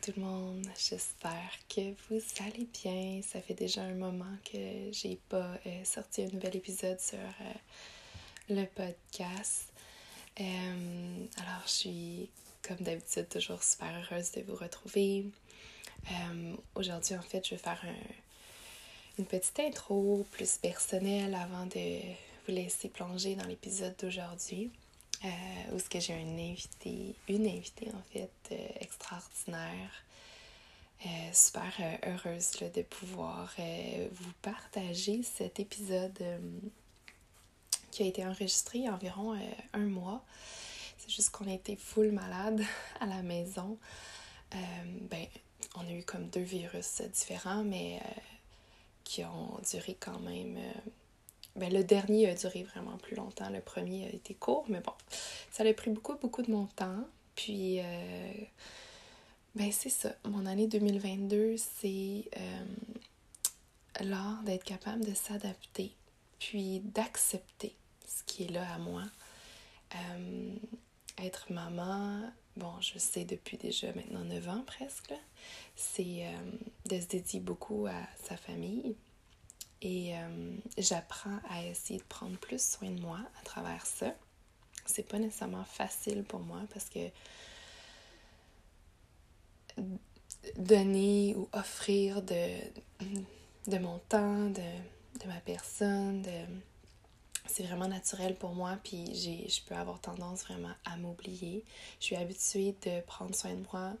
Tout 0.00 0.12
le 0.16 0.22
monde, 0.22 0.66
j'espère 0.78 1.50
que 1.68 1.80
vous 2.08 2.20
allez 2.40 2.66
bien. 2.82 3.20
Ça 3.22 3.40
fait 3.40 3.54
déjà 3.54 3.82
un 3.82 3.94
moment 3.94 4.36
que 4.44 4.92
j'ai 4.92 5.18
pas 5.28 5.58
euh, 5.66 5.84
sorti 5.84 6.22
un 6.22 6.28
nouvel 6.28 6.56
épisode 6.56 7.00
sur 7.00 7.18
euh, 7.18 7.52
le 8.50 8.64
podcast. 8.66 9.72
Euh, 10.40 11.26
alors 11.38 11.62
je 11.64 11.70
suis 11.70 12.30
comme 12.62 12.76
d'habitude 12.78 13.28
toujours 13.28 13.62
super 13.62 13.88
heureuse 13.88 14.30
de 14.32 14.42
vous 14.42 14.56
retrouver. 14.56 15.26
Aujourd'hui 16.74 17.16
en 17.16 17.22
fait 17.22 17.44
je 17.44 17.50
vais 17.50 17.60
faire 17.60 17.84
une 19.18 19.26
petite 19.26 19.58
intro 19.58 20.24
plus 20.30 20.58
personnelle 20.58 21.34
avant 21.34 21.66
de 21.66 22.00
vous 22.46 22.54
laisser 22.54 22.88
plonger 22.88 23.34
dans 23.34 23.46
l'épisode 23.46 23.96
d'aujourd'hui. 24.00 24.70
Euh, 25.24 25.74
où 25.74 25.80
ce 25.80 25.88
que 25.88 25.98
j'ai 25.98 26.14
un 26.14 26.38
invité, 26.38 27.16
une 27.28 27.48
invitée 27.48 27.90
en 27.92 28.02
fait 28.12 28.30
euh, 28.52 28.68
extraordinaire, 28.80 29.90
euh, 31.04 31.08
super 31.32 31.72
heureuse 32.06 32.52
de 32.72 32.82
pouvoir 32.82 33.52
vous 34.12 34.32
partager 34.42 35.22
cet 35.24 35.58
épisode 35.58 36.22
qui 37.90 38.02
a 38.04 38.06
été 38.06 38.24
enregistré 38.24 38.78
il 38.78 38.84
y 38.84 38.88
a 38.88 38.94
environ 38.94 39.36
un 39.72 39.86
mois. 39.86 40.24
C'est 40.98 41.10
juste 41.10 41.30
qu'on 41.30 41.48
a 41.48 41.52
été 41.52 41.76
full 41.76 42.12
malade 42.12 42.62
à 43.00 43.06
la 43.06 43.22
maison. 43.22 43.78
ben, 44.52 45.26
on 45.76 45.86
a 45.86 45.92
eu 45.92 46.02
comme 46.04 46.28
deux 46.28 46.42
virus 46.42 47.02
différents, 47.12 47.64
mais 47.64 48.00
qui 49.04 49.24
ont 49.24 49.60
duré 49.70 49.96
quand 49.98 50.18
même 50.20 50.58
ben, 51.58 51.72
le 51.72 51.84
dernier 51.84 52.28
a 52.28 52.34
duré 52.34 52.62
vraiment 52.62 52.96
plus 52.98 53.16
longtemps. 53.16 53.50
Le 53.50 53.60
premier 53.60 54.06
a 54.06 54.10
été 54.10 54.34
court, 54.34 54.64
mais 54.68 54.80
bon, 54.80 54.92
ça 55.50 55.64
a 55.64 55.74
pris 55.74 55.90
beaucoup, 55.90 56.16
beaucoup 56.16 56.42
de 56.42 56.50
mon 56.50 56.66
temps. 56.66 57.04
Puis, 57.34 57.80
euh, 57.80 58.32
ben 59.54 59.70
c'est 59.72 59.90
ça. 59.90 60.14
Mon 60.24 60.46
année 60.46 60.66
2022, 60.66 61.56
c'est 61.56 62.24
euh, 62.36 62.64
l'art 64.00 64.42
d'être 64.44 64.64
capable 64.64 65.04
de 65.04 65.14
s'adapter, 65.14 65.92
puis 66.38 66.80
d'accepter 66.80 67.74
ce 68.06 68.22
qui 68.24 68.44
est 68.44 68.50
là 68.50 68.72
à 68.74 68.78
moi. 68.78 69.02
Euh, 69.94 70.54
être 71.22 71.52
maman, 71.52 72.30
bon, 72.56 72.72
je 72.80 72.98
sais 72.98 73.24
depuis 73.24 73.56
déjà 73.56 73.92
maintenant 73.94 74.24
9 74.24 74.48
ans 74.48 74.62
presque, 74.66 75.14
c'est 75.74 76.24
de 76.86 77.00
se 77.00 77.06
dédier 77.06 77.40
beaucoup 77.40 77.86
à 77.86 78.06
sa 78.22 78.36
famille, 78.36 78.94
et 79.82 80.16
euh, 80.16 80.56
j'apprends 80.76 81.38
à 81.50 81.64
essayer 81.64 81.98
de 81.98 82.04
prendre 82.04 82.36
plus 82.38 82.62
soin 82.62 82.90
de 82.90 83.00
moi 83.00 83.20
à 83.40 83.44
travers 83.44 83.86
ça. 83.86 84.14
C'est 84.86 85.06
pas 85.06 85.18
nécessairement 85.18 85.64
facile 85.64 86.24
pour 86.24 86.40
moi 86.40 86.60
parce 86.72 86.88
que 86.88 87.10
donner 90.56 91.34
ou 91.36 91.48
offrir 91.52 92.22
de, 92.22 92.58
de 93.66 93.78
mon 93.78 93.98
temps, 94.08 94.46
de, 94.46 95.20
de 95.20 95.26
ma 95.26 95.40
personne, 95.40 96.24
c'est 97.46 97.62
vraiment 97.62 97.88
naturel 97.88 98.34
pour 98.36 98.54
moi, 98.54 98.78
puis 98.82 99.14
je 99.14 99.62
peux 99.66 99.74
avoir 99.74 100.00
tendance 100.00 100.42
vraiment 100.42 100.72
à 100.84 100.96
m'oublier. 100.96 101.64
Je 102.00 102.06
suis 102.06 102.16
habituée 102.16 102.74
de 102.84 103.00
prendre 103.02 103.34
soin 103.34 103.54
de 103.54 103.64
moi 103.72 103.94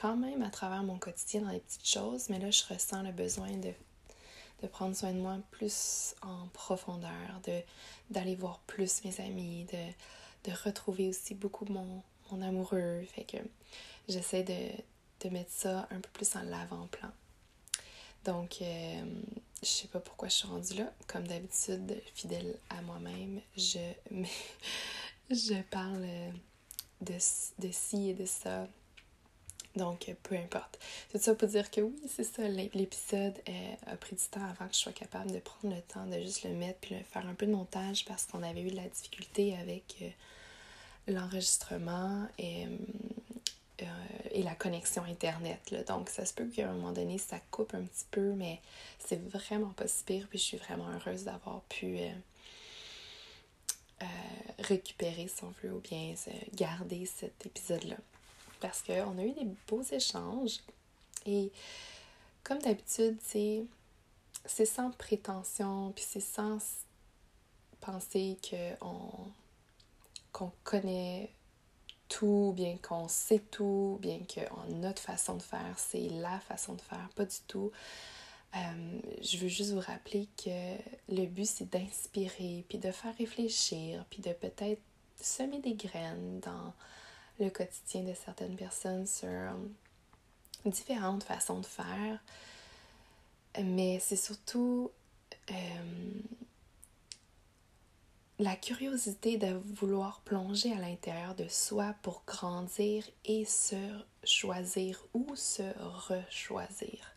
quand 0.00 0.16
même 0.16 0.42
à 0.42 0.50
travers 0.50 0.82
mon 0.82 0.98
quotidien 0.98 1.42
dans 1.42 1.50
les 1.50 1.60
petites 1.60 1.86
choses, 1.86 2.28
mais 2.28 2.38
là, 2.38 2.50
je 2.50 2.62
ressens 2.72 3.02
le 3.02 3.12
besoin 3.12 3.50
de 3.56 3.72
de 4.62 4.66
prendre 4.66 4.94
soin 4.94 5.12
de 5.12 5.18
moi 5.18 5.38
plus 5.50 6.14
en 6.22 6.46
profondeur, 6.48 7.40
de 7.46 7.60
d'aller 8.10 8.34
voir 8.34 8.58
plus 8.60 9.04
mes 9.04 9.20
amis, 9.20 9.66
de, 10.44 10.52
retrouver 10.64 11.08
aussi 11.08 11.34
beaucoup 11.34 11.64
mon, 11.66 12.02
amoureux. 12.42 13.04
Fait 13.14 13.24
que 13.24 13.36
j'essaie 14.08 14.42
de, 14.42 14.70
de, 15.24 15.32
mettre 15.32 15.52
ça 15.52 15.86
un 15.90 16.00
peu 16.00 16.10
plus 16.12 16.34
en 16.36 16.42
l'avant-plan. 16.42 17.10
Donc, 18.24 18.58
euh, 18.62 19.04
je 19.62 19.68
sais 19.68 19.88
pas 19.88 20.00
pourquoi 20.00 20.28
je 20.28 20.34
suis 20.34 20.48
rendue 20.48 20.74
là. 20.74 20.92
Comme 21.06 21.26
d'habitude, 21.26 22.02
fidèle 22.14 22.56
à 22.68 22.82
moi-même, 22.82 23.40
je, 23.56 23.78
parle 25.70 26.06
de, 27.00 27.14
de 27.58 27.70
ci 27.70 28.10
et 28.10 28.14
de 28.14 28.26
ça 28.26 28.66
donc, 29.76 30.12
peu 30.24 30.34
importe. 30.34 30.80
Tout 31.12 31.18
ça 31.18 31.34
pour 31.34 31.48
dire 31.48 31.70
que 31.70 31.80
oui, 31.80 31.94
c'est 32.08 32.24
ça, 32.24 32.42
l'épisode 32.48 33.34
euh, 33.48 33.74
a 33.86 33.96
pris 33.96 34.16
du 34.16 34.24
temps 34.24 34.44
avant 34.44 34.66
que 34.66 34.74
je 34.74 34.80
sois 34.80 34.92
capable 34.92 35.30
de 35.30 35.38
prendre 35.38 35.74
le 35.74 35.80
temps 35.82 36.06
de 36.06 36.20
juste 36.20 36.42
le 36.42 36.50
mettre 36.50 36.80
puis 36.80 36.96
de 36.96 37.04
faire 37.04 37.26
un 37.26 37.34
peu 37.34 37.46
de 37.46 37.52
montage 37.52 38.04
parce 38.04 38.24
qu'on 38.24 38.42
avait 38.42 38.62
eu 38.62 38.70
de 38.70 38.76
la 38.76 38.88
difficulté 38.88 39.56
avec 39.56 39.96
euh, 40.02 41.12
l'enregistrement 41.12 42.26
et, 42.38 42.66
euh, 43.82 43.84
et, 44.32 44.42
la 44.42 44.56
connexion 44.56 45.04
Internet. 45.04 45.70
Là. 45.70 45.84
Donc, 45.84 46.08
ça 46.08 46.24
se 46.24 46.34
peut 46.34 46.46
qu'à 46.46 46.68
un 46.68 46.72
moment 46.72 46.92
donné, 46.92 47.18
ça 47.18 47.38
coupe 47.52 47.72
un 47.74 47.82
petit 47.82 48.06
peu, 48.10 48.32
mais 48.32 48.60
c'est 48.98 49.22
vraiment 49.30 49.70
pas 49.70 49.86
si 49.86 50.02
pire. 50.02 50.26
Puis, 50.28 50.40
je 50.40 50.44
suis 50.44 50.56
vraiment 50.56 50.88
heureuse 50.88 51.24
d'avoir 51.24 51.60
pu 51.62 51.98
récupérer, 54.58 55.28
si 55.28 55.44
on 55.44 55.52
veut, 55.62 55.72
ou 55.72 55.80
bien 55.80 56.14
garder 56.54 57.06
cet 57.06 57.46
épisode-là 57.46 57.96
parce 58.60 58.82
qu'on 58.82 59.18
a 59.18 59.22
eu 59.22 59.32
des 59.32 59.48
beaux 59.68 59.82
échanges 59.82 60.60
et 61.26 61.50
comme 62.42 62.58
d'habitude, 62.58 63.18
c'est 63.22 63.66
sans 64.66 64.90
prétention, 64.92 65.92
puis 65.92 66.04
c'est 66.06 66.20
sans 66.20 66.58
penser 67.80 68.38
qu'on 70.32 70.52
connaît 70.64 71.30
tout, 72.08 72.52
bien 72.56 72.76
qu'on 72.78 73.08
sait 73.08 73.38
tout, 73.38 73.98
bien 74.00 74.18
que 74.20 74.40
notre 74.72 75.00
façon 75.00 75.36
de 75.36 75.42
faire, 75.42 75.78
c'est 75.78 76.08
la 76.08 76.40
façon 76.40 76.74
de 76.74 76.80
faire, 76.80 77.08
pas 77.14 77.24
du 77.24 77.36
tout. 77.46 77.70
Euh, 78.56 79.00
je 79.22 79.36
veux 79.36 79.48
juste 79.48 79.70
vous 79.70 79.80
rappeler 79.80 80.28
que 80.36 80.76
le 81.08 81.26
but, 81.26 81.46
c'est 81.46 81.70
d'inspirer, 81.70 82.64
puis 82.68 82.78
de 82.78 82.90
faire 82.90 83.16
réfléchir, 83.16 84.04
puis 84.10 84.20
de 84.20 84.32
peut-être 84.32 84.82
semer 85.20 85.60
des 85.60 85.74
graines 85.74 86.40
dans 86.40 86.74
le 87.40 87.50
quotidien 87.50 88.02
de 88.02 88.14
certaines 88.14 88.56
personnes 88.56 89.06
sur 89.06 89.28
euh, 89.28 89.52
différentes 90.66 91.24
façons 91.24 91.60
de 91.60 91.66
faire. 91.66 92.20
Mais 93.60 93.98
c'est 93.98 94.16
surtout 94.16 94.90
euh, 95.50 95.54
la 98.38 98.54
curiosité 98.56 99.38
de 99.38 99.60
vouloir 99.74 100.20
plonger 100.20 100.72
à 100.72 100.78
l'intérieur 100.78 101.34
de 101.34 101.48
soi 101.48 101.94
pour 102.02 102.22
grandir 102.26 103.04
et 103.24 103.44
se 103.44 103.76
choisir 104.22 105.04
ou 105.14 105.34
se 105.34 105.62
rechoisir. 106.08 107.12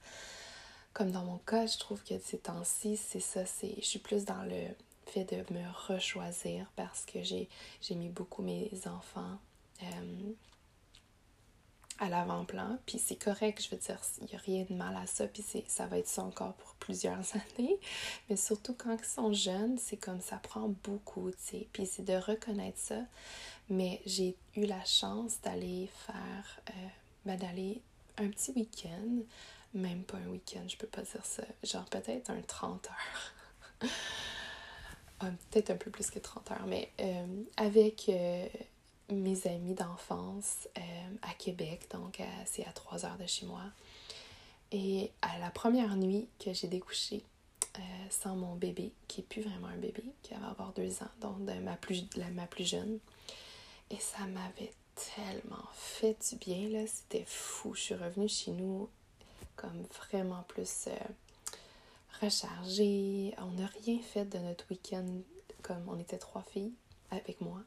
Comme 0.93 1.11
dans 1.11 1.23
mon 1.23 1.37
cas, 1.39 1.65
je 1.65 1.77
trouve 1.77 2.03
que 2.03 2.17
ces 2.19 2.37
temps-ci, 2.37 2.97
c'est 2.97 3.19
ça, 3.19 3.45
c'est 3.45 3.75
je 3.77 3.85
suis 3.85 3.99
plus 3.99 4.25
dans 4.25 4.43
le 4.43 4.67
fait 5.05 5.25
de 5.25 5.53
me 5.53 5.63
rechoisir 5.87 6.65
parce 6.75 7.05
que 7.05 7.21
j'ai 7.23 7.49
mis 7.91 8.09
beaucoup 8.09 8.41
mes 8.41 8.71
enfants 8.85 9.37
euh, 9.81 10.31
à 11.99 12.09
l'avant-plan. 12.09 12.77
Puis 12.85 12.99
c'est 12.99 13.15
correct, 13.15 13.63
je 13.63 13.69
veux 13.69 13.81
dire, 13.81 13.99
il 14.21 14.27
n'y 14.27 14.35
a 14.35 14.37
rien 14.39 14.65
de 14.69 14.73
mal 14.73 14.95
à 14.95 15.07
ça. 15.07 15.27
Puis 15.27 15.43
ça 15.67 15.87
va 15.87 15.97
être 15.97 16.07
ça 16.07 16.23
encore 16.23 16.53
pour 16.53 16.75
plusieurs 16.75 17.23
années. 17.57 17.79
Mais 18.29 18.35
surtout 18.35 18.73
quand 18.73 18.97
ils 18.97 19.05
sont 19.05 19.33
jeunes, 19.33 19.77
c'est 19.77 19.97
comme 19.97 20.21
ça 20.21 20.37
prend 20.37 20.69
beaucoup, 20.83 21.31
tu 21.31 21.37
sais. 21.39 21.67
Puis 21.73 21.85
c'est 21.85 22.05
de 22.05 22.15
reconnaître 22.15 22.79
ça. 22.79 23.01
Mais 23.69 24.01
j'ai 24.05 24.35
eu 24.55 24.65
la 24.65 24.83
chance 24.85 25.39
d'aller 25.41 25.89
faire, 26.05 26.59
euh, 26.69 26.87
ben, 27.25 27.37
d'aller 27.37 27.81
un 28.17 28.27
petit 28.29 28.51
week-end 28.51 29.23
même 29.73 30.03
pas 30.03 30.17
un 30.17 30.27
week-end, 30.27 30.63
je 30.67 30.77
peux 30.77 30.87
pas 30.87 31.01
dire 31.01 31.25
ça. 31.25 31.43
Genre 31.63 31.85
peut-être 31.85 32.29
un 32.29 32.41
30 32.41 32.87
heures. 32.87 33.89
Ah, 35.19 35.29
peut-être 35.51 35.69
un 35.69 35.77
peu 35.77 35.89
plus 35.89 36.09
que 36.09 36.19
30 36.19 36.51
heures, 36.51 36.65
mais 36.67 36.91
euh, 36.99 37.43
avec 37.55 38.09
mes 39.21 39.47
amis 39.47 39.73
d'enfance 39.73 40.67
euh, 40.77 40.81
à 41.21 41.33
Québec, 41.33 41.87
donc 41.91 42.21
c'est 42.45 42.65
à 42.65 42.71
3 42.71 43.05
heures 43.05 43.17
de 43.17 43.27
chez 43.27 43.45
moi. 43.45 43.63
Et 44.71 45.11
à 45.21 45.37
la 45.39 45.51
première 45.51 45.95
nuit 45.95 46.27
que 46.39 46.53
j'ai 46.53 46.67
découché 46.67 47.23
sans 48.09 48.35
mon 48.35 48.55
bébé, 48.55 48.91
qui 49.07 49.21
est 49.21 49.23
plus 49.23 49.41
vraiment 49.41 49.67
un 49.67 49.77
bébé, 49.77 50.03
qui 50.21 50.33
va 50.35 50.49
avoir 50.49 50.73
deux 50.73 51.01
ans, 51.01 51.09
donc 51.21 51.43
de 51.45 51.53
ma 51.53 51.75
plus, 51.75 52.05
ma 52.33 52.45
plus 52.45 52.69
jeune, 52.69 52.99
et 53.89 53.97
ça 53.99 54.25
m'avait 54.27 54.73
tellement 54.95 55.65
fait 55.73 56.17
du 56.29 56.37
bien, 56.37 56.69
là, 56.69 56.85
c'était 56.87 57.25
fou. 57.25 57.73
Je 57.73 57.81
suis 57.81 57.95
revenue 57.95 58.29
chez 58.29 58.51
nous 58.51 58.89
comme 59.55 59.83
vraiment 60.07 60.43
plus 60.47 60.87
euh, 60.87 60.97
rechargée. 62.21 63.33
On 63.39 63.51
n'a 63.51 63.67
rien 63.83 63.99
fait 63.99 64.25
de 64.25 64.37
notre 64.39 64.65
week-end 64.69 65.05
comme 65.61 65.87
on 65.87 65.99
était 65.99 66.17
trois 66.17 66.43
filles 66.43 66.73
avec 67.11 67.41
moi. 67.41 67.61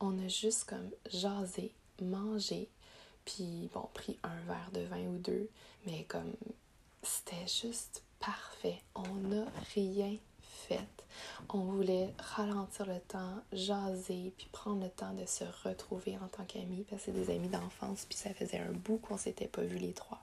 On 0.00 0.18
a 0.24 0.28
juste 0.28 0.64
comme 0.64 0.90
jasé, 1.10 1.72
mangé, 2.00 2.68
puis 3.24 3.68
bon, 3.74 3.88
pris 3.94 4.18
un 4.22 4.36
verre 4.46 4.70
de 4.72 4.80
vin 4.80 5.06
ou 5.08 5.18
deux, 5.18 5.48
mais 5.86 6.04
comme 6.04 6.32
c'était 7.02 7.46
juste 7.46 8.02
parfait. 8.20 8.80
On 8.94 9.14
n'a 9.14 9.44
rien 9.74 10.16
fait. 10.40 10.86
On 11.48 11.60
voulait 11.60 12.12
ralentir 12.18 12.86
le 12.86 13.00
temps, 13.00 13.42
jaser, 13.52 14.32
puis 14.36 14.48
prendre 14.52 14.82
le 14.82 14.90
temps 14.90 15.14
de 15.14 15.26
se 15.26 15.44
retrouver 15.64 16.16
en 16.18 16.28
tant 16.28 16.44
qu'amis, 16.44 16.84
parce 16.88 17.02
que 17.04 17.12
c'est 17.12 17.24
des 17.24 17.34
amis 17.34 17.48
d'enfance, 17.48 18.04
puis 18.08 18.18
ça 18.18 18.32
faisait 18.34 18.58
un 18.58 18.72
bout 18.72 18.98
qu'on 18.98 19.16
s'était 19.16 19.48
pas 19.48 19.62
vus 19.62 19.78
les 19.78 19.92
trois. 19.92 20.22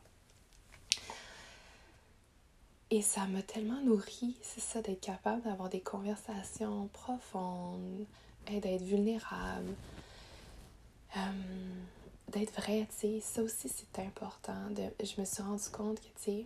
Et 2.91 3.01
ça 3.01 3.25
m'a 3.25 3.41
tellement 3.41 3.81
nourri, 3.81 4.37
c'est 4.41 4.61
ça, 4.61 4.81
d'être 4.81 5.01
capable 5.01 5.41
d'avoir 5.41 5.69
des 5.69 5.81
conversations 5.81 6.87
profondes, 6.93 8.05
et 8.47 8.59
d'être 8.59 8.83
vulnérable, 8.83 9.73
euh, 11.15 11.19
d'être 12.29 12.53
vrai, 12.53 12.87
tu 12.89 12.95
sais. 12.95 13.19
Ça 13.21 13.41
aussi, 13.41 13.69
c'est 13.69 14.01
important. 14.01 14.69
De, 14.71 14.83
je 15.03 15.19
me 15.19 15.25
suis 15.25 15.43
rendu 15.43 15.69
compte 15.71 15.99
que, 15.99 16.07
tu 16.07 16.23
sais, 16.23 16.45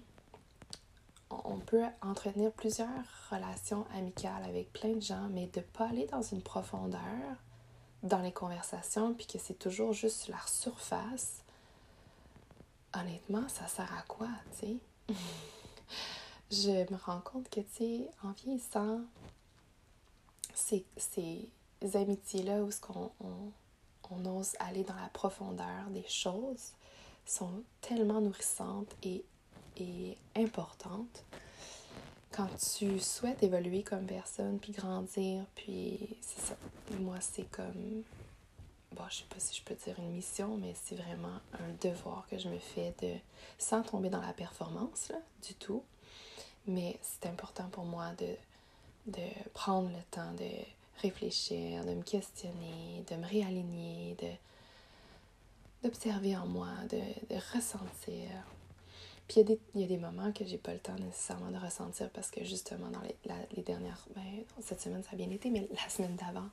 on 1.30 1.60
peut 1.60 1.84
entretenir 2.02 2.52
plusieurs 2.52 2.90
relations 3.30 3.86
amicales 3.96 4.44
avec 4.44 4.72
plein 4.74 4.94
de 4.94 5.02
gens, 5.02 5.28
mais 5.32 5.48
de 5.48 5.60
ne 5.60 5.66
pas 5.66 5.88
aller 5.88 6.08
dans 6.08 6.22
une 6.22 6.42
profondeur 6.42 7.38
dans 8.04 8.22
les 8.22 8.32
conversations, 8.32 9.14
puis 9.14 9.28
que 9.28 9.38
c'est 9.38 9.60
toujours 9.60 9.94
juste 9.94 10.30
la 10.30 10.40
surface, 10.48 11.44
honnêtement, 12.94 13.48
ça 13.50 13.68
sert 13.68 13.94
à 13.94 14.02
quoi, 14.04 14.30
tu 14.60 14.68
sais? 14.68 15.16
je 16.52 16.92
me 16.92 16.98
rends 16.98 17.22
compte 17.22 17.50
que, 17.50 17.60
tu 17.60 17.68
sais, 17.74 18.10
en 18.24 18.32
vieillissant, 18.32 19.02
ces, 20.56 20.86
ces 20.98 21.50
amitiés-là 21.94 22.64
où 22.64 22.70
on, 22.96 23.12
on, 23.22 23.52
on 24.12 24.40
ose 24.40 24.56
aller 24.60 24.84
dans 24.84 24.96
la 24.96 25.10
profondeur 25.10 25.90
des 25.90 26.08
choses 26.08 26.74
sont 27.26 27.64
tellement 27.82 28.22
nourrissantes 28.22 28.96
et 29.04 29.24
est 29.78 30.18
importante 30.36 31.24
quand 32.32 32.48
tu 32.58 33.00
souhaites 33.00 33.42
évoluer 33.44 33.84
comme 33.84 34.06
personne, 34.06 34.60
puis 34.60 34.72
grandir, 34.72 35.46
puis 35.56 36.18
c'est 36.22 36.42
ça. 36.42 36.56
Moi, 37.00 37.18
c'est 37.20 37.50
comme, 37.50 38.04
bon, 38.92 39.04
je 39.10 39.18
sais 39.18 39.26
pas 39.30 39.40
si 39.40 39.56
je 39.56 39.64
peux 39.64 39.76
dire 39.76 39.98
une 40.00 40.12
mission, 40.12 40.58
mais 40.58 40.74
c'est 40.84 40.96
vraiment 40.96 41.40
un 41.54 41.74
devoir 41.82 42.28
que 42.30 42.38
je 42.38 42.50
me 42.50 42.60
fais 42.60 42.94
de, 43.02 43.14
sans 43.58 43.82
tomber 43.82 44.10
dans 44.10 44.22
la 44.22 44.34
performance, 44.34 45.10
là, 45.10 45.18
du 45.46 45.56
tout. 45.56 45.84
Mais 46.68 47.00
c'est 47.02 47.28
important 47.28 47.68
pour 47.72 47.86
moi 47.86 48.12
de, 48.20 48.36
de 49.08 49.28
prendre 49.54 49.90
le 49.90 50.04
temps 50.12 50.32
de 50.34 50.50
réfléchir, 51.02 51.86
de 51.86 51.94
me 51.94 52.04
questionner, 52.04 53.04
de 53.10 53.16
me 53.16 53.26
réaligner, 53.26 54.16
d'observer 55.84 56.36
en 56.38 56.48
moi, 56.48 56.70
de, 56.90 57.00
de 57.34 57.40
ressentir, 57.54 58.30
puis 59.30 59.42
il 59.42 59.50
y, 59.50 59.54
a 59.54 59.56
des, 59.56 59.60
y 59.76 59.84
a 59.84 59.88
des 59.88 59.98
moments 59.98 60.32
que 60.32 60.44
j'ai 60.44 60.58
pas 60.58 60.74
le 60.74 60.80
temps 60.80 60.96
nécessairement 60.96 61.52
de 61.52 61.64
ressentir 61.64 62.10
parce 62.10 62.32
que 62.32 62.44
justement, 62.44 62.90
dans 62.90 63.02
les, 63.02 63.16
les 63.56 63.62
dernières. 63.62 64.04
Ben, 64.16 64.24
cette 64.60 64.82
semaine, 64.82 65.04
ça 65.04 65.12
a 65.14 65.16
bien 65.16 65.30
été, 65.30 65.52
mais 65.52 65.68
la 65.72 65.88
semaine 65.88 66.16
d'avant, 66.16 66.50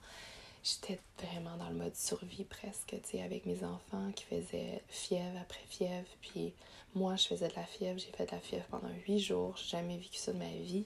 j'étais 0.62 1.00
vraiment 1.18 1.56
dans 1.56 1.70
le 1.70 1.74
mode 1.74 1.96
survie 1.96 2.44
presque, 2.44 2.88
tu 2.90 3.00
sais, 3.02 3.22
avec 3.22 3.46
mes 3.46 3.64
enfants 3.64 4.12
qui 4.14 4.24
faisaient 4.24 4.82
fièvre 4.88 5.38
après 5.40 5.62
fièvre. 5.70 6.06
Puis 6.20 6.52
moi, 6.94 7.16
je 7.16 7.28
faisais 7.28 7.48
de 7.48 7.54
la 7.56 7.64
fièvre. 7.64 7.98
J'ai 7.98 8.12
fait 8.12 8.26
de 8.26 8.32
la 8.32 8.40
fièvre 8.40 8.66
pendant 8.66 8.90
huit 9.08 9.20
jours. 9.20 9.56
J'ai 9.56 9.78
jamais 9.78 9.96
vécu 9.96 10.18
ça 10.18 10.34
de 10.34 10.38
ma 10.38 10.44
vie. 10.44 10.84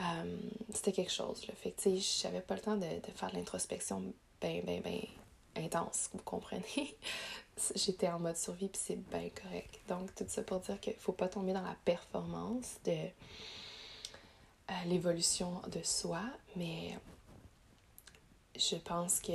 Euh, 0.00 0.36
c'était 0.74 0.92
quelque 0.92 1.12
chose. 1.12 1.46
Le 1.46 1.54
fait 1.54 1.72
que, 1.72 1.82
tu 1.82 2.00
sais, 2.00 2.22
j'avais 2.22 2.40
pas 2.40 2.54
le 2.54 2.60
temps 2.60 2.76
de, 2.76 2.86
faire 3.14 3.32
l'introspection 3.32 4.02
ben, 4.40 4.62
ben, 4.64 4.82
ben 4.82 5.00
intense, 5.56 6.10
vous 6.12 6.22
comprenez? 6.22 6.96
J'étais 7.74 8.08
en 8.08 8.18
mode 8.18 8.36
survie, 8.36 8.68
puis 8.68 8.80
c'est 8.82 9.08
bien 9.08 9.30
correct. 9.30 9.80
Donc, 9.88 10.14
tout 10.14 10.26
ça 10.28 10.42
pour 10.42 10.60
dire 10.60 10.78
qu'il 10.80 10.94
faut 10.94 11.12
pas 11.12 11.28
tomber 11.28 11.54
dans 11.54 11.62
la 11.62 11.76
performance 11.84 12.76
de 12.84 12.92
euh, 12.92 14.72
l'évolution 14.86 15.62
de 15.68 15.82
soi, 15.82 16.22
mais 16.56 16.98
je 18.54 18.76
pense 18.76 19.20
que 19.20 19.32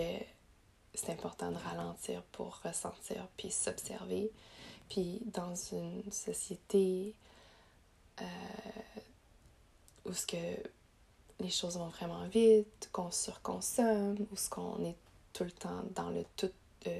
c'est 0.93 1.11
important 1.11 1.51
de 1.51 1.57
ralentir 1.57 2.21
pour 2.31 2.59
ressentir, 2.63 3.27
puis 3.37 3.49
s'observer. 3.49 4.31
Puis 4.89 5.21
dans 5.25 5.55
une 5.55 6.11
société 6.11 7.15
euh, 8.19 8.25
où 10.05 10.13
ce 10.13 10.25
que 10.25 10.37
les 11.39 11.49
choses 11.49 11.77
vont 11.77 11.89
vraiment 11.89 12.27
vite, 12.27 12.89
qu'on 12.91 13.11
surconsomme, 13.11 14.17
où 14.31 14.35
ce 14.35 14.49
qu'on 14.49 14.83
est 14.85 14.95
tout 15.33 15.43
le 15.43 15.51
temps 15.51 15.83
dans 15.95 16.09
le 16.09 16.23
tout 16.35 16.51
de 16.85 16.91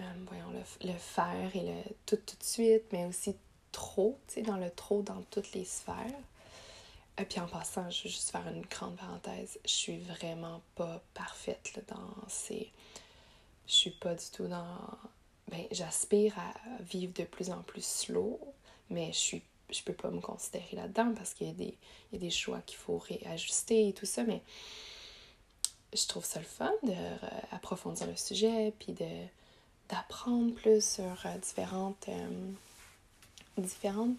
euh, 0.00 0.12
voyons, 0.26 0.50
le, 0.50 0.88
le, 0.88 0.98
faire 0.98 1.54
et 1.54 1.60
le 1.60 1.82
tout 2.06 2.16
tout 2.16 2.36
de 2.36 2.44
suite, 2.44 2.84
mais 2.92 3.04
aussi 3.04 3.36
trop, 3.72 4.18
tu 4.28 4.34
sais, 4.34 4.42
dans 4.42 4.56
le 4.56 4.70
trop 4.70 5.02
dans 5.02 5.22
toutes 5.30 5.52
les 5.52 5.64
sphères. 5.64 6.14
Et 7.18 7.24
puis 7.24 7.38
en 7.38 7.46
passant, 7.46 7.90
je 7.90 8.04
veux 8.04 8.08
juste 8.08 8.30
faire 8.30 8.46
une 8.48 8.62
grande 8.62 8.96
parenthèse, 8.96 9.58
je 9.64 9.70
suis 9.70 9.98
vraiment 9.98 10.62
pas 10.74 11.02
parfaite 11.12 11.72
là, 11.76 11.82
dans 11.88 12.28
ces... 12.28 12.72
Je 13.66 13.72
suis 13.72 13.90
pas 13.90 14.14
du 14.14 14.24
tout 14.32 14.46
dans... 14.46 14.78
Ben, 15.48 15.66
j'aspire 15.70 16.38
à 16.38 16.54
vivre 16.82 17.12
de 17.12 17.24
plus 17.24 17.50
en 17.50 17.62
plus 17.62 17.84
slow, 17.84 18.40
mais 18.88 19.12
je 19.12 19.18
suis 19.18 19.42
je 19.72 19.82
peux 19.82 19.92
pas 19.92 20.10
me 20.10 20.20
considérer 20.20 20.76
là-dedans 20.76 21.12
parce 21.16 21.34
qu'il 21.34 21.46
y, 21.46 21.50
a 21.50 21.54
des, 21.54 21.74
il 22.10 22.14
y 22.14 22.16
a 22.16 22.18
des 22.18 22.30
choix 22.30 22.60
qu'il 22.60 22.78
faut 22.78 22.98
réajuster 22.98 23.88
et 23.88 23.92
tout 23.92 24.06
ça, 24.06 24.24
mais 24.24 24.42
je 25.94 26.06
trouve 26.06 26.24
ça 26.24 26.38
le 26.38 26.46
fun 26.46 26.72
d'approfondir 26.82 28.06
le 28.06 28.16
sujet, 28.16 28.72
puis 28.78 28.94
d'apprendre 29.88 30.54
plus 30.54 30.84
sur 30.84 31.26
euh, 31.26 31.38
différentes, 31.38 32.08
euh, 32.08 32.52
différentes 33.58 34.16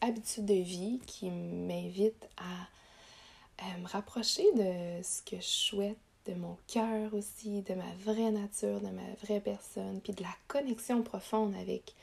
habitudes 0.00 0.46
de 0.46 0.54
vie 0.54 1.00
qui 1.06 1.30
m'invitent 1.30 2.28
à 2.36 3.78
me 3.78 3.86
rapprocher 3.86 4.44
de 4.54 5.02
ce 5.02 5.22
que 5.22 5.36
je 5.36 5.46
souhaite, 5.46 5.98
de 6.26 6.34
mon 6.34 6.56
cœur 6.68 7.14
aussi, 7.14 7.62
de 7.62 7.74
ma 7.74 7.94
vraie 8.04 8.30
nature, 8.30 8.80
de 8.80 8.88
ma 8.88 9.14
vraie 9.22 9.40
personne, 9.40 10.00
puis 10.02 10.12
de 10.12 10.22
la 10.22 10.34
connexion 10.48 11.02
profonde 11.02 11.54
avec 11.56 11.94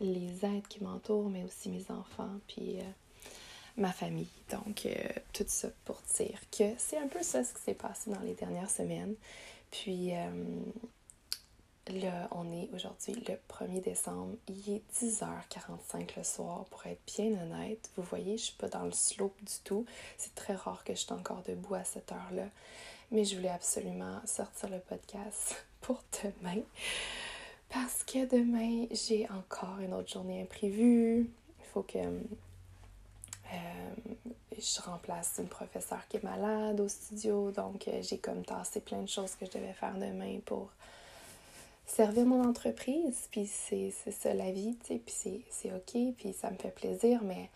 les 0.00 0.44
êtres 0.44 0.68
qui 0.68 0.82
m'entourent, 0.82 1.28
mais 1.28 1.44
aussi 1.44 1.68
mes 1.68 1.90
enfants, 1.90 2.40
puis 2.46 2.78
euh, 2.78 2.84
ma 3.76 3.92
famille. 3.92 4.28
Donc, 4.50 4.88
tout 5.32 5.44
ça 5.46 5.68
pour 5.84 6.00
dire 6.16 6.38
que 6.56 6.64
c'est 6.78 6.98
un 6.98 7.08
peu 7.08 7.22
ça 7.22 7.44
ce 7.44 7.52
qui 7.54 7.62
s'est 7.62 7.74
passé 7.74 8.10
dans 8.10 8.20
les 8.20 8.34
dernières 8.34 8.70
semaines. 8.70 9.14
Puis, 9.70 10.12
Là, 11.88 12.26
on 12.32 12.50
est 12.50 12.68
aujourd'hui 12.74 13.14
le 13.14 13.38
1er 13.48 13.80
décembre. 13.80 14.34
Il 14.48 14.74
est 14.74 14.82
10h45 14.92 16.16
le 16.16 16.24
soir, 16.24 16.64
pour 16.64 16.84
être 16.86 17.00
bien 17.06 17.26
honnête. 17.40 17.90
Vous 17.96 18.02
voyez, 18.02 18.36
je 18.36 18.44
suis 18.44 18.56
pas 18.56 18.68
dans 18.68 18.84
le 18.84 18.90
slope 18.90 19.36
du 19.44 19.54
tout. 19.62 19.86
C'est 20.18 20.34
très 20.34 20.56
rare 20.56 20.82
que 20.82 20.94
je 20.94 21.00
sois 21.00 21.16
encore 21.16 21.42
debout 21.46 21.76
à 21.76 21.84
cette 21.84 22.10
heure-là. 22.10 22.48
Mais 23.12 23.24
je 23.24 23.36
voulais 23.36 23.50
absolument 23.50 24.20
sortir 24.24 24.68
le 24.68 24.80
podcast 24.80 25.64
pour 25.80 26.02
demain. 26.24 26.60
Parce 27.78 28.04
que 28.04 28.24
demain, 28.24 28.86
j'ai 28.90 29.28
encore 29.28 29.80
une 29.80 29.92
autre 29.92 30.10
journée 30.10 30.40
imprévue. 30.40 31.28
Il 31.60 31.66
faut 31.74 31.82
que 31.82 31.98
euh, 31.98 33.94
je 34.58 34.80
remplace 34.80 35.34
une 35.38 35.48
professeure 35.48 36.08
qui 36.08 36.16
est 36.16 36.24
malade 36.24 36.80
au 36.80 36.88
studio. 36.88 37.50
Donc, 37.50 37.86
euh, 37.86 38.00
j'ai 38.00 38.16
comme 38.16 38.42
tassé 38.46 38.80
plein 38.80 39.02
de 39.02 39.08
choses 39.08 39.34
que 39.34 39.44
je 39.44 39.50
devais 39.50 39.74
faire 39.74 39.92
demain 39.98 40.38
pour 40.46 40.70
servir 41.84 42.24
mon 42.24 42.48
entreprise, 42.48 43.28
puis 43.30 43.46
c'est 43.46 43.92
ça 44.10 44.32
la 44.32 44.52
vie, 44.52 44.74
tu 44.80 44.94
sais, 44.94 44.98
puis 45.04 45.44
c'est 45.50 45.72
OK, 45.74 46.14
puis 46.16 46.32
ça 46.32 46.50
me 46.50 46.56
fait 46.56 46.74
plaisir, 46.74 47.20
mais 47.24 47.50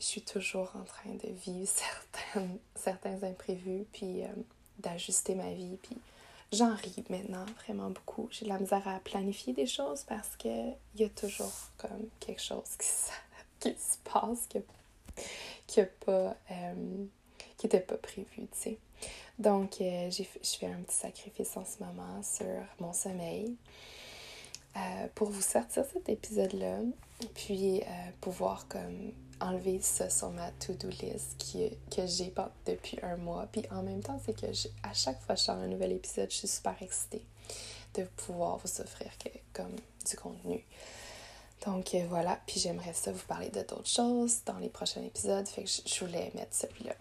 je 0.00 0.06
suis 0.06 0.22
toujours 0.22 0.72
en 0.74 0.82
train 0.82 1.10
de 1.10 1.32
vivre 1.32 1.68
certaines, 2.32 2.58
certains 2.74 3.22
imprévus, 3.22 3.86
puis 3.92 4.24
euh, 4.24 4.28
d'ajuster 4.80 5.36
ma 5.36 5.52
vie, 5.52 5.78
puis 5.80 5.96
j'en 6.52 6.74
ris 6.74 7.04
maintenant 7.08 7.44
vraiment 7.64 7.90
beaucoup. 7.90 8.28
J'ai 8.30 8.44
de 8.44 8.50
la 8.50 8.58
misère 8.58 8.86
à 8.86 9.00
planifier 9.00 9.52
des 9.52 9.66
choses 9.66 10.04
parce 10.04 10.36
qu'il 10.36 10.76
y 10.96 11.04
a 11.04 11.08
toujours 11.08 11.52
comme 11.76 12.08
quelque 12.20 12.42
chose 12.42 12.76
qui, 12.78 12.88
qui 13.60 13.80
se 13.80 13.98
passe 14.04 14.48
qui 15.66 15.80
n'a 15.80 15.86
pas, 15.86 16.36
euh, 16.50 17.04
qui 17.56 17.66
n'était 17.66 17.80
pas 17.80 17.96
prévu, 17.96 18.26
tu 18.34 18.46
sais. 18.52 18.78
Donc, 19.38 19.80
euh, 19.80 20.10
je 20.10 20.22
fais 20.58 20.66
un 20.66 20.82
petit 20.82 20.96
sacrifice 20.96 21.56
en 21.56 21.64
ce 21.64 21.82
moment 21.82 22.22
sur 22.22 22.46
mon 22.80 22.92
sommeil 22.92 23.56
euh, 24.76 25.06
pour 25.14 25.30
vous 25.30 25.42
sortir 25.42 25.84
cet 25.92 26.08
épisode-là, 26.08 26.78
puis 27.34 27.82
pouvoir 28.20 28.68
comme 28.68 29.12
enlever 29.44 29.80
ça 29.80 30.08
sur 30.10 30.30
ma 30.30 30.50
to-do 30.52 30.88
list 30.88 31.36
que 31.90 32.06
j'ai 32.06 32.32
depuis 32.66 32.98
un 33.02 33.16
mois. 33.16 33.46
Puis 33.52 33.62
en 33.70 33.82
même 33.82 34.02
temps, 34.02 34.20
c'est 34.24 34.38
que 34.38 34.46
à 34.82 34.92
chaque 34.92 35.20
fois 35.22 35.34
que 35.34 35.40
je 35.40 35.46
sors 35.46 35.56
un 35.56 35.68
nouvel 35.68 35.92
épisode, 35.92 36.30
je 36.30 36.36
suis 36.36 36.48
super 36.48 36.74
excitée 36.80 37.24
de 37.94 38.04
pouvoir 38.04 38.58
vous 38.58 38.80
offrir 38.80 39.10
comme 39.52 39.76
du 40.08 40.16
contenu. 40.16 40.64
Donc 41.66 41.94
euh, 41.94 42.04
voilà, 42.08 42.38
puis 42.46 42.60
j'aimerais 42.60 42.92
ça 42.92 43.12
vous 43.12 43.26
parler 43.26 43.48
de 43.48 43.62
d'autres 43.62 43.88
choses 43.88 44.40
dans 44.44 44.58
les 44.58 44.68
prochains 44.68 45.02
épisodes, 45.02 45.46
fait 45.46 45.64
que 45.64 45.70
je 45.70 46.04
voulais 46.04 46.30
mettre 46.34 46.54
celui-là 46.54 46.94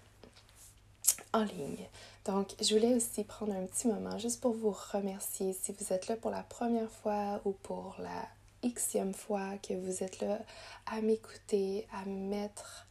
en 1.33 1.43
ligne. 1.43 1.88
Donc, 2.25 2.55
je 2.62 2.73
voulais 2.73 2.93
aussi 2.93 3.23
prendre 3.25 3.53
un 3.53 3.65
petit 3.65 3.88
moment 3.88 4.17
juste 4.17 4.39
pour 4.39 4.53
vous 4.53 4.73
remercier 4.93 5.53
si 5.53 5.73
vous 5.73 5.91
êtes 5.91 6.07
là 6.07 6.15
pour 6.15 6.31
la 6.31 6.43
première 6.43 6.89
fois 6.89 7.41
ou 7.43 7.51
pour 7.51 7.95
la 8.00 8.27
xème 8.72 9.13
fois 9.13 9.58
que 9.58 9.74
vous 9.74 10.03
êtes 10.03 10.20
là 10.22 10.39
à 10.86 11.01
m'écouter, 11.01 11.88
à 11.93 12.05
mettre 12.05 12.88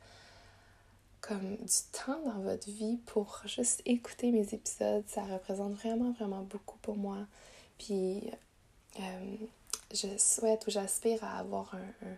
comme 1.22 1.56
du 1.56 1.78
temps 1.92 2.20
dans 2.26 2.40
votre 2.40 2.68
vie 2.68 2.98
pour 3.06 3.40
juste 3.46 3.80
écouter 3.86 4.32
mes 4.32 4.52
épisodes. 4.52 5.04
Ça 5.06 5.22
représente 5.22 5.72
vraiment, 5.74 6.10
vraiment 6.12 6.42
beaucoup 6.42 6.78
pour 6.78 6.96
moi. 6.96 7.18
Puis, 7.78 8.30
euh, 8.98 9.36
je 9.92 10.08
souhaite 10.18 10.66
ou 10.66 10.70
j'aspire 10.70 11.22
à 11.22 11.38
avoir 11.38 11.74
un, 11.74 12.16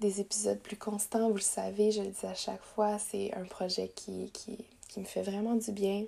des 0.00 0.20
épisodes 0.20 0.58
plus 0.58 0.76
constants. 0.76 1.28
Vous 1.28 1.36
le 1.36 1.40
savez, 1.40 1.90
je 1.92 2.02
le 2.02 2.08
dis 2.08 2.26
à 2.26 2.34
chaque 2.34 2.62
fois, 2.62 2.98
c'est 2.98 3.32
un 3.34 3.44
projet 3.44 3.88
qui, 3.88 4.30
qui, 4.32 4.58
qui, 4.88 5.00
me 5.00 5.04
fait 5.04 5.22
vraiment 5.22 5.54
du 5.54 5.70
bien. 5.70 6.04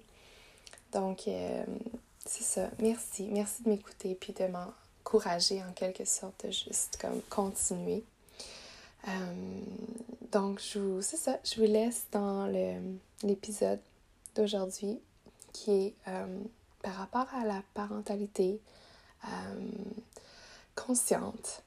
Donc, 0.92 1.28
euh, 1.28 1.64
c'est 2.24 2.44
ça. 2.44 2.70
Merci. 2.78 3.28
Merci 3.30 3.62
de 3.62 3.68
m'écouter 3.68 4.14
puis 4.14 4.32
de 4.32 4.46
m'encourager 5.04 5.62
en 5.62 5.72
quelque 5.72 6.04
sorte, 6.04 6.46
juste 6.50 6.98
comme 7.00 7.20
continuer. 7.28 8.04
Euh, 9.08 9.10
donc, 10.32 10.60
je 10.60 11.00
c'est 11.00 11.16
ça. 11.16 11.38
Je 11.44 11.56
vous 11.56 11.70
laisse 11.70 12.06
dans 12.10 12.46
l'épisode 13.22 13.80
d'aujourd'hui 14.34 14.98
qui 15.52 15.70
est 15.70 15.94
euh, 16.08 16.40
par 16.82 16.94
rapport 16.94 17.26
à 17.34 17.44
la 17.44 17.62
parentalité 17.74 18.60
consciente. 20.74 21.62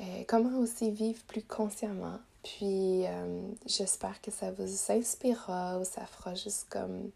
et 0.00 0.24
comment 0.24 0.58
aussi 0.58 0.90
vivre 0.90 1.22
plus 1.26 1.42
consciemment. 1.42 2.18
Puis 2.42 3.04
euh, 3.06 3.42
j'espère 3.66 4.20
que 4.22 4.30
ça 4.30 4.52
vous 4.52 4.92
inspirera 4.92 5.78
ou 5.78 5.84
ça 5.84 6.06
fera 6.06 6.34
juste 6.34 6.66
comme 6.70 7.10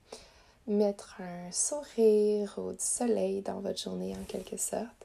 mettre 0.66 1.16
un 1.20 1.50
sourire 1.52 2.54
ou 2.58 2.72
du 2.72 2.84
soleil 2.84 3.40
dans 3.40 3.60
votre 3.60 3.80
journée 3.80 4.14
en 4.14 4.24
quelque 4.24 4.58
sorte. 4.58 4.99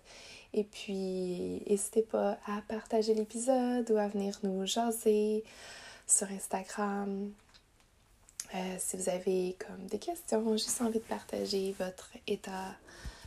Et 0.57 0.63
puis, 0.63 1.62
n'hésitez 1.67 2.01
pas 2.01 2.38
à 2.45 2.62
partager 2.69 3.13
l'épisode 3.13 3.91
ou 3.91 3.97
à 3.97 4.07
venir 4.07 4.39
nous 4.41 4.65
jaser 4.65 5.43
sur 6.07 6.31
Instagram. 6.31 7.33
Euh, 8.53 8.75
si 8.79 8.95
vous 8.95 9.09
avez 9.09 9.57
comme 9.59 9.85
des 9.88 10.00
questions, 10.00 10.55
juste 10.55 10.81
envie 10.81 11.00
de 11.00 11.03
partager 11.03 11.75
votre 11.77 12.09
état 12.25 12.74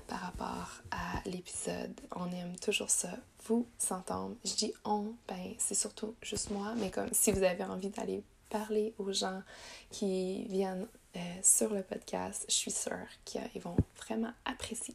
par 0.07 0.21
rapport 0.21 0.81
à 0.91 1.21
l'épisode. 1.27 2.01
On 2.17 2.33
aime 2.33 2.57
toujours 2.63 2.89
ça, 2.89 3.11
vous 3.45 3.67
s'entendre. 3.77 4.35
Je 4.47 4.55
dis 4.55 4.73
on, 4.87 5.13
ben 5.29 5.53
c'est 5.59 5.75
surtout 5.75 6.15
juste 6.23 6.51
moi, 6.51 6.73
mais 6.79 6.91
comme 6.91 7.11
si 7.13 7.31
vous 7.31 7.43
avez 7.43 7.65
envie 7.65 7.91
d'aller 7.91 8.23
parler 8.49 8.95
aux 8.97 9.13
gens 9.13 9.43
qui 9.91 10.45
viennent 10.45 10.87
euh, 11.15 11.21
sur 11.43 11.75
le 11.75 11.83
podcast, 11.83 12.47
je 12.49 12.55
suis 12.55 12.71
sûre 12.71 13.07
qu'ils 13.27 13.61
vont 13.61 13.77
vraiment 13.99 14.33
apprécier. 14.47 14.95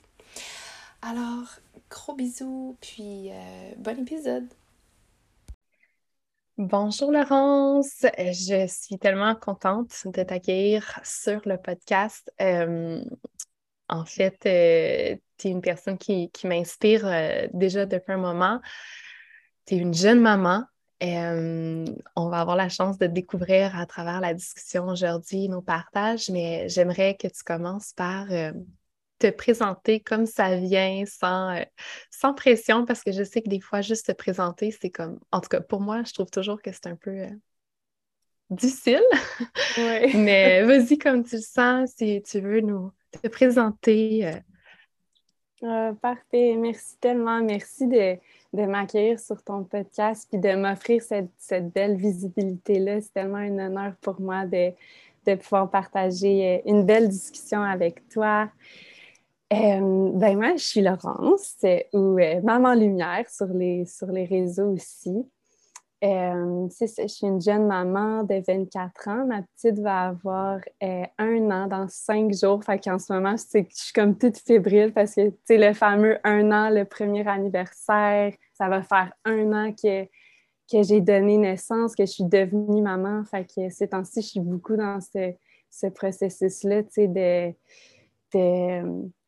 Alors, 1.06 1.60
gros 1.90 2.16
bisous, 2.16 2.78
puis 2.80 3.30
euh, 3.30 3.74
bon 3.78 4.00
épisode! 4.00 4.48
Bonjour 6.58 7.12
Laurence, 7.12 8.06
je 8.18 8.68
suis 8.70 8.98
tellement 9.00 9.36
contente 9.36 9.92
de 10.06 10.24
t'accueillir 10.24 11.02
sur 11.04 11.42
le 11.44 11.58
podcast. 11.58 12.32
Euh, 12.42 13.04
en 13.90 14.06
fait, 14.06 14.46
euh, 14.46 15.18
tu 15.38 15.50
es 15.50 15.52
une 15.52 15.60
personne 15.60 15.98
qui, 15.98 16.32
m'inspire 16.46 17.06
euh, 17.06 17.48
déjà 17.52 17.86
depuis 17.86 18.14
un 18.14 18.18
moment. 18.18 18.62
Tu 19.66 19.76
es 19.76 19.78
une 19.80 19.94
jeune 19.94 20.22
maman. 20.22 20.64
On 21.02 22.30
va 22.30 22.40
avoir 22.40 22.56
la 22.56 22.70
chance 22.70 22.98
de 22.98 23.08
découvrir 23.08 23.78
à 23.78 23.86
travers 23.86 24.22
la 24.22 24.34
discussion 24.34 24.88
aujourd'hui 24.88 25.50
nos 25.50 25.62
partages, 25.62 26.30
mais 26.30 26.70
j'aimerais 26.70 27.18
que 27.18 27.28
tu 27.28 27.44
commences 27.44 27.92
par 27.92 28.28
te 29.20 29.30
présenter 29.30 30.00
comme 30.00 30.26
ça 30.26 30.58
vient, 30.58 31.04
sans, 31.06 31.64
sans 32.12 32.34
pression, 32.34 32.86
parce 32.86 33.04
que 33.04 33.12
je 33.12 33.24
sais 33.24 33.42
que 33.42 33.50
des 33.50 33.60
fois, 33.60 33.82
juste 33.82 34.08
te 34.08 34.12
présenter, 34.12 34.72
c'est 34.72 34.90
comme, 34.90 35.20
en 35.32 35.40
tout 35.40 35.50
cas, 35.50 35.62
pour 35.62 35.82
moi, 35.82 36.04
je 36.04 36.14
trouve 36.14 36.30
toujours 36.30 36.62
que 36.62 36.72
c'est 36.72 36.88
un 36.88 36.96
peu 36.96 37.28
difficile. 38.50 39.04
mais 40.16 40.64
vas-y 40.64 40.98
comme 40.98 41.24
tu 41.24 41.36
le 41.36 41.42
sens, 41.42 41.92
si 41.98 42.22
tu 42.24 42.40
veux 42.40 42.62
nous, 42.62 42.92
te 43.12 43.28
présenter. 43.28 44.28
Euh. 44.28 45.94
Parfait. 46.02 46.56
Merci 46.58 46.98
tellement. 47.00 47.42
Merci 47.42 47.88
de, 47.88 48.18
m'accueillir 48.54 49.20
sur 49.20 49.42
ton 49.42 49.64
podcast 49.64 50.28
puis 50.30 50.40
de 50.40 50.56
m'offrir 50.56 51.02
cette, 51.02 51.74
belle 51.74 51.96
visibilité-là. 51.96 53.02
C'est 53.02 53.14
tellement 53.14 53.38
un 53.38 53.68
honneur 53.68 53.94
pour 54.02 54.20
moi 54.20 54.46
de, 54.46 54.74
pouvoir 55.36 55.72
partager 55.72 56.58
euh, 56.58 56.70
une 56.70 56.86
belle 56.86 57.08
discussion 57.08 57.62
avec 57.62 58.08
toi. 58.10 58.50
Euh, 59.54 60.12
ben 60.14 60.36
moi, 60.36 60.56
je 60.56 60.64
suis 60.64 60.82
Laurence, 60.82 61.58
ou 61.94 62.18
Maman 62.44 62.74
Lumière 62.74 63.30
sur 63.30 63.48
les, 63.48 63.86
sur 63.86 64.08
les 64.08 64.26
réseaux 64.26 64.74
aussi. 64.74 65.26
Euh, 66.04 66.68
je 66.82 67.08
suis 67.08 67.28
une 67.28 67.42
jeune 67.42 67.66
maman 67.66 68.24
de 68.24 68.44
24 68.46 69.08
ans. 69.08 69.26
Ma 69.26 69.42
petite 69.42 69.80
va 69.80 70.08
avoir 70.08 70.60
euh, 70.82 71.04
un 71.18 71.52
an 71.52 71.68
dans 71.68 71.88
cinq 71.88 72.34
jours. 72.34 72.62
Fait 72.64 72.78
qu'en 72.78 73.00
ce 73.00 73.14
moment, 73.14 73.36
je 73.38 73.64
suis 73.70 73.94
comme 73.94 74.18
toute 74.18 74.38
fébrile 74.38 74.92
parce 74.92 75.16
que, 75.16 75.30
tu 75.30 75.58
le 75.58 75.74
fameux 75.74 76.18
un 76.26 76.52
an, 76.52 76.70
le 76.70 76.84
premier 76.84 77.26
anniversaire, 77.26 78.34
ça 78.54 78.68
va 78.68 78.82
faire 78.82 79.14
un 79.24 79.54
an 79.54 79.72
que, 79.72 80.04
que 80.70 80.84
j'ai 80.84 81.00
donné 81.00 81.38
naissance, 81.38 81.96
que 81.96 82.06
je 82.06 82.12
suis 82.12 82.26
devenue 82.26 82.82
maman. 82.82 83.24
Fait 83.24 83.46
que 83.46 83.70
ces 83.70 83.88
temps-ci, 83.88 84.22
je 84.22 84.28
suis 84.28 84.40
beaucoup 84.42 84.76
dans 84.76 85.00
ce, 85.00 85.88
processus-là, 85.88 86.84
tu 86.84 86.90
sais, 86.92 87.08
de, 87.08 87.54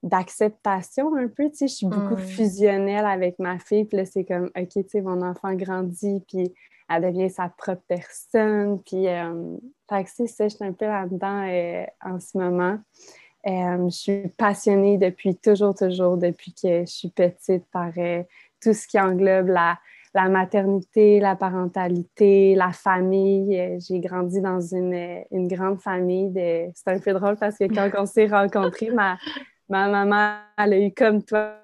d'acceptation 0.05 1.15
un 1.15 1.27
peu, 1.27 1.49
tu 1.49 1.57
sais, 1.57 1.67
je 1.67 1.73
suis 1.73 1.87
beaucoup 1.87 2.15
mmh. 2.15 2.27
fusionnelle 2.27 3.05
avec 3.05 3.39
ma 3.39 3.59
fille, 3.59 3.85
puis 3.85 3.97
là, 3.97 4.05
c'est 4.05 4.23
comme, 4.23 4.49
OK, 4.57 4.69
tu 4.69 4.83
sais, 4.87 5.01
mon 5.01 5.21
enfant 5.21 5.53
grandit, 5.53 6.23
puis 6.27 6.53
elle 6.89 7.03
devient 7.03 7.29
sa 7.29 7.49
propre 7.49 7.83
personne, 7.87 8.81
puis, 8.83 9.07
euh, 9.07 9.57
fait 9.89 10.03
que 10.03 10.09
c'est 10.13 10.27
ça, 10.27 10.47
je 10.47 10.55
suis 10.55 10.65
un 10.65 10.73
peu 10.73 10.85
là-dedans 10.85 11.47
euh, 11.47 11.85
en 12.03 12.19
ce 12.19 12.37
moment. 12.37 12.77
Euh, 13.47 13.89
je 13.89 13.95
suis 13.95 14.27
passionnée 14.37 14.97
depuis 14.97 15.35
toujours, 15.35 15.75
toujours, 15.75 16.17
depuis 16.17 16.53
que 16.53 16.81
je 16.81 16.91
suis 16.91 17.09
petite, 17.09 17.65
par 17.71 17.91
tout 18.61 18.73
ce 18.73 18.87
qui 18.87 18.99
englobe 18.99 19.47
la, 19.47 19.77
la 20.15 20.29
maternité, 20.29 21.19
la 21.19 21.35
parentalité, 21.35 22.55
la 22.55 22.71
famille. 22.71 23.59
Euh, 23.59 23.77
j'ai 23.85 23.99
grandi 23.99 24.39
dans 24.39 24.61
une, 24.61 25.25
une 25.29 25.47
grande 25.49 25.81
famille. 25.81 26.29
De... 26.29 26.71
C'est 26.73 26.89
un 26.89 26.99
peu 26.99 27.11
drôle 27.11 27.35
parce 27.35 27.57
que 27.57 27.65
quand 27.65 27.89
on 27.97 28.05
s'est 28.05 28.27
rencontrés, 28.27 28.91
ma, 28.91 29.17
ma 29.69 29.87
maman, 29.87 30.39
elle 30.57 30.73
a 30.73 30.79
eu 30.79 30.93
comme 30.93 31.23
toi 31.23 31.59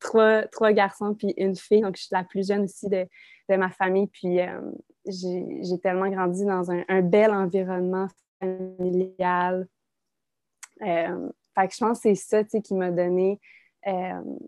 trois, 0.00 0.42
trois 0.48 0.72
garçons 0.72 1.14
puis 1.14 1.34
une 1.36 1.56
fille. 1.56 1.80
Donc, 1.80 1.96
je 1.96 2.02
suis 2.02 2.14
la 2.14 2.24
plus 2.24 2.46
jeune 2.46 2.64
aussi 2.64 2.88
de, 2.88 3.06
de 3.48 3.56
ma 3.56 3.70
famille. 3.70 4.08
Puis, 4.08 4.40
euh, 4.40 4.60
j'ai 5.06 5.78
tellement 5.82 6.08
grandi 6.08 6.44
dans 6.44 6.70
un, 6.70 7.02
bel 7.02 7.30
environnement 7.32 8.08
familial. 8.40 9.66
Euh, 10.82 11.28
fait 11.54 11.68
que 11.68 11.74
je 11.74 11.78
pense 11.78 12.00
que 12.00 12.14
c'est 12.14 12.44
ça 12.44 12.44
qui 12.44 12.74
m'a 12.74 12.90
donné 12.90 13.40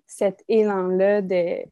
cet 0.07 0.45
élan-là 0.49 1.23
de 1.23 1.65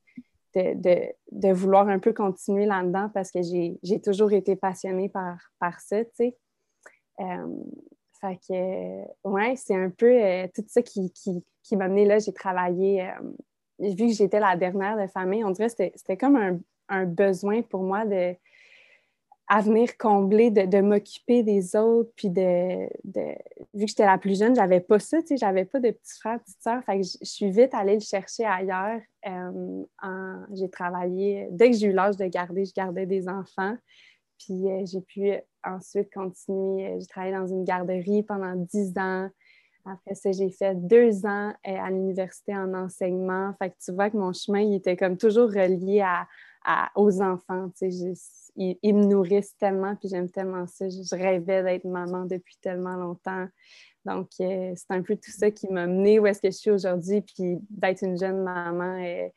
de, 0.55 1.13
de, 1.31 1.53
vouloir 1.53 1.89
un 1.89 1.99
peu 1.99 2.13
continuer 2.13 2.67
là-dedans 2.67 3.11
parce 3.13 3.31
que 3.31 3.41
j'ai 3.43 4.01
toujours 4.01 4.33
été 4.33 4.57
passionnée 4.57 5.09
par, 5.09 5.39
par 5.59 5.81
ça. 5.81 5.99
Euh, 5.99 7.47
fait 8.21 8.39
que, 8.49 9.29
ouais, 9.29 9.57
c'est 9.57 9.75
un 9.75 9.91
peu 9.91 10.23
euh, 10.23 10.47
tout 10.55 10.65
ça 10.69 10.83
qui, 10.83 11.11
qui, 11.13 11.43
qui 11.63 11.77
m'a 11.77 11.87
amené 11.87 12.05
là. 12.05 12.19
J'ai 12.19 12.33
travaillé, 12.33 13.03
euh, 13.03 13.13
vu 13.79 14.09
que 14.09 14.13
j'étais 14.13 14.41
la 14.41 14.57
dernière 14.57 14.99
de 14.99 15.07
famille, 15.07 15.45
on 15.45 15.51
dirait 15.51 15.69
que 15.69 15.91
c'était 15.95 16.17
comme 16.17 16.37
un, 16.37 16.61
un, 16.89 17.07
besoin 17.07 17.63
pour 17.63 17.83
moi 17.83 18.05
de. 18.05 18.35
à 19.49 19.61
venir 19.63 19.97
combler, 19.97 20.51
de, 20.51 20.81
m'occuper 20.83 21.43
des 21.43 21.75
autres, 21.77 22.13
puis 22.15 22.29
de, 22.29 22.85
vu 23.73 23.85
que 23.85 23.89
j'étais 23.89 24.05
la 24.05 24.19
plus 24.19 24.39
jeune, 24.39 24.55
j'avais 24.55 24.81
pas 24.81 24.99
ça, 24.99 25.23
tu 25.23 25.29
sais, 25.29 25.37
j'avais 25.39 25.65
pas 25.65 25.81
de 25.81 25.91
petits 25.91 26.19
frères, 26.19 26.41
petites 26.41 26.63
sœurs, 26.63 26.85
fait 26.85 27.01
que 27.01 27.07
je, 27.07 27.17
suis 27.23 27.51
vite 27.51 27.73
allée 27.73 27.95
le 27.95 28.01
chercher 28.01 28.45
ailleurs. 28.45 29.01
Euh, 29.27 29.85
j'ai 30.53 30.69
travaillé, 30.69 31.49
dès 31.53 31.71
que 31.71 31.77
j'ai 31.77 31.87
eu 31.87 31.93
l'âge 31.93 32.19
de 32.19 32.27
garder, 32.27 32.67
je 32.67 32.75
gardais 32.75 33.07
des 33.07 33.29
enfants, 33.29 33.77
puis 34.41 34.69
euh, 34.69 34.85
j'ai 34.87 35.01
pu 35.01 35.33
ensuite 35.63 36.13
continuer, 36.13 36.99
j'ai 36.99 37.07
travaillé 37.07 37.35
dans 37.35 37.47
une 37.47 37.65
garderie 37.65 38.23
pendant 38.23 38.57
dix 38.57 38.93
ans, 38.97 39.29
après 39.85 40.15
ça, 40.15 40.31
j'ai 40.33 40.51
fait 40.51 40.75
deux 40.75 41.25
ans 41.25 41.53
euh, 41.67 41.77
à 41.77 41.91
l'université 41.91 42.55
en 42.55 42.75
enseignement. 42.75 43.55
Fait 43.59 43.71
que 43.71 43.77
tu 43.83 43.93
vois 43.93 44.11
que 44.11 44.17
mon 44.17 44.33
chemin, 44.33 44.61
il 44.61 44.75
était 44.75 44.97
comme 44.97 45.17
toujours 45.17 45.49
relié 45.49 46.03
à, 46.03 46.27
aux 46.95 47.23
enfants. 47.23 47.71
Tu 47.79 47.91
sais, 47.91 48.13
ils, 48.57 48.95
me 48.95 49.05
nourrissent 49.05 49.57
tellement, 49.57 49.97
puis 49.97 50.09
j'aime 50.09 50.29
tellement 50.29 50.67
ça. 50.67 50.89
Je, 50.89 51.17
rêvais 51.17 51.63
d'être 51.63 51.85
maman 51.85 52.27
depuis 52.27 52.59
tellement 52.61 52.97
longtemps. 52.97 53.47
Donc, 54.05 54.29
euh, 54.41 54.73
c'est 54.77 54.91
un 54.91 55.03
peu 55.03 55.17
tout 55.17 55.31
ça 55.31 55.51
qui 55.51 55.69
m'a 55.69 55.87
mené 55.87 56.19
où 56.19 56.27
est-ce 56.27 56.41
que 56.41 56.51
je 56.51 56.57
suis 56.57 56.71
aujourd'hui, 56.71 57.23
puis 57.23 57.59
d'être 57.71 58.03
une 58.03 58.19
jeune 58.19 58.43
maman, 58.43 59.03
euh, 59.03 59.29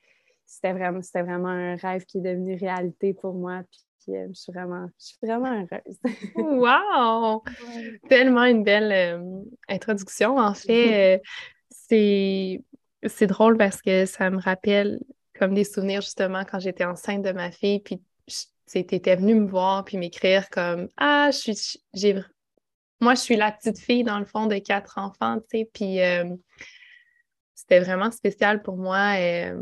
c'était 0.53 0.73
vraiment, 0.73 0.99
vraiment 1.13 1.49
un 1.49 1.75
rêve 1.75 2.05
qui 2.05 2.19
est 2.19 2.21
devenu 2.21 2.55
réalité 2.55 3.13
pour 3.13 3.33
moi. 3.33 3.61
Puis, 3.71 4.15
euh, 4.15 4.27
je, 4.29 4.39
suis 4.39 4.51
vraiment, 4.51 4.87
je 4.99 5.05
suis 5.05 5.17
vraiment 5.21 5.51
heureuse. 5.51 5.99
wow! 6.35 7.43
Tellement 8.09 8.45
une 8.45 8.63
belle 8.63 9.21
introduction. 9.67 10.37
En 10.37 10.53
fait, 10.53 11.21
c'est 11.69 13.27
drôle 13.27 13.57
parce 13.57 13.81
que 13.81 14.05
ça 14.05 14.29
me 14.29 14.39
rappelle 14.39 14.99
comme 15.37 15.53
des 15.53 15.63
souvenirs 15.63 16.01
justement 16.01 16.43
quand 16.45 16.59
j'étais 16.59 16.85
enceinte 16.85 17.23
de 17.23 17.31
ma 17.31 17.51
fille, 17.51 17.79
puis 17.79 18.01
étais 18.75 19.15
venu 19.15 19.35
me 19.35 19.47
voir 19.47 19.85
puis 19.85 19.97
m'écrire 19.97 20.49
comme 20.49 20.89
Ah, 20.97 21.29
je 21.31 21.37
suis 21.37 21.83
j'ai 21.93 22.15
moi 23.01 23.15
je 23.15 23.21
suis 23.21 23.35
la 23.35 23.51
petite 23.51 23.79
fille 23.79 24.03
dans 24.03 24.19
le 24.19 24.25
fond 24.25 24.47
de 24.47 24.57
quatre 24.57 24.97
enfants, 24.97 25.39
tu 25.39 25.59
sais, 25.59 25.69
puis 25.73 26.01
euh, 26.01 26.35
c'était 27.53 27.79
vraiment 27.79 28.11
spécial 28.11 28.61
pour 28.61 28.77
moi 28.77 29.15
euh, 29.17 29.61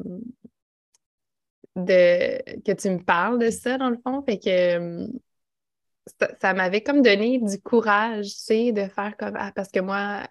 de 1.76 2.62
que 2.62 2.72
tu 2.74 2.90
me 2.90 3.04
parles 3.04 3.40
de 3.40 3.50
ça 3.50 3.78
dans 3.78 3.90
le 3.90 3.98
fond, 4.04 4.24
fait 4.24 4.40
que 4.40 5.04
euh, 5.04 5.08
ça, 6.42 6.54
m'avait 6.54 6.82
comme 6.82 7.02
donné 7.02 7.40
du 7.40 7.62
courage, 7.62 8.26
tu 8.26 8.40
sais, 8.40 8.72
de 8.72 8.88
faire 8.88 9.16
comme 9.18 9.36
ah, 9.38 9.52
parce 9.56 9.70
que 9.70 9.80
moi 9.80 10.24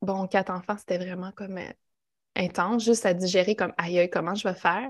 bon, 0.00 0.26
quatre 0.26 0.50
enfants, 0.50 0.76
c'était 0.78 0.98
vraiment 0.98 1.32
comme 1.32 1.58
intense, 2.36 2.84
juste 2.84 3.04
à 3.04 3.14
digérer 3.14 3.56
comme 3.56 3.72
aïe, 3.76 4.08
comment 4.10 4.34
je 4.34 4.46
vais 4.46 4.54
faire? 4.54 4.88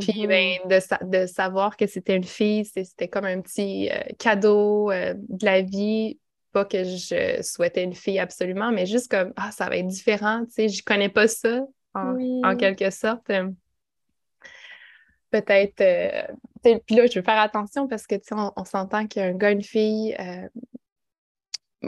Puis 0.00 0.26
ben, 0.26 0.58
mm-hmm. 0.66 1.10
de, 1.10 1.26
savoir 1.26 1.76
que 1.76 1.86
c'était 1.86 2.16
une 2.16 2.24
fille, 2.24 2.64
c'était 2.64 3.08
comme 3.08 3.24
un 3.24 3.40
petit 3.40 3.90
euh, 3.90 4.00
cadeau 4.18 4.90
euh, 4.90 5.14
de 5.16 5.44
la 5.44 5.62
vie. 5.62 6.18
Pas 6.52 6.64
que 6.64 6.84
je 6.84 7.42
souhaitais 7.42 7.82
une 7.82 7.94
fille 7.94 8.20
absolument, 8.20 8.70
mais 8.70 8.86
juste 8.86 9.10
comme 9.10 9.32
ah, 9.36 9.50
ça 9.50 9.68
va 9.68 9.76
être 9.76 9.88
différent, 9.88 10.44
tu 10.44 10.52
sais, 10.52 10.68
je 10.68 10.84
connais 10.84 11.08
pas 11.08 11.26
ça 11.26 11.62
en, 11.94 12.56
quelque 12.56 12.90
sorte. 12.90 13.30
Peut-être. 15.34 15.80
Euh, 15.80 16.22
puis 16.62 16.94
là, 16.94 17.06
je 17.06 17.18
veux 17.18 17.24
faire 17.24 17.40
attention 17.40 17.88
parce 17.88 18.06
que, 18.06 18.14
tu 18.14 18.22
sais, 18.28 18.34
on, 18.34 18.64
s'entend 18.64 19.08
qu'un 19.08 19.32
gars, 19.32 19.50
une 19.50 19.64
fille, 19.64 20.16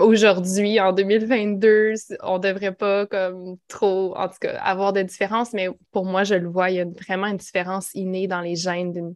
aujourd'hui, 0.01 0.81
en 0.81 0.93
2022, 0.93 1.95
on 2.23 2.39
devrait 2.39 2.75
pas 2.75 3.07
comme 3.07 3.57
trop, 3.69 4.17
en 4.17 4.29
tout 4.29 4.39
cas, 4.41 4.59
avoir 4.59 4.93
de 4.93 5.03
différence, 5.03 5.53
mais 5.53 5.69
pour 5.93 6.05
moi, 6.05 6.25
je 6.25 6.35
le 6.35 6.49
vois, 6.49 6.71
il 6.71 6.77
y 6.77 6.81
a 6.81 6.85
vraiment 6.85 7.27
une 7.27 7.37
différence 7.37 7.95
innée 7.95 8.27
dans 8.27 8.41
les 8.41 8.57
gènes 8.57 9.15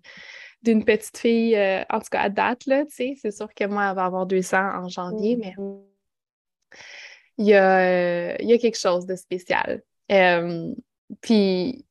d'une 0.62 0.84
petite 0.84 1.16
fille, 1.16 1.56
euh, 1.56 1.82
en 1.90 1.98
tout 1.98 2.08
cas 2.10 2.20
à 2.20 2.28
date, 2.28 2.66
là, 2.66 2.84
tu 2.84 2.94
sais, 2.94 3.14
c'est 3.20 3.30
sûr 3.30 3.48
que 3.54 3.64
moi, 3.64 3.88
elle 3.90 3.96
va 3.96 4.04
avoir 4.04 4.26
deux 4.26 4.54
ans 4.54 4.84
en 4.84 4.88
janvier, 4.88 5.36
mais 5.36 5.54
mm-hmm. 5.56 5.80
il 7.38 7.46
y 7.46 7.54
a, 7.54 8.40
il 8.40 8.48
y 8.48 8.52
a 8.52 8.58
quelque 8.58 8.78
chose 8.78 9.06
de 9.06 9.16
spécial. 9.16 9.82
Euh, 10.12 10.72
puis, 11.20 11.84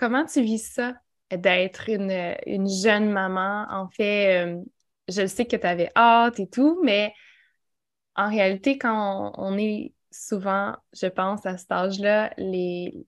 comment 0.00 0.24
tu 0.24 0.40
vis 0.40 0.72
ça, 0.72 0.94
d'être 1.30 1.90
une, 1.90 2.34
une, 2.46 2.68
jeune 2.68 3.10
maman? 3.10 3.66
En 3.70 3.88
fait, 3.88 4.46
euh, 4.46 4.62
je 5.08 5.26
sais 5.26 5.44
que 5.44 5.56
tu 5.56 5.66
avais 5.66 5.90
hâte 5.94 6.40
et 6.40 6.48
tout, 6.48 6.80
mais 6.82 7.12
en 8.16 8.30
réalité, 8.30 8.78
quand 8.78 9.32
on, 9.36 9.58
est 9.58 9.92
souvent, 10.10 10.74
je 10.94 11.06
pense, 11.06 11.44
à 11.44 11.58
cet 11.58 11.70
âge-là, 11.70 12.32
les. 12.38 13.06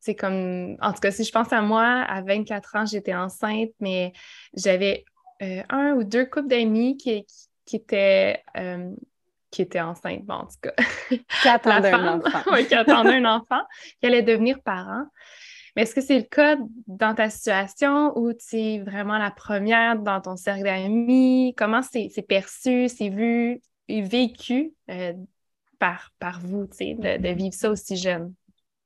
C'est 0.00 0.14
comme. 0.14 0.78
En 0.80 0.94
tout 0.94 1.00
cas, 1.00 1.10
si 1.10 1.22
je 1.24 1.30
pense 1.32 1.52
à 1.52 1.60
moi, 1.60 1.84
à 1.84 2.22
24 2.22 2.76
ans, 2.76 2.86
j'étais 2.86 3.14
enceinte, 3.14 3.70
mais 3.78 4.14
j'avais 4.54 5.04
euh, 5.42 5.62
un 5.68 5.92
ou 5.92 6.04
deux 6.04 6.24
couples 6.24 6.48
d'amis 6.48 6.96
qui, 6.96 7.26
qui, 7.66 7.76
étaient. 7.76 8.42
Euh, 8.56 8.90
qui 9.50 9.62
étaient 9.62 9.80
enceintes, 9.80 10.24
bon, 10.24 10.34
en 10.34 10.46
tout 10.46 10.60
cas. 10.62 10.72
Qui 11.42 11.48
attendaient 11.48 11.92
un 11.92 12.20
enfant. 12.20 12.42
oui, 12.52 12.66
qui 12.66 12.74
attendaient 12.74 13.16
un 13.16 13.24
enfant, 13.24 13.60
qui 14.00 14.06
allait 14.06 14.22
devenir 14.22 14.62
parent. 14.62 15.04
Est-ce 15.80 15.94
que 15.94 16.02
c'est 16.02 16.18
le 16.18 16.24
cas 16.24 16.58
dans 16.88 17.14
ta 17.14 17.30
situation 17.30 18.12
où 18.14 18.34
tu 18.34 18.56
es 18.56 18.78
vraiment 18.80 19.16
la 19.16 19.30
première 19.30 19.98
dans 19.98 20.20
ton 20.20 20.36
cercle 20.36 20.64
d'amis? 20.64 21.54
Comment 21.56 21.80
c'est 21.80 22.10
perçu, 22.28 22.86
c'est 22.90 23.08
vu 23.08 23.62
et 23.88 24.02
vécu 24.02 24.74
euh, 24.90 25.14
par, 25.78 26.12
par 26.18 26.38
vous, 26.40 26.66
de, 26.66 27.32
vivre 27.32 27.54
ça 27.54 27.70
aussi 27.70 27.96
jeune? 27.96 28.34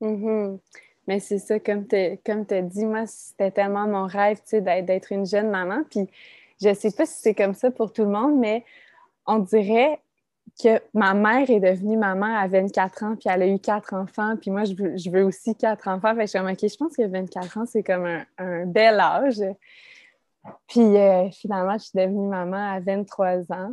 Mm-hmm. 0.01 0.61
Mais 1.09 1.19
c'est 1.19 1.41
ça, 1.41 1.59
comme 1.59 1.89
tu 1.89 1.97
as 1.97 2.63
dit, 2.63 2.87
moi, 2.87 3.07
c'était 3.09 3.51
tellement 3.51 3.89
mon 3.89 4.07
rêve, 4.07 4.39
tu 4.49 4.63
d'être 4.63 5.11
une 5.11 5.27
jeune 5.27 5.51
maman. 5.51 5.83
Puis 5.91 6.09
je 6.63 6.73
sais 6.75 6.93
pas 6.93 7.07
si 7.07 7.21
c'est 7.21 7.35
comme 7.35 7.55
ça 7.55 7.73
pour 7.73 7.93
tout 7.93 8.05
le 8.05 8.11
monde, 8.11 8.39
mais 8.39 8.65
on 9.27 9.41
dirait 9.41 9.99
que 10.63 10.81
ma 10.93 11.15
mère 11.15 11.51
est 11.51 11.61
devenue 11.61 11.97
maman 11.97 12.37
à 12.37 12.47
24 12.47 13.03
ans, 13.03 13.17
puis 13.17 13.29
elle 13.29 13.43
a 13.43 13.47
eu 13.47 13.59
quatre 13.59 13.95
enfants, 13.95 14.37
puis 14.41 14.51
moi, 14.51 14.65
je 14.65 14.75
veux, 14.75 14.97
je 14.97 15.11
veux 15.11 15.25
aussi 15.25 15.55
quatre 15.57 15.89
enfants. 15.89 16.15
Fait 16.15 16.21
que 16.21 16.23
je 16.23 16.27
suis 16.29 16.39
comme, 16.39 16.51
OK, 16.51 16.59
je 16.61 16.77
pense 16.77 16.97
que 16.97 17.07
24 17.07 17.59
ans, 17.59 17.67
c'est 17.67 17.83
comme 17.83 18.07
un, 18.39 18.67
bel 18.67 19.01
âge. 19.01 19.43
Puis 20.69 20.81
euh, 20.81 21.31
finalement, 21.31 21.79
je 21.79 21.85
suis 21.85 21.99
devenue 21.99 22.29
maman 22.29 22.75
à 22.75 22.81
23 22.81 23.53
ans. 23.53 23.73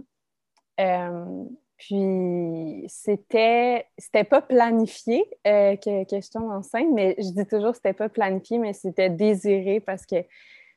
Euh, 0.80 1.44
puis 1.78 2.86
c'était 2.88 3.86
c'était 3.98 4.24
pas 4.24 4.42
planifié 4.42 5.26
euh, 5.48 5.76
que, 5.76 6.04
que, 6.06 6.22
je 6.22 6.30
tombe 6.30 6.52
enceinte, 6.52 6.88
mais 6.94 7.16
je 7.18 7.32
dis 7.32 7.46
toujours 7.46 7.76
c'était 7.76 7.94
pas 7.94 8.08
planifié, 8.08 8.60
mais 8.60 8.74
c'était 8.74 9.10
désiré 9.10 9.80
parce 9.80 10.06
que 10.06 10.18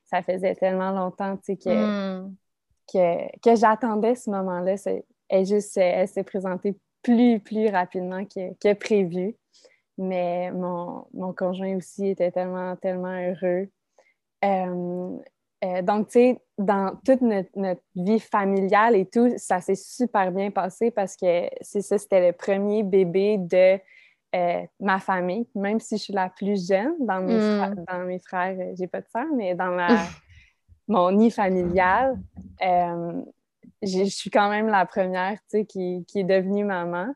ça 0.05 0.23
faisait 0.23 0.55
tellement 0.55 0.91
longtemps 0.91 1.37
que, 1.37 2.23
hmm. 2.23 2.35
que, 2.93 3.39
que 3.41 3.55
j'attendais 3.55 4.15
ce 4.15 4.31
moment-là 4.31 4.77
elle, 5.29 5.47
juste, 5.47 5.77
elle 5.77 6.09
s'est 6.09 6.25
présentée 6.25 6.77
plus, 7.03 7.39
plus 7.41 7.69
rapidement 7.69 8.25
que, 8.25 8.73
prévu. 8.75 9.37
Mais 9.97 10.51
mon, 10.51 11.33
conjoint 11.37 11.77
aussi 11.77 12.09
était 12.09 12.33
tellement, 12.33 12.75
tellement 12.77 13.17
heureux. 13.17 13.69
Euh, 14.45 15.19
euh, 15.65 15.83
donc, 15.83 16.09
tu 16.09 16.13
sais, 16.13 16.41
dans 16.59 16.99
toute 17.05 17.21
notre, 17.23 17.81
vie 17.95 18.21
familiale 18.21 18.97
et 18.97 19.07
tout, 19.07 19.33
ça 19.37 19.61
s'est 19.61 19.77
super 19.77 20.33
bien 20.33 20.51
passé 20.51 20.91
parce 20.91 21.17
que 21.17 21.49
c'est 21.61 21.81
ça, 21.81 21.97
c'était 21.97 22.27
le 22.27 22.33
premier 22.33 22.83
bébé 22.83 23.39
de 23.39 23.79
euh, 24.35 24.67
ma 24.81 24.99
famille, 24.99 25.47
même 25.55 25.79
si 25.79 25.97
je 25.97 26.03
suis 26.03 26.13
la 26.13 26.29
plus 26.29 26.69
jeune 26.69 26.95
dans 27.01 27.21
mes, 27.21 27.37
hmm. 27.37 27.57
frères, 27.57 27.75
dans 27.89 28.05
mes 28.05 28.19
frères, 28.19 28.75
j'ai 28.77 28.89
pas 28.89 29.01
de 29.01 29.07
soeur, 29.09 29.27
mais 29.35 29.55
dans 29.55 29.71
ma, 29.71 29.89
mon 30.89 31.13
nid 31.13 31.31
familial, 31.31 32.19
je 33.87 34.05
suis 34.05 34.31
quand 34.31 34.49
même 34.51 34.69
la 34.69 34.87
première 34.87 35.39
qui, 35.69 36.05
qui 36.07 36.21
est 36.21 36.25
devenue 36.25 36.65
maman. 36.65 37.15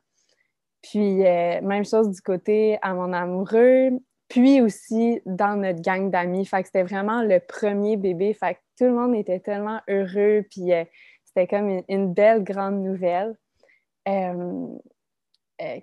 Puis, 0.83 1.27
euh, 1.27 1.61
même 1.63 1.85
chose 1.85 2.11
du 2.11 2.21
côté 2.21 2.79
à 2.83 2.95
mon 2.95 3.13
amoureux, 3.13 3.91
puis 4.29 4.61
aussi 4.61 5.21
dans 5.27 5.61
notre 5.61 5.81
gang 5.81 6.11
d'amis. 6.11 6.47
Fait 6.47 6.63
que 6.63 6.67
c'était 6.67 6.85
vraiment 6.85 7.23
le 7.23 7.41
premier 7.41 7.97
bébé. 7.97 8.33
Fait 8.35 8.55
que 8.55 8.61
tout 8.79 8.85
le 8.85 8.95
monde 8.95 9.15
était 9.15 9.41
tellement 9.41 9.81
heureux. 9.89 10.45
Puis, 10.51 10.73
euh, 10.73 10.85
c'était 11.25 11.47
comme 11.47 11.83
une, 11.89 12.13
belle 12.13 12.45
grande 12.45 12.83
nouvelle 12.83 13.37
euh, 14.09 14.69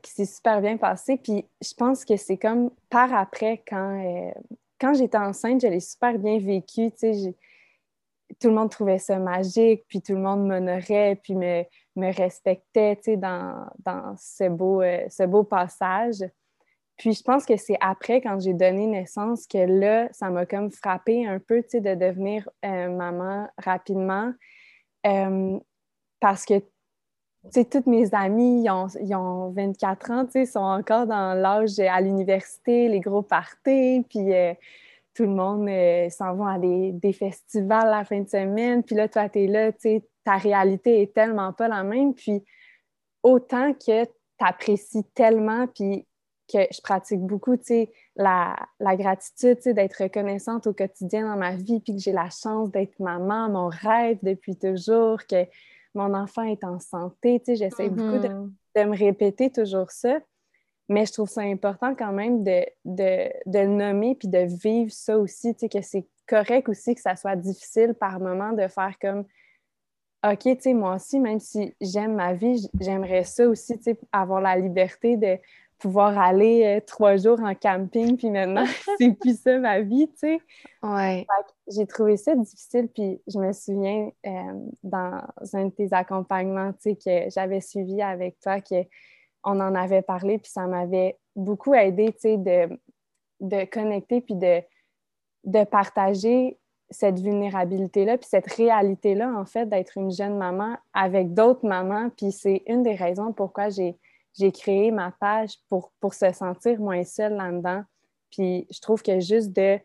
qui 0.02 0.12
s'est 0.12 0.26
super 0.26 0.62
bien 0.62 0.78
passée. 0.78 1.18
Puis, 1.18 1.46
je 1.62 1.74
pense 1.74 2.06
que 2.06 2.16
c'est 2.16 2.38
comme 2.38 2.72
par 2.90 3.14
après, 3.14 3.64
quand, 3.68 4.34
quand 4.80 4.94
j'étais 4.94 5.18
enceinte, 5.18 5.62
je 5.62 5.68
l'ai 5.68 5.82
super 5.82 6.18
bien 6.18 6.40
vécu. 6.40 6.92
Tu 6.92 7.14
sais, 7.14 7.36
tout 8.40 8.50
le 8.50 8.56
monde 8.56 8.70
trouvait 8.70 9.00
ça 9.00 9.20
magique, 9.20 9.86
puis 9.88 10.02
tout 10.02 10.14
le 10.14 10.20
monde 10.20 10.46
m'honorait, 10.46 11.20
puis 11.22 11.36
me, 11.36 11.64
me 11.96 12.14
respectait, 12.14 13.00
dans, 13.18 13.68
dans 13.84 14.16
ce, 14.18 14.50
beau, 14.50 14.82
euh, 14.82 15.06
ce 15.10 15.24
beau 15.24 15.44
passage. 15.44 16.24
Puis 16.98 17.14
je 17.14 17.24
pense 17.24 17.46
que 17.46 17.58
c'est 17.58 17.78
après, 17.82 18.22
quand 18.22 18.40
j'ai 18.40 18.54
donné 18.54 18.88
naissance, 18.88 19.48
que 19.48 19.58
là, 19.58 20.08
ça 20.12 20.30
m'a 20.30 20.46
comme 20.46 20.72
frappé 20.72 21.28
un 21.28 21.40
peu, 21.40 21.62
de 21.62 21.96
devenir 21.96 22.50
euh, 22.66 22.90
maman 22.90 23.50
rapidement. 23.58 24.32
Euh, 25.06 25.60
parce 26.20 26.46
que, 26.46 26.62
toutes 27.54 27.86
mes 27.86 28.14
amies, 28.16 28.64
ils 28.64 28.70
ont, 28.72 28.88
ils 29.02 29.14
ont 29.14 29.52
24 29.52 30.12
ans, 30.12 30.26
tu 30.26 30.46
sont 30.48 30.60
encore 30.60 31.06
dans 31.06 31.36
l'âge 31.36 31.80
à 31.80 32.02
l'université, 32.02 32.88
les 32.88 33.02
gros 33.02 33.22
parties, 33.22 34.04
puis 34.10 34.34
tout 35.16 35.24
le 35.24 35.30
monde 35.30 35.68
euh, 35.70 36.10
s'en 36.10 36.36
va 36.36 36.54
à 36.54 36.60
des, 36.60 37.14
festivals 37.14 37.90
la 37.90 38.04
fin 38.04 38.20
de 38.20 38.30
semaine, 38.30 38.84
puis 38.84 38.96
là, 38.96 39.08
toi, 39.08 39.30
tu 39.30 39.44
es 39.44 39.48
là, 39.48 39.72
tu 39.72 39.80
sais, 39.80 40.04
ta 40.24 40.36
réalité 40.36 41.02
est 41.02 41.14
tellement 41.14 41.54
pas 41.54 41.68
la 41.68 41.84
même, 41.84 42.14
puis 42.14 42.44
autant 43.24 43.74
que 43.74 44.04
tu 44.04 44.12
apprécies 44.40 45.06
tellement, 45.16 45.68
puis 45.68 46.06
que 46.52 46.60
je 46.72 46.82
pratique 46.82 47.22
beaucoup, 47.22 47.56
tu 47.56 47.64
sais, 47.64 47.92
la, 48.18 48.56
la 48.80 48.96
gratitude, 48.96 49.56
tu 49.58 49.64
sais, 49.64 49.74
d'être 49.74 50.04
reconnaissante 50.04 50.68
au 50.68 50.74
quotidien 50.74 51.28
dans 51.28 51.38
ma 51.38 51.56
vie, 51.56 51.80
puis 51.80 51.96
que 51.96 52.02
j'ai 52.02 52.12
la 52.12 52.30
chance 52.30 52.70
d'être 52.70 53.00
maman, 53.00 53.50
mon 53.50 53.70
rêve 53.70 54.20
depuis 54.22 54.58
toujours, 54.58 55.26
que 55.26 55.46
mon 55.96 56.14
enfant 56.14 56.44
est 56.44 56.64
en 56.66 56.80
santé, 56.80 57.40
tu 57.40 57.46
sais, 57.46 57.56
j'essaie 57.56 57.90
beaucoup 57.90 58.20
de, 58.20 58.28
mm-hmm. 58.28 58.52
de, 58.76 58.84
me 58.84 58.98
répéter 58.98 59.50
toujours 59.50 59.92
ça. 59.92 60.20
Mais 60.88 61.06
je 61.06 61.14
trouve 61.14 61.30
ça 61.30 61.42
important 61.42 61.96
quand 61.96 62.12
même 62.12 62.44
de, 62.44 62.66
de, 62.86 63.30
de 63.46 63.60
le 63.60 63.68
nommer 63.68 64.16
puis 64.16 64.28
de 64.28 64.40
vivre 64.40 64.92
ça 64.92 65.18
aussi, 65.18 65.54
tu 65.56 65.62
sais, 65.62 65.70
que 65.70 65.82
c'est 65.82 66.06
correct 66.28 66.70
aussi 66.70 66.96
que 66.96 67.02
ça 67.02 67.16
soit 67.16 67.36
difficile 67.36 67.94
par 67.94 68.20
moment 68.20 68.54
de 68.54 68.68
faire 68.68 68.94
comme 69.00 69.26
OK, 70.32 70.40
tu 70.40 70.56
sais, 70.60 70.74
moi 70.74 70.96
aussi, 70.96 71.20
même 71.20 71.40
si 71.40 71.76
j'aime 71.80 72.16
ma 72.16 72.34
vie, 72.34 72.68
j'aimerais 72.80 73.24
ça 73.24 73.48
aussi, 73.48 73.78
tu 73.78 73.84
sais, 73.84 74.00
avoir 74.12 74.42
la 74.42 74.58
liberté 74.58 75.18
de 75.18 75.38
pouvoir 75.78 76.18
aller 76.18 76.64
euh, 76.66 76.80
trois 76.86 77.18
jours 77.18 77.40
en 77.42 77.54
camping, 77.54 78.18
puis 78.18 78.32
maintenant, 78.32 78.66
c'est 78.98 79.12
plus 79.12 79.40
ça 79.40 79.58
ma 79.60 79.82
vie, 79.82 80.08
tu 80.14 80.18
sais. 80.18 80.40
Ouais. 80.82 81.28
J'ai 81.68 81.86
trouvé 81.86 82.18
ça 82.18 82.36
difficile, 82.36 82.88
puis 82.94 83.22
je 83.28 83.38
me 83.38 83.52
souviens 83.52 84.10
euh, 84.26 84.70
dans 84.84 85.22
un 85.54 85.66
de 85.66 85.72
tes 85.72 85.90
accompagnements, 85.92 86.74
tu 86.74 86.92
sais, 86.92 86.96
que 86.96 87.30
j'avais 87.30 87.62
suivi 87.62 88.02
avec 88.02 88.40
toi, 88.40 88.62
qu'on 89.46 89.60
en 89.60 89.76
avait 89.76 90.02
parlé, 90.02 90.40
puis 90.40 90.52
ça 90.52 90.66
m'avait 90.66 91.18
beaucoup 91.36 91.74
aidé, 91.74 92.12
tu 92.14 92.20
sais, 92.20 92.38
de, 92.38 92.80
de 93.42 93.66
connecter, 93.66 94.22
puis 94.22 94.34
de, 94.36 94.62
de 95.44 95.64
partager 95.64 96.58
cette 96.90 97.20
vulnérabilité-là, 97.20 98.18
puis 98.18 98.28
cette 98.28 98.52
réalité-là, 98.52 99.32
en 99.38 99.46
fait, 99.46 99.68
d'être 99.68 99.98
une 99.98 100.12
jeune 100.12 100.38
maman 100.38 100.78
avec 100.94 101.34
d'autres 101.34 101.66
mamans. 101.68 102.10
Puis 102.10 102.32
c'est 102.32 102.64
une 102.68 102.84
des 102.84 102.96
raisons 102.96 103.34
pourquoi 103.34 103.70
j'ai, 103.70 103.98
j'ai 104.38 104.52
créé 104.52 104.92
ma 104.92 105.12
page 105.12 105.58
pour, 105.70 105.92
pour 106.00 106.14
se 106.14 106.32
sentir 106.32 106.80
moins 106.80 107.04
seule 107.04 107.34
là-dedans. 107.34 107.84
Puis 108.32 108.68
je 108.72 108.80
trouve 108.82 109.02
que 109.02 109.20
juste 109.20 109.52
de, 109.52 109.80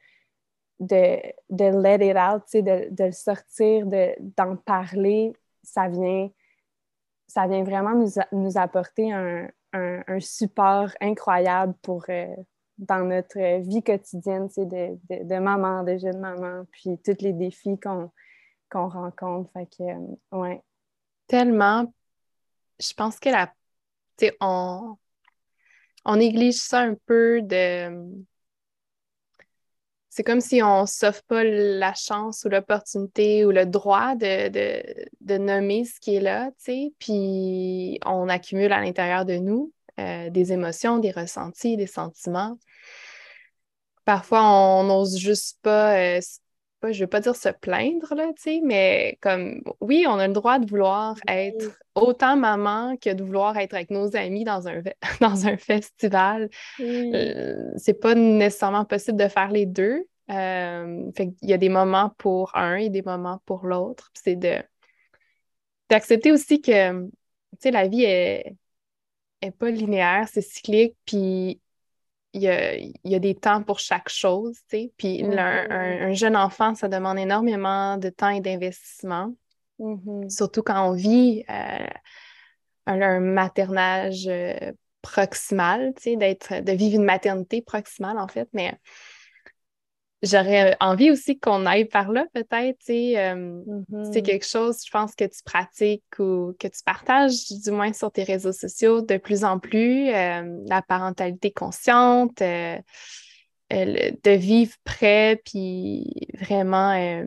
de, 0.79 1.21
de 1.51 1.65
let 1.65 2.07
it 2.07 2.17
out, 2.17 2.43
de, 2.53 2.95
de 2.95 3.05
le 3.05 3.13
sortir, 3.13 3.87
de, 3.87 4.15
d'en 4.37 4.57
parler, 4.57 5.33
ça 5.63 5.89
vient, 5.89 6.31
ça 7.31 7.47
vient 7.47 7.63
vraiment 7.63 7.95
nous, 7.95 8.11
nous 8.33 8.59
apporter 8.59 9.13
un, 9.13 9.49
un, 9.73 10.21
support 10.21 10.91
incroyable 11.01 11.75
pour, 11.83 12.05
euh, 12.09 12.27
dans 12.79 13.05
notre 13.05 13.61
vie 13.61 13.83
quotidienne, 13.83 14.49
de, 14.57 14.65
de, 14.65 15.25
de, 15.25 15.39
maman, 15.39 15.85
de 15.85 15.97
jeune 15.97 16.19
maman, 16.19 16.65
puis 16.73 16.99
tous 17.05 17.23
les 17.23 17.33
défis 17.33 17.79
qu'on 17.79 18.11
rencontre. 18.89 19.51
Fait 19.53 19.67
que, 19.67 19.83
euh, 19.83 20.39
ouais. 20.39 20.63
Tellement. 21.29 21.93
Je 22.81 22.93
pense 22.95 23.21
que 23.21 23.29
la. 23.29 23.53
on, 24.41 24.97
on 26.05 26.17
néglige 26.17 26.61
ça 26.61 26.81
un 26.81 26.97
peu 27.07 27.43
de. 27.43 28.27
C'est 30.11 30.25
comme 30.25 30.41
si 30.41 30.61
on 30.63 30.87
s'offre 30.87 31.23
pas 31.23 31.45
la 31.45 31.95
chance 31.95 32.45
ou 32.45 32.49
l'opportunité 32.49 33.45
ou 33.47 33.53
le 33.53 33.65
droit 33.65 34.17
de, 34.17 34.49
de, 34.49 34.83
de, 35.21 35.39
nommer 35.39 35.85
ce 35.85 36.01
qui 36.01 36.17
est 36.17 36.21
là, 36.21 36.51
tu 36.59 36.65
sais, 36.65 36.93
puis 36.99 38.01
on 38.05 38.29
accumule 38.29 38.73
à 38.73 38.81
l'intérieur 38.81 39.25
de 39.25 39.37
nous 39.37 39.73
euh, 40.01 40.29
des 40.31 40.53
émotions, 40.53 40.99
des 40.99 41.13
ressentis, 41.13 41.77
des 41.77 41.87
sentiments. 41.87 42.59
Parfois, 44.05 44.43
on 44.43 44.85
n'ose 44.85 45.17
juste 45.17 45.59
pas, 45.63 45.97
euh, 45.97 46.21
pas, 46.81 46.93
je 46.93 47.05
veux 47.05 47.07
pas 47.09 47.21
dire 47.21 47.37
se 47.37 47.49
plaindre, 47.49 48.15
là, 48.15 48.27
tu 48.37 48.43
sais, 48.43 48.61
mais 48.65 49.19
comme, 49.21 49.63
oui, 49.81 50.07
on 50.09 50.19
a 50.19 50.27
le 50.27 50.33
droit 50.33 50.59
de 50.59 50.69
vouloir 50.69 51.17
être 51.29 51.79
autant 51.95 52.37
maman 52.37 52.97
que 52.97 53.13
de 53.13 53.23
vouloir 53.23 53.57
être 53.59 53.75
avec 53.75 53.91
nos 53.91 54.17
amis 54.17 54.45
dans 54.45 54.69
un, 54.69 54.83
dans 55.21 55.47
un 55.47 55.57
festival. 55.57 56.49
Euh, 56.81 57.71
c'est 57.77 58.01
pas 58.01 58.15
nécessairement 58.15 58.85
possible 58.85 59.19
de 59.19 59.29
faire 59.29 59.51
les 59.51 59.67
deux. 59.67 60.07
Euh, 60.31 61.11
fait 61.17 61.33
il 61.43 61.51
y 61.51 61.53
a 61.53 61.59
des 61.59 61.69
moments 61.69 62.13
pour 62.17 62.57
un 62.57 62.77
et 62.77 62.89
des 62.89 63.03
moments 63.03 63.41
pour 63.47 63.67
l'autre. 63.67 64.11
C'est 64.15 64.37
de 64.37 64.63
d'accepter 65.89 66.31
aussi 66.31 66.63
que, 66.63 67.03
tu 67.03 67.11
sais, 67.59 67.71
la 67.73 67.89
vie 67.89 68.05
est, 68.05 68.55
est 69.43 69.51
pas 69.51 69.71
linéaire, 69.71 70.29
c'est 70.31 70.41
cyclique, 70.41 70.97
puis 71.05 71.61
il 72.33 72.43
y 72.43 73.15
a, 73.15 73.19
des 73.19 73.35
temps 73.35 73.63
pour 73.63 73.81
chaque 73.81 74.09
chose, 74.09 74.57
tu 74.69 74.77
sais. 74.77 74.93
Puis 74.97 75.23
mm-hmm. 75.23 75.73
un, 75.73 76.13
jeune 76.13 76.37
enfant, 76.37 76.75
ça 76.75 76.89
demande 76.89 77.19
énormément 77.19 77.97
de 77.97 78.09
temps 78.09 78.31
et 78.31 78.41
d'investissement. 78.41 79.35
Mm-hmm. 79.81 80.31
Surtout 80.31 80.63
quand 80.63 80.89
on 80.89 80.93
vit 80.93 81.45
euh, 81.51 81.87
un, 82.87 83.21
maternage 83.21 84.29
euh, 84.29 84.73
proximal, 85.03 85.93
tu 85.97 86.03
sais, 86.03 86.17
d'être, 86.17 86.63
de 86.63 86.73
vivre 86.73 86.97
une 86.97 87.05
maternité 87.05 87.63
proximale, 87.63 88.19
en 88.19 88.29
fait. 88.29 88.49
Mais 88.53 88.79
J'aurais 90.23 90.77
envie 90.81 91.11
aussi 91.11 91.39
qu'on 91.39 91.65
aille 91.65 91.87
par 91.87 92.13
là, 92.13 92.27
peut-être. 92.35 92.79
Euh, 92.91 93.63
C'est 94.13 94.21
mm-hmm. 94.21 94.23
quelque 94.23 94.47
chose, 94.47 94.83
je 94.85 94.91
pense, 94.91 95.15
que 95.15 95.25
tu 95.25 95.43
pratiques 95.43 96.19
ou 96.19 96.55
que 96.59 96.69
tu 96.69 96.83
partages, 96.85 97.49
du 97.49 97.71
moins 97.71 97.93
sur 97.95 98.13
tes 98.13 98.25
réseaux 98.25 98.53
sociaux, 98.53 99.01
de 99.01 99.17
plus 99.17 99.45
en 99.45 99.59
plus. 99.59 100.11
Euh, 100.11 100.63
la 100.67 100.83
parentalité 100.83 101.51
consciente, 101.53 102.43
euh, 102.43 102.77
de 103.71 104.31
vivre 104.31 104.75
près, 104.85 105.41
puis 105.43 106.29
vraiment, 106.39 107.25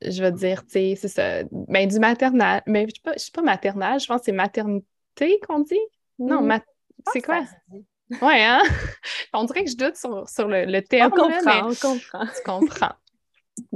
je 0.00 0.22
veux 0.22 0.32
dire, 0.32 0.64
tu 0.64 0.72
sais, 0.72 0.94
c'est 0.98 1.08
ça. 1.08 1.42
Ben, 1.50 1.86
du 1.86 1.98
maternal. 1.98 2.62
Mais 2.66 2.86
je 2.88 3.10
ne 3.10 3.18
suis, 3.18 3.32
pas 3.32 3.42
maternelle, 3.42 4.00
je 4.00 4.06
pense 4.06 4.20
que 4.20 4.26
c'est 4.26 4.32
maternité 4.32 5.40
qu'on 5.46 5.60
dit? 5.60 5.74
Non, 6.18 6.42
mm-hmm. 6.42 6.62
c'est 7.12 7.20
quoi? 7.20 7.44
Ouais, 8.20 8.42
hein? 8.42 8.62
On 9.32 9.44
dirait 9.44 9.64
que 9.64 9.70
je 9.70 9.76
doute 9.76 9.96
sur, 9.96 10.28
sur 10.28 10.48
le, 10.48 10.64
le, 10.64 10.82
terme. 10.82 11.12
On 11.14 11.28
comprend, 11.28 11.70
on 11.70 11.74
comprend. 11.74 12.26
Tu 12.26 12.42
comprends. 12.44 12.94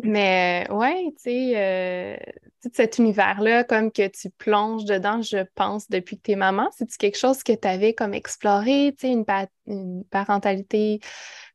Mais 0.02 0.66
ouais, 0.70 1.12
tu 1.16 1.22
sais, 1.22 1.52
euh, 1.56 2.16
tout 2.62 2.70
cet 2.72 2.98
univers-là, 2.98 3.64
comme 3.64 3.92
que 3.92 4.08
tu 4.08 4.30
plonges 4.30 4.84
dedans, 4.84 5.20
je 5.20 5.44
pense, 5.54 5.88
depuis 5.88 6.16
que 6.16 6.22
tu 6.22 6.30
es 6.32 6.36
maman, 6.36 6.68
c'est-tu 6.72 6.96
quelque 6.96 7.18
chose 7.18 7.42
que 7.42 7.52
tu 7.52 7.68
avais 7.68 7.92
comme 7.92 8.14
exploré, 8.14 8.94
tu 8.98 9.06
sais, 9.06 9.12
une, 9.12 9.24
une, 9.66 10.04
parentalité 10.04 11.00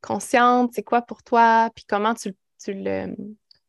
consciente, 0.01 0.71
c'est 0.73 0.83
quoi 0.83 1.01
pour 1.01 1.23
toi, 1.23 1.69
puis 1.75 1.85
comment 1.87 2.13
tu, 2.13 2.35
tu 2.63 2.73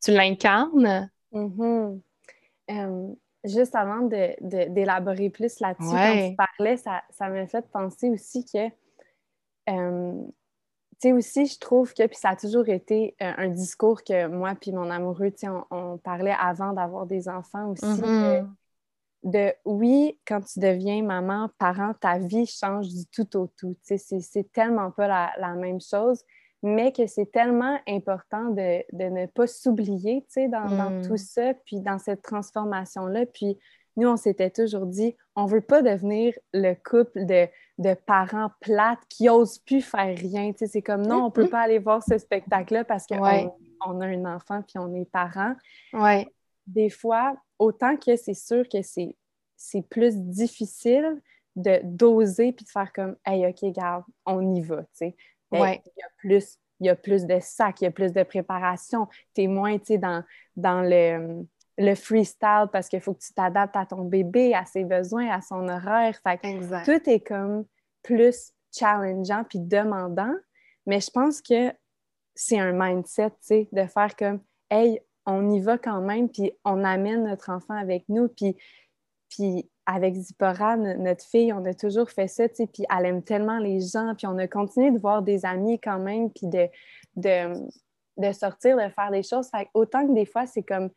l'incarnes? 0.09 1.11
Mm-hmm. 1.33 3.17
juste 3.45 3.75
avant 3.75 4.03
d'élaborer 4.03 5.31
plus 5.31 5.61
là-dessus, 5.61 5.91
quand 5.91 6.29
tu 6.29 6.37
parlais, 6.37 6.77
ça, 6.77 7.03
ça 7.11 7.29
m'a 7.31 7.47
fait 7.47 7.67
penser 7.71 8.11
aussi 8.11 8.45
que 8.45 8.59
euh, 8.59 8.69
tu 9.67 11.09
sais, 11.09 11.13
aussi, 11.13 11.47
je 11.47 11.59
trouve 11.59 11.93
que, 11.95 12.07
puis 12.07 12.17
ça 12.17 12.31
a 12.31 12.37
toujours 12.37 12.69
été 12.69 13.17
euh, 13.21 13.33
un 13.37 13.49
discours 13.49 14.05
que 14.05 14.29
moi 14.29 14.55
puis 14.55 14.73
mon 14.73 14.91
amoureux, 14.91 15.31
tu 15.31 15.47
sais, 15.47 15.49
on, 15.71 15.99
parlait 15.99 16.35
avant 16.39 16.73
d'avoir 16.73 17.07
des 17.07 17.29
enfants 17.29 17.71
aussi. 17.71 17.85
Mm-hmm. 17.85 18.47
de, 19.25 19.53
oui, 19.65 20.19
quand 20.27 20.41
tu 20.43 20.61
deviens 20.61 21.03
maman, 21.03 21.51
parent, 21.59 21.93
ta 22.01 22.19
vie 22.19 22.47
change 22.47 22.89
du 22.89 23.07
tout 23.07 23.37
au 23.37 23.49
tout. 23.59 23.77
Tu 23.87 23.99
sais, 23.99 24.21
c'est 24.21 24.53
tellement 24.53 24.91
pas 24.91 25.33
la, 25.39 25.55
même 25.55 25.81
chose, 25.81 26.23
mais 26.63 26.93
que 26.93 27.07
c'est 27.07 27.33
tellement 27.33 27.79
important 27.89 28.51
de, 28.51 28.85
de 28.93 29.05
ne 29.05 29.27
pas 29.27 29.49
s'oublier, 29.49 30.23
tu 30.29 30.35
sais, 30.35 30.49
dans, 30.49 30.69
dans, 30.69 30.91
mm. 30.91 31.09
tout 31.09 31.17
ça, 31.17 31.55
puis 31.65 31.81
dans 31.81 31.99
cette 31.99 32.23
transformation-là. 32.23 33.27
Puis 33.27 33.59
nous, 33.97 34.09
on 34.09 34.17
s'était 34.17 34.51
toujours 34.51 34.87
dit, 34.87 35.17
on 35.37 35.47
veut 35.47 35.61
pas 35.61 35.83
devenir 35.83 36.35
le 36.53 36.75
couple 36.75 37.27
de, 37.27 37.49
de 37.83 37.95
parents 37.95 38.51
plates 38.61 39.01
qui 39.09 39.29
osent 39.29 39.59
plus 39.59 39.83
faire 39.83 40.17
rien. 40.17 40.53
c'est 40.57 40.83
comme, 40.83 41.03
non, 41.03 41.27
on 41.27 41.31
peut 41.31 41.45
mm-hmm. 41.45 41.51
pas 41.51 41.61
aller 41.61 41.79
voir 41.79 42.03
ce 42.03 42.17
spectacle-là 42.17 42.85
parce 42.85 43.07
qu'on 43.07 43.53
on 43.85 44.01
a 44.01 44.07
un 44.07 44.25
enfant 44.25 44.63
puis 44.63 44.79
on 44.79 44.95
est 44.95 45.05
parent. 45.05 45.55
Ouais. 45.93 46.27
Des 46.67 46.91
fois, 46.91 47.37
autant 47.59 47.97
que 47.97 48.17
c'est 48.17 48.35
sûr 48.35 48.69
que 48.69 48.83
c'est, 48.83 49.17
c'est 49.57 49.83
plus 49.83 50.17
difficile 50.17 51.21
de 51.55 51.81
d'oser 51.85 52.53
puis 52.53 52.65
de 52.65 52.71
faire 52.71 52.93
comme, 52.93 53.17
hey, 53.27 53.47
OK, 53.47 53.71
garde, 53.73 54.05
on 54.25 54.55
y 54.55 54.63
va, 54.63 54.83
tu 54.83 54.89
sais. 54.93 55.17
Ouais. 55.51 55.83
Il 55.85 56.01
y 56.01 56.03
a 56.03 56.09
plus 56.17 56.59
il 56.81 56.87
y 56.87 56.89
a 56.89 56.97
plus 56.97 57.27
de 57.27 57.39
sacs, 57.39 57.81
il 57.81 57.85
y 57.85 57.87
a 57.87 57.93
plus 57.93 58.13
de 58.13 58.25
préparation. 58.25 59.07
Tu 59.35 59.43
es 59.43 59.47
moins, 59.47 59.79
tu 59.79 59.85
sais, 59.87 59.99
dans, 59.99 60.25
dans 60.57 60.83
le 60.83 61.45
le 61.79 61.95
freestyle 61.95 62.67
parce 62.73 62.89
qu'il 62.89 63.01
faut 63.01 63.15
que 63.15 63.23
tu 63.23 63.33
t'adaptes 63.33 63.77
à 63.77 63.87
ton 63.87 64.05
bébé, 64.05 64.55
à 64.55 64.65
ses 64.65 64.85
besoins, 64.85 65.31
à 65.31 65.41
son 65.41 65.69
horaire. 65.69 66.19
Fait 66.23 66.39
tout 66.85 67.11
est 67.11 67.27
comme 67.27 67.65
plus 68.03 68.53
challengeant 68.73 69.45
puis 69.45 69.61
demandant. 69.61 70.35
Mais 70.87 71.01
je 71.01 71.11
pense 71.11 71.41
que 71.41 71.73
c'est 72.35 72.59
un 72.59 72.73
mindset, 72.73 73.31
tu 73.31 73.37
sais, 73.41 73.69
de 73.73 73.87
faire 73.87 74.15
comme 74.17 74.41
Hey, 74.71 75.01
on 75.27 75.51
y 75.51 75.61
va 75.61 75.79
quand 75.79 76.01
même, 76.01 76.29
puis 76.29 76.53
on 76.65 76.83
amène 76.83 77.25
notre 77.25 77.51
enfant 77.51 77.75
avec 77.75 78.09
nous. 78.09 78.29
Puis, 78.29 78.57
puis 79.29 79.69
avec 79.85 80.15
Zipporah, 80.15 80.77
notre 80.77 81.25
fille, 81.25 81.53
on 81.53 81.65
a 81.65 81.75
toujours 81.75 82.11
fait 82.11 82.29
ça, 82.29 82.49
tu 82.49 82.57
sais, 82.57 82.67
puis 82.67 82.85
elle 82.91 83.07
aime 83.07 83.23
tellement 83.23 83.59
les 83.59 83.81
gens, 83.81 84.15
puis 84.17 84.27
on 84.27 84.39
a 84.39 84.47
continué 84.47 84.91
de 84.91 84.99
voir 84.99 85.23
des 85.23 85.45
amis 85.45 85.79
quand 85.79 85.99
même, 85.99 86.31
puis 86.31 86.47
de, 86.47 86.69
de 87.17 87.69
de 88.17 88.33
sortir, 88.33 88.77
de 88.77 88.89
faire 88.89 89.11
des 89.11 89.23
choses. 89.23 89.49
Fait 89.49 89.69
autant 89.75 90.07
que 90.07 90.13
des 90.13 90.27
fois, 90.27 90.47
c'est 90.47 90.63
comme 90.63 90.91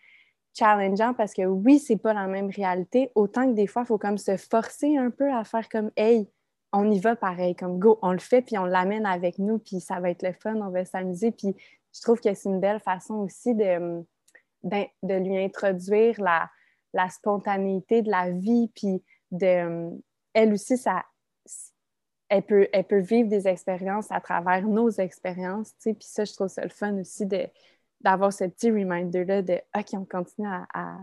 challengeant 0.54 1.14
parce 1.14 1.34
que 1.34 1.44
oui, 1.44 1.80
c'est 1.80 1.98
pas 1.98 2.14
la 2.14 2.28
même 2.28 2.50
réalité, 2.50 3.12
autant 3.16 3.50
que 3.50 3.56
des 3.56 3.68
fois, 3.68 3.84
il 3.84 3.88
faut 3.88 3.98
comme 3.98 4.18
se 4.18 4.38
forcer 4.38 4.98
un 4.98 5.10
peu 5.10 5.32
à 5.32 5.44
faire 5.44 5.68
comme 5.70 5.92
Hey, 5.96 6.30
on 6.76 6.92
y 6.92 7.00
va 7.00 7.16
pareil, 7.16 7.56
comme 7.56 7.80
go, 7.80 7.98
on 8.02 8.12
le 8.12 8.20
fait, 8.20 8.42
puis 8.42 8.58
on 8.58 8.66
l'amène 8.66 9.06
avec 9.06 9.40
nous, 9.40 9.60
puis 9.60 9.80
ça 9.80 10.00
va 10.00 10.10
être 10.10 10.24
le 10.24 10.34
fun, 10.34 10.56
on 10.56 10.70
va 10.70 10.84
s'amuser. 10.84 11.32
Puis 11.32 11.56
je 11.94 12.02
trouve 12.02 12.20
que 12.20 12.34
c'est 12.34 12.50
une 12.50 12.60
belle 12.60 12.82
façon 12.82 13.16
aussi 13.16 13.56
de, 13.56 14.04
ben, 14.64 14.88
lui 15.02 15.38
introduire 15.38 16.22
la, 16.22 16.50
spontanéité 17.10 18.02
de 18.02 18.12
la 18.12 18.30
vie, 18.30 18.70
puis 18.76 19.02
de, 19.32 19.90
elle 20.34 20.54
aussi, 20.54 20.78
ça, 20.78 21.06
elle 22.28 22.44
peut, 22.44 22.68
vivre 23.00 23.30
des 23.30 23.48
expériences 23.48 24.12
à 24.12 24.20
travers 24.20 24.64
nos 24.64 24.90
expériences, 24.90 25.70
tu 25.78 25.92
sais, 25.92 25.94
puis 25.94 26.08
ça, 26.08 26.26
je 26.26 26.34
trouve 26.34 26.48
ça 26.48 26.64
le 26.64 26.70
fun 26.70 26.98
aussi 27.00 27.26
d'avoir 28.02 28.34
ce 28.34 28.44
petit 28.46 28.70
reminder-là 28.70 29.42
de 29.42 29.62
OK, 29.78 29.88
on 29.94 30.06
continue 30.06 30.48
à, 30.74 30.98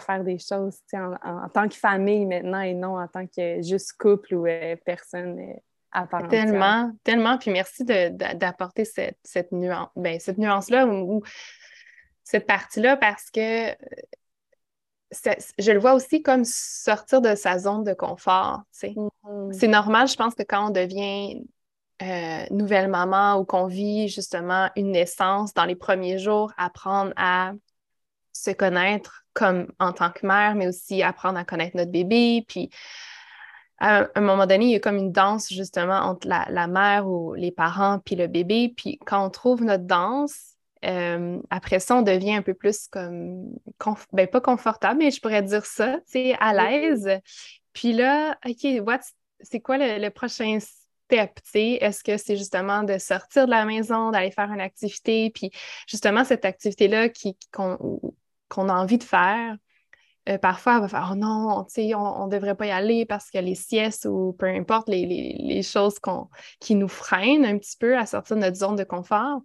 faire 0.00 0.24
des 0.24 0.38
choses 0.38 0.78
en, 0.92 1.14
en, 1.22 1.48
tant 1.48 1.68
que 1.68 1.74
famille 1.74 2.26
maintenant 2.26 2.60
et 2.60 2.74
non 2.74 2.98
en 2.98 3.08
tant 3.08 3.26
que 3.26 3.62
juste 3.62 3.94
couple 3.98 4.34
ou 4.34 4.46
euh, 4.46 4.76
personne 4.84 5.38
euh, 5.38 5.54
à 5.92 6.06
part 6.06 6.28
Tellement, 6.28 6.92
tellement. 7.04 7.38
Puis 7.38 7.50
merci 7.50 7.84
d'apporter 7.84 8.84
cette, 8.84 9.18
cette, 9.24 9.52
nuance, 9.52 9.88
ben, 9.96 10.20
cette 10.20 10.38
nuance-là 10.38 10.86
ou, 10.86 11.22
cette 12.22 12.46
partie-là 12.46 12.96
parce 12.96 13.30
que 13.30 13.70
je 15.12 15.70
le 15.70 15.78
vois 15.78 15.94
aussi 15.94 16.22
comme 16.22 16.44
sortir 16.44 17.20
de 17.20 17.36
sa 17.36 17.58
zone 17.58 17.84
de 17.84 17.94
confort. 17.94 18.62
Mm-hmm. 18.82 19.52
C'est 19.52 19.68
normal, 19.68 20.08
je 20.08 20.16
pense 20.16 20.34
que 20.34 20.42
quand 20.42 20.66
on 20.66 20.70
devient 20.70 21.40
euh, 22.02 22.44
nouvelle 22.50 22.88
maman 22.88 23.36
ou 23.38 23.44
qu'on 23.44 23.66
vit 23.66 24.08
justement 24.08 24.68
une 24.76 24.90
naissance 24.90 25.54
dans 25.54 25.64
les 25.64 25.76
premiers 25.76 26.18
jours, 26.18 26.52
apprendre 26.58 27.12
à 27.16 27.52
se 28.36 28.50
connaître 28.50 29.24
comme 29.32 29.70
en 29.78 29.92
tant 29.92 30.10
que 30.10 30.26
mère, 30.26 30.54
mais 30.54 30.66
aussi 30.66 31.02
apprendre 31.02 31.38
à 31.38 31.44
connaître 31.44 31.76
notre 31.76 31.92
bébé. 31.92 32.44
Puis 32.48 32.70
à 33.78 34.06
un 34.14 34.20
moment 34.20 34.46
donné, 34.46 34.64
il 34.66 34.70
y 34.70 34.74
a 34.76 34.80
comme 34.80 34.96
une 34.96 35.12
danse 35.12 35.52
justement 35.52 35.98
entre 35.98 36.26
la, 36.26 36.66
mère 36.66 37.06
ou 37.06 37.34
les 37.34 37.52
parents 37.52 37.98
puis 37.98 38.16
le 38.16 38.26
bébé. 38.26 38.72
Puis 38.74 38.98
quand 39.04 39.24
on 39.24 39.30
trouve 39.30 39.62
notre 39.64 39.84
danse, 39.84 40.54
euh, 40.84 41.38
après 41.50 41.80
ça, 41.80 41.96
on 41.96 42.02
devient 42.02 42.34
un 42.34 42.42
peu 42.42 42.54
plus 42.54 42.88
comme, 42.88 43.50
ben 44.12 44.26
pas 44.26 44.40
confortable, 44.40 45.00
mais 45.00 45.10
je 45.10 45.20
pourrais 45.20 45.42
dire 45.42 45.66
ça, 45.66 45.96
tu 46.06 46.12
sais, 46.12 46.36
à 46.40 46.54
l'aise. 46.54 47.08
Puis 47.72 47.92
là, 47.92 48.38
OK, 48.46 48.66
c'est 49.40 49.60
quoi 49.60 49.76
le, 49.78 50.08
prochain 50.08 50.58
step, 50.60 51.34
tu 51.44 51.50
sais? 51.50 51.78
Est-ce 51.80 52.02
que 52.02 52.16
c'est 52.16 52.36
justement 52.36 52.82
de 52.82 52.96
sortir 52.96 53.44
de 53.46 53.50
la 53.50 53.66
maison, 53.66 54.10
d'aller 54.10 54.30
faire 54.30 54.50
une 54.50 54.60
activité, 54.60 55.30
puis 55.30 55.50
justement 55.86 56.24
cette 56.24 56.46
activité-là 56.46 57.10
qu'on 57.52 58.00
a 58.50 58.72
envie 58.72 58.98
de 58.98 59.04
faire, 59.04 59.56
euh, 60.28 60.38
parfois, 60.38 60.78
on 60.78 60.80
va 60.80 60.88
faire 60.88 61.08
Oh 61.12 61.14
non, 61.14 61.64
tu 61.64 61.74
sais, 61.74 61.94
on 61.94 62.26
ne 62.26 62.30
devrait 62.30 62.56
pas 62.56 62.66
y 62.66 62.70
aller 62.70 63.06
parce 63.06 63.30
que 63.30 63.38
les 63.38 63.54
siestes 63.54 64.06
ou 64.10 64.34
peu 64.38 64.46
importe 64.46 64.88
les, 64.88 65.36
les 65.38 65.62
choses 65.62 65.98
qui 66.60 66.74
nous 66.74 66.88
freinent 66.88 67.44
un 67.44 67.58
petit 67.58 67.76
peu 67.78 67.96
à 67.96 68.06
sortir 68.06 68.36
de 68.36 68.42
notre 68.42 68.56
zone 68.56 68.76
de 68.76 68.84
confort. 68.84 69.40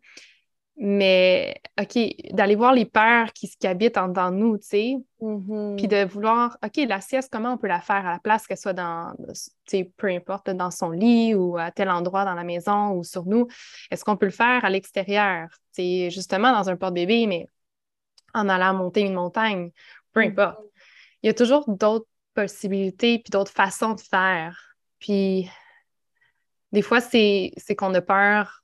Mais, 0.78 1.62
OK, 1.80 2.00
d'aller 2.32 2.56
voir 2.56 2.74
les 2.74 2.86
peurs 2.86 3.34
qui, 3.34 3.48
qui 3.48 3.68
habitent 3.68 3.98
en 3.98 4.32
nous, 4.32 4.58
tu 4.58 4.68
sais, 4.68 4.96
mm-hmm. 5.22 5.76
puis 5.76 5.88
de 5.88 6.06
vouloir, 6.06 6.58
OK, 6.66 6.78
la 6.88 7.02
sieste, 7.02 7.30
comment 7.32 7.54
on 7.54 7.58
peut 7.58 7.68
la 7.68 7.82
faire 7.82 8.04
à 8.08 8.14
la 8.14 8.20
place 8.20 8.48
qu'elle 8.48 8.58
soit 8.58 8.74
dans, 8.74 9.14
tu 9.28 9.42
sais, 9.68 9.92
peu 9.98 10.08
importe, 10.08 10.50
dans 10.50 10.72
son 10.72 10.90
lit 10.90 11.36
ou 11.36 11.58
à 11.58 11.70
tel 11.70 11.90
endroit 11.90 12.26
dans 12.26 12.34
la 12.34 12.44
maison 12.44 12.94
ou 12.94 13.04
sur 13.04 13.26
nous. 13.26 13.48
Est-ce 13.92 14.04
qu'on 14.04 14.18
peut 14.18 14.26
le 14.26 14.32
faire 14.32 14.66
à 14.66 14.72
l'extérieur? 14.72 15.50
Tu 15.76 15.84
sais, 15.84 16.10
justement 16.10 16.52
dans 16.52 16.68
un 16.68 16.76
porte-bébé, 16.78 17.28
mais 17.28 17.48
en 18.34 18.50
allant 18.50 18.74
monter 18.74 19.02
une 19.02 19.14
montagne, 19.14 19.72
peu 20.14 20.22
mm-hmm. 20.22 20.32
importe. 20.32 20.60
Il 21.24 21.28
y 21.28 21.30
a 21.30 21.34
toujours 21.34 21.66
d'autres 21.68 22.08
possibilités 22.34 23.20
puis 23.20 23.32
d'autres 23.32 23.52
façons 23.52 23.94
de 23.94 24.02
faire. 24.02 24.76
Puis, 25.00 25.50
des 26.72 26.82
fois, 26.82 27.02
c'est 27.02 27.54
qu'on 27.78 27.94
a 27.94 28.02
peur 28.02 28.64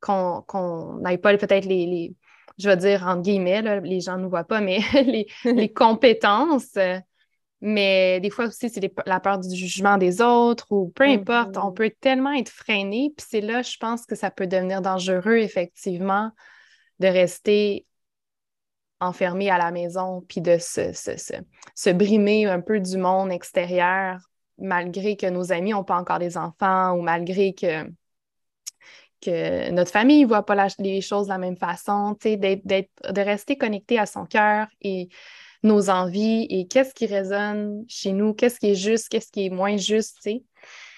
qu'on 0.00 0.98
n'aille 1.00 1.18
pas 1.18 1.36
peut-être 1.36 1.64
les, 1.64 2.14
je 2.58 2.68
vais 2.68 2.76
dire 2.76 3.04
entre 3.06 3.22
guillemets, 3.22 3.80
les 3.80 4.00
gens 4.00 4.16
ne 4.16 4.22
nous 4.22 4.30
voient 4.30 4.44
pas, 4.44 4.60
mais 4.60 4.80
les, 5.44 5.72
compétences. 5.72 6.78
Mais 7.60 8.20
des 8.20 8.30
fois 8.30 8.46
aussi, 8.46 8.70
c'est 8.70 8.92
la 9.06 9.18
peur 9.18 9.38
du 9.38 9.54
jugement 9.54 9.98
des 9.98 10.22
autres 10.22 10.66
ou 10.70 10.92
peu 10.94 11.04
importe, 11.04 11.56
on 11.56 11.70
mm-hmm. 11.70 11.74
peut 11.74 11.92
tellement 12.00 12.32
être 12.32 12.50
freiné. 12.50 13.12
Puis 13.16 13.26
c'est 13.28 13.40
là, 13.40 13.62
je 13.62 13.76
pense 13.78 14.06
que 14.06 14.14
ça 14.14 14.30
peut 14.30 14.46
devenir 14.46 14.80
dangereux, 14.80 15.38
effectivement, 15.38 16.30
de 17.00 17.08
rester 17.08 17.86
enfermé 19.00 19.50
à 19.50 19.58
la 19.58 19.70
maison 19.70 20.24
puis 20.28 20.40
de 20.40 20.58
se, 20.58 20.92
se, 20.92 21.90
brimer 21.90 22.46
un 22.46 22.60
peu 22.60 22.80
du 22.80 22.96
monde 22.98 23.30
extérieur 23.30 24.18
malgré 24.58 25.16
que 25.16 25.26
nos 25.26 25.52
amis 25.52 25.70
n'ont 25.70 25.84
pas 25.84 25.98
encore 25.98 26.18
des 26.18 26.36
enfants 26.36 26.92
ou 26.92 27.02
malgré 27.02 27.54
que 27.54 27.88
que 29.20 29.70
notre 29.72 29.90
famille 29.90 30.22
ne 30.22 30.28
voit 30.28 30.46
pas 30.46 30.68
les 30.78 31.00
choses 31.00 31.26
de 31.26 31.32
la 31.32 31.38
même 31.38 31.56
façon, 31.56 32.16
de 32.22 33.20
rester 33.20 33.56
connecté 33.56 33.98
à 33.98 34.06
son 34.06 34.26
cœur 34.26 34.68
et 34.80 35.08
nos 35.64 35.90
envies 35.90 36.46
et 36.50 36.68
qu'est-ce 36.68 36.94
qui 36.94 37.06
résonne 37.06 37.84
chez 37.88 38.12
nous, 38.12 38.32
qu'est-ce 38.32 38.60
qui 38.60 38.70
est 38.70 38.74
juste, 38.76 39.08
qu'est-ce 39.08 39.32
qui 39.32 39.46
est 39.46 39.50
moins 39.50 39.76
juste, 39.76 40.18
tu 40.22 40.40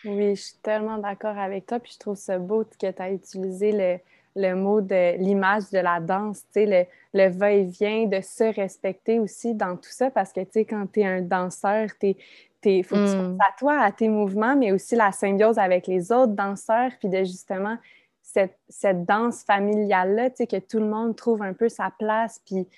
Oui, 0.04 0.36
je 0.36 0.40
suis 0.40 0.58
tellement 0.62 0.98
d'accord 0.98 1.38
avec 1.38 1.66
toi, 1.66 1.80
puis 1.80 1.92
je 1.94 1.98
trouve 1.98 2.16
ça 2.16 2.38
beau 2.38 2.64
que 2.64 2.90
tu 2.90 3.02
as 3.02 3.10
utilisé 3.10 3.72
le, 3.72 3.98
mot 4.36 4.80
de 4.80 5.16
l'image 5.18 5.70
de 5.70 5.78
la 5.78 6.00
danse, 6.00 6.42
tu 6.52 6.64
le, 6.66 6.84
le 7.14 7.28
va-et-vient, 7.28 8.06
de 8.06 8.20
se 8.20 8.44
respecter 8.54 9.18
aussi 9.18 9.54
dans 9.54 9.76
tout 9.76 9.90
ça, 9.90 10.10
parce 10.10 10.32
que, 10.32 10.40
tu 10.40 10.50
sais, 10.52 10.64
quand 10.64 10.86
tu 10.92 11.00
es 11.00 11.06
un 11.06 11.22
danseur, 11.22 11.88
tu 11.98 12.16
il 12.64 12.84
faut 12.84 12.94
que 12.94 13.10
tu 13.10 13.16
penses 13.16 13.36
mm. 13.36 13.38
à 13.40 13.58
toi, 13.58 13.80
à 13.80 13.92
tes 13.92 14.08
mouvements, 14.08 14.56
mais 14.56 14.72
aussi 14.72 14.96
la 14.96 15.12
symbiose 15.12 15.58
avec 15.58 15.86
les 15.86 16.12
autres 16.12 16.32
danseurs, 16.32 16.92
puis 16.98 17.08
de 17.08 17.24
justement 17.24 17.76
cette, 18.22 19.04
danse 19.04 19.42
familiale-là, 19.44 20.30
tu 20.30 20.36
sais, 20.36 20.46
que 20.46 20.58
tout 20.58 20.78
le 20.78 20.86
monde 20.86 21.16
trouve 21.16 21.42
un 21.42 21.52
peu 21.52 21.68
sa 21.68 21.90
place, 21.98 22.40
puis 22.44 22.68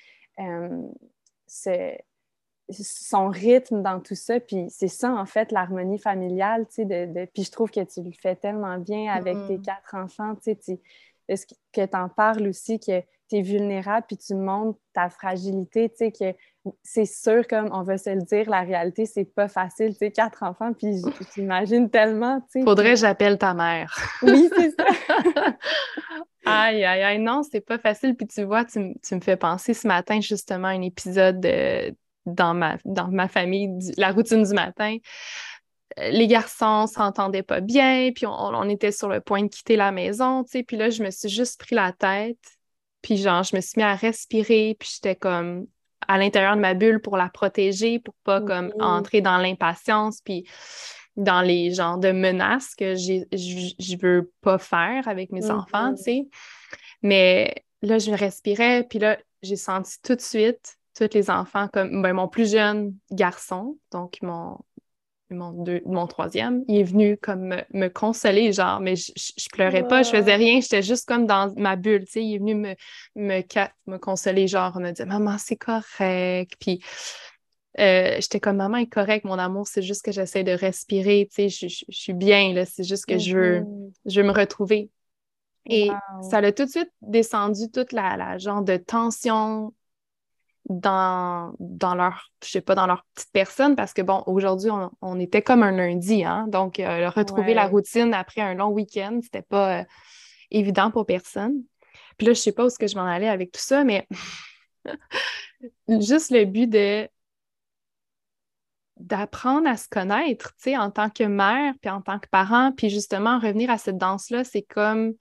euh, 0.40 0.82
son 2.70 3.28
rythme 3.28 3.82
dans 3.82 4.00
tout 4.00 4.14
ça. 4.14 4.40
Puis 4.40 4.66
c'est 4.70 4.88
ça, 4.88 5.12
en 5.12 5.26
fait, 5.26 5.52
l'harmonie 5.52 5.98
familiale, 5.98 6.66
tu 6.68 6.74
sais, 6.74 6.84
de, 6.84 7.26
puis 7.26 7.44
je 7.44 7.50
trouve 7.50 7.70
que 7.70 7.84
tu 7.84 8.02
le 8.02 8.12
fais 8.12 8.36
tellement 8.36 8.78
bien 8.78 9.12
avec 9.12 9.36
tes 9.46 9.58
mm-hmm. 9.58 9.62
quatre 9.62 9.94
enfants, 9.94 10.34
tu 10.36 10.56
sais, 10.60 10.80
est-ce 11.32 11.46
que 11.46 11.84
tu 11.84 11.96
en 11.96 12.08
parles 12.08 12.46
aussi, 12.48 12.78
que 12.78 13.00
tu 13.28 13.36
es 13.36 13.42
vulnérable, 13.42 14.06
puis 14.06 14.16
tu 14.16 14.34
montres 14.34 14.78
ta 14.92 15.08
fragilité, 15.08 15.88
tu 15.88 15.96
sais, 15.96 16.12
que 16.12 16.36
c'est 16.82 17.06
sûr, 17.06 17.46
comme 17.48 17.68
on 17.72 17.82
va 17.82 17.98
se 17.98 18.10
le 18.10 18.22
dire, 18.22 18.48
la 18.48 18.60
réalité, 18.60 19.06
c'est 19.06 19.24
pas 19.24 19.48
facile, 19.48 19.92
tu 19.92 19.98
sais, 19.98 20.10
quatre 20.10 20.42
enfants, 20.42 20.72
puis 20.72 20.96
j'imagine 21.34 21.90
tellement, 21.90 22.40
tu 22.40 22.60
sais. 22.60 22.62
Faudrait 22.62 22.90
que 22.90 23.00
j'appelle 23.00 23.38
ta 23.38 23.54
mère. 23.54 23.96
Oui, 24.22 24.48
c'est 24.56 24.70
ça. 24.70 24.84
aïe, 26.44 26.84
aïe, 26.84 27.02
aïe, 27.02 27.18
non, 27.18 27.42
c'est 27.42 27.60
pas 27.60 27.78
facile, 27.78 28.14
puis 28.14 28.26
tu 28.26 28.44
vois, 28.44 28.64
tu, 28.64 28.78
me 28.78 29.20
fais 29.20 29.36
penser 29.36 29.74
ce 29.74 29.86
matin, 29.88 30.20
justement, 30.20 30.68
à 30.68 30.72
un 30.72 30.82
épisode 30.82 31.40
dans, 32.26 32.54
ma, 32.54 32.76
dans 32.84 33.08
ma 33.08 33.28
famille, 33.28 33.70
la 33.96 34.12
routine 34.12 34.42
du 34.42 34.54
matin 34.54 34.98
les 35.96 36.26
garçons 36.26 36.86
s'entendaient 36.86 37.42
pas 37.42 37.60
bien, 37.60 38.10
puis 38.14 38.26
on, 38.26 38.68
était 38.68 38.92
sur 38.92 39.08
le 39.08 39.20
point 39.20 39.42
de 39.42 39.48
quitter 39.48 39.76
la 39.76 39.92
maison, 39.92 40.44
tu 40.44 40.50
sais, 40.50 40.62
puis 40.62 40.76
là, 40.76 40.90
je 40.90 41.02
me 41.02 41.10
suis 41.10 41.28
juste 41.28 41.58
pris 41.60 41.74
la 41.74 41.92
tête, 41.92 42.38
puis 43.02 43.16
genre, 43.16 43.42
je 43.42 43.56
me 43.56 43.60
suis 43.60 43.74
mis 43.76 43.82
à 43.82 43.94
respirer, 43.94 44.76
puis 44.78 44.90
j'étais 44.94 45.16
comme 45.16 45.66
à 46.08 46.18
l'intérieur 46.18 46.56
de 46.56 46.60
ma 46.60 46.74
bulle 46.74 47.00
pour 47.00 47.16
la 47.16 47.28
protéger, 47.28 47.98
pour 47.98 48.14
pas 48.24 48.40
comme 48.40 48.72
entrer 48.80 49.20
dans 49.20 49.38
l'impatience, 49.38 50.20
puis 50.20 50.46
dans 51.16 51.42
les 51.42 51.74
genres 51.74 51.98
de 51.98 52.10
menaces 52.10 52.74
que 52.74 52.94
je 52.94 53.96
veux 54.00 54.32
pas 54.40 54.58
faire 54.58 55.06
avec 55.08 55.30
mes 55.30 55.50
enfants, 55.50 55.94
tu 55.94 56.02
sais. 56.02 56.28
Mais 57.02 57.54
là, 57.82 57.98
je 57.98 58.12
respirais, 58.12 58.86
puis 58.88 58.98
là, 58.98 59.18
j'ai 59.42 59.56
senti 59.56 60.00
tout 60.02 60.14
de 60.14 60.20
suite 60.20 60.76
tous 60.94 61.14
les 61.14 61.30
enfants 61.30 61.68
comme 61.72 62.02
ben, 62.02 62.12
mon 62.12 62.28
plus 62.28 62.52
jeune 62.52 62.94
garçon, 63.10 63.78
donc 63.90 64.18
mon, 64.22 64.58
mon, 65.32 65.64
mon 65.86 66.06
troisième, 66.06 66.64
il 66.68 66.80
est 66.80 66.84
venu 66.84 67.16
comme 67.16 67.56
me, 67.72 67.88
consoler, 67.88 68.52
genre, 68.52 68.80
mais 68.80 68.96
je, 68.96 69.12
je, 69.16 69.48
pleurais 69.52 69.86
pas, 69.86 70.02
je 70.02 70.10
faisais 70.10 70.34
rien, 70.34 70.60
j'étais 70.60 70.82
juste 70.82 71.06
comme 71.06 71.26
dans 71.26 71.52
ma 71.56 71.76
bulle, 71.76 72.04
tu 72.04 72.12
sais, 72.12 72.24
il 72.24 72.34
est 72.34 72.38
venu 72.38 72.54
me, 72.54 72.74
me, 73.16 73.42
me 73.86 73.98
consoler, 73.98 74.48
genre, 74.48 74.72
on 74.76 74.80
me 74.80 74.90
dit, 74.90 75.04
maman, 75.04 75.36
c'est 75.38 75.56
correct, 75.56 76.54
puis 76.60 76.82
euh, 77.78 78.16
j'étais 78.20 78.40
comme, 78.40 78.56
maman 78.56 78.78
est 78.78 78.86
correct, 78.86 79.24
mon 79.24 79.38
amour, 79.38 79.66
c'est 79.66 79.82
juste 79.82 80.02
que 80.02 80.12
j'essaie 80.12 80.44
de 80.44 80.52
respirer, 80.52 81.28
tu 81.34 81.48
sais, 81.50 81.68
je, 81.68 81.84
suis 81.88 82.12
bien, 82.12 82.52
là, 82.52 82.64
c'est 82.66 82.84
juste 82.84 83.06
que 83.06 83.18
je, 83.18 83.36
veux, 83.36 83.60
mm-hmm. 83.60 83.92
je 84.06 84.20
veux 84.20 84.26
me 84.26 84.32
retrouver. 84.32 84.90
Et 85.66 85.90
ça 86.28 86.40
l'a 86.40 86.50
tout 86.50 86.64
de 86.64 86.70
suite 86.70 86.90
descendu 87.02 87.70
toute 87.70 87.92
la, 87.92 88.16
la 88.16 88.36
genre 88.36 88.62
de 88.62 88.76
tension 88.76 89.72
dans, 90.66 91.54
dans 91.58 91.94
leur, 91.94 92.30
je 92.42 92.50
sais 92.50 92.60
pas, 92.60 92.74
dans 92.74 92.86
leur 92.86 93.04
petite 93.14 93.32
personne 93.32 93.76
parce 93.76 93.92
que 93.92 94.02
bon, 94.02 94.22
aujourd'hui, 94.26 94.70
on, 95.00 95.20
était 95.20 95.42
comme 95.42 95.62
un 95.62 95.72
lundi, 95.72 96.24
hein? 96.24 96.46
Donc, 96.48 96.78
euh, 96.78 97.10
retrouver 97.10 97.54
la 97.54 97.66
routine 97.66 98.14
après 98.14 98.40
un 98.40 98.54
long 98.54 98.68
week-end, 98.68 99.20
c'était 99.22 99.42
pas 99.42 99.80
euh, 99.80 99.84
évident 100.50 100.90
pour 100.90 101.06
personne. 101.06 101.62
Puis 102.16 102.26
là, 102.26 102.32
je 102.32 102.40
sais 102.40 102.52
pas 102.52 102.64
où 102.64 102.66
est-ce 102.68 102.78
que 102.78 102.86
je 102.86 102.96
m'en 102.96 103.06
allais 103.06 103.28
avec 103.28 103.52
tout 103.52 103.60
ça, 103.60 103.84
mais 103.84 104.06
juste 105.88 106.30
le 106.30 106.44
but 106.44 106.68
de 106.68 107.08
d'apprendre 108.98 109.68
à 109.68 109.76
se 109.76 109.88
connaître, 109.88 110.54
tu 110.56 110.70
sais, 110.70 110.76
en 110.76 110.92
tant 110.92 111.10
que 111.10 111.24
mère, 111.24 111.74
puis 111.80 111.90
en 111.90 112.00
tant 112.02 112.20
que 112.20 112.28
parent, 112.28 112.70
puis 112.70 112.88
justement, 112.88 113.40
revenir 113.40 113.68
à 113.68 113.76
cette 113.76 113.96
danse-là, 113.98 114.44
c'est 114.44 114.62
comme 114.62 115.14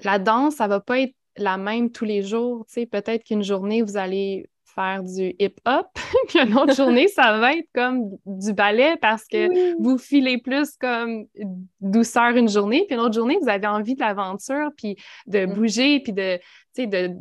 la 0.00 0.18
danse, 0.18 0.56
ça 0.56 0.68
va 0.68 0.80
pas 0.80 1.00
être 1.00 1.14
la 1.36 1.58
même 1.58 1.90
tous 1.90 2.06
les 2.06 2.22
jours, 2.22 2.64
tu 2.66 2.74
sais, 2.74 2.86
peut-être 2.86 3.24
qu'une 3.24 3.42
journée, 3.42 3.82
vous 3.82 3.98
allez 3.98 4.48
faire 4.74 5.02
du 5.02 5.34
hip-hop, 5.38 5.86
puis 6.28 6.40
une 6.40 6.56
autre 6.56 6.74
journée, 6.74 7.08
ça 7.08 7.38
va 7.38 7.54
être 7.54 7.68
comme 7.74 8.10
du 8.26 8.52
ballet 8.52 8.96
parce 9.00 9.26
que 9.26 9.78
vous 9.80 9.98
filez 9.98 10.38
plus 10.38 10.76
comme 10.76 11.26
douceur 11.80 12.36
une 12.36 12.48
journée, 12.48 12.84
puis 12.86 12.96
une 12.96 13.02
autre 13.02 13.14
journée, 13.14 13.38
vous 13.40 13.48
avez 13.48 13.66
envie 13.66 13.94
de 13.94 14.00
l'aventure, 14.00 14.70
puis 14.76 14.96
de 15.26 15.46
mm. 15.46 15.52
bouger, 15.54 16.00
puis 16.00 16.12
de, 16.12 16.38
de, 16.78 17.14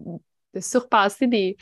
de 0.53 0.59
surpasser 0.59 1.27
des, 1.27 1.57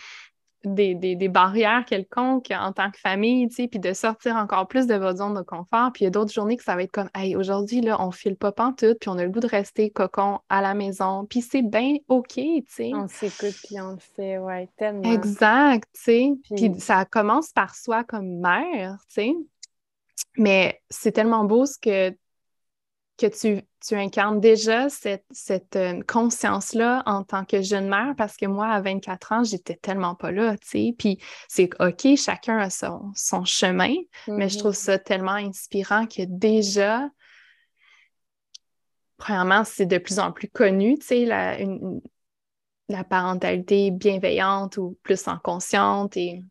des, 0.63 1.27
barrières 1.27 1.85
quelconques 1.85 2.51
en 2.51 2.71
tant 2.71 2.91
que 2.91 2.99
famille, 2.99 3.47
tu 3.49 3.55
sais, 3.55 3.67
puis 3.67 3.79
de 3.79 3.93
sortir 3.93 4.35
encore 4.35 4.67
plus 4.67 4.87
de 4.87 4.95
votre 4.95 5.19
zone 5.19 5.33
de 5.33 5.41
confort. 5.41 5.91
Puis 5.93 6.01
il 6.01 6.03
y 6.05 6.07
a 6.07 6.09
d'autres 6.09 6.33
journées 6.33 6.57
que 6.57 6.63
ça 6.63 6.75
va 6.75 6.83
être 6.83 6.91
comme, 6.91 7.09
hey, 7.15 7.35
aujourd'hui, 7.35 7.81
là, 7.81 8.01
on 8.01 8.11
file 8.11 8.35
pas 8.35 8.51
pantoute, 8.51 8.99
puis 8.99 9.09
on 9.09 9.17
a 9.17 9.23
le 9.23 9.29
goût 9.29 9.39
de 9.39 9.47
rester 9.47 9.89
cocon 9.89 10.39
à 10.49 10.61
la 10.61 10.73
maison. 10.73 11.25
Puis 11.25 11.41
c'est 11.41 11.61
bien 11.61 11.95
OK, 12.07 12.33
tu 12.35 12.63
sais. 12.67 12.91
On 12.93 13.07
s'écoute, 13.07 13.55
puis 13.63 13.79
on 13.79 13.91
le 13.91 13.99
fait, 14.15 14.37
ouais, 14.37 14.69
tellement. 14.77 15.11
Exact, 15.11 15.87
tu 15.93 16.01
sais. 16.01 16.31
Puis... 16.55 16.79
ça 16.79 17.05
commence 17.05 17.49
par 17.51 17.75
soi 17.75 18.03
comme 18.03 18.39
mère, 18.39 18.97
tu 19.07 19.13
sais. 19.13 19.33
Mais 20.37 20.81
c'est 20.89 21.11
tellement 21.11 21.43
beau 21.43 21.65
ce 21.65 21.77
que 21.77 22.15
que 23.21 23.27
tu, 23.27 23.61
tu 23.85 23.95
incarnes 23.95 24.39
déjà 24.39 24.89
cette, 24.89 25.25
cette 25.31 25.75
euh, 25.75 26.01
conscience-là 26.07 27.03
en 27.05 27.23
tant 27.23 27.45
que 27.45 27.61
jeune 27.61 27.87
mère, 27.87 28.15
parce 28.17 28.35
que 28.35 28.45
moi, 28.45 28.67
à 28.67 28.81
24 28.81 29.31
ans, 29.31 29.43
j'étais 29.43 29.75
tellement 29.75 30.15
pas 30.15 30.31
là, 30.31 30.57
tu 30.57 30.67
sais. 30.67 30.95
Puis 30.97 31.19
c'est 31.47 31.69
OK, 31.79 32.15
chacun 32.17 32.57
a 32.57 32.69
son, 32.69 33.11
son 33.15 33.45
chemin, 33.45 33.93
mais 34.27 34.49
je 34.49 34.57
trouve 34.57 34.73
mm-hmm. 34.73 34.85
ça 34.85 34.99
tellement 34.99 35.31
inspirant 35.33 36.05
que 36.07 36.23
déjà, 36.25 37.09
premièrement, 39.17 39.63
c'est 39.63 39.85
de 39.85 39.97
plus 39.97 40.19
en 40.19 40.31
plus 40.31 40.49
connu, 40.49 40.97
tu 40.97 41.05
sais, 41.05 41.25
la, 41.25 41.57
la 42.89 43.03
parentalité 43.03 43.91
bienveillante 43.91 44.77
ou 44.77 44.97
plus 45.03 45.27
en 45.27 45.37
consciente 45.37 46.17
et 46.17 46.43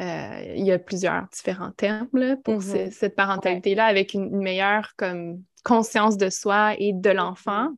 euh, 0.00 0.54
il 0.56 0.64
y 0.64 0.72
a 0.72 0.78
plusieurs 0.78 1.28
différents 1.28 1.70
termes 1.70 2.08
là, 2.14 2.36
pour 2.36 2.58
mm-hmm. 2.58 2.90
cette 2.90 3.14
parentalité-là 3.14 3.84
avec 3.84 4.14
une, 4.14 4.30
meilleure 4.36 4.94
comme 4.96 5.42
conscience 5.62 6.16
de 6.16 6.30
soi 6.30 6.74
et 6.78 6.92
de 6.92 7.10
l'enfant. 7.10 7.70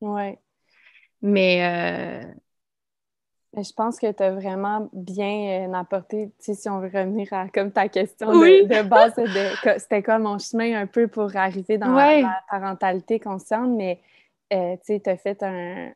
Oui. 0.00 0.36
Mais, 1.22 1.64
euh, 1.64 3.62
je 3.62 3.72
pense 3.72 3.98
que 3.98 4.12
tu 4.12 4.22
as 4.22 4.30
vraiment 4.30 4.88
bien 4.92 5.68
euh, 5.68 5.72
apporté, 5.72 6.30
si 6.38 6.68
on 6.68 6.80
veut 6.80 6.90
revenir 6.92 7.32
à 7.32 7.48
comme 7.48 7.72
ta 7.72 7.88
question 7.88 8.30
de, 8.30 8.82
base, 8.82 9.14
c'était 9.78 10.02
quoi 10.02 10.18
mon 10.18 10.38
chemin 10.38 10.80
un 10.80 10.86
peu 10.86 11.08
pour 11.08 11.34
arriver 11.34 11.78
dans 11.78 11.92
la, 11.92 12.40
parentalité 12.48 13.18
consciente, 13.18 13.70
mais 13.76 14.00
euh, 14.52 14.76
tu 14.84 15.00
as 15.06 15.16
fait 15.16 15.42
un, 15.42 15.92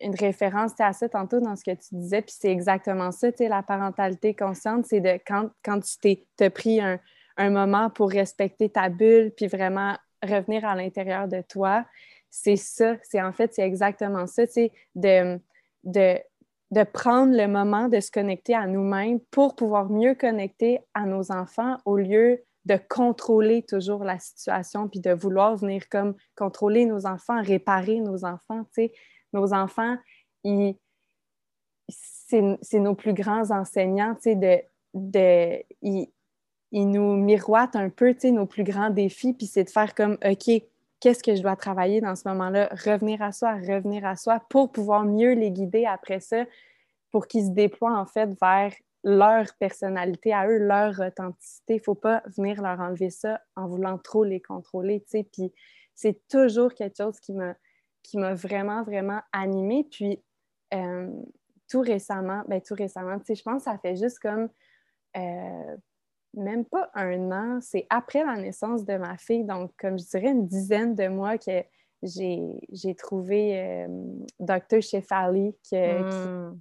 une 0.00 0.14
référence 0.16 0.72
à 0.80 0.92
ça 0.92 1.08
tantôt 1.08 1.40
dans 1.40 1.54
ce 1.54 1.62
que 1.62 1.70
tu 1.70 1.94
disais, 1.94 2.22
puis 2.22 2.34
c'est 2.36 2.50
exactement 2.50 3.12
ça, 3.12 3.28
la 3.38 3.62
parentalité 3.62 4.34
consciente, 4.34 4.86
c'est 4.86 5.00
de 5.00 5.20
quand, 5.24 5.50
quand 5.64 5.80
tu 5.80 6.16
t'es 6.36 6.50
pris 6.50 6.80
un, 6.80 6.98
un 7.36 7.50
moment 7.50 7.90
pour 7.90 8.10
respecter 8.10 8.68
ta 8.68 8.88
bulle, 8.88 9.32
puis 9.36 9.46
vraiment 9.46 9.96
revenir 10.22 10.64
à 10.64 10.74
l'intérieur 10.74 11.28
de 11.28 11.42
toi. 11.42 11.84
C'est 12.30 12.56
ça, 12.56 12.96
c'est 13.02 13.20
en 13.20 13.32
fait, 13.32 13.54
c'est 13.54 13.62
exactement 13.62 14.26
ça, 14.26 14.46
sais, 14.46 14.72
de, 14.94 15.38
de, 15.84 16.18
de 16.70 16.84
prendre 16.84 17.36
le 17.36 17.46
moment 17.46 17.88
de 17.88 18.00
se 18.00 18.10
connecter 18.10 18.54
à 18.54 18.66
nous-mêmes 18.66 19.20
pour 19.30 19.54
pouvoir 19.54 19.90
mieux 19.90 20.14
connecter 20.14 20.80
à 20.94 21.04
nos 21.04 21.30
enfants 21.30 21.76
au 21.84 21.98
lieu 21.98 22.42
de 22.64 22.78
contrôler 22.88 23.62
toujours 23.62 24.04
la 24.04 24.18
situation, 24.18 24.88
puis 24.88 25.00
de 25.00 25.12
vouloir 25.12 25.56
venir 25.56 25.88
comme 25.88 26.14
contrôler 26.36 26.86
nos 26.86 27.06
enfants, 27.06 27.42
réparer 27.42 28.00
nos 28.00 28.24
enfants, 28.24 28.64
tu 28.64 28.86
sais. 28.86 28.92
Nos 29.32 29.52
enfants, 29.52 29.96
ils, 30.44 30.76
c'est 31.88 32.78
nos 32.78 32.94
plus 32.94 33.14
grands 33.14 33.50
enseignants, 33.50 34.14
tu 34.14 34.22
sais, 34.22 34.36
de, 34.36 34.58
de, 34.94 36.06
ils 36.72 36.88
nous 36.88 37.16
miroitent 37.16 37.76
un 37.76 37.90
peu, 37.90 38.14
nos 38.24 38.46
plus 38.46 38.64
grands 38.64 38.90
défis, 38.90 39.34
puis 39.34 39.46
c'est 39.46 39.64
de 39.64 39.70
faire 39.70 39.94
comme, 39.94 40.16
OK, 40.24 40.62
qu'est-ce 41.00 41.22
que 41.22 41.36
je 41.36 41.42
dois 41.42 41.54
travailler 41.54 42.00
dans 42.00 42.16
ce 42.16 42.26
moment-là? 42.28 42.68
Revenir 42.72 43.22
à 43.22 43.30
soi, 43.30 43.54
revenir 43.54 44.06
à 44.06 44.16
soi 44.16 44.40
pour 44.48 44.72
pouvoir 44.72 45.04
mieux 45.04 45.32
les 45.32 45.50
guider 45.50 45.84
après 45.84 46.20
ça, 46.20 46.44
pour 47.10 47.26
qu'ils 47.26 47.46
se 47.46 47.50
déploient 47.50 47.98
en 47.98 48.06
fait 48.06 48.30
vers 48.40 48.72
leur 49.04 49.52
personnalité 49.58 50.32
à 50.32 50.48
eux, 50.48 50.58
leur 50.58 50.98
authenticité. 51.00 51.74
Il 51.74 51.78
ne 51.78 51.82
faut 51.82 51.94
pas 51.94 52.22
venir 52.36 52.62
leur 52.62 52.80
enlever 52.80 53.10
ça 53.10 53.40
en 53.54 53.66
voulant 53.66 53.98
trop 53.98 54.24
les 54.24 54.40
contrôler. 54.40 55.04
Puis 55.10 55.52
c'est 55.94 56.26
toujours 56.28 56.72
quelque 56.72 56.96
chose 56.96 57.20
qui 57.20 57.34
m'a, 57.34 57.54
qui 58.02 58.16
m'a 58.16 58.32
vraiment, 58.32 58.82
vraiment 58.82 59.20
animée. 59.32 59.86
Puis 59.90 60.22
euh, 60.72 61.10
tout 61.68 61.80
récemment, 61.80 62.44
ben 62.48 62.62
tout 62.62 62.74
récemment, 62.74 63.18
je 63.28 63.42
pense 63.42 63.64
que 63.64 63.70
ça 63.70 63.78
fait 63.78 63.96
juste 63.96 64.20
comme 64.20 64.48
euh, 65.16 65.76
même 66.34 66.64
pas 66.64 66.90
un 66.94 67.30
an, 67.30 67.58
c'est 67.60 67.86
après 67.90 68.24
la 68.24 68.36
naissance 68.36 68.84
de 68.84 68.96
ma 68.96 69.16
fille, 69.16 69.44
donc 69.44 69.72
comme 69.78 69.98
je 69.98 70.04
dirais 70.04 70.30
une 70.30 70.46
dizaine 70.46 70.94
de 70.94 71.08
mois 71.08 71.38
que 71.38 71.62
j'ai 72.02 72.94
trouvé 72.96 73.60
euh, 73.60 73.86
Dr. 74.40 74.80
Shefali, 74.80 75.54
qui, 75.62 75.76
hmm. 75.76 76.58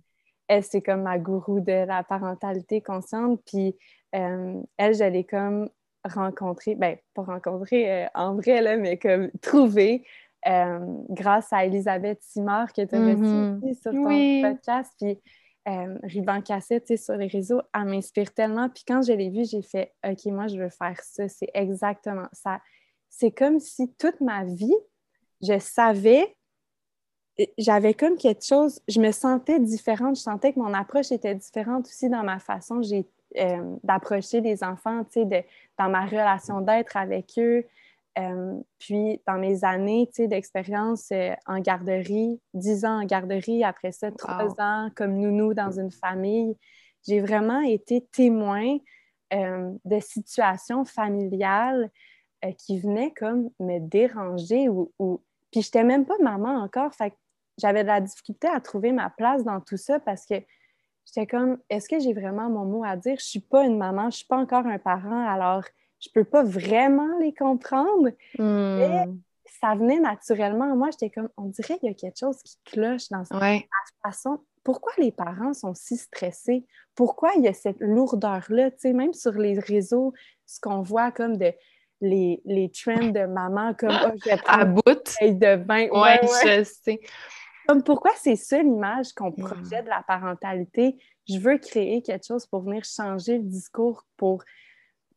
elle, 0.47 0.63
c'est 0.63 0.81
comme 0.81 1.03
ma 1.03 1.17
gourou 1.17 1.59
de 1.59 1.85
la 1.85 2.03
parentalité 2.03 2.81
consciente, 2.81 3.41
puis 3.45 3.75
euh, 4.15 4.61
elle, 4.77 4.93
je 4.93 5.03
l'ai 5.03 5.23
comme 5.23 5.69
rencontrée, 6.03 6.75
ben 6.75 6.97
pas 7.13 7.23
rencontrée 7.23 8.03
euh, 8.03 8.07
en 8.15 8.35
vrai, 8.35 8.61
là, 8.61 8.77
mais 8.77 8.97
comme 8.97 9.31
trouvée 9.41 10.03
grâce 10.43 11.53
à 11.53 11.65
Elisabeth 11.65 12.19
Simard 12.23 12.73
que 12.73 12.81
tu 12.81 12.95
as 12.95 12.99
mm 12.99 13.61
sur 13.75 13.91
ton 13.91 14.41
podcast, 14.41 14.91
puis 14.99 15.21
euh, 15.67 15.97
Ruban 16.03 16.41
Cassette 16.41 16.97
sur 16.97 17.15
les 17.15 17.27
réseaux, 17.27 17.61
elle 17.73 17.85
m'inspire 17.85 18.33
tellement. 18.33 18.69
Puis 18.69 18.83
quand 18.87 19.01
je 19.01 19.13
l'ai 19.13 19.29
vue, 19.29 19.45
j'ai 19.45 19.61
fait 19.61 19.93
OK, 20.05 20.25
moi, 20.25 20.47
je 20.47 20.57
veux 20.57 20.69
faire 20.69 20.99
ça. 21.03 21.27
C'est 21.27 21.49
exactement 21.53 22.27
ça. 22.33 22.59
C'est 23.09 23.31
comme 23.31 23.59
si 23.59 23.93
toute 23.93 24.19
ma 24.21 24.43
vie, 24.45 24.75
je 25.41 25.59
savais, 25.59 26.35
j'avais 27.57 27.93
comme 27.93 28.17
quelque 28.17 28.45
chose, 28.45 28.81
je 28.87 28.99
me 28.99 29.11
sentais 29.11 29.59
différente. 29.59 30.15
Je 30.15 30.21
sentais 30.21 30.53
que 30.53 30.59
mon 30.59 30.73
approche 30.73 31.11
était 31.11 31.35
différente 31.35 31.85
aussi 31.85 32.09
dans 32.09 32.23
ma 32.23 32.39
façon 32.39 32.81
euh, 33.37 33.75
d'approcher 33.83 34.41
les 34.41 34.63
enfants, 34.63 35.05
sais, 35.09 35.25
dans 35.77 35.89
ma 35.89 36.05
relation 36.05 36.61
d'être 36.61 36.97
avec 36.97 37.33
eux. 37.37 37.65
Euh, 38.19 38.59
puis, 38.77 39.21
dans 39.25 39.37
mes 39.37 39.63
années 39.63 40.09
d'expérience 40.17 41.09
euh, 41.11 41.33
en 41.47 41.59
garderie, 41.59 42.41
dix 42.53 42.83
ans 42.83 43.01
en 43.01 43.05
garderie, 43.05 43.63
après 43.63 43.91
ça, 43.93 44.11
trois 44.11 44.53
ans 44.59 44.89
comme 44.95 45.17
nounou 45.17 45.53
dans 45.53 45.79
une 45.79 45.91
famille, 45.91 46.57
j'ai 47.07 47.21
vraiment 47.21 47.61
été 47.61 48.05
témoin 48.11 48.77
euh, 49.33 49.71
de 49.85 49.99
situations 49.99 50.83
familiales 50.83 51.89
qui 52.57 52.79
venaient 52.79 53.13
comme 53.13 53.51
me 53.59 53.79
déranger 53.79 54.67
ou, 54.67 54.91
ou... 54.97 55.21
puis 55.51 55.61
j'étais 55.61 55.83
même 55.83 56.05
pas 56.05 56.17
maman 56.19 56.55
encore, 56.63 56.91
fait 56.95 57.13
j'avais 57.59 57.83
de 57.83 57.87
la 57.87 58.01
difficulté 58.01 58.47
à 58.47 58.59
trouver 58.59 58.91
ma 58.91 59.11
place 59.11 59.43
dans 59.43 59.61
tout 59.61 59.77
ça 59.77 59.99
parce 59.99 60.25
que 60.25 60.35
j'étais 61.05 61.27
comme, 61.27 61.59
est-ce 61.69 61.87
que 61.87 61.99
j'ai 61.99 62.13
vraiment 62.13 62.49
mon 62.49 62.65
mot 62.65 62.83
à 62.83 62.97
dire? 62.97 63.17
Je 63.19 63.25
suis 63.25 63.39
pas 63.39 63.63
une 63.63 63.77
maman, 63.77 64.09
je 64.09 64.17
suis 64.17 64.25
pas 64.25 64.37
encore 64.37 64.65
un 64.65 64.79
parent, 64.79 65.27
alors 65.27 65.63
je 66.01 66.09
peux 66.13 66.23
pas 66.23 66.43
vraiment 66.43 67.19
les 67.19 67.33
comprendre. 67.33 68.09
Mais 68.37 69.05
hmm. 69.05 69.19
ça 69.61 69.75
venait 69.75 69.99
naturellement. 69.99 70.75
Moi, 70.75 70.89
j'étais 70.91 71.09
comme, 71.09 71.29
on 71.37 71.45
dirait 71.45 71.77
qu'il 71.77 71.89
y 71.89 71.91
a 71.91 71.95
quelque 71.95 72.19
chose 72.19 72.41
qui 72.43 72.57
cloche 72.65 73.09
dans 73.09 73.23
cette 73.23 73.67
façon. 74.03 74.39
Pourquoi 74.63 74.91
les 74.97 75.11
parents 75.11 75.53
sont 75.53 75.73
si 75.73 75.97
stressés? 75.97 76.65
Pourquoi 76.95 77.31
il 77.37 77.43
y 77.43 77.47
a 77.47 77.53
cette 77.53 77.79
lourdeur-là? 77.79 78.71
Tu 78.71 78.77
sais, 78.79 78.93
même 78.93 79.13
sur 79.13 79.33
les 79.33 79.57
réseaux, 79.57 80.13
ce 80.45 80.59
qu'on 80.59 80.81
voit 80.81 81.11
comme 81.11 81.37
de 81.37 81.51
les, 82.01 82.41
les 82.45 82.69
trends 82.71 83.09
de 83.09 83.25
maman, 83.25 83.73
comme 83.75 83.95
oh, 84.05 84.11
je 84.25 84.31
à 84.47 84.65
bout 84.65 84.81
de 84.83 85.55
bain. 85.55 85.87
Ouais, 85.89 86.19
je 86.43 86.63
sais. 86.63 86.99
Comme 87.67 87.83
pourquoi 87.83 88.11
c'est 88.17 88.35
ça 88.35 88.61
l'image 88.61 89.13
qu'on 89.13 89.29
hmm. 89.29 89.35
projette 89.35 89.85
de 89.85 89.89
la 89.89 90.03
parentalité? 90.07 90.97
Je 91.29 91.37
veux 91.37 91.59
créer 91.59 92.01
quelque 92.01 92.25
chose 92.25 92.47
pour 92.47 92.61
venir 92.61 92.83
changer 92.83 93.37
le 93.37 93.43
discours, 93.43 94.05
pour 94.17 94.43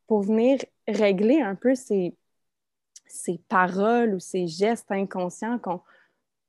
pour 0.07 0.21
venir 0.21 0.59
régler 0.87 1.41
un 1.41 1.55
peu 1.55 1.75
ces, 1.75 2.15
ces 3.05 3.39
paroles 3.49 4.15
ou 4.15 4.19
ces 4.19 4.47
gestes 4.47 4.91
inconscients 4.91 5.59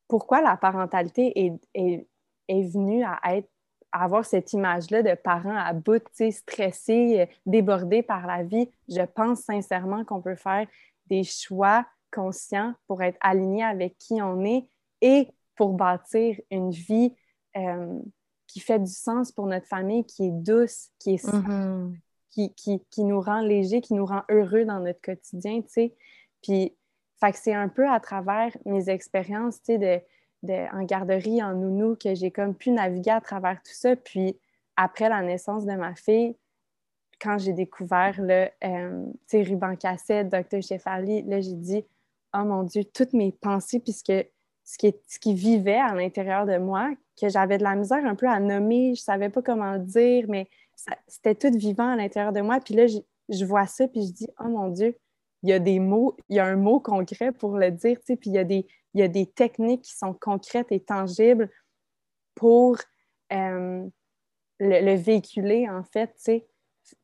pourquoi 0.08 0.40
la 0.40 0.56
parentalité 0.56 1.46
est, 1.46 1.68
est, 1.74 2.06
est 2.48 2.62
venue 2.62 3.04
à 3.04 3.18
être 3.36 3.48
avoir 3.92 4.24
cette 4.24 4.52
image-là 4.52 5.02
de 5.02 5.14
parents 5.14 5.56
à 5.56 5.72
bout, 5.72 6.02
stressés, 6.30 7.28
débordés 7.46 8.02
par 8.02 8.26
la 8.26 8.42
vie. 8.42 8.68
Je 8.88 9.02
pense 9.02 9.40
sincèrement 9.40 10.04
qu'on 10.04 10.20
peut 10.20 10.36
faire 10.36 10.66
des 11.06 11.24
choix 11.24 11.86
conscients 12.12 12.74
pour 12.86 13.02
être 13.02 13.18
alignés 13.20 13.64
avec 13.64 13.96
qui 13.98 14.20
on 14.22 14.44
est 14.44 14.66
et 15.00 15.28
pour 15.54 15.72
bâtir 15.72 16.38
une 16.50 16.70
vie 16.70 17.14
euh, 17.56 17.98
qui 18.46 18.60
fait 18.60 18.78
du 18.78 18.92
sens 18.92 19.32
pour 19.32 19.46
notre 19.46 19.66
famille, 19.66 20.04
qui 20.04 20.26
est 20.26 20.32
douce, 20.32 20.90
qui 20.98 21.14
est 21.14 21.24
mm-hmm. 21.24 21.96
Qui, 22.30 22.52
qui, 22.54 22.80
qui, 22.90 23.04
nous 23.04 23.20
rend 23.20 23.40
léger, 23.40 23.80
qui 23.80 23.94
nous 23.94 24.06
rend 24.06 24.22
heureux 24.30 24.64
dans 24.64 24.80
notre 24.80 25.00
quotidien, 25.00 25.62
tu 25.62 25.68
sais. 25.68 25.94
Puis, 26.42 26.76
fait 27.20 27.32
que 27.32 27.38
c'est 27.38 27.54
un 27.54 27.68
peu 27.68 27.88
à 27.88 27.98
travers 28.00 28.56
mes 28.66 28.90
expériences, 28.90 29.62
tu 29.62 29.72
sais, 29.72 29.78
de, 29.78 30.00
de, 30.42 30.76
en 30.76 30.84
garderie, 30.84 31.42
en 31.42 31.54
nounou, 31.54 31.96
que 31.96 32.14
j'ai 32.14 32.30
comme 32.30 32.54
pu 32.54 32.70
naviguer 32.70 33.10
à 33.10 33.20
travers 33.20 33.56
tout 33.62 33.72
ça. 33.72 33.96
Puis, 33.96 34.38
après 34.76 35.08
la 35.08 35.22
naissance 35.22 35.64
de 35.64 35.72
ma 35.72 35.94
fille, 35.94 36.36
quand 37.20 37.38
j'ai 37.38 37.52
découvert 37.52 38.14
le 38.18 38.48
euh, 38.64 39.06
ruban 39.32 39.76
cassette, 39.76 40.28
Dr. 40.28 40.62
Shefali, 40.62 41.22
là, 41.22 41.40
j'ai 41.40 41.54
dit, 41.54 41.84
oh 42.34 42.44
mon 42.44 42.62
Dieu, 42.62 42.84
toutes 42.84 43.14
mes 43.14 43.32
pensées, 43.32 43.80
puisque 43.80 44.12
ce 44.64 44.78
qui, 44.78 44.94
ce 45.06 45.18
qui 45.18 45.34
vivait 45.34 45.78
à 45.78 45.94
l'intérieur 45.94 46.44
de 46.44 46.58
moi, 46.58 46.90
que 47.20 47.28
j'avais 47.28 47.56
de 47.56 47.62
la 47.62 47.76
misère 47.76 48.04
un 48.04 48.14
peu 48.14 48.28
à 48.28 48.40
nommer, 48.40 48.94
je 48.94 49.00
savais 49.00 49.30
pas 49.30 49.40
comment 49.40 49.72
le 49.72 49.78
dire, 49.78 50.26
mais 50.28 50.48
c'était 51.06 51.34
tout 51.34 51.56
vivant 51.56 51.88
à 51.92 51.96
l'intérieur 51.96 52.32
de 52.32 52.40
moi. 52.40 52.60
Puis 52.60 52.74
là, 52.74 52.86
je, 52.86 53.44
vois 53.44 53.66
ça, 53.66 53.88
puis 53.88 54.06
je 54.06 54.12
dis, 54.12 54.28
oh 54.40 54.48
mon 54.48 54.68
Dieu, 54.68 54.96
il 55.42 55.50
y 55.50 55.52
a 55.52 55.58
des 55.58 55.78
mots, 55.78 56.16
il 56.28 56.36
y 56.36 56.38
a 56.38 56.46
un 56.46 56.56
mot 56.56 56.80
concret 56.80 57.32
pour 57.32 57.56
le 57.56 57.70
dire, 57.70 57.98
tu 57.98 58.06
sais, 58.06 58.16
puis 58.16 58.30
il 58.30 58.34
y, 58.34 58.38
a 58.38 58.44
des, 58.44 58.66
il 58.94 59.00
y 59.00 59.02
a 59.02 59.08
des 59.08 59.26
techniques 59.26 59.82
qui 59.82 59.96
sont 59.96 60.14
concrètes 60.14 60.70
et 60.70 60.80
tangibles 60.80 61.50
pour 62.34 62.78
euh, 63.32 63.86
le, 64.58 64.94
véhiculer, 64.96 65.68
en 65.68 65.82
fait, 65.84 66.08
tu 66.08 66.22
sais. 66.22 66.46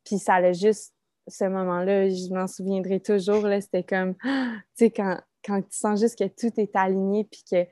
Puis 0.04 0.18
ça 0.18 0.34
allait 0.34 0.54
juste, 0.54 0.94
ce 1.28 1.44
moment-là, 1.44 2.08
je 2.08 2.32
m'en 2.32 2.46
souviendrai 2.46 3.00
toujours, 3.00 3.42
là, 3.42 3.60
c'était 3.60 3.84
comme, 3.84 4.14
tu 4.22 4.62
sais, 4.74 4.90
quand, 4.90 5.20
quand 5.44 5.60
tu 5.62 5.76
sens 5.76 6.00
juste 6.00 6.18
que 6.18 6.28
tout 6.28 6.52
est 6.60 6.74
aligné, 6.76 7.24
puis 7.24 7.42
que, 7.50 7.66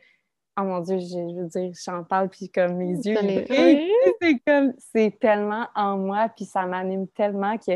oh 0.59 0.63
mon 0.63 0.81
Dieu, 0.81 0.99
je, 0.99 1.41
veux 1.41 1.49
dire, 1.49 1.73
j'en 1.85 2.05
parle, 2.05 2.29
puis 2.29 2.51
comme 2.51 2.77
mes 2.77 2.97
yeux, 2.97 3.17
c'est 4.21 4.39
comme, 4.47 4.73
c'est 4.93 5.19
tellement 5.19 5.69
en 5.75 5.97
moi, 5.97 6.29
puis 6.35 6.45
ça 6.45 6.67
m'anime 6.67 7.09
tellement 7.09 7.59
que 7.59 7.73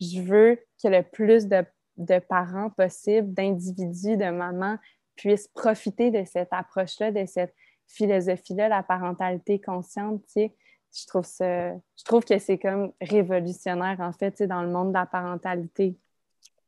je 0.00 0.20
veux 0.20 0.58
que 0.82 0.88
le 0.88 1.02
plus 1.02 1.46
de, 1.46 1.64
de 1.96 2.18
parents 2.18 2.70
possible, 2.70 3.32
d'individus, 3.32 4.16
de 4.16 4.30
mamans, 4.30 4.78
puissent 5.16 5.48
profiter 5.48 6.10
de 6.10 6.24
cette 6.24 6.52
approche-là, 6.52 7.12
de 7.12 7.26
cette 7.26 7.54
philosophie-là, 7.86 8.68
la 8.68 8.82
parentalité 8.82 9.60
consciente, 9.60 10.22
tu 10.26 10.32
sais. 10.32 10.54
Je 10.92 11.06
trouve 11.06 11.24
ça, 11.24 11.72
je 11.72 12.04
trouve 12.04 12.24
que 12.24 12.38
c'est 12.38 12.58
comme 12.58 12.92
révolutionnaire 13.00 14.00
en 14.00 14.12
fait, 14.12 14.42
dans 14.42 14.62
le 14.62 14.70
monde 14.70 14.88
de 14.88 14.94
la 14.94 15.06
parentalité. 15.06 15.96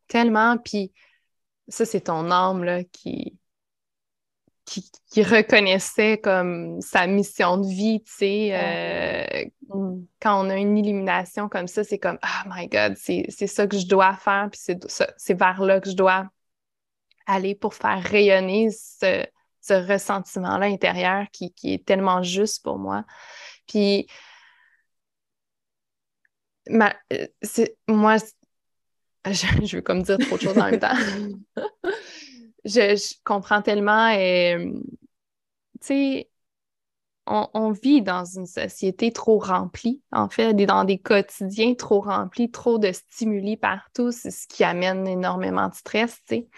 Tellement, 0.07 0.59
puis 0.59 0.93
ça 1.67 1.85
c'est 1.85 2.03
ton 2.03 2.31
âme 2.31 2.63
là 2.63 2.85
qui, 2.85 3.37
qui, 4.65 5.23
reconnaissait 5.23 6.19
comme 6.19 6.81
sa 6.81 7.07
mission 7.07 7.59
de 7.59 7.67
vie, 7.67 8.03
tu 8.03 8.13
sais, 8.13 8.51
euh, 8.53 9.45
mm. 9.75 10.05
quand 10.21 10.47
on 10.47 10.51
a 10.51 10.57
une 10.57 10.79
illumination 10.79 11.49
comme 11.49 11.67
ça, 11.67 11.85
c'est 11.85 11.99
comme 11.99 12.19
oh 12.23 12.49
my 12.49 12.69
God, 12.69 12.95
c'est 12.97 13.29
ça 13.47 13.67
que 13.67 13.79
je 13.79 13.87
dois 13.87 14.15
faire, 14.15 14.49
puis 14.51 14.61
c'est 15.17 15.35
vers 15.35 15.63
là 15.63 15.81
que 15.81 15.91
je 15.91 15.97
dois 15.97 16.29
aller 17.27 17.55
pour 17.55 17.75
faire 17.75 18.03
rayonner 18.03 18.71
ce, 18.71 19.25
ce 19.61 19.75
ressentiment-là 19.75 20.67
intérieur 20.67 21.27
qui, 21.33 21.53
qui, 21.53 21.75
est 21.75 21.85
tellement 21.85 22.23
juste 22.23 22.63
pour 22.65 22.79
moi. 22.79 23.05
Puis, 23.67 24.07
ma, 26.69 26.95
euh, 27.13 27.27
moi, 27.89 28.17
je, 29.27 29.77
veux 29.77 29.83
comme 29.83 30.03
dire 30.03 30.19
trop 30.19 30.37
de 30.37 30.43
choses 30.43 30.59
en 30.59 30.71
même 30.71 30.81
temps. 30.81 30.97
je, 32.65 33.15
comprends 33.25 33.63
tellement. 33.63 34.09
Euh, 34.17 34.73
tu 35.81 35.87
sais, 35.87 36.31
on, 37.27 37.71
vit 37.71 38.03
dans 38.03 38.25
une 38.25 38.47
société 38.47 39.13
trop 39.13 39.39
remplie, 39.39 40.03
en 40.11 40.29
fait, 40.29 40.55
dans 40.55 40.85
des 40.85 40.99
quotidiens 40.99 41.75
trop 41.75 42.01
remplis, 42.01 42.51
trop 42.51 42.79
de 42.79 42.93
stimuli 42.93 43.57
partout. 43.57 44.11
C'est 44.11 44.31
ce 44.31 44.47
qui 44.49 44.65
amène 44.65 45.07
énormément 45.07 45.69
de 45.69 45.75
stress, 45.75 46.21
tu 46.29 46.37
sais. 46.37 46.49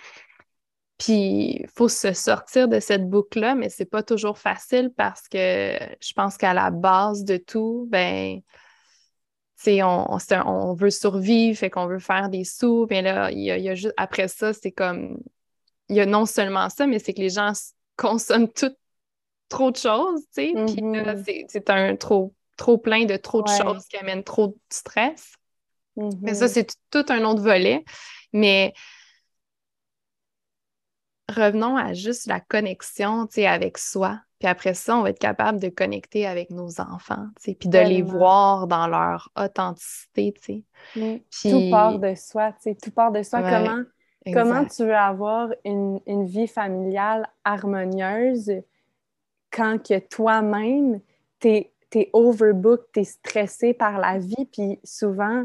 Puis, 0.99 1.61
il 1.61 1.69
faut 1.75 1.89
se 1.89 2.13
sortir 2.13 2.69
de 2.69 2.81
cette 2.81 3.09
boucle-là, 3.09 3.55
mais 3.55 3.69
c'est 3.69 3.85
pas 3.85 4.03
toujours 4.03 4.39
facile 4.39 4.93
parce 4.97 5.29
que 5.29 5.77
je 6.01 6.13
pense 6.15 6.37
qu'à 6.37 6.55
la 6.55 6.71
base 6.71 7.25
de 7.25 7.37
tout, 7.37 7.87
ben, 7.91 8.41
on, 9.67 10.19
on, 10.47 10.75
veut 10.75 10.91
survivre, 10.91 11.59
fait 11.59 11.71
qu'on 11.71 11.87
veut 11.87 11.99
faire 11.99 12.29
des 12.29 12.45
sous, 12.45 12.87
mais 12.91 13.03
là, 13.03 13.31
il 13.31 13.41
y 13.41 13.51
a, 13.51 13.75
juste, 13.75 13.95
après 13.97 14.29
ça, 14.29 14.53
c'est 14.53 14.73
comme, 14.73 15.19
il 15.89 15.97
y 15.97 16.01
a 16.01 16.07
non 16.07 16.27
seulement 16.27 16.69
ça, 16.71 16.87
mais 16.87 16.99
c'est 16.99 17.15
que 17.15 17.21
les 17.21 17.31
gens 17.31 17.53
consomment 17.97 18.49
tout, 18.49 18.75
trop 19.49 19.71
de 19.71 19.77
choses, 19.77 20.23
tu 20.35 20.47
sais, 20.47 20.53
puis 20.67 20.83
mm-hmm. 20.83 21.45
c'est 21.49 21.71
un 21.71 21.97
trop, 21.97 22.35
trop 22.57 22.79
plein 22.79 23.05
de 23.05 23.17
trop 23.17 23.43
de 23.43 23.49
choses 23.49 23.87
qui 23.87 23.97
amènent 23.97 24.25
trop 24.25 24.49
de 24.49 24.59
stress. 24.71 25.35
Mais 25.97 26.35
ça, 26.35 26.47
mm-hmm. 26.47 26.49
c'est 26.49 26.77
tout 26.91 27.07
un 27.09 27.25
autre 27.25 27.43
volet. 27.43 27.85
Mais 28.33 28.75
revenons 31.29 31.77
à 31.77 31.93
juste 31.95 32.27
la 32.27 32.41
connexion 32.41 33.29
avec 33.37 33.79
soi. 33.79 34.21
Puis 34.41 34.49
après 34.49 34.75
ça, 34.75 34.99
on 34.99 35.03
va 35.03 35.11
être 35.11 35.19
capable 35.19 35.61
de 35.61 35.69
connecter 35.69 36.27
avec 36.27 36.51
nos 36.51 36.81
enfants, 36.81 37.29
puis 37.41 37.57
de 37.63 37.79
les 37.79 38.03
voir 38.03 38.67
dans 38.67 38.89
leur 38.89 39.31
authenticité. 39.39 40.65
Tout 40.95 41.71
part 41.71 41.99
de 41.99 42.15
soi, 42.15 42.53
tout 42.83 42.91
part 42.91 43.13
de 43.13 43.23
soi. 43.23 43.41
comment, 43.41 43.83
comment 44.33 44.65
tu 44.65 44.85
veux 44.85 44.95
avoir 44.95 45.51
une, 45.65 46.01
vie 46.25 46.47
familiale 46.47 47.29
harmonieuse 47.45 48.51
quand 49.51 49.79
que 49.79 49.99
toi-même, 49.99 51.01
tu 51.41 51.49
es, 51.49 52.11
overbook, 52.13 52.87
tu 52.93 53.01
es 53.01 53.05
stressé 53.05 53.73
par 53.73 53.99
la 53.99 54.19
vie, 54.19 54.47
puis 54.51 54.81
souvent, 54.83 55.45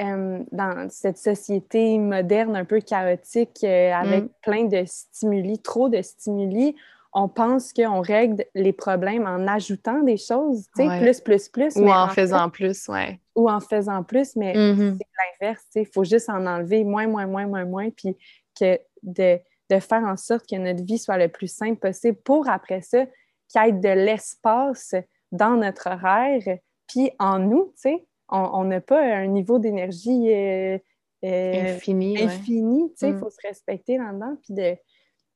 euh, 0.00 0.44
dans 0.52 0.88
cette 0.90 1.18
société 1.18 1.98
moderne 1.98 2.56
un 2.56 2.64
peu 2.64 2.80
chaotique 2.80 3.64
euh, 3.64 3.92
avec 3.92 4.24
mm. 4.24 4.28
plein 4.42 4.64
de 4.64 4.84
stimuli, 4.86 5.58
trop 5.58 5.88
de 5.88 6.00
stimuli, 6.02 6.76
on 7.12 7.28
pense 7.28 7.72
qu'on 7.72 8.00
règle 8.00 8.44
les 8.54 8.72
problèmes 8.72 9.26
en 9.26 9.46
ajoutant 9.48 10.02
des 10.02 10.16
choses, 10.16 10.68
tu 10.76 10.82
sais, 10.82 11.00
plus, 11.00 11.20
plus, 11.20 11.48
plus. 11.48 11.76
Ou 11.76 11.90
en, 11.90 12.08
faisant 12.08 12.48
plus, 12.50 12.88
ouais. 12.88 13.20
Ou 13.34 13.50
en 13.50 13.60
faisant 13.60 14.04
plus, 14.04 14.36
mais 14.36 14.54
mm-hmm. 14.54 14.96
c'est 14.96 15.40
l'inverse, 15.40 15.62
tu 15.64 15.70
sais. 15.70 15.82
Il 15.82 15.92
faut 15.92 16.04
juste 16.04 16.30
en 16.30 16.46
enlever 16.46 16.84
moins, 16.84 17.08
moins, 17.08 17.26
moins, 17.26 17.46
moins, 17.46 17.64
moins, 17.64 17.90
puis 17.90 18.16
que 18.58 18.78
de, 19.02 19.40
de, 19.70 19.80
faire 19.80 20.04
en 20.04 20.16
sorte 20.16 20.48
que 20.48 20.56
notre 20.56 20.84
vie 20.84 20.98
soit 20.98 21.18
le 21.18 21.28
plus 21.28 21.52
simple 21.52 21.80
possible 21.80 22.18
pour, 22.22 22.48
après 22.48 22.82
ça, 22.82 23.04
qu'il 23.48 23.64
y 23.64 23.68
ait 23.68 23.72
de 23.72 23.88
l'espace 23.88 24.94
dans 25.32 25.56
notre 25.56 25.88
horaire, 25.88 26.58
puis 26.86 27.10
en 27.18 27.38
nous, 27.40 27.72
tu 27.74 27.90
sais 27.90 28.06
on 28.30 28.64
n'a 28.64 28.80
pas 28.80 29.00
un 29.00 29.26
niveau 29.26 29.58
d'énergie 29.58 30.32
euh, 30.32 30.78
euh, 31.24 31.74
infini. 31.74 32.22
infini 32.22 32.92
Il 33.02 33.14
mm. 33.14 33.18
faut 33.18 33.30
se 33.30 33.46
respecter 33.46 33.98
là-dedans. 33.98 34.36
Puis 34.42 34.54
de... 34.54 34.76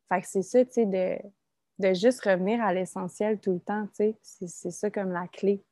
Fait 0.08 0.20
que 0.20 0.26
c'est 0.26 0.42
ça, 0.42 0.64
tu 0.64 0.72
sais, 0.72 0.86
de, 0.86 1.16
de 1.78 1.92
juste 1.94 2.24
revenir 2.24 2.62
à 2.62 2.72
l'essentiel 2.72 3.38
tout 3.40 3.52
le 3.52 3.60
temps, 3.60 3.86
tu 3.96 4.14
sais. 4.22 4.46
C'est 4.46 4.70
ça 4.70 4.90
comme 4.90 5.12
la 5.12 5.26
clé. 5.28 5.62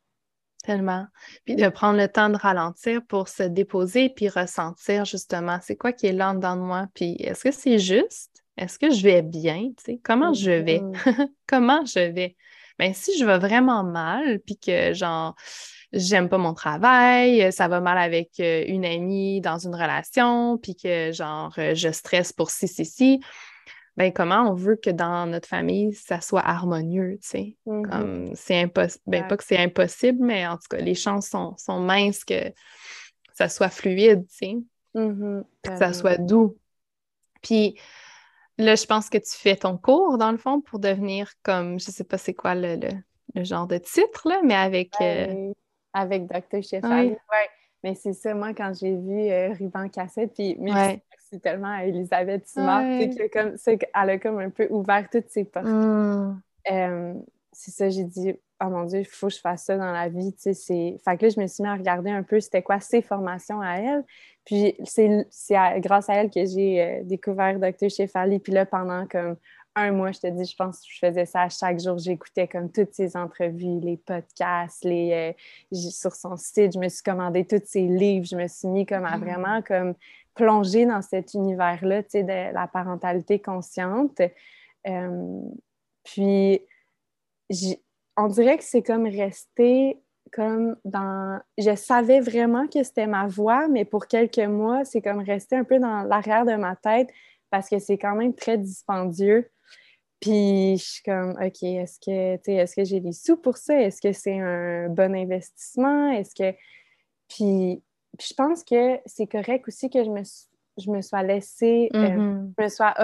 Tellement. 0.63 1.07
Puis 1.45 1.57
de 1.57 1.69
prendre 1.69 1.99
le 1.99 2.09
temps 2.09 2.29
de 2.29 2.37
ralentir 2.37 3.05
pour 3.07 3.29
se 3.29 3.43
déposer 3.43 4.09
puis 4.11 4.29
ressentir 4.29 5.05
justement 5.05 5.59
c'est 5.61 5.75
quoi 5.77 5.93
qui 5.93 6.07
est 6.07 6.13
là 6.13 6.35
dedans 6.35 6.55
de 6.55 6.61
moi? 6.61 6.87
Puis 6.95 7.17
est-ce 7.19 7.43
que 7.43 7.51
c'est 7.51 7.81
juste? 7.81 8.45
Est-ce 8.57 8.79
que 8.79 8.91
je 8.91 9.03
vais 9.03 9.23
bien? 9.23 9.73
Tu 9.77 9.85
sais? 9.85 10.01
Comment 10.03 10.33
je 10.33 10.51
vais? 10.51 10.79
Mm-hmm. 10.79 11.29
Comment 11.49 11.85
je 11.85 12.01
vais? 12.01 12.37
Bien, 12.79 12.93
si 12.93 13.19
je 13.19 13.25
vais 13.25 13.39
vraiment 13.39 13.83
mal, 13.83 14.39
puis 14.41 14.57
que 14.57 14.95
genre 14.95 15.35
j'aime 15.93 16.29
pas 16.29 16.39
mon 16.39 16.55
travail, 16.55 17.53
ça 17.53 17.69
va 17.69 17.81
mal 17.81 17.99
avec 17.99 18.41
euh, 18.41 18.65
une 18.67 18.85
amie 18.85 19.41
dans 19.41 19.59
une 19.59 19.75
relation, 19.75 20.59
puis 20.59 20.75
que 20.75 21.13
genre 21.13 21.53
euh, 21.59 21.75
je 21.75 21.91
stresse 21.91 22.33
pour 22.33 22.51
ci, 22.51 22.69
ci, 22.69 22.85
ci, 22.85 23.21
ben 23.97 24.13
comment 24.13 24.51
on 24.51 24.55
veut 24.55 24.77
que 24.77 24.91
dans 24.91 25.27
notre 25.27 25.49
famille, 25.49 25.93
ça 25.95 26.21
soit 26.21 26.47
harmonieux, 26.47 27.19
tu 27.23 27.29
sais? 27.29 27.57
Mm-hmm. 27.67 27.91
Comme 27.91 28.35
c'est 28.35 28.61
impossible, 28.61 29.03
ben 29.07 29.27
pas 29.29 29.37
que 29.37 29.45
c'est 29.45 29.59
impossible, 29.59 30.25
mais 30.25 30.47
en 30.47 30.57
tout 30.57 30.69
cas, 30.71 30.79
les 30.79 30.95
chances 30.95 31.29
sont, 31.29 31.55
sont 31.59 31.81
minces 31.81 32.25
que 32.25 32.53
ça 33.35 33.49
soit 33.49 33.69
fluide, 33.69 34.27
tu 34.29 34.35
sais? 34.35 34.57
Mm-hmm. 34.95 35.45
Que 35.63 35.77
ça 35.77 35.93
soit 35.93 36.19
doux. 36.19 36.57
Puis 37.43 37.79
là, 38.59 38.77
je 38.77 38.87
pense 38.87 39.11
que 39.11 39.19
tu 39.19 39.37
fais 39.37 39.57
ton 39.57 39.77
cours, 39.77 40.17
dans 40.17 40.33
le 40.33 40.39
fond, 40.39 40.61
pour 40.61 40.79
devenir 40.79 41.33
comme, 41.43 41.79
je 41.79 41.91
sais 41.91 42.05
pas 42.05 42.19
c'est 42.19 42.35
quoi 42.35 42.55
le, 42.55 42.79
le, 43.35 43.45
genre 43.45 43.67
de 43.67 43.79
titre, 43.79 44.29
là, 44.29 44.41
mais 44.45 44.55
avec 44.55 44.95
avec 45.93 46.27
Dr. 46.27 46.63
Shefali. 46.63 47.11
Oui. 47.11 47.17
Mais 47.85 47.95
c'est 47.95 48.13
ça, 48.13 48.35
moi, 48.35 48.55
quand 48.55 48.73
j'ai 48.79 48.95
vu 48.95 49.29
euh, 49.31 49.53
Ruban 49.55 49.89
Cassette, 49.89 50.33
puis 50.35 50.57
tellement 51.41 51.73
à 51.73 51.85
Elisabeth 51.85 52.47
Simard, 52.47 52.83
comme, 53.33 53.55
elle 53.57 54.11
a 54.11 54.19
comme 54.19 54.39
un 54.39 54.51
peu 54.51 54.67
ouvert 54.71 55.09
toutes 55.11 55.29
ses 55.31 55.45
portes. 55.45 55.67
Mm. 55.67 56.41
Euh, 56.71 57.15
c'est 57.53 57.71
ça, 57.71 57.89
j'ai 57.91 58.05
dit, 58.05 58.35
oh 58.63 58.69
mon 58.69 58.85
Dieu, 58.85 59.01
il 59.01 59.05
faut 59.05 59.29
que 59.29 59.35
je 59.35 59.41
fasse 59.41 59.65
ça 59.65 59.77
dans 59.77 59.93
la 59.93 60.09
vie. 60.09 60.35
Fait 60.41 60.55
que 60.55 61.25
là, 61.25 61.29
je 61.29 61.41
me 61.41 61.47
suis 61.47 61.63
mis 61.63 61.69
à 61.69 61.75
regarder 61.75 62.11
un 62.11 62.23
peu 62.23 62.41
c'était 62.41 62.63
quoi 62.63 62.81
ses 62.81 63.03
formations 63.03 63.61
à 63.61 63.77
elle. 63.77 64.05
Puis 64.45 64.75
c'est 64.85 65.27
grâce 65.79 66.09
à 66.09 66.15
elle 66.15 66.31
que 66.31 66.45
j'ai 66.45 66.83
euh, 66.83 67.01
découvert 67.05 67.59
Dr. 67.59 67.91
Shefali. 67.91 68.39
Puis 68.39 68.53
là, 68.53 68.67
pendant 68.67 69.07
comme 69.07 69.37
un 69.75 69.93
mois, 69.93 70.13
je 70.13 70.21
te 70.21 70.27
dis, 70.27 70.45
je 70.45 70.57
pense 70.57 70.81
que 70.81 70.87
je 70.89 70.99
faisais 70.99 71.25
ça 71.25 71.49
chaque 71.49 71.81
jour. 71.81 71.99
J'écoutais 71.99 72.49
comme 72.49 72.71
toutes 72.71 72.93
ses 72.93 73.17
entrevues, 73.17 73.81
les 73.81 73.97
podcasts, 73.97 74.85
les, 74.85 75.35
euh, 75.73 75.91
sur 75.91 76.15
son 76.15 76.37
site. 76.37 76.75
Je 76.75 76.79
me 76.79 76.89
suis 76.89 77.03
commandé 77.03 77.45
tous 77.45 77.63
ses 77.65 77.87
livres. 77.87 78.27
Je 78.27 78.37
me 78.37 78.49
suis 78.49 78.69
mis 78.69 78.85
comme 78.85 79.05
à 79.05 79.17
mm. 79.17 79.21
vraiment 79.21 79.63
comme 79.63 79.95
plonger 80.35 80.87
dans 80.87 81.03
cet 81.03 81.35
univers-là, 81.35 82.03
tu 82.03 82.11
sais, 82.11 82.23
de 82.23 82.55
la 82.55 82.67
parentalité 82.67 83.39
consciente. 83.41 84.21
Euh, 84.87 85.41
puis, 86.05 86.61
on 88.17 88.29
dirait 88.29 88.59
que 88.59 88.65
c'est 88.65 88.83
comme 88.83 89.07
resté 89.07 90.03
comme 90.33 90.77
dans... 90.85 91.41
Je 91.59 91.77
savais 91.77 92.21
vraiment 92.21 92.67
que 92.67 92.83
c'était 92.83 93.07
ma 93.07 93.27
voix, 93.27 93.69
mais 93.69 93.85
pour 93.85 94.07
quelques 94.07 94.39
mois, 94.39 94.85
c'est 94.85 95.03
comme 95.03 95.21
resté 95.21 95.57
un 95.57 95.65
peu 95.65 95.79
dans 95.79 96.03
l'arrière 96.03 96.47
de 96.47 96.55
ma 96.55 96.75
tête 96.75 97.11
parce 97.51 97.69
que 97.69 97.79
c'est 97.79 97.99
quand 97.99 98.15
même 98.15 98.35
très 98.35 98.57
dispendieux. 98.57 99.51
Puis 100.21 100.79
je 100.79 100.85
suis 100.85 101.03
comme, 101.03 101.33
OK, 101.33 101.63
est-ce 101.63 101.99
que, 102.01 102.51
est-ce 102.51 102.77
que 102.77 102.85
j'ai 102.85 103.01
les 103.01 103.13
sous 103.13 103.37
pour 103.37 103.59
ça? 103.59 103.79
Est-ce 103.79 104.01
que 104.01 104.13
c'est 104.13 104.39
un 104.39 104.89
bon 104.89 105.15
investissement? 105.15 106.11
Est-ce 106.13 106.35
que... 106.35 106.57
Puis, 107.29 107.83
je 108.21 108.35
pense 108.35 108.63
que 108.65 108.99
c'est 109.07 109.27
correct 109.27 109.67
aussi 109.69 109.91
que 109.91 110.05
je 110.05 110.11
me, 110.11 110.23
je 110.79 110.91
me 110.91 111.01
sois 111.01 111.23
laissée, 111.23 111.89
euh, 111.95 111.99
mm-hmm. 111.99 112.53
je, 112.59 112.63
me 112.63 112.69
sois 112.69 112.95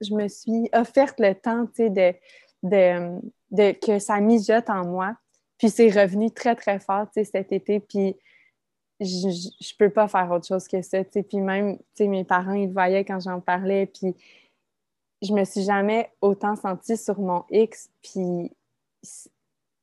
je 0.00 0.14
me 0.14 0.28
suis 0.28 0.68
offerte 0.72 1.18
le 1.20 1.34
temps, 1.34 1.66
tu 1.66 1.72
sais, 1.74 1.90
de, 1.90 2.14
de, 2.62 3.20
de, 3.50 3.72
que 3.72 3.98
ça 3.98 4.20
mijote 4.20 4.70
en 4.70 4.84
moi. 4.84 5.16
Puis 5.58 5.70
c'est 5.70 5.88
revenu 5.88 6.30
très, 6.30 6.54
très 6.54 6.78
fort, 6.78 7.06
tu 7.06 7.24
sais, 7.24 7.24
cet 7.24 7.52
été. 7.52 7.80
Puis 7.80 8.16
je, 9.00 9.28
je, 9.60 9.72
peux 9.78 9.90
pas 9.90 10.08
faire 10.08 10.30
autre 10.30 10.46
chose 10.46 10.68
que 10.68 10.82
ça, 10.82 11.02
tu 11.04 11.12
sais. 11.12 11.22
Puis 11.22 11.38
même, 11.38 11.78
tu 11.78 11.84
sais, 11.94 12.06
mes 12.06 12.24
parents, 12.24 12.52
ils 12.52 12.70
voyaient 12.70 13.04
quand 13.04 13.20
j'en 13.20 13.40
parlais. 13.40 13.86
Puis 13.86 14.14
je 15.22 15.32
me 15.32 15.44
suis 15.44 15.62
jamais 15.62 16.10
autant 16.20 16.56
sentie 16.56 16.96
sur 16.96 17.18
mon 17.18 17.44
X. 17.50 17.90
Puis, 18.02 18.52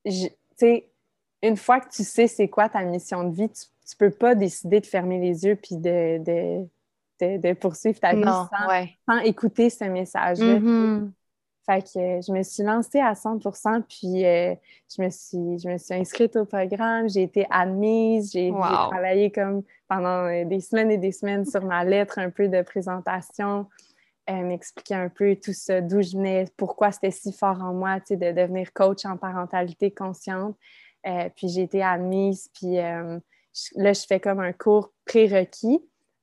tu 0.06 0.30
sais, 0.58 0.88
une 1.42 1.58
fois 1.58 1.80
que 1.80 1.90
tu 1.90 2.04
sais 2.04 2.28
c'est 2.28 2.48
quoi 2.48 2.70
ta 2.70 2.84
mission 2.84 3.24
de 3.24 3.36
vie, 3.36 3.50
tu, 3.50 3.66
tu 3.86 3.96
peux 3.98 4.12
pas 4.12 4.36
décider 4.36 4.80
de 4.80 4.86
fermer 4.86 5.20
les 5.20 5.46
yeux 5.46 5.56
puis 5.56 5.78
de, 5.78 6.18
de, 6.24 7.38
de, 7.38 7.54
poursuivre 7.54 8.00
ta 8.00 8.16
vie 8.16 8.24
sans, 8.24 9.20
écouter 9.20 9.70
ce 9.70 9.86
message-là. 9.86 10.60
Mm-hmm. 10.60 11.12
Fait 11.66 11.82
que 11.82 11.90
je 11.96 12.32
me 12.34 12.44
suis 12.44 12.64
lancée 12.64 13.00
à 13.00 13.16
100 13.16 13.40
puis 13.88 14.26
euh, 14.26 14.54
je, 14.94 15.02
me 15.02 15.10
suis, 15.10 15.60
je 15.60 15.70
me 15.70 15.78
suis 15.78 15.94
inscrite 15.94 16.36
au 16.36 16.44
programme, 16.44 17.08
j'ai 17.08 17.24
été 17.24 17.48
admise, 17.50 18.34
j'ai 18.34 18.52
travaillé 18.52 19.32
comme 19.32 19.64
pendant 19.88 20.26
euh, 20.26 20.44
des 20.44 20.60
semaines 20.60 20.92
et 20.92 20.98
des 20.98 21.14
semaines 21.14 21.46
sur 21.46 21.64
ma 21.64 21.86
lettre, 21.86 22.20
un 22.20 22.32
peu 22.32 22.50
de 22.50 22.62
présentation, 22.64 23.68
euh, 24.30 24.44
m'expliquer 24.44 24.96
un 24.96 25.08
peu 25.08 25.38
tout 25.38 25.54
ça, 25.54 25.80
d'où 25.80 26.02
je 26.02 26.18
venais, 26.18 26.46
pourquoi 26.58 26.92
c'était 26.92 27.12
si 27.12 27.32
fort 27.32 27.62
en 27.62 27.74
moi, 27.74 28.02
tu 28.02 28.08
sais, 28.08 28.18
de 28.18 28.34
devenir 28.34 28.74
coach 28.74 29.06
en 29.06 29.16
parentalité 29.16 29.90
consciente. 29.90 30.58
puis 31.38 31.48
j'ai 31.48 31.62
été 31.62 31.82
admise, 31.82 32.50
puis 32.54 32.78
là, 33.76 33.94
je 33.94 34.02
fais 34.08 34.20
comme 34.20 34.40
un 34.40 34.54
cours 34.54 34.92
prérequis 35.06 35.80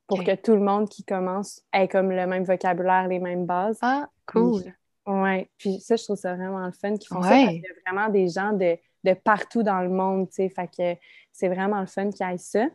pour 0.06 0.24
que 0.24 0.34
tout 0.34 0.54
le 0.54 0.60
monde 0.60 0.88
qui 0.88 1.04
commence 1.04 1.62
ait 1.72 1.86
comme 1.86 2.10
le 2.10 2.26
même 2.26 2.44
vocabulaire, 2.44 3.06
les 3.06 3.20
mêmes 3.20 3.46
bases. 3.46 3.78
Ah, 3.80 4.08
cool. 4.26 4.62
Oui, 5.06 5.48
puis 5.56 5.80
ça, 5.80 5.96
je 5.96 6.04
trouve 6.04 6.16
ça 6.16 6.34
vraiment 6.34 6.66
le 6.66 6.72
fun 6.72 6.96
qu'ils 6.96 7.08
font 7.08 7.22
ça 7.22 7.30
parce 7.30 7.46
qu'il 7.46 7.62
y 7.62 7.66
a 7.66 7.90
vraiment 7.90 8.08
des 8.10 8.28
gens 8.28 8.52
de, 8.52 8.76
partout 9.24 9.62
dans 9.62 9.80
le 9.80 9.88
monde, 9.88 10.28
tu 10.28 10.36
sais, 10.36 10.48
fait 10.48 10.68
que 10.68 11.00
c'est 11.32 11.48
vraiment 11.48 11.80
le 11.80 11.86
fun 11.86 12.10
qu'ils 12.10 12.26
aillent 12.26 12.38
ça. 12.38 12.66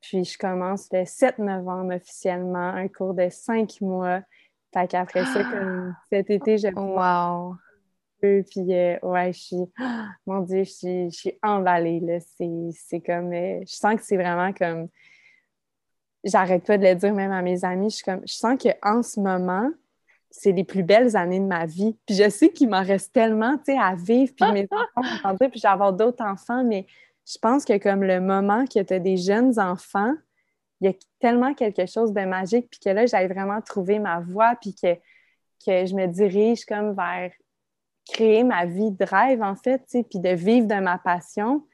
Puis 0.00 0.24
je 0.24 0.38
commence 0.38 0.88
le 0.92 1.04
7 1.04 1.38
novembre 1.38 1.94
officiellement, 1.96 2.68
un 2.68 2.88
cours 2.88 3.14
de 3.14 3.28
cinq 3.28 3.80
mois. 3.80 4.20
Fait 4.72 4.88
qu'après 4.88 5.24
ça, 5.24 5.42
comme 5.42 5.94
cet 6.10 6.30
été, 6.30 6.58
j'ai... 6.58 6.72
Wow! 6.72 7.56
Puis 8.50 8.74
euh, 8.74 8.98
ouais, 9.02 9.32
je 9.32 9.38
suis... 9.38 9.72
Mon 10.26 10.40
Dieu, 10.40 10.64
je 10.64 10.70
suis, 10.70 11.10
je 11.10 11.16
suis 11.16 11.38
emballée, 11.42 12.00
là. 12.00 12.18
C'est 12.20 13.00
comme... 13.00 13.32
Euh, 13.32 13.60
je 13.66 13.74
sens 13.74 13.96
que 13.96 14.02
c'est 14.02 14.16
vraiment 14.16 14.52
comme... 14.52 14.88
J'arrête 16.24 16.64
pas 16.64 16.76
de 16.78 16.84
le 16.84 16.94
dire 16.94 17.14
même 17.14 17.32
à 17.32 17.42
mes 17.42 17.64
amis. 17.64 17.90
Je 17.90 17.96
suis 17.96 18.04
comme... 18.04 18.22
Je 18.26 18.34
sens 18.34 18.58
qu'en 18.62 19.02
ce 19.02 19.20
moment 19.20 19.70
c'est 20.38 20.52
les 20.52 20.64
plus 20.64 20.82
belles 20.82 21.16
années 21.16 21.40
de 21.40 21.46
ma 21.46 21.66
vie. 21.66 21.96
Puis 22.06 22.16
je 22.16 22.28
sais 22.28 22.50
qu'il 22.50 22.68
m'en 22.68 22.82
reste 22.82 23.12
tellement, 23.12 23.56
tu 23.58 23.72
sais, 23.72 23.78
à 23.78 23.94
vivre, 23.94 24.32
puis 24.38 24.52
mes 24.52 24.68
enfants 24.96 25.34
vont 25.40 25.48
puis 25.48 25.60
je 25.60 25.92
d'autres 25.92 26.24
enfants, 26.24 26.62
mais 26.64 26.86
je 27.26 27.38
pense 27.38 27.64
que 27.64 27.78
comme 27.78 28.02
le 28.02 28.20
moment 28.20 28.66
que 28.66 28.82
tu 28.82 28.94
as 28.94 28.98
des 28.98 29.16
jeunes 29.16 29.58
enfants, 29.58 30.14
il 30.80 30.88
y 30.88 30.90
a 30.90 30.94
tellement 31.20 31.54
quelque 31.54 31.86
chose 31.86 32.12
de 32.12 32.20
magique, 32.20 32.68
puis 32.70 32.80
que 32.80 32.90
là, 32.90 33.06
j'avais 33.06 33.28
vraiment 33.28 33.60
trouvé 33.62 33.98
ma 33.98 34.20
voie, 34.20 34.54
puis 34.60 34.74
que, 34.74 34.94
que 35.64 35.86
je 35.86 35.94
me 35.94 36.06
dirige 36.06 36.66
comme 36.66 36.94
vers 36.94 37.32
créer 38.06 38.44
ma 38.44 38.64
vie 38.66 38.90
de 38.90 39.04
rêve, 39.04 39.42
en 39.42 39.56
fait, 39.56 39.82
puis 40.08 40.20
de 40.20 40.30
vivre 40.30 40.66
de 40.66 40.80
ma 40.80 40.98
passion. 40.98 41.66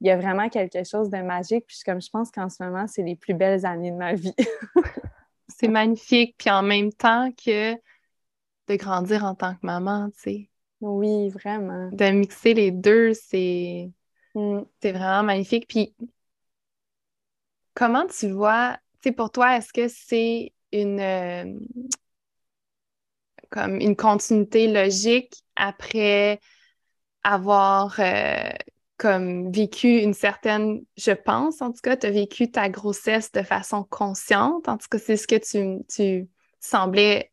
Il 0.00 0.08
y 0.08 0.10
a 0.10 0.16
vraiment 0.16 0.48
quelque 0.48 0.84
chose 0.84 1.08
de 1.08 1.18
magique, 1.18 1.64
puis 1.66 1.78
comme 1.84 2.02
je 2.02 2.10
pense 2.10 2.30
qu'en 2.30 2.50
ce 2.50 2.62
moment, 2.62 2.86
c'est 2.86 3.02
les 3.02 3.16
plus 3.16 3.34
belles 3.34 3.64
années 3.64 3.92
de 3.92 3.96
ma 3.96 4.14
vie. 4.14 4.34
c'est 5.48 5.68
magnifique, 5.68 6.34
puis 6.36 6.50
en 6.50 6.62
même 6.62 6.92
temps 6.92 7.30
que 7.32 7.74
de 7.74 8.74
grandir 8.74 9.24
en 9.24 9.34
tant 9.34 9.54
que 9.54 9.60
maman, 9.62 10.10
tu 10.10 10.20
sais. 10.20 10.50
Oui, 10.80 11.30
vraiment. 11.30 11.88
De 11.92 12.10
mixer 12.10 12.52
les 12.52 12.70
deux, 12.70 13.14
c'est 13.14 13.90
mm. 14.34 14.62
vraiment 14.82 15.22
magnifique. 15.22 15.66
Puis, 15.68 15.94
comment 17.72 18.06
tu 18.06 18.30
vois, 18.30 18.76
tu 19.00 19.08
sais, 19.08 19.12
pour 19.12 19.30
toi, 19.30 19.56
est-ce 19.56 19.72
que 19.72 19.88
c'est 19.88 20.52
une, 20.72 21.00
euh, 21.00 21.58
comme 23.50 23.80
une 23.80 23.96
continuité 23.96 24.66
logique 24.70 25.45
après 25.56 26.40
avoir 27.22 27.98
euh, 27.98 28.50
comme 28.96 29.52
vécu 29.52 29.98
une 29.98 30.14
certaine, 30.14 30.82
je 30.96 31.12
pense, 31.12 31.60
en 31.60 31.72
tout 31.72 31.80
cas, 31.82 31.96
tu 31.96 32.06
as 32.06 32.10
vécu 32.10 32.50
ta 32.50 32.68
grossesse 32.68 33.30
de 33.32 33.42
façon 33.42 33.84
consciente. 33.84 34.68
En 34.68 34.78
tout 34.78 34.86
cas, 34.90 34.98
c'est 34.98 35.16
ce 35.16 35.26
que 35.26 35.36
tu, 35.36 35.84
tu 35.88 36.28
semblais 36.60 37.30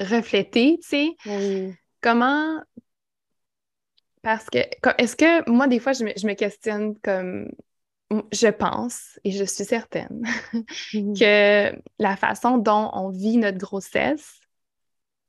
refléter, 0.00 0.78
tu 0.82 0.88
sais. 0.88 1.72
Comment. 2.00 2.60
Parce 4.22 4.46
que, 4.50 4.58
est-ce 4.98 5.16
que 5.16 5.48
moi, 5.50 5.66
des 5.66 5.78
fois, 5.78 5.92
je 5.92 6.04
me, 6.04 6.34
questionne 6.34 6.98
comme. 7.00 7.48
Je 8.32 8.48
pense, 8.48 9.20
et 9.22 9.30
je 9.30 9.44
suis 9.44 9.64
certaine, 9.64 10.26
que 10.92 11.72
la 12.00 12.16
façon 12.16 12.58
dont 12.58 12.90
on 12.92 13.10
vit 13.10 13.36
notre 13.36 13.58
grossesse 13.58 14.39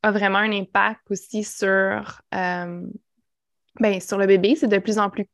a 0.04 0.12
vraiment 0.12 0.40
un 0.40 0.52
impact 0.52 1.02
aussi 1.10 1.44
sur, 1.44 2.22
euh, 2.34 2.86
ben, 3.80 4.02
sur 4.02 4.18
le 4.18 4.28
bébé. 4.28 4.56
C'est 4.56 4.68
de 4.68 4.80
plus 4.80 4.98
en 4.98 5.10
plus 5.10 5.28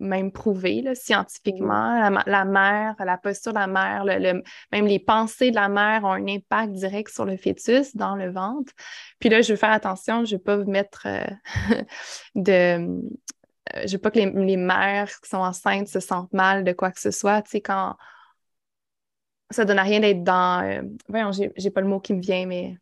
même 0.00 0.32
prouvé 0.32 0.82
là, 0.82 0.94
scientifiquement. 0.94 2.10
La, 2.26 2.44
mère, 2.44 2.96
la 2.98 3.18
posture 3.18 3.52
de 3.52 3.58
la 3.58 3.66
mère, 3.66 4.04
le, 4.04 4.42
même 4.72 4.86
les 4.86 4.98
pensées 4.98 5.50
de 5.50 5.56
la 5.56 5.68
mère 5.68 6.04
ont 6.04 6.12
un 6.12 6.26
impact 6.26 6.72
direct 6.72 7.10
sur 7.10 7.24
le 7.24 7.36
fœtus 7.36 7.94
dans 7.96 8.16
le 8.16 8.30
ventre. 8.30 8.72
Puis 9.18 9.28
là, 9.28 9.40
je 9.40 9.52
veux 9.52 9.56
faire 9.56 9.72
attention, 9.72 10.24
je 10.24 10.34
ne 10.34 10.38
vais 10.38 10.44
pas 10.44 10.56
vous 10.56 10.70
mettre 10.70 11.06
euh, 11.06 11.24
de. 12.34 13.00
Euh, 13.74 13.82
je 13.86 13.92
veux 13.92 13.98
pas 13.98 14.10
que 14.10 14.18
les, 14.18 14.56
mères 14.56 15.08
qui 15.22 15.28
sont 15.28 15.38
enceintes 15.38 15.88
se 15.88 16.00
sentent 16.00 16.32
mal 16.32 16.64
de 16.64 16.72
quoi 16.72 16.90
que 16.90 17.00
ce 17.00 17.10
soit. 17.10 17.42
Tu 17.42 17.50
sais, 17.50 17.60
quand. 17.60 17.96
Ça 19.50 19.64
donne 19.64 19.78
à 19.78 19.82
rien 19.82 20.00
d'être 20.00 20.22
dans. 20.24 20.64
Euh, 20.64 20.82
voyons, 21.08 21.30
j'ai 21.32 21.70
pas 21.70 21.80
le 21.80 21.86
mot 21.86 22.00
qui 22.00 22.14
me 22.14 22.20
vient, 22.20 22.46
mais. 22.46 22.76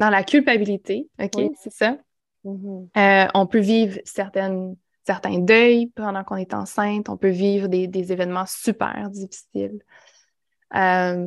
Dans 0.00 0.10
la 0.10 0.24
culpabilité, 0.24 1.08
OK, 1.22 1.52
c'est 1.62 1.72
ça. 1.72 1.96
Mm-hmm. 2.44 3.30
on 3.34 3.46
peut 3.46 3.60
vivre 3.60 3.98
certaines 4.04 4.74
certains 5.04 5.38
deuils 5.38 5.88
pendant 5.88 6.24
qu'on 6.24 6.36
est 6.36 6.54
enceinte. 6.54 7.08
On 7.08 7.16
peut 7.16 7.30
vivre 7.30 7.66
des, 7.66 8.12
événements 8.12 8.46
super 8.46 9.10
difficiles. 9.10 9.80
Euh, 10.76 11.26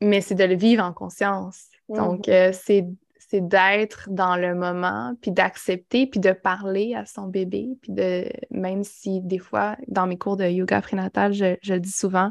mais 0.00 0.20
c'est 0.20 0.34
de 0.34 0.44
le 0.44 0.56
vivre 0.56 0.84
en 0.84 0.92
conscience. 0.92 1.68
Mhm. 1.88 1.96
Donc, 1.96 2.28
euh, 2.28 2.52
c'est 2.52 2.86
d'être 3.32 4.08
dans 4.10 4.36
le 4.36 4.54
moment, 4.54 5.16
puis 5.20 5.32
d'accepter, 5.32 6.06
puis 6.06 6.20
de 6.20 6.30
parler 6.30 6.94
à 6.94 7.04
son 7.04 7.26
bébé, 7.26 7.70
puis 7.82 7.90
de, 7.90 8.28
même 8.52 8.84
si 8.84 9.20
des 9.22 9.40
fois, 9.40 9.76
dans 9.88 10.06
mes 10.06 10.16
cours 10.16 10.36
de 10.36 10.44
yoga 10.44 10.80
prénatal, 10.80 11.32
je, 11.32 11.56
je 11.60 11.74
le 11.74 11.80
dis 11.80 11.90
souvent, 11.90 12.30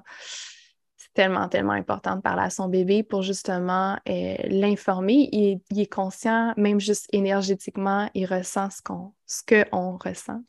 tellement, 1.13 1.47
tellement 1.47 1.73
important 1.73 2.15
de 2.15 2.21
parler 2.21 2.43
à 2.43 2.49
son 2.49 2.67
bébé 2.67 3.03
pour 3.03 3.21
justement 3.21 3.97
euh, 4.09 4.35
l'informer. 4.45 5.29
Il, 5.31 5.61
est 5.79 5.91
conscient, 5.91 6.53
même 6.57 6.79
juste 6.79 7.07
énergétiquement, 7.11 8.09
il 8.13 8.25
ressent 8.25 8.69
ce 8.69 8.81
qu'on 8.81 9.13
qu'on 9.47 9.97
ressent 9.97 10.41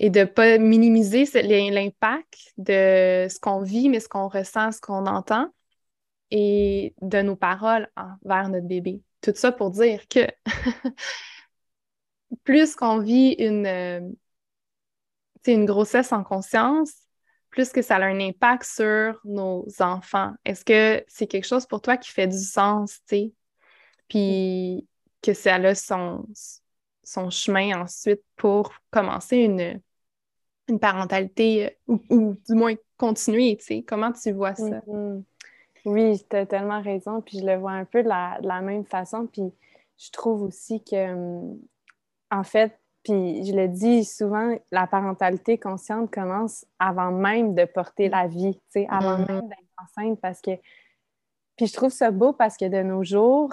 et 0.00 0.08
de 0.08 0.20
ne 0.20 0.24
pas 0.24 0.58
minimiser 0.58 1.26
l'impact 1.70 2.54
de 2.56 3.26
ce 3.28 3.38
qu'on 3.38 3.60
vit, 3.60 3.90
mais 3.90 4.00
ce 4.00 4.08
qu'on 4.08 4.28
ressent, 4.28 4.72
ce 4.72 4.80
qu'on 4.80 5.06
entend 5.06 5.48
et 6.30 6.94
de 7.02 7.20
nos 7.20 7.36
paroles 7.36 7.88
envers 7.96 8.48
notre 8.48 8.66
bébé. 8.66 9.02
Tout 9.20 9.32
ça 9.34 9.52
pour 9.52 9.70
dire 9.70 10.08
que 10.08 10.26
plus 12.44 12.74
qu'on 12.76 12.98
vit 12.98 13.32
une, 13.32 13.66
euh, 13.66 14.00
une 15.46 15.66
grossesse 15.66 16.12
en 16.12 16.24
conscience, 16.24 16.94
plus 17.50 17.70
que 17.70 17.82
ça 17.82 17.96
a 17.96 18.04
un 18.04 18.20
impact 18.20 18.64
sur 18.64 19.20
nos 19.24 19.66
enfants. 19.80 20.32
Est-ce 20.44 20.64
que 20.64 21.04
c'est 21.08 21.26
quelque 21.26 21.46
chose 21.46 21.66
pour 21.66 21.80
toi 21.80 21.96
qui 21.96 22.10
fait 22.10 22.26
du 22.26 22.38
sens, 22.38 23.00
tu 23.08 23.16
sais? 23.16 23.32
Puis 24.08 24.86
que 25.22 25.34
ça 25.34 25.56
a 25.56 25.74
son, 25.74 26.26
son 27.02 27.30
chemin 27.30 27.82
ensuite 27.82 28.22
pour 28.36 28.72
commencer 28.90 29.38
une, 29.38 29.80
une 30.68 30.78
parentalité 30.78 31.76
euh, 31.88 31.96
ou, 32.08 32.36
du 32.48 32.54
moins 32.54 32.74
continuer, 32.96 33.56
tu 33.56 33.64
sais? 33.64 33.82
Comment 33.82 34.12
tu 34.12 34.32
vois 34.32 34.54
ça? 34.54 34.80
Mm-hmm. 34.86 35.22
Oui, 35.86 36.22
tu 36.28 36.36
as 36.36 36.46
tellement 36.46 36.82
raison, 36.82 37.20
puis 37.20 37.38
je 37.38 37.46
le 37.46 37.56
vois 37.56 37.72
un 37.72 37.84
peu 37.84 38.02
de 38.02 38.08
la, 38.08 38.38
de 38.40 38.46
la 38.46 38.60
même 38.60 38.84
façon, 38.84 39.26
puis 39.26 39.52
je 39.98 40.10
trouve 40.10 40.42
aussi 40.42 40.82
que, 40.82 41.12
hum, 41.12 41.58
en 42.30 42.44
fait, 42.44 42.78
puis 43.02 43.44
je 43.44 43.54
le 43.54 43.68
dis 43.68 44.04
souvent, 44.04 44.54
la 44.70 44.86
parentalité 44.86 45.58
consciente 45.58 46.10
commence 46.10 46.66
avant 46.78 47.12
même 47.12 47.54
de 47.54 47.64
porter 47.64 48.08
la 48.08 48.26
vie, 48.26 48.54
tu 48.54 48.60
sais, 48.70 48.86
avant 48.90 49.18
mm-hmm. 49.18 49.32
même 49.32 49.48
d'être 49.48 49.82
enceinte, 49.82 50.20
parce 50.20 50.40
que... 50.40 50.52
Puis 51.56 51.66
je 51.66 51.72
trouve 51.74 51.90
ça 51.90 52.10
beau 52.10 52.32
parce 52.32 52.56
que 52.56 52.66
de 52.66 52.82
nos 52.82 53.02
jours, 53.02 53.52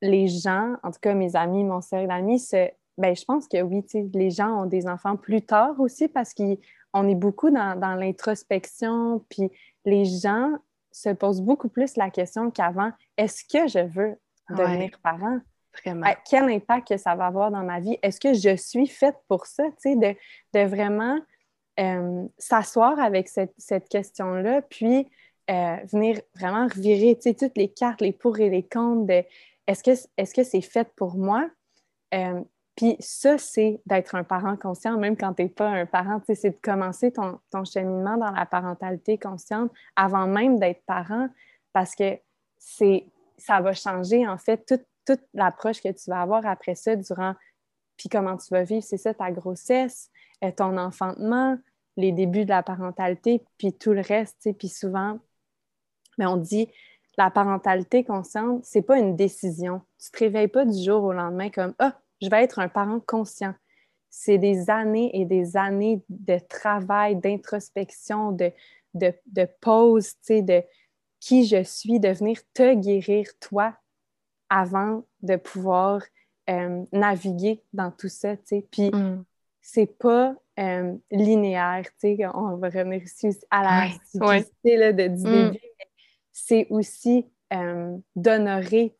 les 0.00 0.26
gens, 0.26 0.76
en 0.82 0.90
tout 0.90 1.00
cas 1.00 1.14
mes 1.14 1.36
amis, 1.36 1.64
mon 1.64 1.80
cercle 1.80 2.08
d'amis, 2.08 2.40
se 2.40 2.70
ben, 2.98 3.16
je 3.16 3.24
pense 3.24 3.48
que 3.48 3.60
oui, 3.62 3.84
les 4.12 4.30
gens 4.30 4.62
ont 4.62 4.66
des 4.66 4.86
enfants 4.86 5.16
plus 5.16 5.42
tard 5.42 5.80
aussi 5.80 6.08
parce 6.08 6.34
qu'on 6.34 7.08
est 7.08 7.14
beaucoup 7.14 7.50
dans, 7.50 7.98
l'introspection, 7.98 9.24
puis 9.28 9.50
les 9.84 10.04
gens 10.04 10.52
se 10.90 11.08
posent 11.08 11.40
beaucoup 11.40 11.68
plus 11.68 11.96
la 11.96 12.10
question 12.10 12.50
qu'avant, 12.50 12.92
est-ce 13.16 13.44
que 13.44 13.66
je 13.66 13.86
veux 13.86 14.16
devenir 14.50 14.90
parent? 15.02 15.40
Vraiment. 15.84 16.06
quel 16.28 16.44
impact 16.44 16.88
que 16.88 16.96
ça 16.96 17.14
va 17.14 17.26
avoir 17.26 17.50
dans 17.50 17.62
ma 17.62 17.80
vie? 17.80 17.98
Est-ce 18.02 18.20
que 18.20 18.34
je 18.34 18.56
suis 18.56 18.86
faite 18.86 19.16
pour 19.28 19.46
ça? 19.46 19.64
De, 19.84 20.14
de 20.54 20.66
vraiment 20.66 21.18
euh, 21.80 22.26
s'asseoir 22.36 23.00
avec 23.00 23.28
cette, 23.28 23.88
question-là, 23.88 24.62
puis 24.62 25.08
euh, 25.50 25.76
venir 25.90 26.20
vraiment 26.34 26.66
revirer 26.66 27.18
toutes 27.18 27.56
les 27.56 27.68
cartes, 27.68 28.02
les 28.02 28.12
pour 28.12 28.38
et 28.38 28.50
les 28.50 28.62
contre 28.62 29.06
de 29.06 29.24
est-ce 29.66 29.82
que 29.82 30.42
c'est 30.44 30.58
-ce 30.58 30.70
fait 30.70 30.88
pour 30.94 31.16
moi? 31.16 31.48
Euh, 32.14 32.42
puis 32.76 32.96
ça, 33.00 33.38
c'est 33.38 33.80
d'être 33.86 34.14
un 34.14 34.24
parent 34.24 34.56
conscient, 34.56 34.98
même 34.98 35.16
quand 35.16 35.34
tu 35.34 35.42
n'es 35.42 35.48
pas 35.48 35.68
un 35.68 35.86
parent, 35.86 36.20
c'est 36.26 36.50
de 36.50 36.56
commencer 36.62 37.12
ton, 37.12 37.64
cheminement 37.64 38.16
dans 38.16 38.30
la 38.30 38.46
parentalité 38.46 39.18
consciente 39.18 39.70
avant 39.94 40.26
même 40.26 40.58
d'être 40.58 40.82
parent, 40.86 41.28
parce 41.72 41.94
que 41.94 42.18
c'est 42.58 43.06
ça 43.36 43.60
va 43.60 43.72
changer, 43.72 44.26
en 44.26 44.38
fait, 44.38 44.64
toute, 44.66 44.84
toute 45.06 45.22
l'approche 45.34 45.82
que 45.82 45.90
tu 45.90 46.10
vas 46.10 46.22
avoir 46.22 46.46
après 46.46 46.74
ça 46.74 46.96
durant, 46.96 47.34
puis 47.96 48.08
comment 48.08 48.36
tu 48.36 48.48
vas 48.50 48.64
vivre, 48.64 48.82
c'est 48.82 48.96
ça, 48.96 49.14
ta 49.14 49.30
grossesse, 49.30 50.10
euh, 50.44 50.50
ton 50.50 50.76
enfantement, 50.76 51.58
les 51.96 52.12
débuts 52.12 52.44
de 52.44 52.50
la 52.50 52.62
parentalité, 52.62 53.44
puis 53.58 53.72
tout 53.72 53.92
le 53.92 54.00
reste, 54.00 54.48
puis 54.58 54.68
souvent, 54.68 55.18
mais 56.18 56.26
on 56.26 56.36
dit, 56.36 56.68
la 57.18 57.30
parentalité 57.30 58.04
consciente, 58.04 58.64
c'est 58.64 58.82
pas 58.82 58.98
une 58.98 59.16
décision. 59.16 59.82
Tu 59.98 60.10
te 60.10 60.18
réveilles 60.18 60.48
pas 60.48 60.64
du 60.64 60.82
jour 60.82 61.04
au 61.04 61.12
lendemain 61.12 61.50
comme, 61.50 61.74
ah, 61.78 61.98
je 62.20 62.28
vais 62.28 62.42
être 62.42 62.58
un 62.58 62.68
parent 62.68 63.00
conscient. 63.00 63.54
C'est 64.08 64.38
des 64.38 64.70
années 64.70 65.10
et 65.14 65.24
des 65.24 65.56
années 65.56 66.02
de 66.08 66.38
travail, 66.38 67.16
d'introspection, 67.16 68.32
de, 68.32 68.50
de, 68.94 69.12
de 69.26 69.46
pause, 69.60 70.14
de 70.28 70.62
qui 71.20 71.46
je 71.46 71.62
suis, 71.62 72.00
de 72.00 72.08
venir 72.08 72.40
te 72.54 72.74
guérir, 72.74 73.26
toi, 73.40 73.74
avant 74.52 75.02
de 75.22 75.36
pouvoir 75.36 76.02
euh, 76.50 76.84
naviguer 76.92 77.62
dans 77.72 77.90
tout 77.90 78.10
ça. 78.10 78.36
Puis, 78.70 78.90
mm. 78.90 79.24
c'est 79.62 79.98
pas 79.98 80.34
euh, 80.60 80.94
linéaire, 81.10 81.86
on 82.34 82.56
va 82.56 82.68
revenir 82.68 83.02
ici 83.02 83.30
à 83.50 83.62
la 83.62 83.88
simplicité 84.04 84.92
de, 84.92 85.08
du 85.08 85.22
mm. 85.22 85.50
début, 85.52 85.64
c'est 86.32 86.66
aussi 86.68 87.26
euh, 87.54 87.96
d'honorer 88.14 88.94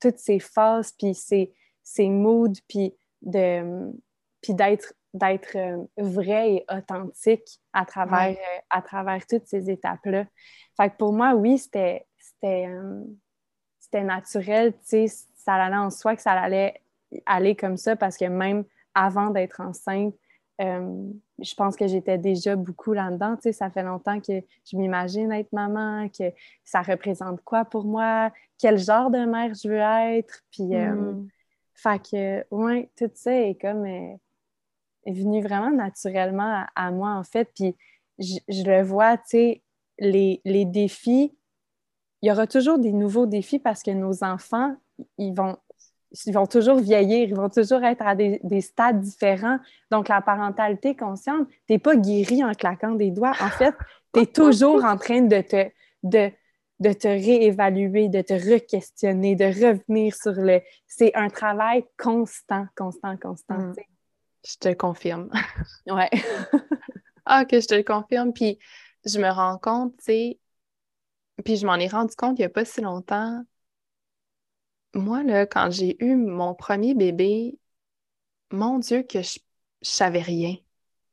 toutes 0.00 0.18
ces 0.18 0.38
phases, 0.38 0.92
puis 0.92 1.14
ces, 1.14 1.52
ses 1.82 2.08
moods, 2.08 2.54
puis 2.66 2.94
de 3.20 3.92
puis 4.40 4.54
d'être 4.54 4.94
d'être 5.12 5.56
vrai 5.96 6.52
et 6.52 6.64
authentique 6.70 7.60
à 7.72 7.86
travers, 7.86 8.36
à 8.68 8.82
travers 8.82 9.26
toutes 9.26 9.46
ces 9.46 9.70
étapes-là. 9.70 10.26
Fait 10.76 10.90
que 10.90 10.96
pour 10.96 11.14
moi, 11.14 11.34
oui, 11.34 11.56
c'était 11.56 12.06
c'était 13.96 14.04
naturel, 14.04 14.72
tu 14.72 14.78
sais, 14.82 15.06
ça 15.34 15.54
allait 15.54 15.76
en 15.76 15.90
soi 15.90 16.16
que 16.16 16.22
ça 16.22 16.32
allait 16.32 16.80
aller 17.24 17.54
comme 17.54 17.76
ça 17.76 17.96
parce 17.96 18.16
que 18.16 18.26
même 18.26 18.64
avant 18.94 19.30
d'être 19.30 19.60
enceinte, 19.60 20.14
je 20.58 21.54
pense 21.54 21.76
que 21.76 21.86
j'étais 21.86 22.18
déjà 22.18 22.56
beaucoup 22.56 22.92
là-dedans. 22.92 23.36
Tu 23.36 23.42
sais, 23.42 23.52
ça 23.52 23.70
fait 23.70 23.82
longtemps 23.82 24.20
que 24.20 24.42
je 24.64 24.76
m'imagine 24.76 25.30
être 25.32 25.52
maman, 25.52 26.08
que 26.08 26.32
ça 26.64 26.82
représente 26.82 27.42
quoi 27.42 27.64
pour 27.64 27.84
moi, 27.84 28.32
quel 28.58 28.78
genre 28.78 29.10
de 29.10 29.24
mère 29.24 29.52
je 29.54 29.68
veux 29.68 30.16
être. 30.18 30.42
Puis, 30.50 30.74
mm. 30.74 31.28
Fait 31.74 32.02
que, 32.02 32.54
ouais, 32.54 32.90
tout 32.96 33.10
ça 33.14 33.38
est 33.38 33.60
comme 33.60 33.84
euh, 33.84 34.16
est 35.04 35.12
venu 35.12 35.42
vraiment 35.42 35.70
naturellement 35.70 36.64
à, 36.74 36.90
moi, 36.90 37.10
en 37.10 37.22
fait. 37.22 37.50
Puis 37.54 37.76
je, 38.18 38.38
le 38.64 38.82
vois, 38.82 39.18
tu 39.18 39.24
sais, 39.26 39.62
les, 39.98 40.40
les, 40.46 40.64
défis, 40.64 41.36
il 42.22 42.28
y 42.28 42.32
aura 42.32 42.46
toujours 42.46 42.78
des 42.78 42.92
nouveaux 42.92 43.26
défis 43.26 43.58
parce 43.58 43.82
que 43.82 43.90
nos 43.90 44.24
enfants, 44.24 44.76
ils 45.18 45.34
vont, 45.34 45.56
ils 46.26 46.32
vont 46.32 46.46
toujours 46.46 46.78
vieillir, 46.78 47.28
ils 47.28 47.34
vont 47.34 47.48
toujours 47.48 47.84
être 47.84 48.06
à 48.06 48.14
des, 48.14 48.40
des 48.42 48.60
stades 48.60 49.00
différents. 49.00 49.58
Donc, 49.90 50.08
la 50.08 50.20
parentalité 50.20 50.96
consciente, 50.96 51.46
tu 51.48 51.72
n'es 51.72 51.78
pas 51.78 51.96
guéri 51.96 52.42
en 52.42 52.52
claquant 52.52 52.92
des 52.92 53.10
doigts. 53.10 53.34
En 53.40 53.50
fait, 53.50 53.74
tu 54.12 54.20
es 54.20 54.26
toujours 54.32 54.84
en 54.84 54.96
train 54.96 55.22
de 55.22 55.40
te. 55.40 55.68
De, 56.02 56.30
de 56.78 56.92
te 56.92 57.08
réévaluer, 57.08 58.08
de 58.08 58.20
te 58.20 58.34
re-questionner, 58.34 59.34
de 59.34 59.46
revenir 59.46 60.14
sur 60.14 60.32
le... 60.32 60.60
C'est 60.86 61.14
un 61.14 61.28
travail 61.28 61.84
constant, 61.96 62.66
constant, 62.76 63.16
constant. 63.16 63.58
Mm. 63.58 63.74
Je 64.46 64.56
te 64.58 64.74
confirme. 64.74 65.30
ouais. 65.86 66.10
ah, 67.26 67.44
que 67.44 67.60
je 67.60 67.66
te 67.66 67.74
le 67.74 67.82
confirme. 67.82 68.32
Puis 68.32 68.58
je 69.04 69.18
me 69.18 69.30
rends 69.30 69.58
compte, 69.58 69.96
tu 69.98 70.04
sais, 70.04 70.38
puis 71.44 71.56
je 71.56 71.66
m'en 71.66 71.76
ai 71.76 71.88
rendu 71.88 72.14
compte 72.16 72.38
il 72.38 72.42
n'y 72.42 72.46
a 72.46 72.50
pas 72.50 72.64
si 72.64 72.80
longtemps. 72.80 73.44
Moi, 74.94 75.22
là, 75.22 75.46
quand 75.46 75.70
j'ai 75.70 76.02
eu 76.04 76.16
mon 76.16 76.54
premier 76.54 76.94
bébé, 76.94 77.58
mon 78.50 78.78
Dieu, 78.78 79.02
que 79.02 79.22
je, 79.22 79.38
je 79.82 79.88
savais 79.90 80.20
rien 80.20 80.56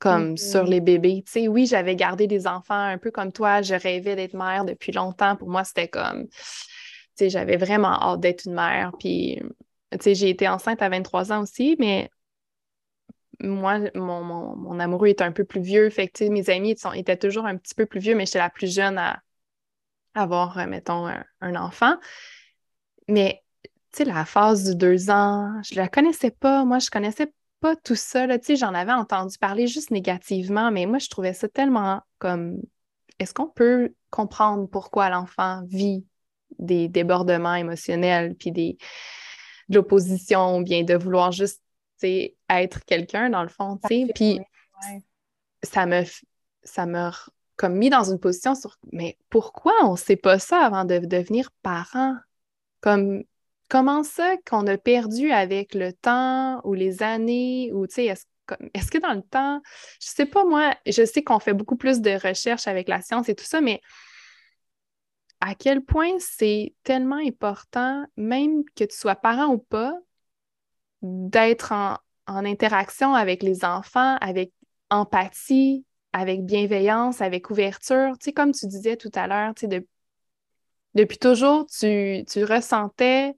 comme 0.04 0.38
sur 0.38 0.66
les 0.66 0.82
bébés. 0.82 1.24
Tu 1.26 1.32
sais, 1.32 1.48
oui, 1.48 1.66
j'avais 1.66 1.96
gardé 1.96 2.28
des 2.28 2.46
enfants 2.46 2.74
un 2.76 2.98
peu 2.98 3.10
comme 3.10 3.32
toi. 3.32 3.62
Je 3.62 3.74
rêvais 3.74 4.18
d'être 4.18 4.34
mère 4.34 4.66
depuis 4.66 4.92
longtemps. 4.92 5.38
Pour 5.38 5.50
moi, 5.50 5.64
c'était 5.64 5.88
comme, 5.88 6.28
tu 6.28 6.34
sais, 7.16 7.30
j'avais 7.30 7.56
vraiment 7.56 7.94
hâte 8.02 8.20
d'être 8.20 8.46
une 8.46 8.54
mère. 8.54 8.92
Puis, 9.00 9.40
tu 9.92 9.98
sais, 10.02 10.14
j'ai 10.14 10.30
été 10.30 10.50
enceinte 10.50 10.82
à 10.82 10.90
23 10.90 11.32
ans 11.32 11.42
aussi, 11.42 11.78
mais 11.80 12.10
moi, 13.40 13.80
mon, 13.96 14.78
amoureux 14.80 15.08
est 15.08 15.22
un 15.22 15.32
peu 15.32 15.46
plus 15.46 15.62
vieux. 15.62 15.90
Fait 15.90 16.08
que, 16.08 16.18
tu 16.18 16.26
sais, 16.26 16.30
mes 16.30 16.50
amis 16.50 16.78
sont, 16.78 16.92
étaient 16.92 17.18
toujours 17.18 17.46
un 17.46 17.56
petit 17.56 17.74
peu 17.74 17.86
plus 17.86 18.02
vieux, 18.02 18.16
mais 18.16 18.26
j'étais 18.26 18.40
la 18.40 18.50
plus 18.50 18.74
jeune 18.74 18.98
à 18.98 19.22
avoir, 20.14 20.58
euh, 20.58 20.66
mettons, 20.66 21.08
un, 21.08 21.56
enfant. 21.56 21.96
Mais, 23.08 23.44
tu 23.64 23.70
sais, 23.98 24.06
la 24.06 24.26
phase 24.26 24.64
du 24.64 24.76
deux 24.76 25.10
ans, 25.10 25.62
je 25.64 25.76
la 25.76 25.88
connaissais 25.88 26.32
pas. 26.32 26.66
Moi, 26.66 26.80
je 26.80 26.90
connaissais 26.90 27.32
pas 27.60 27.76
tout 27.76 27.96
ça. 27.96 28.28
Là. 28.28 28.38
J'en 28.48 28.74
avais 28.74 28.94
entendu 28.94 29.38
parler 29.38 29.68
juste 29.68 29.92
négativement, 29.92 30.72
mais 30.72 30.86
moi, 30.86 31.00
je 31.00 31.10
trouvais 31.10 31.34
ça 31.34 31.48
tellement 31.48 32.02
comme 32.20 32.62
est-ce 33.20 33.34
qu'on 33.34 33.50
peut 33.50 33.94
comprendre 34.10 34.68
pourquoi 34.68 35.10
l'enfant 35.10 35.62
vit 35.68 36.06
des 36.60 36.88
débordements 36.88 37.56
émotionnels, 37.56 38.36
puis 38.36 38.52
des, 38.52 38.78
de 39.70 39.76
l'opposition, 39.76 40.58
ou 40.58 40.64
bien 40.64 40.84
de 40.84 40.96
vouloir 40.96 41.32
juste 41.32 41.64
être 42.50 42.84
quelqu'un 42.86 43.30
dans 43.30 43.44
le 43.44 43.50
fond. 43.50 43.78
Puis 43.78 44.42
ça 45.64 45.86
me 45.86 46.04
ça 46.64 46.86
me 46.86 47.10
comme 47.56 47.76
mis 47.76 47.90
dans 47.90 48.04
une 48.12 48.20
position 48.20 48.56
sur 48.56 48.78
mais 48.92 49.18
pourquoi 49.30 49.74
on 49.84 49.94
ne 49.94 49.98
sait 49.98 50.16
pas 50.16 50.40
ça 50.40 50.66
avant 50.66 50.86
de 50.86 51.00
devenir 51.00 51.52
parent? 51.62 52.16
Comme 52.82 53.24
comment 53.70 54.04
ça 54.04 54.36
qu'on 54.46 54.68
a 54.68 54.78
perdu 54.78 55.32
avec 55.32 55.74
le 55.74 55.94
temps 55.94 56.62
ou 56.64 56.74
les 56.74 57.02
années 57.04 57.72
ou 57.74 57.88
tu 57.88 57.96
sais, 57.96 58.06
est-ce 58.74 58.92
que 58.92 58.98
dans 58.98 59.14
le 59.14 59.22
temps, 59.22 59.62
je 60.02 60.08
sais 60.08 60.26
pas 60.26 60.44
moi, 60.46 60.76
je 60.86 61.06
sais 61.06 61.24
qu'on 61.24 61.40
fait 61.40 61.54
beaucoup 61.54 61.78
plus 61.78 62.02
de 62.02 62.12
recherches 62.12 62.68
avec 62.68 62.88
la 62.88 63.02
science 63.02 63.30
et 63.30 63.36
tout 63.36 63.46
ça, 63.46 63.62
mais 63.62 63.82
à 65.40 65.56
quel 65.56 65.84
point 65.84 66.12
c'est 66.20 66.74
tellement 66.84 67.18
important, 67.18 68.06
même 68.16 68.64
que 68.76 68.84
tu 68.86 68.96
sois 68.96 69.16
parent 69.16 69.48
ou 69.48 69.58
pas, 69.58 69.94
d'être 71.02 71.72
en, 71.74 71.98
interaction 72.28 73.14
avec 73.14 73.44
les 73.44 73.66
enfants, 73.66 74.16
avec 74.22 74.54
empathie, 74.90 75.86
avec 76.14 76.46
bienveillance, 76.46 77.22
avec 77.22 77.50
ouverture. 77.50 78.18
Tu 78.20 78.26
sais, 78.26 78.34
comme 78.34 78.52
tu 78.52 78.68
disais 78.68 78.96
tout 78.96 79.12
à 79.16 79.28
l'heure, 79.28 79.54
tu 79.56 79.68
sais, 79.68 79.86
depuis 80.94 81.18
toujours, 81.18 81.66
tu, 81.66 82.24
tu 82.28 82.44
ressentais 82.46 83.36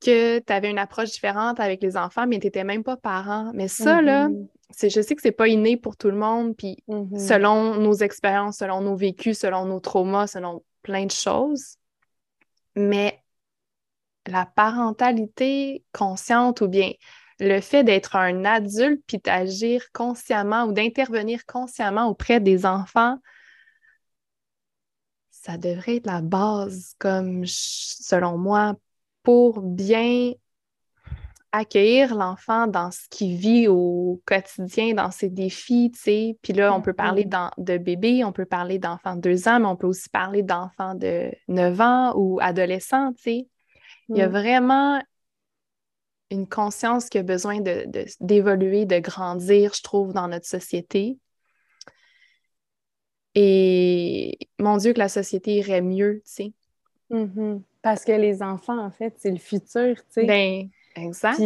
que 0.00 0.38
tu 0.38 0.52
avais 0.52 0.70
une 0.70 0.78
approche 0.78 1.10
différente 1.10 1.60
avec 1.60 1.82
les 1.82 1.96
enfants, 1.96 2.26
mais 2.26 2.38
tu 2.38 2.46
n'étais 2.46 2.64
même 2.64 2.82
pas 2.82 2.96
parent. 2.96 3.50
Mais 3.54 3.68
ça, 3.68 4.02
là, 4.02 4.28
mm-hmm. 4.28 4.48
c'est, 4.70 4.90
je 4.90 5.00
sais 5.00 5.14
que 5.14 5.22
c'est 5.22 5.32
pas 5.32 5.48
inné 5.48 5.76
pour 5.76 5.96
tout 5.96 6.10
le 6.10 6.16
monde, 6.16 6.56
puis 6.56 6.82
mm-hmm. 6.88 7.18
selon 7.18 7.74
nos 7.76 7.94
expériences, 7.94 8.58
selon 8.58 8.80
nos 8.80 8.96
vécus, 8.96 9.38
selon 9.38 9.66
nos 9.66 9.80
traumas, 9.80 10.26
selon 10.26 10.64
plein 10.82 11.06
de 11.06 11.10
choses. 11.10 11.76
Mais 12.74 13.22
la 14.26 14.46
parentalité 14.46 15.84
consciente 15.92 16.60
ou 16.60 16.68
bien 16.68 16.92
le 17.38 17.60
fait 17.60 17.84
d'être 17.84 18.16
un 18.16 18.44
adulte 18.44 19.02
puis 19.06 19.18
d'agir 19.18 19.84
consciemment 19.92 20.64
ou 20.64 20.72
d'intervenir 20.72 21.44
consciemment 21.46 22.08
auprès 22.08 22.40
des 22.40 22.64
enfants, 22.66 23.18
ça 25.30 25.58
devrait 25.58 25.96
être 25.96 26.06
la 26.06 26.22
base, 26.22 26.94
comme 26.98 27.44
selon 27.46 28.36
moi, 28.38 28.74
pour 29.22 29.60
bien 29.60 30.32
accueillir 31.52 32.14
l'enfant 32.14 32.66
dans 32.66 32.90
ce 32.90 33.08
qu'il 33.10 33.36
vit 33.36 33.68
au 33.68 34.20
quotidien, 34.26 34.94
dans 34.94 35.10
ses 35.10 35.30
défis, 35.30 35.90
tu 35.94 36.00
sais. 36.00 36.38
Puis 36.42 36.52
là, 36.52 36.74
on 36.74 36.82
peut 36.82 36.92
parler 36.92 37.24
mm-hmm. 37.24 37.50
de 37.58 37.78
bébé, 37.78 38.24
on 38.24 38.32
peut 38.32 38.44
parler 38.44 38.78
d'enfants 38.78 39.16
de 39.16 39.20
deux 39.20 39.48
ans, 39.48 39.60
mais 39.60 39.66
on 39.66 39.76
peut 39.76 39.86
aussi 39.86 40.08
parler 40.08 40.42
d'enfants 40.42 40.94
de 40.94 41.30
9 41.48 41.80
ans 41.80 42.12
ou 42.16 42.38
adolescents, 42.40 43.12
tu 43.14 43.22
sais. 43.22 43.48
Il 44.08 44.16
y 44.16 44.22
a 44.22 44.28
mm. 44.28 44.32
vraiment 44.32 45.02
une 46.30 46.48
conscience 46.48 47.08
qui 47.08 47.18
a 47.18 47.22
besoin 47.22 47.60
d'évoluer, 48.20 48.84
de, 48.84 48.96
de, 48.96 49.00
grandir, 49.00 49.74
je 49.74 49.82
trouve, 49.82 50.12
dans 50.12 50.28
notre 50.28 50.46
société. 50.46 51.18
Et 53.34 54.38
mon 54.58 54.76
Dieu, 54.78 54.92
que 54.92 54.98
la 54.98 55.08
société 55.08 55.56
irait 55.56 55.82
mieux, 55.82 56.22
tu 56.24 56.32
sais. 56.32 56.52
Mm-hmm. 57.10 57.60
Parce 57.82 58.04
que 58.04 58.12
les 58.12 58.42
enfants, 58.42 58.78
en 58.78 58.90
fait, 58.90 59.14
c'est 59.18 59.30
le 59.30 59.38
futur, 59.38 59.96
tu 59.96 60.02
sais. 60.10 60.24
Ben, 60.24 60.68
exact. 60.96 61.40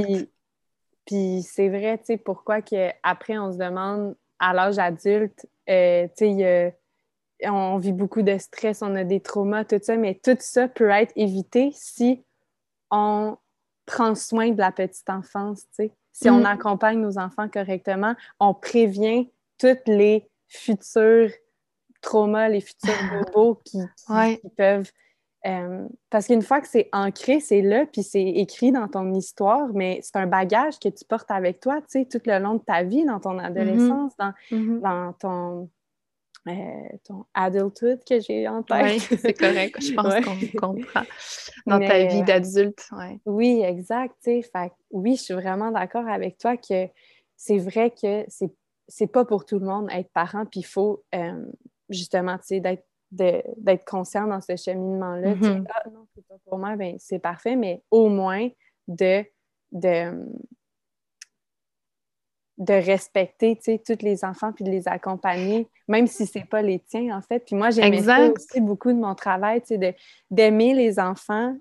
Puis, 1.05 1.43
c'est 1.43 1.68
vrai, 1.68 1.99
tu 1.99 2.05
sais, 2.05 2.16
pourquoi 2.16 2.62
qu'après, 2.62 3.37
on 3.39 3.53
se 3.53 3.59
demande, 3.59 4.14
à 4.39 4.55
l'âge 4.55 4.78
adulte, 4.78 5.47
euh, 5.68 6.07
tu 6.16 6.39
sais, 6.39 6.76
on 7.45 7.78
vit 7.78 7.93
beaucoup 7.93 8.22
de 8.22 8.39
stress, 8.39 8.83
on 8.83 8.95
a 8.95 9.05
des 9.05 9.20
traumas, 9.20 9.64
tout 9.64 9.81
ça, 9.83 9.97
mais 9.97 10.14
tout 10.14 10.37
ça 10.41 10.68
peut 10.68 10.91
être 10.91 11.12
évité 11.16 11.70
si 11.74 12.22
on 12.91 13.37
prend 13.91 14.14
soin 14.14 14.51
de 14.51 14.59
la 14.59 14.70
petite 14.70 15.11
enfance, 15.11 15.62
tu 15.62 15.84
sais. 15.84 15.93
Si 16.12 16.30
on 16.30 16.41
mm. 16.41 16.47
accompagne 16.47 17.01
nos 17.01 17.18
enfants 17.18 17.49
correctement, 17.49 18.14
on 18.38 18.55
prévient 18.55 19.30
toutes 19.59 19.86
les 19.86 20.28
futurs 20.49 21.30
traumas, 22.01 22.49
les 22.49 22.61
futurs 22.61 22.93
bobos 23.34 23.61
qui, 23.64 23.78
peuvent... 24.57 24.91
Euh, 25.47 25.88
parce 26.11 26.26
qu'une 26.26 26.43
fois 26.43 26.61
que 26.61 26.68
c'est 26.68 26.88
ancré, 26.93 27.41
c'est 27.41 27.62
là, 27.62 27.86
puis 27.86 28.03
c'est 28.03 28.22
écrit 28.22 28.72
dans 28.72 28.88
ton 28.88 29.14
histoire, 29.14 29.68
mais 29.72 30.01
c'est 30.03 30.16
un 30.16 30.26
bagage 30.26 30.78
que 30.78 30.91
tu 30.91 31.05
portes 31.05 31.30
avec 31.30 31.61
toi, 31.61 31.80
tu 31.80 32.01
sais, 32.01 32.05
tout 32.05 32.20
le 32.26 32.38
long 32.38 32.57
de 32.57 32.62
ta 32.62 32.82
vie, 32.82 33.05
dans 33.05 33.20
ton 33.20 33.38
mm-hmm. 33.38 33.45
adolescence, 33.47 34.12
dans, 34.18 34.34
mm-hmm. 34.51 34.80
dans 34.80 35.12
ton 35.14 35.70
euh, 36.49 36.97
ton 37.05 37.24
adulthood 37.34 38.01
que 38.09 38.18
j'ai 38.20 38.49
en 38.49 38.62
tête. 38.62 38.84
Oui, 39.11 39.18
c'est 39.18 39.34
correct. 39.34 39.76
Je 39.80 39.93
pense 39.95 40.24
qu'on 40.24 40.59
comprend 40.59 41.03
dans 41.66 41.78
ta 41.78 42.05
vie 42.07 42.20
euh, 42.20 42.24
d'adulte. 42.24 42.88
Oui, 43.26 43.62
exact. 43.62 44.14
Fait, 44.22 44.72
oui, 44.91 45.16
je 45.16 45.22
suis 45.22 45.34
vraiment 45.34 45.70
d'accord 45.70 46.09
avec 46.09 46.38
toi 46.38 46.57
que 46.57 46.86
c'est 47.36 47.59
vrai 47.59 47.91
que 47.91 48.24
c'est 48.28 48.53
c'est 48.88 49.07
pas 49.07 49.24
pour 49.24 49.45
tout 49.45 49.59
le 49.59 49.66
monde 49.66 49.88
être 49.93 50.11
parent, 50.12 50.45
puis 50.47 50.61
il 50.61 50.66
faut 50.66 51.05
euh, 51.14 51.45
justement 51.88 52.36
d'être 52.51 52.84
d'être 53.12 53.84
conscient 53.84 54.26
dans 54.26 54.41
ce 54.41 54.57
cheminement-là. 54.57 55.34
Mm-hmm. 55.34 55.64
Ah 55.68 55.88
non, 55.91 56.07
c'est 56.14 56.26
pas 56.26 56.36
pour 56.47 56.59
moi, 56.59 56.76
ben, 56.76 56.97
c'est 56.99 57.18
parfait, 57.18 57.57
mais 57.57 57.82
au 57.91 58.09
moins 58.09 58.49
de, 58.86 59.24
de 59.72 60.26
de 62.61 62.75
respecter, 62.75 63.57
tu 63.57 63.63
sais, 63.63 63.83
tous 63.85 64.05
les 64.05 64.23
enfants 64.23 64.53
puis 64.53 64.65
de 64.65 64.71
les 64.71 64.87
accompagner, 64.87 65.67
même 65.89 66.07
si 66.07 66.27
c'est 66.27 66.45
pas 66.45 66.61
les 66.61 66.79
tiens, 66.79 67.17
en 67.17 67.23
fait. 67.23 67.41
Puis 67.41 67.57
moi, 67.57 67.71
j'aime 67.71 67.95
aussi 67.95 68.61
beaucoup 68.61 68.93
de 68.93 68.99
mon 68.99 69.15
travail, 69.15 69.63
tu 69.63 69.79
sais, 69.79 69.97
d'aimer 70.31 70.75
les 70.75 71.01
enfants. 71.01 71.57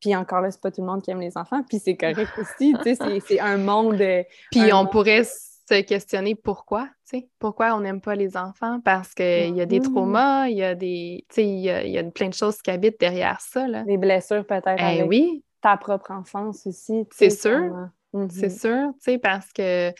Puis 0.00 0.16
encore 0.16 0.40
là, 0.40 0.50
c'est 0.50 0.60
pas 0.60 0.70
tout 0.70 0.80
le 0.80 0.86
monde 0.86 1.02
qui 1.02 1.10
aime 1.10 1.20
les 1.20 1.36
enfants, 1.36 1.62
puis 1.68 1.78
c'est 1.78 1.96
correct 1.96 2.30
aussi, 2.38 2.74
tu 2.82 2.94
sais, 2.94 3.20
c'est 3.26 3.40
un 3.40 3.58
monde... 3.58 4.02
Puis 4.50 4.72
on 4.72 4.86
pourrait 4.86 5.24
se 5.24 5.82
questionner 5.82 6.34
pourquoi, 6.34 6.88
tu 7.10 7.18
sais, 7.18 7.28
pourquoi 7.38 7.74
on 7.74 7.80
n'aime 7.80 8.00
pas 8.00 8.14
les 8.14 8.34
enfants, 8.34 8.80
parce 8.82 9.12
qu'il 9.12 9.54
y 9.54 9.60
a 9.60 9.66
des 9.66 9.80
mm-hmm. 9.80 9.92
traumas, 9.92 10.48
il 10.48 10.56
y 10.56 10.62
a 10.62 10.74
des, 10.74 11.26
tu 11.28 11.34
sais, 11.34 11.46
il 11.46 11.60
y 11.60 11.98
a, 11.98 12.04
plein 12.04 12.28
de 12.28 12.34
choses 12.34 12.62
qui 12.62 12.70
habitent 12.70 12.98
derrière 12.98 13.38
ça, 13.42 13.68
là. 13.68 13.82
Des 13.82 13.98
blessures 13.98 14.46
peut-être 14.46 14.78
eh 14.78 15.00
avec 15.00 15.08
oui. 15.08 15.44
ta 15.60 15.76
propre 15.76 16.10
enfance 16.12 16.66
aussi. 16.66 17.06
C'est 17.12 17.28
sûr. 17.28 17.90
Mm-hmm. 18.14 18.58
sûr, 18.58 18.92
tu 18.94 19.00
sais, 19.00 19.18
parce 19.18 19.52
que 19.52 19.92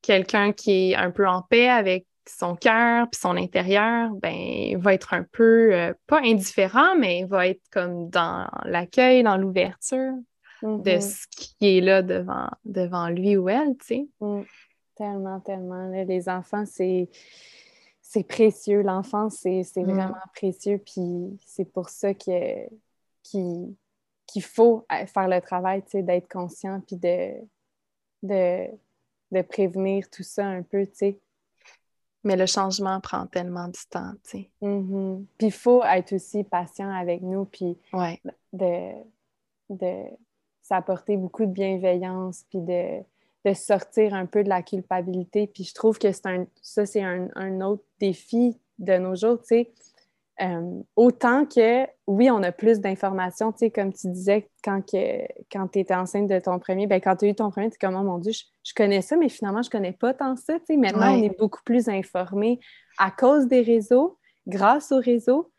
quelqu'un 0.00 0.52
qui 0.52 0.90
est 0.90 0.94
un 0.94 1.10
peu 1.10 1.26
en 1.26 1.42
paix 1.42 1.68
avec 1.68 2.06
son 2.28 2.54
cœur 2.54 3.08
puis 3.10 3.20
son 3.20 3.36
intérieur, 3.36 4.10
ben, 4.14 4.78
va 4.78 4.94
être 4.94 5.14
un 5.14 5.24
peu, 5.24 5.74
euh, 5.74 5.92
pas 6.06 6.20
indifférent, 6.22 6.96
mais 6.96 7.24
va 7.24 7.48
être 7.48 7.62
comme 7.70 8.08
dans 8.10 8.48
l'accueil, 8.64 9.22
dans 9.22 9.36
l'ouverture 9.36 10.14
de 10.62 10.90
mm-hmm. 10.90 11.00
ce 11.00 11.26
qui 11.30 11.78
est 11.78 11.80
là 11.80 12.02
devant, 12.02 12.48
devant 12.64 13.08
lui 13.08 13.36
ou 13.36 13.48
elle, 13.48 13.76
tu 13.78 13.86
sais. 13.86 14.08
Mm. 14.20 14.42
Tellement, 14.94 15.40
tellement. 15.40 15.88
Les 15.88 16.28
enfants, 16.28 16.64
c'est 16.66 17.08
c'est 18.12 18.24
précieux. 18.24 18.82
L'enfance, 18.82 19.38
c'est 19.40 19.62
mm. 19.76 19.84
vraiment 19.84 20.14
précieux. 20.34 20.78
Puis 20.78 21.38
c'est 21.46 21.64
pour 21.64 21.88
ça 21.88 22.14
que, 22.14 22.68
qu'il 24.32 24.42
faut 24.42 24.86
euh, 24.90 25.06
faire 25.06 25.28
le 25.28 25.40
travail, 25.40 25.82
tu 25.82 25.90
sais, 25.90 26.02
d'être 26.02 26.30
conscient 26.30 26.80
puis 26.80 26.96
de, 26.96 27.34
de, 28.22 28.66
de 29.30 29.42
prévenir 29.42 30.08
tout 30.08 30.22
ça 30.22 30.46
un 30.46 30.62
peu, 30.62 30.86
tu 30.86 30.94
sais. 30.94 31.18
Mais 32.24 32.36
le 32.36 32.46
changement 32.46 33.00
prend 33.00 33.26
tellement 33.26 33.68
de 33.68 33.76
temps, 33.90 34.12
tu 34.24 34.30
sais. 34.30 34.50
Mm-hmm. 34.62 35.24
Puis 35.38 35.46
il 35.48 35.52
faut 35.52 35.82
être 35.84 36.14
aussi 36.14 36.44
patient 36.44 36.90
avec 36.90 37.20
nous, 37.20 37.44
puis 37.44 37.76
de, 38.52 38.92
de 39.68 40.04
s'apporter 40.62 41.16
beaucoup 41.16 41.44
de 41.44 41.52
bienveillance, 41.52 42.44
puis 42.48 42.60
de, 42.60 43.00
de 43.44 43.54
sortir 43.54 44.14
un 44.14 44.26
peu 44.26 44.44
de 44.44 44.48
la 44.48 44.62
culpabilité. 44.62 45.46
Puis 45.46 45.64
je 45.64 45.74
trouve 45.74 45.98
que 45.98 46.12
c'est 46.12 46.26
un, 46.26 46.46
ça, 46.62 46.86
c'est 46.86 47.02
un, 47.02 47.28
un, 47.34 47.60
autre 47.60 47.84
défi 47.98 48.56
de 48.78 48.96
nos 48.96 49.14
jours, 49.14 49.40
tu 49.40 49.48
sais. 49.48 49.72
Euh, 50.42 50.82
autant 50.96 51.46
que, 51.46 51.86
oui, 52.06 52.30
on 52.30 52.42
a 52.42 52.50
plus 52.50 52.80
d'informations, 52.80 53.52
tu 53.52 53.58
sais, 53.58 53.70
comme 53.70 53.92
tu 53.92 54.08
disais, 54.08 54.48
quand, 54.64 54.82
quand 55.52 55.68
tu 55.68 55.78
étais 55.78 55.94
enceinte 55.94 56.28
de 56.28 56.38
ton 56.40 56.58
premier, 56.58 56.86
ben, 56.86 57.00
quand 57.00 57.16
tu 57.16 57.26
as 57.26 57.28
eu 57.28 57.34
ton 57.34 57.50
premier, 57.50 57.70
tu 57.70 57.76
es 57.76 57.86
comme, 57.86 57.94
oh 57.94 58.02
mon 58.02 58.18
Dieu, 58.18 58.32
je, 58.32 58.74
connais 58.74 59.02
ça, 59.02 59.16
mais 59.16 59.28
finalement, 59.28 59.62
je 59.62 59.70
connais 59.70 59.92
pas 59.92 60.14
tant 60.14 60.34
ça, 60.36 60.54
tu 60.58 60.66
sais. 60.66 60.76
Maintenant, 60.76 61.14
on 61.14 61.22
est 61.22 61.38
beaucoup 61.38 61.62
plus 61.64 61.88
informés 61.88 62.58
à 62.98 63.10
cause 63.10 63.46
des 63.46 63.62
réseaux, 63.62 64.18
grâce 64.46 64.90
aux 64.90 65.00
réseaux. 65.00 65.52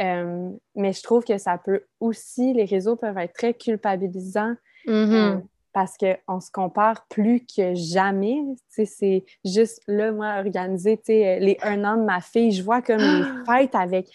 Euh, 0.00 0.50
mais 0.76 0.92
je 0.92 1.02
trouve 1.02 1.24
que 1.24 1.38
ça 1.38 1.58
peut 1.58 1.84
aussi, 1.98 2.52
les 2.52 2.66
réseaux 2.66 2.96
peuvent 2.96 3.18
être 3.18 3.32
très 3.32 3.54
culpabilisants. 3.54 4.54
Mm-hmm. 4.86 5.12
Euh, 5.12 5.38
parce 5.72 5.96
qu'on 5.96 6.40
se 6.40 6.50
compare 6.50 7.06
plus 7.08 7.44
que 7.44 7.74
jamais. 7.74 8.40
C'est 8.68 9.24
juste 9.44 9.82
là, 9.86 10.12
moi, 10.12 10.38
organiser 10.38 11.00
les 11.08 11.56
un 11.62 11.84
an 11.84 11.96
de 11.96 12.04
ma 12.04 12.20
fille, 12.20 12.52
je 12.52 12.62
vois 12.62 12.82
comme 12.82 12.98
les 12.98 13.44
fêtes 13.46 13.74
avec 13.74 14.08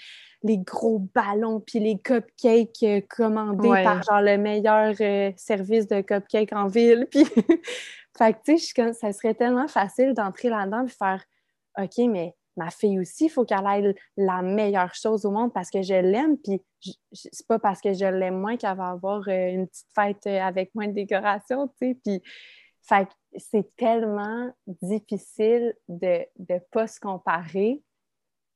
les 0.43 0.57
gros 0.57 0.99
ballons 1.15 1.61
puis 1.61 1.79
les 1.79 1.97
cupcakes 1.97 2.83
euh, 2.83 3.01
commandés 3.09 3.69
par 3.83 4.03
genre 4.03 4.21
le 4.21 4.37
meilleur 4.37 4.93
euh, 4.99 5.31
service 5.37 5.87
de 5.87 6.01
cupcakes 6.01 6.51
en 6.51 6.67
ville. 6.67 7.07
Puis, 7.09 7.23
fait 8.17 8.33
que 8.33 8.39
tu 8.45 8.57
sais, 8.59 8.93
ça 8.93 9.13
serait 9.13 9.33
tellement 9.33 9.69
facile 9.69 10.13
d'entrer 10.13 10.49
là-dedans 10.49 10.85
et 10.85 10.89
faire 10.89 11.23
OK, 11.77 11.97
mais 12.09 12.35
ma 12.57 12.69
fille 12.69 12.99
aussi, 12.99 13.25
il 13.25 13.29
faut 13.29 13.45
qu'elle 13.45 13.65
ait 13.65 13.95
la 14.17 14.41
meilleure 14.41 14.93
chose 14.93 15.25
au 15.25 15.31
monde 15.31 15.53
parce 15.53 15.69
que 15.69 15.81
je 15.81 15.93
l'aime, 15.93 16.37
puis 16.37 16.61
c'est 17.11 17.47
pas 17.47 17.59
parce 17.59 17.81
que 17.81 17.93
je 17.93 18.05
l'aime 18.05 18.39
moins 18.39 18.57
qu'elle 18.57 18.77
va 18.77 18.89
avoir 18.89 19.27
euh, 19.27 19.47
une 19.49 19.67
petite 19.67 19.87
fête 19.95 20.27
euh, 20.27 20.41
avec 20.41 20.73
moins 20.75 20.87
de 20.87 20.93
décoration, 20.93 21.67
tu 21.79 21.95
puis 21.95 22.21
c'est 23.37 23.75
tellement 23.77 24.51
difficile 24.67 25.73
de 25.87 26.25
ne 26.49 26.59
pas 26.71 26.87
se 26.87 26.99
comparer, 26.99 27.81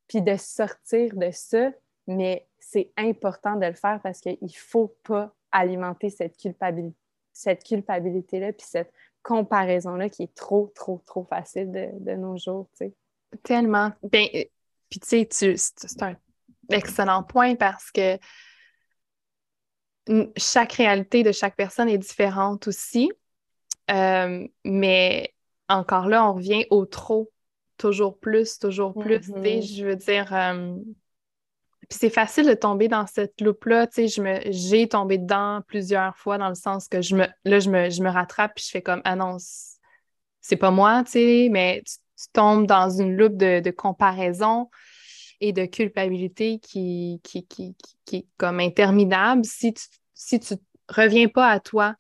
puis 0.07 0.21
de 0.21 0.35
sortir 0.37 1.15
de 1.15 1.29
ça, 1.31 1.71
mais 2.07 2.47
c'est 2.59 2.91
important 2.97 3.55
de 3.55 3.65
le 3.65 3.73
faire 3.73 3.99
parce 4.03 4.19
qu'il 4.19 4.37
ne 4.41 4.47
faut 4.53 4.95
pas 5.03 5.33
alimenter 5.51 6.09
cette 6.09 6.37
culpabilité 6.37 6.97
cette 7.37 7.63
culpabilité-là, 7.63 8.51
puis 8.51 8.65
cette 8.67 8.91
comparaison-là 9.23 10.09
qui 10.09 10.23
est 10.23 10.35
trop, 10.35 10.71
trop, 10.75 11.01
trop 11.05 11.23
facile 11.25 11.71
de, 11.71 12.15
nos 12.15 12.37
jours. 12.37 12.67
Tellement. 13.43 13.91
Ben, 14.03 14.27
euh, 14.35 14.43
puis 14.89 14.99
tu 14.99 15.25
sais, 15.29 15.55
c'est 15.57 16.03
un 16.03 16.15
excellent 16.69 17.23
point 17.23 17.55
parce 17.55 17.91
que 17.91 18.17
chaque 20.37 20.73
réalité 20.73 21.23
de 21.23 21.31
chaque 21.31 21.55
personne 21.55 21.89
est 21.89 21.97
différente 21.97 22.67
aussi. 22.67 23.11
Euh, 23.91 24.47
mais 24.63 25.33
encore 25.69 26.07
là, 26.07 26.29
on 26.29 26.33
revient 26.33 26.65
au 26.69 26.85
trop. 26.85 27.31
Toujours 27.77 28.17
plus, 28.17 28.57
toujours 28.57 28.93
plus. 28.93 29.29
Mm-hmm. 29.29 29.77
Je 29.77 29.85
veux 29.85 29.95
dire, 29.95 30.33
euh, 30.33 30.75
puis 31.89 31.97
c'est 31.99 32.09
facile 32.09 32.47
de 32.47 32.53
tomber 32.53 32.87
dans 32.87 33.05
cette 33.07 33.39
loupe-là. 33.39 33.87
J'ai 34.49 34.87
tombé 34.89 35.17
dedans 35.17 35.61
plusieurs 35.67 36.17
fois 36.17 36.37
dans 36.37 36.49
le 36.49 36.55
sens 36.55 36.87
que 36.87 37.01
je 37.01 37.15
me, 37.15 37.27
là, 37.45 37.59
je 37.59 37.69
me, 37.69 37.89
je 37.89 38.01
me 38.01 38.09
rattrape 38.09 38.55
puis 38.55 38.65
je 38.65 38.71
fais 38.71 38.81
comme, 38.81 39.01
ah 39.05 39.15
non, 39.15 39.37
c'est 40.41 40.57
pas 40.57 40.71
moi, 40.71 41.03
tu 41.05 41.11
sais, 41.11 41.49
mais 41.51 41.83
tu 41.85 41.95
tombes 42.33 42.67
dans 42.67 42.89
une 42.89 43.15
loupe 43.15 43.37
de, 43.37 43.71
comparaison 43.71 44.69
et 45.39 45.53
de 45.53 45.65
culpabilité 45.65 46.59
qui, 46.59 47.21
qui, 47.23 47.45
qui, 47.47 47.75
est 48.13 48.25
comme 48.37 48.59
interminable 48.59 49.45
si 49.45 49.73
tu 49.73 49.83
si 50.15 50.39
tu 50.39 50.55
reviens 50.89 51.27
pas 51.27 51.49
à 51.49 51.59
toi, 51.59 51.95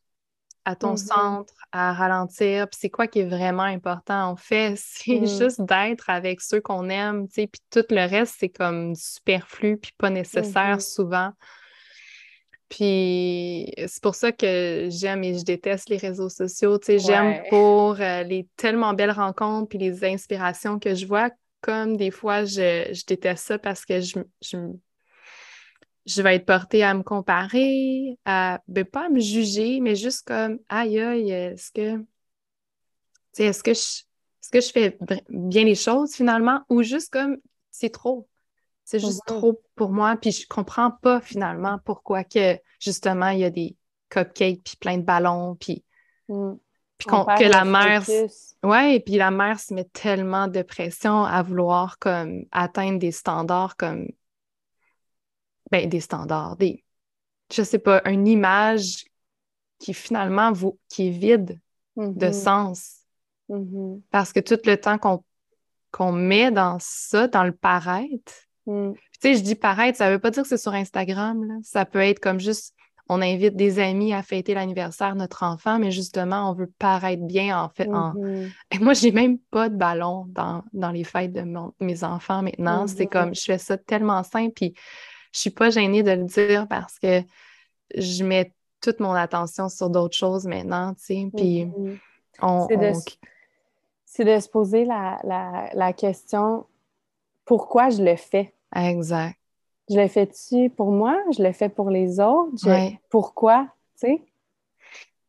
à 0.65 0.75
ton 0.75 0.93
Mhm. 0.93 0.97
centre, 0.97 1.53
à 1.71 1.93
ralentir, 1.93 2.67
puis 2.69 2.79
c'est 2.81 2.89
quoi 2.89 3.07
qui 3.07 3.19
est 3.19 3.25
vraiment 3.27 3.63
important 3.63 4.29
en 4.29 4.35
fait, 4.35 4.75
c'est 4.77 5.21
Mm. 5.21 5.25
juste 5.25 5.61
d'être 5.61 6.09
avec 6.09 6.41
ceux 6.41 6.61
qu'on 6.61 6.89
aime, 6.89 7.27
tu 7.27 7.35
sais, 7.35 7.47
puis 7.47 7.61
tout 7.69 7.85
le 7.89 8.09
reste, 8.09 8.35
c'est 8.39 8.49
comme 8.49 8.95
superflu, 8.95 9.77
puis 9.77 9.93
pas 9.97 10.09
nécessaire 10.09 10.75
Mhm. 10.75 10.79
souvent. 10.81 11.31
Puis 12.69 13.71
c'est 13.87 14.01
pour 14.01 14.15
ça 14.15 14.31
que 14.31 14.87
j'aime 14.89 15.23
et 15.23 15.37
je 15.37 15.43
déteste 15.43 15.89
les 15.89 15.97
réseaux 15.97 16.29
sociaux. 16.29 16.77
Tu 16.77 16.85
sais, 16.85 16.99
j'aime 16.99 17.41
pour 17.49 17.99
euh, 18.01 18.23
les 18.23 18.47
tellement 18.57 18.93
belles 18.93 19.11
rencontres 19.11 19.69
puis 19.69 19.77
les 19.77 20.03
inspirations 20.03 20.77
que 20.77 20.93
je 20.93 21.05
vois, 21.05 21.29
comme 21.61 21.95
des 21.95 22.11
fois 22.11 22.43
je, 22.43 22.89
je 22.91 23.05
déteste 23.05 23.45
ça 23.45 23.57
parce 23.57 23.85
que 23.85 24.01
je, 24.01 24.19
je, 24.41 24.57
je 26.05 26.21
vais 26.21 26.35
être 26.35 26.45
portée 26.45 26.83
à 26.83 26.93
me 26.93 27.03
comparer, 27.03 28.17
à 28.25 28.59
ben, 28.67 28.83
pas 28.83 29.05
à 29.05 29.09
me 29.09 29.19
juger, 29.19 29.79
mais 29.79 29.95
juste 29.95 30.27
comme 30.27 30.59
aïe 30.67 30.99
aïe, 30.99 31.31
est-ce 31.31 31.71
que 31.71 31.97
tu 31.97 32.05
sais, 33.31 33.45
est-ce 33.45 33.63
que 33.63 33.73
je 33.73 34.07
est-ce 34.41 34.49
que 34.51 34.61
je 34.61 34.71
fais 34.71 34.97
bien 35.29 35.65
les 35.65 35.75
choses 35.75 36.15
finalement? 36.15 36.61
Ou 36.69 36.83
juste 36.83 37.11
comme 37.11 37.37
c'est 37.69 37.89
trop. 37.89 38.27
C'est 38.89 38.99
juste 38.99 39.25
trop 39.25 39.61
pour 39.75 39.89
moi, 39.89 40.15
puis 40.15 40.31
je 40.31 40.47
comprends 40.47 40.91
pas 40.91 41.19
finalement 41.19 41.77
pourquoi 41.83 42.23
que 42.23 42.57
justement 42.79 43.27
il 43.27 43.39
y 43.39 43.43
a 43.43 43.49
des 43.49 43.75
cupcakes 44.07 44.63
puis 44.63 44.77
plein 44.77 44.97
de 44.97 45.03
ballons 45.03 45.57
puis 45.59 45.83
Mm. 46.29 46.53
puis 46.97 47.07
que 47.09 47.49
la 47.49 47.65
mère 47.65 48.05
ouais, 48.63 48.95
et 48.95 48.99
puis 49.01 49.15
la 49.15 49.29
mère 49.29 49.59
se 49.59 49.73
met 49.73 49.83
tellement 49.83 50.47
de 50.47 50.61
pression 50.61 51.25
à 51.25 51.43
vouloir 51.43 51.99
comme 51.99 52.45
atteindre 52.53 52.97
des 52.97 53.11
standards 53.11 53.75
comme 53.75 54.07
ben 55.69 55.89
des 55.89 55.99
standards, 55.99 56.55
des 56.55 56.85
je 57.51 57.63
sais 57.63 57.79
pas, 57.79 58.01
une 58.05 58.25
image 58.25 59.05
qui 59.79 59.93
finalement 59.93 60.53
vaut, 60.53 60.79
qui 60.87 61.07
est 61.07 61.11
vide 61.11 61.59
de 61.97 62.27
Mhm. 62.27 62.31
sens 62.31 62.99
Mhm. 63.49 64.01
parce 64.11 64.31
que 64.31 64.39
tout 64.39 64.59
le 64.63 64.77
temps 64.79 64.97
qu'on 64.97 65.25
qu'on 65.91 66.13
met 66.13 66.51
dans 66.51 66.77
ça, 66.79 67.27
dans 67.27 67.43
le 67.43 67.55
paraître, 67.55 68.46
Mm. 68.67 68.93
Tu 68.93 68.99
sais, 69.19 69.33
je 69.35 69.41
dis 69.41 69.55
paraître, 69.55 69.97
ça 69.97 70.11
veut 70.11 70.19
pas 70.19 70.29
dire 70.29 70.43
que 70.43 70.49
c'est 70.49 70.57
sur 70.57 70.73
Instagram, 70.73 71.43
là. 71.47 71.55
Ça 71.63 71.85
peut 71.85 71.99
être 72.01 72.19
comme 72.19 72.39
juste, 72.39 72.75
on 73.09 73.21
invite 73.21 73.55
des 73.55 73.79
amis 73.79 74.13
à 74.13 74.21
fêter 74.21 74.53
l'anniversaire 74.53 75.13
de 75.13 75.19
notre 75.19 75.43
enfant, 75.43 75.79
mais 75.79 75.89
justement, 75.91 76.49
on 76.51 76.53
veut 76.53 76.71
paraître 76.77 77.23
bien, 77.23 77.59
en 77.59 77.69
fait. 77.69 77.87
en- 77.87 78.13
Mhm. 78.13 78.51
Et 78.71 78.79
moi, 78.79 78.93
j'ai 78.93 79.11
même 79.11 79.39
pas 79.39 79.69
de 79.69 79.75
ballon 79.75 80.25
dans, 80.27 80.63
dans 80.73 80.91
les 80.91 81.03
fêtes 81.05 81.33
de 81.33 81.41
mon- 81.41 81.73
mes 81.79 82.03
enfants 82.03 82.43
maintenant. 82.43 82.85
C'est 82.87 83.05
Mhm. 83.05 83.09
comme, 83.09 83.35
je 83.35 83.41
fais 83.43 83.57
ça 83.57 83.77
tellement 83.77 84.21
simple, 84.23 84.53
puis 84.53 84.73
je 85.33 85.39
suis 85.39 85.49
pas 85.49 85.69
gênée 85.69 86.03
de 86.03 86.11
le 86.11 86.25
dire 86.25 86.67
parce 86.67 86.99
que 86.99 87.21
je 87.95 88.23
mets 88.23 88.53
toute 88.81 88.99
mon 88.99 89.13
attention 89.13 89.69
sur 89.69 89.89
d'autres 89.89 90.15
choses 90.17 90.45
maintenant, 90.45 90.93
tu 90.93 91.03
sais. 91.05 91.27
Puis 91.35 91.65
Mhm. 91.65 91.97
on... 92.41 92.67
C'est 92.67 92.77
de, 92.77 92.91
on- 92.91 93.01
c'est 94.05 94.25
de 94.25 94.39
se 94.39 94.49
poser 94.49 94.83
la, 94.85 95.19
la, 95.23 95.69
la 95.73 95.93
question 95.93 96.65
pourquoi 97.45 97.89
je 97.89 98.03
le 98.03 98.15
fais? 98.17 98.53
Exact. 98.75 99.35
Je 99.89 99.95
le 99.99 100.07
fais-tu 100.07 100.69
pour 100.69 100.91
moi? 100.91 101.17
Je 101.35 101.41
le 101.41 101.51
fais 101.53 101.69
pour 101.69 101.89
les 101.89 102.19
autres? 102.19 102.51
Je- 102.61 102.69
Ouais. 102.69 102.99
Pourquoi? 103.09 103.67
Tu 103.99 104.07
sais? 104.07 104.21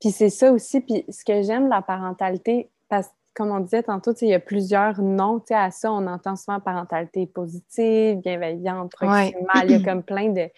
Puis 0.01 0.11
c'est 0.11 0.31
ça 0.31 0.53
aussi. 0.53 0.81
Puis 0.81 1.05
ce 1.09 1.25
que 1.25 1.43
j'aime 1.43 1.65
de 1.65 1.71
la 1.71 1.83
parentalité, 1.83 2.71
parce 2.89 3.07
que 3.09 3.13
comme 3.35 3.51
on 3.53 3.61
disait 3.61 3.85
tantôt, 3.85 4.13
il 4.21 4.29
y 4.29 4.35
a 4.35 4.41
plusieurs 4.41 5.01
noms 5.01 5.41
à 5.51 5.71
ça. 5.71 5.93
On 5.93 6.07
entend 6.09 6.35
souvent 6.35 6.59
parentalité 6.59 7.27
positive, 7.27 8.19
bienveillante, 8.19 8.93
Ouais. 9.01 9.07
proximale. 9.31 9.65
Il 9.67 9.71
y 9.71 9.75
a 9.75 9.81
comme 9.81 10.03
plein 10.03 10.31
de, 10.31 10.51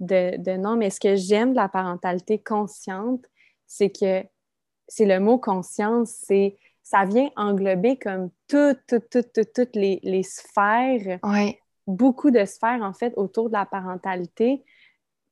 de, 0.00 0.36
de 0.36 0.50
noms. 0.58 0.76
Mais 0.76 0.90
ce 0.90 1.00
que 1.00 1.16
j'aime 1.16 1.52
de 1.52 1.56
la 1.56 1.68
parentalité 1.70 2.38
consciente, 2.38 3.24
c'est 3.66 3.88
que 3.88 4.22
c'est 4.86 5.06
le 5.06 5.18
mot 5.18 5.38
conscience, 5.38 6.10
c'est 6.10 6.58
ça 6.82 7.04
vient 7.06 7.30
englober 7.36 7.96
comme 7.96 8.28
toutes, 8.48 8.80
toutes, 8.86 9.08
toutes, 9.10 9.32
toutes, 9.32 9.52
toutes 9.54 9.74
les, 9.76 9.98
les 10.02 10.22
sphères 10.22 11.18
Ouais. 11.24 11.58
Beaucoup 11.86 12.30
de 12.30 12.44
sphères, 12.44 12.82
en 12.82 12.92
fait, 12.92 13.12
autour 13.16 13.48
de 13.48 13.54
la 13.54 13.66
parentalité. 13.66 14.64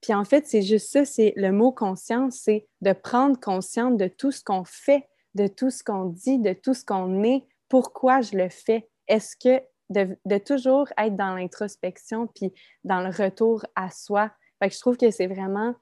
Puis 0.01 0.15
en 0.15 0.25
fait, 0.25 0.47
c'est 0.47 0.63
juste 0.63 0.91
ça, 0.93 1.05
c'est 1.05 1.33
le 1.37 1.51
mot 1.51 1.73
conscience, 1.73 2.37
c'est 2.37 2.67
de 2.83 2.93
prendre 2.93 3.41
conscience 3.41 3.97
de 3.97 4.07
tout 4.07 4.31
ce 4.31 4.45
qu'on 4.45 4.65
fait, 4.65 5.09
de 5.35 5.47
tout 5.47 5.71
ce 5.71 5.83
qu'on 5.83 6.05
dit, 6.05 6.39
de 6.39 6.53
tout 6.53 6.75
ce 6.75 6.85
qu'on 6.85 7.23
est, 7.25 7.47
pourquoi 7.69 8.21
je 8.21 8.37
le 8.37 8.49
fais? 8.49 8.89
Est-ce 9.09 9.37
que 9.37 9.63
de, 9.91 10.39
toujours 10.39 10.89
être 10.97 11.17
dans 11.17 11.35
l'introspection 11.35 12.27
puis 12.27 12.53
dans 12.85 13.01
le 13.01 13.09
retour 13.09 13.65
à 13.75 13.91
soi? 13.91 14.31
Fait 14.59 14.69
que 14.69 14.75
je 14.75 14.81
trouve 14.81 14.97
que 14.97 15.11
c'est 15.11 15.27
vraiment, 15.27 15.75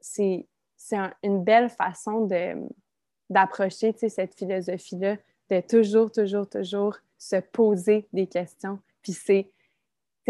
c'est, 0.00 0.46
un- 0.92 1.12
une 1.22 1.44
belle 1.44 1.70
façon 1.70 2.28
d'approcher, 3.28 3.94
cette 3.96 4.34
philosophie-là, 4.34 5.16
de 5.50 5.60
toujours, 5.60 6.10
toujours, 6.10 6.48
toujours 6.48 6.96
se 7.18 7.36
poser 7.36 8.08
des 8.12 8.26
questions. 8.26 8.78
Puis 9.02 9.12
c'est, 9.12 9.50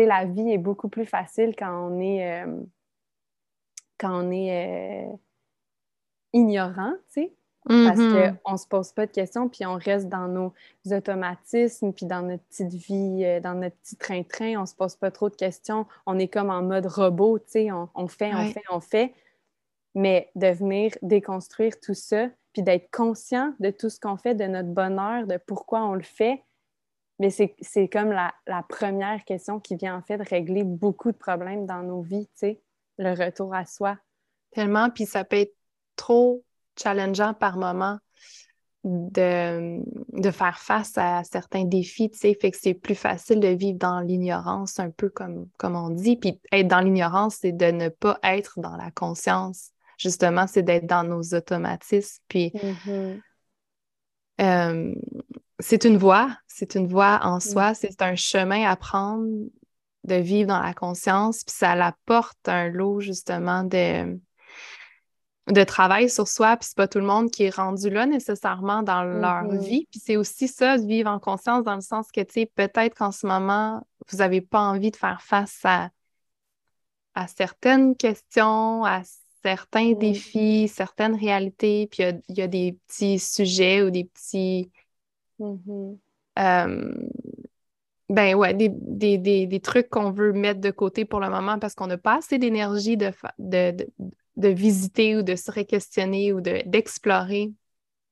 la 0.06 0.24
vie 0.24 0.50
est 0.52 0.58
beaucoup 0.58 0.88
plus 0.88 1.06
facile 1.06 1.54
quand 1.56 1.90
on 1.90 2.00
est, 2.00 2.44
euh, 2.44 2.60
quand 3.98 4.24
on 4.24 4.30
est 4.30 5.08
euh, 5.12 5.16
ignorant, 6.32 6.92
tu 7.12 7.22
sais, 7.22 7.32
parce 7.82 7.98
Mhm. 8.00 8.38
qu'on 8.44 8.52
ne 8.52 8.56
se 8.56 8.66
pose 8.66 8.92
pas 8.92 9.06
de 9.06 9.12
questions, 9.12 9.48
puis 9.48 9.64
on 9.66 9.74
reste 9.74 10.08
dans 10.08 10.28
nos 10.28 10.52
automatismes, 10.90 11.92
puis 11.92 12.06
dans 12.06 12.22
notre 12.22 12.44
petite 12.44 12.72
vie, 12.74 13.24
euh, 13.24 13.40
dans 13.40 13.54
notre 13.54 13.76
petit 13.76 13.96
train-train, 13.96 14.56
on 14.58 14.62
ne 14.62 14.66
se 14.66 14.74
pose 14.74 14.96
pas 14.96 15.10
trop 15.10 15.28
de 15.30 15.36
questions. 15.36 15.86
On 16.06 16.18
est 16.18 16.28
comme 16.28 16.50
en 16.50 16.62
mode 16.62 16.86
robot, 16.86 17.38
tu 17.38 17.44
sais, 17.48 17.72
on, 17.72 17.88
on 17.94 18.08
fait, 18.08 18.34
on 18.34 18.38
Ouais. 18.38 18.52
fait, 18.52 18.62
on 18.70 18.80
fait. 18.80 19.14
Mais 19.94 20.30
de 20.36 20.48
venir 20.48 20.92
déconstruire 21.02 21.80
tout 21.80 21.94
ça, 21.94 22.28
puis 22.52 22.62
d'être 22.62 22.90
conscient 22.90 23.54
de 23.60 23.70
tout 23.70 23.90
ce 23.90 24.00
qu'on 24.00 24.16
fait, 24.16 24.34
de 24.34 24.44
notre 24.44 24.68
bonheur, 24.70 25.26
de 25.26 25.36
pourquoi 25.38 25.84
on 25.84 25.94
le 25.94 26.02
fait, 26.02 26.44
mais 27.20 27.28
c'est 27.28 27.88
comme 27.88 28.12
la, 28.12 28.32
la 28.46 28.62
première 28.62 29.22
question 29.26 29.60
qui 29.60 29.76
vient 29.76 29.94
en 29.94 30.00
fait 30.00 30.16
régler 30.22 30.64
beaucoup 30.64 31.12
de 31.12 31.16
problèmes 31.18 31.66
dans 31.66 31.82
nos 31.82 32.00
vies, 32.00 32.26
tu 32.28 32.38
sais, 32.38 32.60
le 32.96 33.10
retour 33.10 33.54
à 33.54 33.66
soi. 33.66 33.98
Tellement, 34.52 34.88
puis 34.88 35.04
ça 35.04 35.22
peut 35.22 35.36
être 35.36 35.54
trop 35.96 36.42
challengeant 36.82 37.34
par 37.34 37.58
moment 37.58 37.98
de, 38.84 39.82
de 40.18 40.30
faire 40.30 40.58
face 40.58 40.96
à 40.96 41.22
certains 41.24 41.64
défis, 41.64 42.10
tu 42.10 42.16
sais, 42.16 42.38
fait 42.40 42.52
que 42.52 42.56
c'est 42.58 42.72
plus 42.72 42.94
facile 42.94 43.38
de 43.38 43.48
vivre 43.48 43.78
dans 43.78 44.00
l'ignorance, 44.00 44.80
un 44.80 44.90
peu 44.90 45.10
comme, 45.10 45.46
comme 45.58 45.76
on 45.76 45.90
dit. 45.90 46.16
Puis 46.16 46.40
être 46.52 46.68
dans 46.68 46.80
l'ignorance, 46.80 47.36
c'est 47.42 47.52
de 47.52 47.66
ne 47.66 47.90
pas 47.90 48.18
être 48.22 48.60
dans 48.60 48.76
la 48.76 48.90
conscience. 48.92 49.72
Justement, 49.98 50.46
c'est 50.46 50.62
d'être 50.62 50.86
dans 50.86 51.04
nos 51.04 51.22
automatismes. 51.34 52.22
Puis 52.28 52.50
euh, 54.40 54.94
c'est 55.60 55.84
une 55.84 55.96
voie, 55.96 56.36
c'est 56.46 56.74
une 56.74 56.86
voie 56.86 57.20
en 57.22 57.40
soi, 57.40 57.74
c'est 57.74 58.02
un 58.02 58.16
chemin 58.16 58.68
à 58.68 58.76
prendre 58.76 59.26
de 60.04 60.14
vivre 60.14 60.48
dans 60.48 60.60
la 60.62 60.74
conscience, 60.74 61.44
puis 61.44 61.54
ça 61.56 61.72
apporte 61.72 62.48
un 62.48 62.68
lot 62.68 63.00
justement 63.00 63.64
de, 63.64 64.18
de 65.48 65.64
travail 65.64 66.08
sur 66.08 66.26
soi, 66.28 66.56
puis 66.56 66.68
c'est 66.68 66.76
pas 66.76 66.88
tout 66.88 66.98
le 66.98 67.06
monde 67.06 67.30
qui 67.30 67.44
est 67.44 67.54
rendu 67.54 67.90
là 67.90 68.06
nécessairement 68.06 68.82
dans 68.82 69.04
leur 69.04 69.44
Mhm. 69.44 69.58
vie, 69.58 69.86
puis 69.90 70.00
c'est 70.02 70.16
aussi 70.16 70.48
ça, 70.48 70.78
de 70.78 70.86
vivre 70.86 71.10
en 71.10 71.18
conscience 71.18 71.64
dans 71.64 71.74
le 71.74 71.80
sens 71.80 72.10
que, 72.12 72.20
tu 72.20 72.32
sais, 72.32 72.46
peut-être 72.54 72.94
qu'en 72.94 73.12
ce 73.12 73.26
moment, 73.26 73.86
vous 74.10 74.18
n'avez 74.18 74.40
pas 74.40 74.60
envie 74.60 74.90
de 74.90 74.96
faire 74.96 75.20
face 75.20 75.58
à, 75.64 75.90
à 77.14 77.26
certaines 77.26 77.96
questions, 77.96 78.84
à 78.84 79.02
certains 79.42 79.92
Mhm. 79.92 79.98
défis, 79.98 80.68
certaines 80.68 81.14
réalités, 81.14 81.88
puis 81.90 82.02
il 82.02 82.06
y 82.06 82.08
a- 82.08 82.20
il 82.28 82.38
y, 82.38 82.42
a 82.42 82.46
des 82.46 82.78
petits 82.86 83.18
sujets 83.18 83.82
ou 83.82 83.90
des 83.90 84.04
petits... 84.04 84.70
Mhm. 85.40 85.98
euh, 86.38 86.92
ben 88.08 88.34
ouais, 88.34 88.54
des, 88.54 88.68
des, 88.72 89.18
des, 89.18 89.46
des 89.46 89.60
trucs 89.60 89.88
qu'on 89.88 90.10
veut 90.10 90.32
mettre 90.32 90.60
de 90.60 90.70
côté 90.70 91.04
pour 91.04 91.20
le 91.20 91.30
moment 91.30 91.58
parce 91.58 91.74
qu'on 91.74 91.86
n'a 91.86 91.98
pas 91.98 92.18
assez 92.18 92.38
d'énergie 92.38 92.96
de, 92.96 93.12
de, 93.38 93.70
de, 93.70 93.86
de 94.36 94.48
visiter 94.48 95.16
ou 95.16 95.22
de 95.22 95.36
se 95.36 95.50
questionner 95.62 96.32
ou 96.32 96.40
de- 96.40 96.62
d'explorer. 96.66 97.52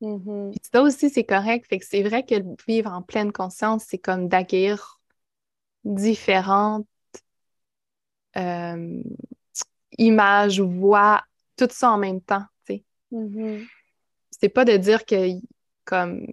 Mhm. 0.00 0.52
Puis 0.52 0.60
ça 0.72 0.82
aussi, 0.82 1.10
c'est 1.10 1.24
correct. 1.24 1.66
Fait 1.68 1.78
que 1.78 1.84
c'est 1.84 2.02
vrai 2.02 2.24
que 2.24 2.36
vivre 2.66 2.92
en 2.92 3.02
pleine 3.02 3.32
conscience, 3.32 3.84
c'est 3.88 3.98
comme 3.98 4.28
d'accueillir 4.28 5.00
différentes 5.84 6.86
euh, 8.36 9.02
images, 9.98 10.60
voix, 10.60 11.22
tout 11.56 11.68
ça 11.70 11.90
en 11.90 11.98
même 11.98 12.20
temps. 12.20 12.44
Mhm. 13.10 13.66
C'est 14.30 14.48
pas 14.48 14.64
de 14.64 14.76
dire 14.76 15.04
que 15.04 15.30
comme 15.84 16.26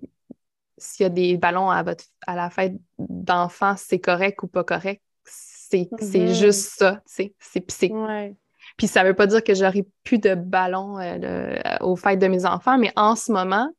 s'il 0.85 1.03
y 1.03 1.07
a 1.07 1.09
des 1.09 1.37
ballons 1.37 1.69
à 1.69 1.83
votre 1.83 2.05
à 2.27 2.35
la 2.35 2.49
fête 2.49 2.73
d'enfants, 2.99 3.75
c'est 3.77 3.99
correct 3.99 4.41
ou 4.43 4.47
pas 4.47 4.63
correct? 4.63 5.01
C'est 5.25 5.89
Mhm. 5.91 6.33
juste 6.33 6.77
ça, 6.77 7.01
tu 7.07 7.33
sais. 7.39 7.89
Ouais. 7.89 8.35
puis 8.77 8.87
ça 8.87 9.03
veut 9.03 9.13
pas 9.15 9.27
dire 9.27 9.43
que 9.43 9.53
j'aurai 9.53 9.85
plus 10.03 10.19
de 10.19 10.35
ballons 10.35 10.99
euh, 10.99 11.17
le- 11.17 11.83
aux 11.85 11.95
fêtes 11.95 12.19
de 12.19 12.27
mes 12.27 12.45
enfants, 12.45 12.77
mais 12.77 12.91
en 12.95 13.15
ce 13.15 13.31
moment, 13.31 13.69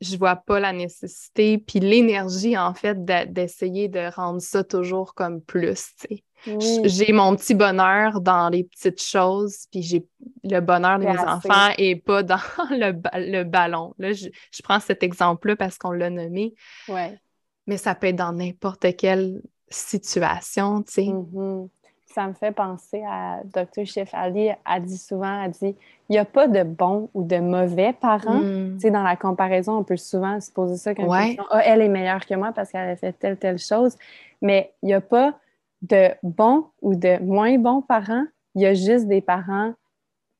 je 0.00 0.16
vois 0.16 0.36
pas 0.36 0.60
la 0.60 0.72
nécessité 0.72 1.58
puis 1.58 1.80
l'énergie, 1.80 2.58
en 2.58 2.74
fait, 2.74 3.04
d'essayer 3.04 3.88
de 3.88 4.12
rendre 4.14 4.40
ça 4.40 4.64
toujours 4.64 5.14
comme 5.14 5.40
plus, 5.40 5.94
tu 6.00 6.16
sais. 6.16 6.24
J'ai 6.46 7.12
mon 7.12 7.36
petit 7.36 7.54
bonheur 7.54 8.20
dans 8.20 8.48
les 8.48 8.64
petites 8.64 9.02
choses, 9.02 9.66
puis 9.70 9.82
j'ai 9.82 10.04
le 10.44 10.60
bonheur 10.60 10.98
de 10.98 11.04
mes 11.04 11.18
enfants 11.18 11.70
et 11.78 11.96
pas 11.96 12.22
dans 12.22 12.36
le, 12.70 12.92
le 13.14 13.44
ballon. 13.44 13.94
Là, 13.98 14.12
je, 14.12 14.28
prends 14.62 14.80
cet 14.80 15.02
exemple-là 15.02 15.56
parce 15.56 15.78
qu'on 15.78 15.92
l'a 15.92 16.10
nommé. 16.10 16.54
Ouais. 16.88 17.18
Mais 17.66 17.76
ça 17.76 17.94
peut 17.94 18.08
être 18.08 18.16
dans 18.16 18.32
n'importe 18.32 18.96
quelle 18.96 19.40
situation, 19.68 20.82
tu 20.82 20.92
sais. 20.92 21.02
Mm-hmm. 21.02 21.68
Ça 22.06 22.26
me 22.26 22.34
fait 22.34 22.52
penser 22.52 23.02
à 23.08 23.40
Dr. 23.44 23.86
Chef 23.86 24.10
Ali, 24.12 24.50
a 24.66 24.80
dit 24.80 24.98
souvent, 24.98 25.44
elle 25.44 25.52
dit, 25.52 25.74
il 26.10 26.12
n'y 26.12 26.18
a 26.18 26.26
pas 26.26 26.46
de 26.46 26.62
bons 26.62 27.08
ou 27.14 27.24
de 27.24 27.38
mauvais 27.38 27.94
parents. 27.94 28.40
Mm. 28.40 28.74
Tu 28.74 28.80
sais, 28.80 28.90
dans 28.90 29.02
la 29.02 29.16
comparaison, 29.16 29.78
on 29.78 29.84
peut 29.84 29.96
souvent 29.96 30.38
se 30.38 30.50
poser 30.50 30.76
ça 30.76 30.94
comme 30.94 31.08
question. 31.08 31.44
Ah, 31.50 31.62
elle 31.64 31.80
est 31.80 31.88
meilleure 31.88 32.26
que 32.26 32.34
moi 32.34 32.52
parce 32.52 32.70
qu'elle 32.70 32.90
a 32.90 32.96
fait 32.96 33.14
telle, 33.14 33.38
telle 33.38 33.58
chose. 33.58 33.96
Mais 34.42 34.72
il 34.82 34.88
n'y 34.88 34.94
a 34.94 35.00
pas 35.00 35.34
de 35.82 36.10
bons 36.22 36.66
ou 36.80 36.94
de 36.94 37.18
moins 37.22 37.58
bons 37.58 37.82
parents. 37.82 38.24
Il 38.54 38.62
y 38.62 38.66
a 38.66 38.74
juste 38.74 39.06
des 39.06 39.20
parents 39.20 39.74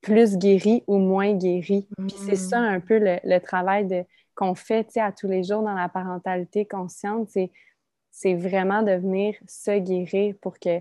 plus 0.01 0.37
guéris 0.37 0.83
ou 0.87 0.99
moins 0.99 1.33
guéris. 1.33 1.89
Puis 1.97 2.17
c'est 2.17 2.37
ça 2.37 2.59
un 2.59 2.81
peu 2.81 2.99
le, 2.99 3.39
travail 3.39 3.87
de, 3.87 4.05
qu'on 4.35 4.55
fait 4.55 4.97
à 4.97 5.13
tous 5.13 5.29
les 5.29 5.45
jours 5.45 5.63
dans 5.63 5.75
la 5.75 5.89
parentalité 5.89 6.65
consciente. 6.65 7.29
C'est, 7.31 7.51
c'est 8.11 8.35
vraiment 8.35 8.83
de 8.83 8.93
venir 8.93 9.35
se 9.47 9.79
guérir 9.79 10.35
pour 10.41 10.59
que 10.59 10.81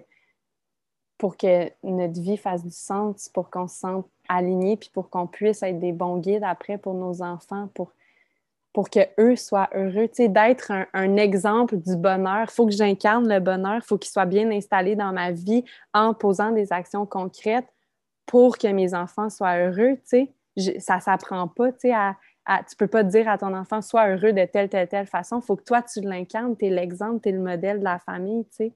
pour 1.17 1.37
que 1.37 1.69
notre 1.83 2.19
vie 2.19 2.35
fasse 2.35 2.63
du 2.63 2.71
sens, 2.71 3.29
pour 3.29 3.51
qu'on 3.51 3.67
se 3.67 3.77
sente 3.77 4.09
aligné, 4.27 4.75
puis 4.75 4.89
pour 4.91 5.11
qu'on 5.11 5.27
puisse 5.27 5.61
être 5.61 5.77
des 5.77 5.91
bons 5.91 6.17
guides 6.17 6.43
après 6.43 6.79
pour 6.79 6.95
nos 6.95 7.21
enfants, 7.21 7.69
pour, 7.75 7.93
pour 8.73 8.89
qu'eux 8.89 9.35
soient 9.35 9.69
heureux. 9.73 10.07
Tu 10.07 10.15
sais, 10.23 10.29
d'être 10.29 10.71
un, 10.93 11.17
exemple 11.17 11.77
du 11.77 11.95
bonheur. 11.95 12.47
Il 12.49 12.53
faut 12.53 12.65
que 12.65 12.71
j'incarne 12.71 13.27
le 13.27 13.39
bonheur, 13.39 13.77
il 13.77 13.83
faut 13.83 13.97
qu'il 13.97 14.11
soit 14.11 14.25
bien 14.25 14.49
installé 14.51 14.95
dans 14.95 15.11
ma 15.11 15.31
vie 15.31 15.63
en 15.93 16.13
posant 16.13 16.51
des 16.51 16.71
actions 16.71 17.05
concrètes 17.05 17.67
pour 18.25 18.57
que 18.57 18.67
mes 18.67 18.93
enfants 18.93 19.29
soient 19.29 19.57
heureux. 19.57 19.97
Tu 20.09 20.31
sais, 20.57 20.79
ça 20.79 20.97
ne 20.97 21.01
s'apprend 21.01 21.47
pas, 21.47 21.71
tu 21.71 21.79
sais, 21.89 21.93
à, 21.93 22.15
tu 22.67 22.75
peux 22.75 22.87
pas 22.87 23.03
dire 23.03 23.27
à 23.29 23.37
ton 23.37 23.53
enfant, 23.53 23.81
sois 23.81 24.07
heureux 24.09 24.33
de 24.33 24.45
telle, 24.45 24.69
telle, 24.69 24.87
telle 24.87 25.07
façon. 25.07 25.39
Il 25.39 25.45
faut 25.45 25.55
que 25.55 25.63
toi, 25.63 25.81
tu 25.81 26.01
l'incarnes, 26.01 26.55
tu 26.57 26.65
es 26.65 26.69
l'exemple, 26.69 27.21
tu 27.21 27.29
es 27.29 27.31
le 27.33 27.41
modèle 27.41 27.79
de 27.79 27.83
la 27.83 27.99
famille, 27.99 28.45
tu 28.45 28.55
sais. 28.55 28.73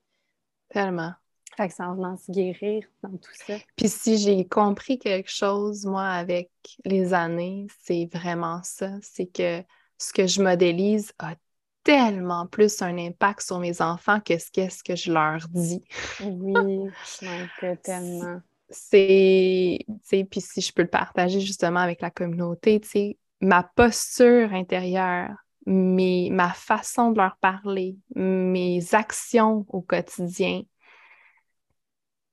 Tellement. 0.69 1.13
Fait 1.55 1.69
que 1.69 1.73
ça 1.73 1.87
en 1.87 2.17
se 2.17 2.31
guérir 2.31 2.83
dans 3.01 3.15
tout 3.15 3.31
ça. 3.33 3.53
Puis 3.77 3.87
si 3.87 4.17
j'ai 4.17 4.45
compris 4.45 4.99
quelque 4.99 5.29
chose, 5.29 5.85
moi, 5.85 6.05
avec 6.05 6.51
les 6.83 7.13
années, 7.13 7.67
c'est 7.81 8.09
vraiment 8.11 8.59
ça. 8.63 8.89
C'est 9.01 9.27
que 9.27 9.63
ce 9.97 10.13
que 10.13 10.27
je 10.27 10.41
modélise 10.41 11.13
a 11.19 11.35
tellement 11.83 12.47
plus 12.47 12.81
un 12.81 12.97
impact 12.97 13.41
sur 13.41 13.59
mes 13.59 13.81
enfants 13.81 14.19
que 14.19 14.37
ce 14.37 14.51
qu'est-ce 14.51 14.83
que 14.83 14.95
je 14.95 15.11
leur 15.11 15.47
dis. 15.49 15.83
Oui, 16.21 16.89
tellement. 17.83 18.41
C'est, 18.69 19.85
puis 20.09 20.41
si 20.41 20.61
je 20.61 20.73
peux 20.73 20.81
le 20.81 20.89
partager 20.89 21.39
justement 21.39 21.79
avec 21.79 22.01
la 22.01 22.09
communauté, 22.09 22.79
tu 22.79 22.89
sais, 22.89 23.17
ma 23.39 23.61
posture 23.63 24.51
intérieure, 24.53 25.29
mes, 25.67 26.29
ma 26.31 26.49
façon 26.49 27.11
de 27.11 27.17
leur 27.17 27.37
parler, 27.37 27.95
mes 28.15 28.81
actions 28.93 29.65
au 29.69 29.81
quotidien, 29.81 30.63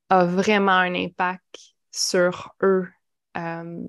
a 0.09 0.25
vraiment 0.25 0.73
un 0.73 0.95
impact 0.95 1.75
sur 1.91 2.55
eux. 2.63 2.89
Euh, 3.37 3.81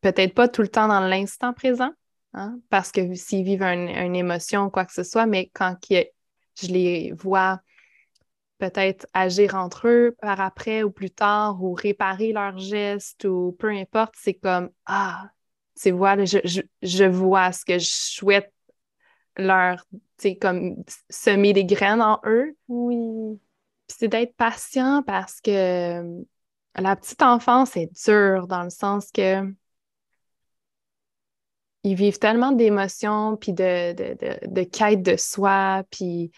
peut-être 0.00 0.34
pas 0.34 0.48
tout 0.48 0.62
le 0.62 0.68
temps 0.68 0.88
dans 0.88 1.00
l'instant 1.00 1.52
présent, 1.52 1.90
hein, 2.34 2.58
parce 2.68 2.92
que 2.92 3.14
s'ils 3.14 3.44
vivent 3.44 3.62
une 3.62 4.16
émotion 4.16 4.64
ou 4.64 4.70
quoi 4.70 4.84
que 4.84 4.92
ce 4.92 5.02
soit, 5.02 5.26
mais 5.26 5.50
quand 5.54 5.76
je 5.88 6.66
les 6.68 7.12
vois 7.12 7.60
peut-être 8.58 9.06
agir 9.14 9.54
entre 9.54 9.88
eux 9.88 10.16
par 10.20 10.40
après 10.40 10.82
ou 10.82 10.90
plus 10.90 11.10
tard 11.10 11.62
ou 11.62 11.72
réparer 11.72 12.32
leurs 12.32 12.58
gestes 12.58 13.24
ou 13.24 13.56
peu 13.58 13.70
importe, 13.70 14.14
c'est 14.16 14.34
comme 14.34 14.70
Ah, 14.86 15.30
tu 15.80 15.92
vois, 15.92 16.22
je, 16.24 16.62
je, 16.82 17.04
vois 17.04 17.52
ce 17.52 17.64
que 17.64 17.78
je 17.78 17.88
souhaite 17.88 18.52
leur, 19.36 19.86
tu 19.90 20.00
sais, 20.18 20.36
comme 20.36 20.76
semer 21.08 21.54
des 21.54 21.64
graines 21.64 22.02
en 22.02 22.20
eux. 22.26 22.56
Oui 22.68 23.40
c'est 23.90 24.08
d'être 24.08 24.34
patient 24.36 25.02
parce 25.06 25.40
que 25.40 26.24
la 26.76 26.96
petite 26.96 27.22
enfance 27.22 27.76
est 27.76 27.90
dure 28.04 28.46
dans 28.46 28.62
le 28.62 28.70
sens 28.70 29.10
que 29.12 29.42
ils 31.82 31.94
vivent 31.94 32.18
tellement 32.18 32.52
d'émotions, 32.52 33.36
puis 33.36 33.52
de, 33.52 33.92
de, 33.92 34.46
de, 34.46 34.62
quête 34.62 35.02
de 35.02 35.16
soi, 35.16 35.82
puis 35.90 36.30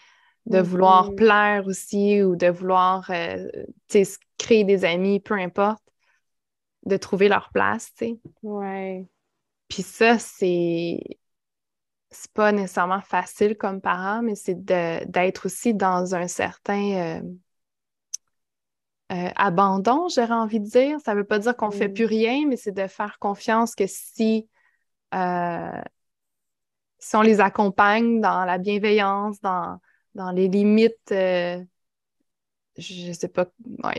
de 0.45 0.59
vouloir 0.59 1.11
mm-hmm. 1.11 1.15
plaire 1.15 1.67
aussi 1.67 2.21
ou 2.21 2.35
de 2.35 2.47
vouloir 2.47 3.09
euh, 3.09 3.49
créer 4.37 4.63
des 4.63 4.85
amis, 4.85 5.19
peu 5.19 5.35
importe, 5.35 5.83
de 6.85 6.97
trouver 6.97 7.29
leur 7.29 7.49
place, 7.53 7.91
tu 7.97 8.05
sais. 8.05 8.19
Ouais. 8.41 9.07
Puis 9.69 9.83
ça, 9.83 10.19
c'est 10.19 10.99
c'est 12.13 12.31
pas 12.31 12.51
nécessairement 12.51 13.01
facile 13.01 13.57
comme 13.57 13.81
parent, 13.81 14.21
mais 14.21 14.35
c'est 14.35 14.63
d'être 14.63 15.47
aussi 15.47 15.73
dans 15.73 16.13
un 16.13 16.27
certain 16.27 17.19
euh, 17.19 17.21
euh, 19.11 19.29
abandon, 19.35 20.07
j'aurais 20.09 20.33
envie 20.33 20.59
de 20.59 20.67
dire. 20.67 20.99
Ça 21.03 21.13
ne 21.13 21.19
veut 21.19 21.25
pas 21.25 21.39
dire 21.39 21.55
qu'on 21.55 21.67
ne 21.67 21.73
fait 21.73 21.89
plus 21.89 22.05
rien, 22.05 22.45
mais 22.47 22.55
c'est 22.55 22.71
de 22.71 22.87
faire 22.87 23.17
confiance 23.19 23.75
que 23.75 23.85
si, 23.87 24.47
euh, 25.13 25.81
si 26.99 27.15
on 27.15 27.21
les 27.21 27.39
accompagne 27.41 28.21
dans 28.21 28.45
la 28.45 28.57
bienveillance, 28.57 29.39
dans, 29.41 29.79
dans 30.15 30.31
les 30.31 30.47
limites, 30.47 30.97
je 31.09 31.65
ne 32.77 33.13
sais 33.13 33.27
pas, 33.27 33.47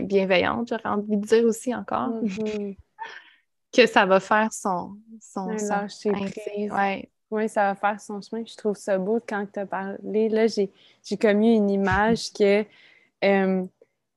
bienveillantes, 0.02 0.68
j'aurais 0.68 0.88
envie 0.88 1.16
de 1.16 1.26
dire 1.26 1.44
aussi 1.44 1.74
encore, 1.74 2.10
mm-hmm. 2.22 2.76
que 3.72 3.86
ça 3.86 4.06
va 4.06 4.20
faire 4.20 4.52
son, 4.52 4.96
son, 5.20 5.56
son 5.58 6.12
ouais. 6.12 7.10
Oui, 7.30 7.48
ça 7.48 7.72
va 7.72 7.74
faire 7.74 8.00
son 8.00 8.20
chemin. 8.20 8.44
Je 8.46 8.54
trouve 8.56 8.76
ça 8.76 8.96
beau 8.96 9.18
quand 9.26 9.44
tu 9.52 9.58
as 9.58 9.66
parlé. 9.66 10.28
Là, 10.28 10.46
j'ai 10.46 10.70
commis 11.20 11.56
une 11.56 11.68
image 11.68 12.32
que, 12.32 12.64
euh, 13.24 13.64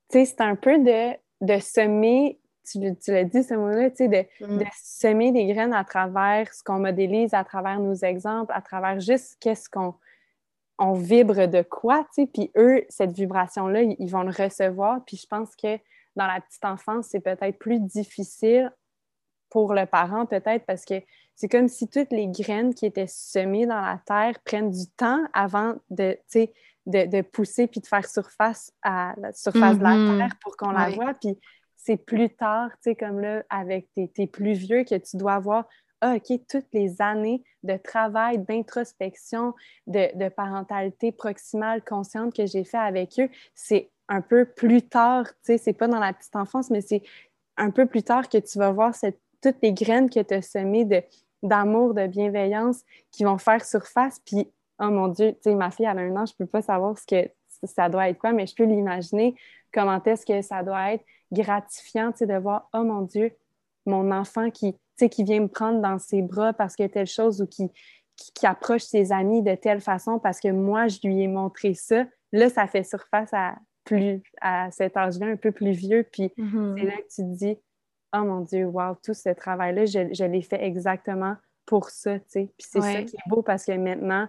tu 0.08 0.18
sais, 0.18 0.24
c'est 0.24 0.40
un 0.40 0.54
peu 0.54 0.78
de, 0.78 1.16
de 1.40 1.58
semer, 1.58 2.38
tu, 2.70 2.78
tu 2.96 3.12
l'as 3.12 3.24
dit 3.24 3.42
ce 3.42 3.54
mot-là, 3.54 3.90
tu 3.90 3.96
sais, 3.96 4.08
de, 4.08 4.46
mm. 4.46 4.58
de, 4.58 4.64
semer 4.82 5.32
des 5.32 5.46
graines 5.46 5.72
à 5.72 5.84
travers 5.84 6.52
ce 6.52 6.62
qu'on 6.62 6.78
modélise, 6.78 7.34
à 7.34 7.44
travers 7.44 7.80
nos 7.80 7.94
exemples, 7.94 8.52
à 8.54 8.62
travers 8.62 9.00
juste 9.00 9.36
qu'est-ce 9.40 9.68
qu'on 9.68 9.94
on 10.78 10.92
vibre 10.92 11.48
de 11.48 11.62
quoi, 11.62 12.04
tu 12.14 12.22
sais. 12.22 12.26
Puis 12.26 12.50
eux, 12.56 12.84
cette 12.88 13.12
vibration-là, 13.12 13.82
ils 13.82 14.10
vont 14.10 14.22
le 14.22 14.30
recevoir. 14.30 15.04
Puis 15.04 15.16
je 15.16 15.26
pense 15.26 15.56
que 15.56 15.76
dans 16.16 16.26
la 16.26 16.40
petite 16.40 16.64
enfance, 16.64 17.06
c'est 17.10 17.20
peut-être 17.20 17.58
plus 17.58 17.80
difficile 17.80 18.72
pour 19.50 19.74
le 19.74 19.86
parent, 19.86 20.26
peut-être 20.26 20.64
parce 20.66 20.84
que 20.84 21.02
c'est 21.34 21.48
comme 21.48 21.68
si 21.68 21.88
toutes 21.88 22.10
les 22.10 22.26
graines 22.28 22.74
qui 22.74 22.86
étaient 22.86 23.06
semées 23.06 23.66
dans 23.66 23.80
la 23.80 24.00
terre 24.04 24.38
prennent 24.44 24.70
du 24.70 24.86
temps 24.96 25.24
avant 25.32 25.76
de, 25.90 26.18
de, 26.34 27.06
de 27.06 27.22
pousser 27.22 27.66
puis 27.66 27.80
de 27.80 27.86
faire 27.86 28.06
surface 28.06 28.72
à 28.82 29.14
la 29.18 29.32
surface 29.32 29.78
de 29.78 29.82
la 29.82 29.94
mm-hmm. 29.94 30.18
terre 30.18 30.36
pour 30.42 30.56
qu'on 30.56 30.70
la 30.70 30.90
voit. 30.90 31.14
Puis 31.14 31.38
c'est 31.78 31.96
plus 31.96 32.28
tard, 32.28 32.70
tu 32.82 32.90
sais, 32.90 32.94
comme 32.96 33.20
là, 33.20 33.44
avec 33.48 33.88
tes, 33.94 34.26
plus 34.26 34.52
vieux, 34.52 34.84
que 34.84 34.96
tu 34.96 35.16
dois 35.16 35.38
voir, 35.38 35.66
ah, 36.00 36.16
OK, 36.16 36.40
toutes 36.48 36.66
les 36.72 37.00
années 37.00 37.42
de 37.62 37.76
travail, 37.76 38.38
d'introspection, 38.38 39.54
de, 39.86 40.16
de, 40.16 40.28
parentalité 40.28 41.12
proximale 41.12 41.82
consciente 41.82 42.34
que 42.34 42.46
j'ai 42.46 42.64
fait 42.64 42.78
avec 42.78 43.18
eux, 43.18 43.30
c'est 43.54 43.90
un 44.08 44.20
peu 44.20 44.44
plus 44.44 44.82
tard, 44.82 45.26
tu 45.26 45.34
sais, 45.44 45.58
c'est 45.58 45.72
pas 45.72 45.86
dans 45.86 46.00
la 46.00 46.12
petite 46.12 46.36
enfance, 46.36 46.68
mais 46.68 46.80
c'est 46.80 47.02
un 47.56 47.70
peu 47.70 47.86
plus 47.86 48.02
tard 48.02 48.28
que 48.28 48.38
tu 48.38 48.58
vas 48.58 48.72
voir 48.72 48.94
toutes 49.42 49.56
les 49.62 49.72
graines 49.72 50.10
que 50.10 50.20
tu 50.20 50.34
as 50.34 50.42
semées 50.42 50.84
d'amour, 51.42 51.94
de 51.94 52.06
bienveillance 52.06 52.82
qui 53.12 53.24
vont 53.24 53.38
faire 53.38 53.64
surface. 53.64 54.20
Puis, 54.24 54.50
oh 54.80 54.90
mon 54.90 55.08
Dieu, 55.08 55.32
tu 55.32 55.50
sais, 55.50 55.54
ma 55.54 55.70
fille, 55.70 55.86
elle 55.86 55.98
a 55.98 56.02
un 56.02 56.16
an, 56.16 56.26
je 56.26 56.34
peux 56.34 56.46
pas 56.46 56.62
savoir 56.62 56.98
ce 56.98 57.06
que 57.06 57.30
ça 57.64 57.88
doit 57.88 58.08
être 58.08 58.18
quoi, 58.18 58.32
mais 58.32 58.46
je 58.46 58.54
peux 58.54 58.64
l'imaginer 58.64 59.34
comment 59.72 60.02
est-ce 60.02 60.24
que 60.24 60.42
ça 60.42 60.62
doit 60.62 60.92
être 60.92 61.04
gratifiant, 61.32 62.12
de 62.20 62.38
voir, 62.38 62.68
oh 62.72 62.84
mon 62.84 63.02
Dieu, 63.02 63.32
mon 63.86 64.10
enfant 64.10 64.50
qui, 64.50 64.76
qui 64.96 65.24
vient 65.24 65.40
me 65.40 65.48
prendre 65.48 65.80
dans 65.80 65.98
ses 65.98 66.22
bras 66.22 66.52
parce 66.52 66.74
qu'il 66.74 66.84
y 66.84 66.86
a 66.86 66.92
telle 66.92 67.06
chose 67.06 67.40
ou 67.40 67.46
qui, 67.46 67.70
qui, 68.16 68.46
approche 68.46 68.82
ses 68.82 69.12
amis 69.12 69.42
de 69.42 69.54
telle 69.54 69.80
façon 69.80 70.18
parce 70.18 70.40
que 70.40 70.48
moi, 70.48 70.88
je 70.88 70.98
lui 71.04 71.22
ai 71.22 71.28
montré 71.28 71.74
ça. 71.74 72.04
Là, 72.32 72.48
ça 72.48 72.66
fait 72.66 72.84
surface 72.84 73.30
à 73.32 73.56
plus 73.84 74.22
à 74.40 74.70
cet 74.70 74.96
âge-là, 74.96 75.26
un 75.28 75.36
peu 75.36 75.52
plus 75.52 75.70
vieux. 75.70 76.06
Puis 76.12 76.32
mm-hmm. 76.36 76.78
c'est 76.78 76.84
là 76.84 76.96
que 76.96 77.08
tu 77.08 77.22
te 77.22 77.36
dis, 77.36 77.58
oh 78.14 78.24
mon 78.24 78.40
Dieu, 78.40 78.66
wow, 78.66 78.94
tout 79.02 79.14
ce 79.14 79.30
travail-là, 79.30 79.86
je, 79.86 80.24
l'ai 80.24 80.42
fait 80.42 80.62
exactement 80.62 81.36
pour 81.64 81.90
ça, 81.90 82.18
tu 82.18 82.24
sais. 82.28 82.52
Puis 82.58 82.66
c'est 82.70 82.80
ça 82.80 83.02
qui 83.02 83.16
est 83.16 83.28
beau 83.28 83.42
parce 83.42 83.64
que 83.64 83.72
maintenant, 83.72 84.28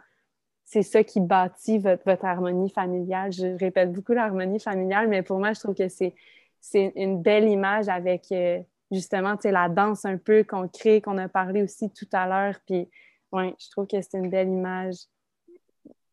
c'est 0.65 0.83
ça 0.83 1.03
qui 1.03 1.19
bâtit 1.19 1.79
votre, 1.79 2.03
votre, 2.05 2.25
harmonie 2.25 2.69
familiale. 2.69 3.31
Je 3.31 3.57
répète 3.57 3.91
beaucoup 3.91 4.13
l'harmonie 4.13 4.59
familiale, 4.59 5.07
mais 5.07 5.23
pour 5.23 5.39
moi, 5.39 5.53
je 5.53 5.59
trouve 5.59 5.73
que 5.73 5.87
c'est, 5.87 6.13
c'est 6.61 6.91
une 6.95 7.21
belle 7.21 7.47
image 7.47 7.89
avec 7.89 8.31
euh, 8.31 8.61
justement, 8.91 9.35
la 9.43 9.69
danse 9.69 10.05
un 10.05 10.17
peu 10.17 10.43
qu'on 10.43 10.67
crée, 10.67 11.01
qu'on 11.01 11.17
a 11.17 11.29
parlé 11.29 11.61
aussi 11.61 11.89
tout 11.91 12.07
à 12.11 12.27
l'heure. 12.27 12.59
Puis, 12.65 12.89
ouais, 13.31 13.55
je 13.59 13.69
trouve 13.69 13.87
que 13.87 14.01
c'est 14.01 14.17
une 14.17 14.29
belle 14.29 14.49
image. 14.49 14.95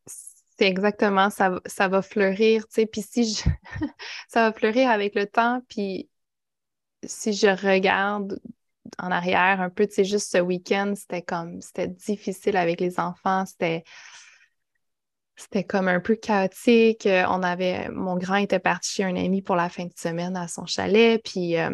C'est 0.07 0.67
exactement, 0.67 1.29
ça, 1.29 1.61
ça 1.67 1.87
va 1.89 2.01
fleurir, 2.01 2.67
tu 2.69 2.75
sais, 2.75 2.87
puis 2.87 3.03
si 3.03 3.25
je... 3.25 3.43
ça 4.29 4.49
va 4.49 4.53
fleurir 4.55 4.89
avec 4.91 5.15
le 5.15 5.27
temps, 5.27 5.61
puis 5.69 6.09
si 7.05 7.35
je 7.35 7.49
regarde 7.49 8.41
en 8.99 9.11
arrière 9.11 9.61
un 9.61 9.69
peu, 9.69 9.87
tu 9.87 9.97
sais, 9.97 10.05
juste 10.05 10.33
ce 10.33 10.39
week-end, 10.39 10.95
c'était 10.97 11.21
comme, 11.21 11.61
c'était 11.61 11.89
difficile 11.89 12.57
avec 12.57 12.81
les 12.81 12.99
enfants, 12.99 13.45
c'était, 13.45 13.85
c'était 15.37 15.65
comme 15.65 15.89
un 15.89 16.01
peu 16.01 16.15
chaotique. 16.15 17.07
On 17.07 17.43
avait, 17.43 17.89
mon 17.91 18.17
grand 18.17 18.37
était 18.37 18.59
parti 18.59 18.95
chez 18.95 19.05
un 19.05 19.17
ami 19.17 19.43
pour 19.43 19.57
la 19.57 19.69
fin 19.69 19.85
de 19.85 19.93
semaine 19.95 20.37
à 20.37 20.49
son 20.49 20.67
chalet, 20.67 21.23
puis 21.23 21.59
euh, 21.59 21.71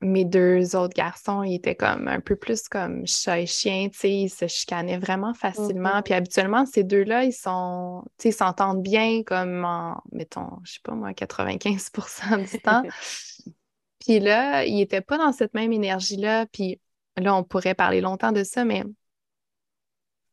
mes 0.00 0.24
deux 0.24 0.76
autres 0.76 0.94
garçons, 0.94 1.42
ils 1.42 1.54
étaient 1.54 1.74
comme 1.74 2.08
un 2.08 2.20
peu 2.20 2.36
plus 2.36 2.68
comme 2.68 3.06
chat 3.06 3.40
et 3.40 3.46
chien, 3.46 3.88
tu 3.90 3.98
sais, 3.98 4.10
ils 4.10 4.28
se 4.28 4.46
chicanaient 4.46 4.98
vraiment 4.98 5.34
facilement. 5.34 5.90
Mm-hmm. 5.90 6.02
Puis 6.02 6.14
habituellement, 6.14 6.66
ces 6.66 6.84
deux-là, 6.84 7.24
ils 7.24 7.32
sont, 7.32 8.04
tu 8.18 8.30
sais, 8.30 8.36
s'entendent 8.36 8.82
bien 8.82 9.22
comme 9.22 9.64
en, 9.64 10.02
mettons, 10.12 10.58
je 10.64 10.74
sais 10.74 10.80
pas 10.82 10.94
moi, 10.94 11.12
95% 11.12 12.50
du 12.52 12.60
temps. 12.60 12.82
Puis 14.00 14.20
là, 14.20 14.64
il 14.64 14.74
n'était 14.74 15.00
pas 15.00 15.16
dans 15.16 15.32
cette 15.32 15.54
même 15.54 15.72
énergie-là. 15.72 16.46
Puis 16.46 16.78
là, 17.16 17.34
on 17.34 17.42
pourrait 17.42 17.74
parler 17.74 18.02
longtemps 18.02 18.32
de 18.32 18.44
ça, 18.44 18.64
mais 18.64 18.84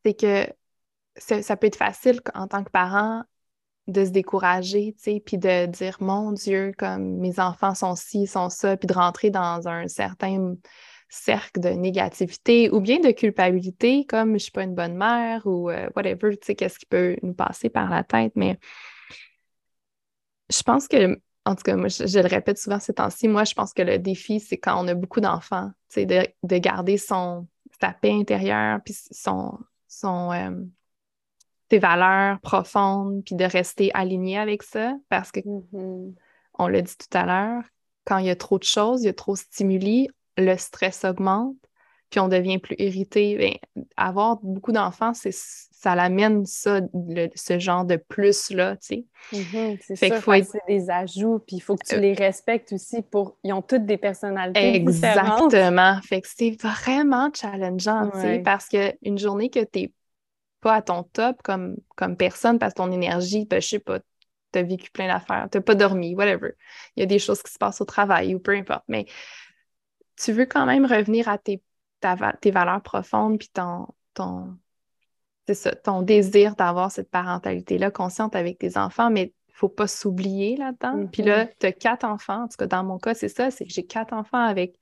c'est 0.04 0.14
que 0.14 0.48
ça 1.18 1.58
peut 1.58 1.68
être 1.68 1.76
facile 1.76 2.22
en 2.34 2.48
tant 2.48 2.64
que 2.64 2.72
parent 2.72 3.24
de 3.88 4.06
se 4.06 4.12
décourager, 4.12 4.94
tu 4.98 5.04
sais, 5.04 5.24
puis 5.26 5.38
de 5.38 5.66
dire 5.66 5.98
mon 6.00 6.32
Dieu, 6.32 6.72
comme 6.78 7.18
mes 7.18 7.40
enfants 7.40 7.76
sont 7.76 7.96
ci, 7.96 8.28
sont 8.28 8.50
ça, 8.50 8.78
puis 8.78 8.88
de 8.88 8.94
rentrer 8.94 9.32
dans 9.32 9.68
un 9.68 9.88
certain 9.88 10.56
cercle 11.10 11.60
de 11.60 11.70
négativité 11.70 12.70
ou 12.72 12.80
bien 12.80 13.00
de 13.00 13.12
culpabilité, 13.12 14.06
comme 14.06 14.34
je 14.34 14.44
suis 14.44 14.52
pas 14.52 14.64
une 14.64 14.76
bonne 14.76 14.96
mère 14.96 15.46
ou 15.46 15.70
euh, 15.70 15.90
whatever, 15.96 16.38
tu 16.38 16.46
sais, 16.46 16.56
qu'est-ce 16.56 16.80
qui 16.80 16.86
peut 16.86 17.18
nous 17.22 17.34
passer 17.34 17.70
par 17.70 17.90
la 17.90 18.04
tête. 18.04 18.34
Mais 18.36 18.58
je 20.50 20.62
pense 20.64 20.88
que 20.88 21.20
en 21.46 21.56
tout 21.56 21.64
cas, 21.64 21.76
moi, 21.76 21.88
je, 21.88 22.20
le 22.20 22.28
répète 22.28 22.60
souvent 22.60 22.80
ces 22.80 22.94
temps-ci, 22.94 23.28
moi, 23.28 23.44
je 23.46 23.54
pense 23.54 23.74
que 23.74 23.82
le 23.82 23.98
défi, 23.98 24.40
c'est 24.40 24.58
quand 24.58 24.84
on 24.84 24.88
a 24.88 24.94
beaucoup 24.94 25.22
d'enfants, 25.22 25.72
de, 25.96 26.28
de 26.44 26.58
garder 26.58 26.98
son, 26.98 27.48
sa 27.82 27.94
paix 27.94 28.12
intérieure, 28.12 28.80
puis 28.86 28.94
son, 28.94 29.58
son, 29.88 30.32
euh, 30.32 30.52
ses 31.72 31.80
valeurs 31.80 32.38
profondes, 32.42 33.24
puis 33.26 33.36
de 33.36 33.46
rester 33.46 33.92
aligné 33.94 34.38
avec 34.38 34.62
ça, 34.62 34.94
parce 35.08 35.32
que, 35.32 35.40
mm-hmm. 35.40 36.14
on 36.60 36.68
l'a 36.68 36.82
dit 36.82 36.98
tout 36.98 37.18
à 37.18 37.26
l'heure, 37.26 37.64
quand 38.06 38.18
il 38.18 38.26
y 38.26 38.30
a 38.30 38.36
trop 38.36 38.60
de 38.60 38.66
choses, 38.66 39.04
il 39.04 39.06
y 39.06 39.10
a 39.10 39.14
trop 39.14 39.36
de 39.36 39.38
stimuli, 39.38 40.10
le 40.38 40.58
stress 40.58 41.06
augmente, 41.06 41.56
puis 42.10 42.20
on 42.20 42.28
devient 42.28 42.58
plus 42.58 42.76
irrité. 42.78 43.62
Avoir 43.96 44.40
beaucoup 44.44 44.74
d'enfants, 44.74 45.14
c'est 45.14 45.34
ça 45.34 45.96
l'amène 45.96 46.46
ça, 46.46 46.82
ce 47.36 47.58
genre 47.58 47.86
de 47.86 47.96
plus-là, 47.96 48.76
tu 48.76 48.82
sais. 48.82 49.06
Mm-hmm, 49.32 49.78
c'est 49.82 49.96
ça, 49.96 50.20
faut 50.20 50.34
être... 50.34 50.52
des 50.68 50.90
ajouts, 50.90 51.40
puis 51.40 51.56
il 51.56 51.62
faut 51.62 51.78
que 51.78 51.88
tu 51.88 51.96
euh, 51.96 52.00
les 52.00 52.14
respectes 52.14 52.74
aussi 52.74 53.02
pour... 53.02 53.38
Ils 53.46 53.54
ont 53.54 53.62
toutes 53.62 53.86
des 53.86 53.98
personnalités 53.98 54.76
Exactement. 54.76 56.02
Fait 56.04 56.20
que 56.20 56.28
c'est 56.30 56.62
vraiment 56.62 57.30
challengeant, 57.34 58.10
tu 58.12 58.20
sais, 58.20 58.40
parce 58.40 58.68
qu'une 58.68 59.18
journée 59.18 59.50
que 59.50 59.62
tu 59.64 59.80
n'es 59.80 59.94
pas 60.62 60.76
à 60.76 60.82
ton 60.82 61.04
top 61.04 61.42
comme, 61.44 61.76
comme 61.96 62.16
personne, 62.16 62.60
parce 62.60 62.74
que 62.74 62.78
ton 62.78 62.92
énergie, 62.92 63.46
ben, 63.46 63.62
je 63.62 63.68
sais 63.68 63.80
pas, 63.80 64.00
tu 64.00 64.60
as 64.60 64.64
vécu 64.64 64.92
plein 64.92 65.08
d'affaires, 65.08 65.48
tu 65.52 65.58
n'as 65.58 65.62
pas 65.62 65.76
dormi, 65.76 66.16
whatever. 66.16 66.52
Il 66.96 67.02
y 67.02 67.04
a 67.04 67.08
des 67.08 67.20
choses 67.20 67.42
qui 67.42 67.52
se 67.52 67.58
passent 67.58 67.82
au 67.82 67.86
travail 67.86 68.36
ou 68.36 68.40
peu 68.40 68.56
importe, 68.56 68.84
mais 68.88 69.06
tu 70.16 70.32
veux 70.32 70.46
quand 70.46 70.66
même 70.66 70.86
revenir 70.86 71.28
à 71.28 71.38
tes 71.38 71.62
tes 72.42 72.52
valeurs 72.52 72.82
profondes, 72.82 73.38
puis 73.38 73.50
ton, 73.54 73.88
ton, 74.14 74.58
ça, 75.54 75.76
ton 75.76 76.02
désir 76.02 76.56
d'avoir 76.56 76.92
cette 76.92 77.10
parentalité-là 77.10 77.92
consciente 77.92 78.36
avec 78.36 78.58
tes 78.58 78.78
enfants, 78.78 79.10
mais 79.10 79.34
il 79.48 79.52
ne 79.52 79.56
faut 79.56 79.70
pas 79.70 79.88
s'oublier 79.88 80.58
là-dedans. 80.58 81.08
Puis 81.12 81.24
là, 81.24 81.46
mm-hmm. 81.46 81.54
tu 81.60 81.66
as 81.68 81.72
quatre 81.72 82.06
enfants. 82.06 82.44
En 82.44 82.48
tout 82.48 82.58
cas, 82.58 82.68
dans 82.68 82.84
mon 82.84 82.98
cas, 82.98 83.14
c'est 83.14 83.30
ça, 83.30 83.52
c'est 83.52 83.66
que 83.66 83.72
j'ai 83.72 83.86
quatre 83.86 84.14
enfants 84.14 84.44
avec 84.44 84.80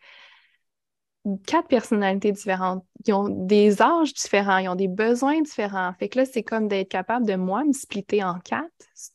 quatre 1.45 1.67
personnalités 1.67 2.31
différentes. 2.31 2.85
Ils 3.05 3.13
ont 3.13 3.27
des 3.27 3.81
âges 3.81 4.13
différents, 4.13 4.57
ils 4.57 4.69
ont 4.69 4.75
des 4.75 4.87
besoins 4.87 5.41
différents. 5.41 5.93
Fait 5.99 6.09
que 6.09 6.19
là, 6.19 6.25
c'est 6.25 6.43
comme 6.43 6.67
d'être 6.67 6.89
capable 6.89 7.25
de 7.25 7.35
moi 7.35 7.63
me 7.63 7.73
splitter 7.73 8.23
en 8.23 8.39
quatre 8.39 8.67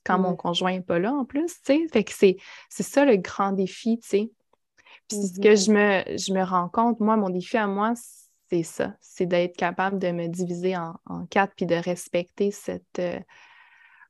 quand 0.05 0.19
mon 0.19 0.33
mm. 0.33 0.37
conjoint 0.37 0.73
n'est 0.73 0.81
pas 0.81 0.99
là 0.99 1.13
en 1.13 1.25
plus, 1.25 1.47
tu 1.47 1.61
sais. 1.65 1.87
Fait 1.93 2.05
que 2.05 2.13
c'est 2.13 2.37
ça 2.69 3.05
le 3.05 3.17
grand 3.17 3.53
défi, 3.53 3.99
tu 4.01 4.09
sais. 4.09 4.31
Puis 5.09 5.19
ce 5.19 5.41
que 5.41 5.49
mm-hmm. 5.49 5.67
je 5.67 5.73
me, 5.73 6.19
je 6.19 6.33
me 6.33 6.43
rends 6.45 6.69
compte, 6.69 7.01
moi, 7.01 7.17
mon 7.17 7.31
défi 7.31 7.57
à 7.57 7.67
moi, 7.67 7.95
c'est 8.51 8.63
ça, 8.63 8.95
c'est 9.01 9.27
d'être 9.27 9.57
capable 9.57 9.99
de 9.99 10.11
me 10.11 10.29
diviser 10.29 10.77
en, 10.77 10.95
quatre 11.31 11.55
puis 11.57 11.67
de 11.67 11.75
respecter 11.75 12.51
cette 12.51 12.99
euh, 12.99 13.19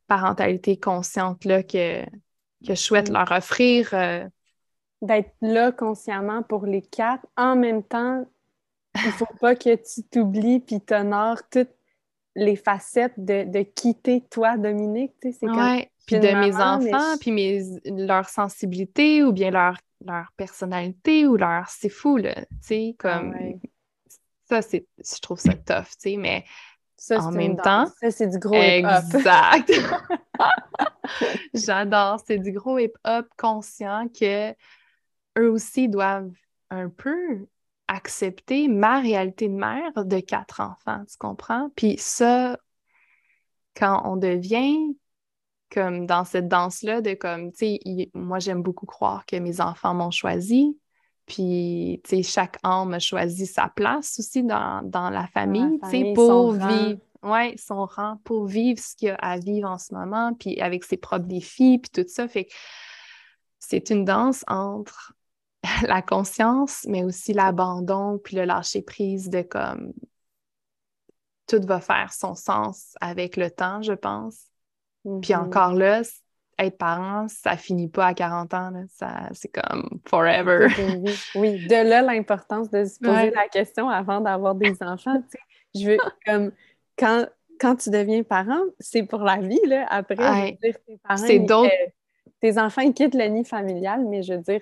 parentalité 0.07 0.77
consciente-là 0.77 1.63
que, 1.63 2.05
que 2.05 2.71
je 2.71 2.75
souhaite 2.75 3.11
mm. 3.11 3.15
leur 3.15 3.33
offrir. 3.33 3.91
Euh. 3.93 4.29
D'être 5.05 5.35
là 5.41 5.73
consciemment 5.73 6.43
pour 6.43 6.67
les 6.67 6.83
quatre. 6.83 7.27
En 7.37 7.57
même 7.57 7.83
temps, 7.83 8.25
il 8.97 9.07
ne 9.07 9.13
faut 9.13 9.27
pas 9.41 9.55
que 9.55 9.75
tu 9.75 10.03
t'oublies 10.05 10.61
puis 10.61 10.81
t'honores 10.81 11.49
toutes 11.51 11.75
les 12.37 12.57
facettes 12.57 13.15
de, 13.17 13.45
de 13.45 13.63
quitter 13.63 14.25
toi, 14.31 14.57
Dominique. 14.57 15.13
Oui, 15.23 15.89
puis 16.07 16.19
de 16.21 16.35
mes 16.41 16.55
enfants, 16.57 17.17
puis 17.21 17.33
mes, 17.33 17.63
leur 17.85 18.29
sensibilité 18.29 19.23
ou 19.23 19.33
bien 19.33 19.51
leur 19.51 19.77
leur 20.05 20.27
personnalité 20.37 21.27
ou 21.27 21.37
leur 21.37 21.69
c'est 21.69 21.89
fou 21.89 22.19
là, 22.19 22.35
tu 22.35 22.47
sais 22.61 22.97
comme 22.99 23.35
ça 24.49 24.61
c'est 24.61 24.87
je 24.99 25.21
trouve 25.21 25.39
ça 25.39 25.55
tough, 25.55 25.89
tu 26.01 26.11
sais 26.11 26.17
mais 26.17 26.45
en 27.11 27.33
même 27.33 27.57
temps, 27.57 27.87
ça 28.01 28.11
c'est 28.11 28.27
du 28.27 28.39
gros 28.39 28.55
hip-hop. 28.55 29.15
Exact. 29.15 29.73
J'adore, 31.55 32.21
c'est 32.27 32.39
du 32.39 32.53
gros 32.53 32.79
hip-hop 32.79 33.27
conscient 33.37 34.09
que 34.09 34.55
eux 35.39 35.51
aussi 35.51 35.89
doivent 35.89 36.33
un 36.71 36.89
peu 36.89 37.47
accepter 37.89 38.69
ma 38.69 39.01
réalité 39.01 39.49
de 39.49 39.55
mère 39.55 40.05
de 40.05 40.21
quatre 40.21 40.61
enfants, 40.61 41.05
tu 41.11 41.17
comprends? 41.19 41.71
Puis 41.77 41.97
ça, 41.99 42.59
quand 43.77 44.03
on 44.05 44.17
devient 44.17 44.97
comme 45.71 46.07
dans 46.07 46.25
cette 46.25 46.49
danse-là 46.49 47.01
de 47.01 47.15
comme, 47.15 47.51
tu 47.53 47.79
sais, 47.81 48.11
moi 48.15 48.39
j'aime 48.39 48.63
beaucoup 48.63 48.87
croire 48.87 49.27
que 49.27 49.37
mes 49.37 49.61
enfants 49.61 49.93
m'ont 49.93 50.13
choisi, 50.13 50.79
puis, 51.27 52.03
tu 52.05 52.17
sais, 52.17 52.23
chaque 52.23 52.59
âme 52.63 52.93
a 52.93 52.99
choisi 52.99 53.47
sa 53.47 53.69
place 53.69 54.19
aussi 54.19 54.43
dans, 54.43 54.83
la 54.93 55.27
famille, 55.29 55.79
tu 55.85 55.91
sais, 55.91 56.13
pour 56.15 56.53
vivre, 56.53 57.01
ouais, 57.23 57.55
son 57.57 57.87
rang, 57.87 58.19
pour 58.25 58.47
vivre 58.47 58.79
ce 58.79 58.95
qu'il 58.95 59.09
y 59.09 59.11
a 59.11 59.15
à 59.17 59.39
vivre 59.39 59.71
en 59.71 59.79
ce 59.79 59.95
moment, 59.95 60.35
puis 60.35 60.61
avec 60.61 60.85
ses 60.85 60.99
propres 60.99 61.27
défis, 61.27 61.79
puis 61.79 61.91
tout 61.91 62.09
ça, 62.09 62.29
fait 62.29 62.45
que 62.45 62.53
c'est 63.59 63.89
une 63.89 64.05
danse 64.05 64.45
entre 64.49 65.15
la 65.87 66.03
conscience, 66.03 66.87
mais 66.89 67.05
aussi 67.05 67.33
l'abandon, 67.33 68.19
puis 68.23 68.37
le 68.37 68.45
lâcher-prise 68.45 69.31
de 69.31 69.43
comme, 69.43 69.93
tout 71.47 71.61
va 71.65 71.81
faire 71.81 72.13
son 72.13 72.35
sens 72.35 72.95
avec 73.01 73.37
le 73.37 73.51
temps, 73.51 73.83
je 73.83 73.93
pense. 73.93 74.47
Puis 75.05 75.33
mm-hmm. 75.33 75.37
encore 75.37 75.75
là, 75.75 76.03
être 76.59 76.79
parent, 76.79 77.27
ça 77.29 77.57
finit 77.57 77.89
pas 77.89 78.07
à 78.07 78.15
40 78.15 78.55
ans. 78.55 78.73
Ça, 78.91 79.29
c'est 79.33 79.49
comme 79.49 80.01
forever. 80.07 80.69
Oui, 81.35 81.67
de 81.67 81.89
là 81.89 82.03
l'importance 82.03 82.71
de 82.71 82.85
se 82.85 82.99
poser 82.99 83.31
la 83.31 83.49
question 83.49 83.89
avant 83.89 84.21
d'avoir 84.21 84.55
des 84.55 84.83
enfants. 84.83 85.23
Je 85.75 85.91
veux 85.91 85.99
comme 86.27 86.53
quand, 86.97 87.27
quand 87.61 87.77
tu 87.77 87.91
deviens 87.91 88.23
parent, 88.23 88.63
c'est 88.79 89.03
pour 89.03 89.21
la 89.21 89.39
vie. 89.39 89.61
Là. 89.67 89.87
Après, 89.91 90.17
je 90.17 90.23
veux 90.23 90.57
dire, 90.63 90.77
tes 90.87 90.99
parents, 90.99 91.17
c'est 91.17 91.39
d'autres. 91.41 91.71
tes 92.41 92.59
enfants 92.59 92.91
quittent 92.93 93.15
le 93.15 93.27
nid 93.27 93.45
familial, 93.45 94.05
mais 94.09 94.23
je 94.23 94.35
veux 94.35 94.41
dire, 94.41 94.61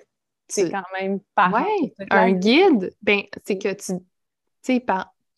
c'est 0.53 0.71
quand 0.71 0.83
même 1.01 1.21
parent. 1.35 1.65
Oui, 1.81 1.93
un 2.11 2.33
guide, 2.33 2.95
ben, 3.03 3.23
c'est 3.45 3.59
que 3.59 3.73
tu. 3.73 3.93
Tu 4.65 4.75
sais, 4.75 4.87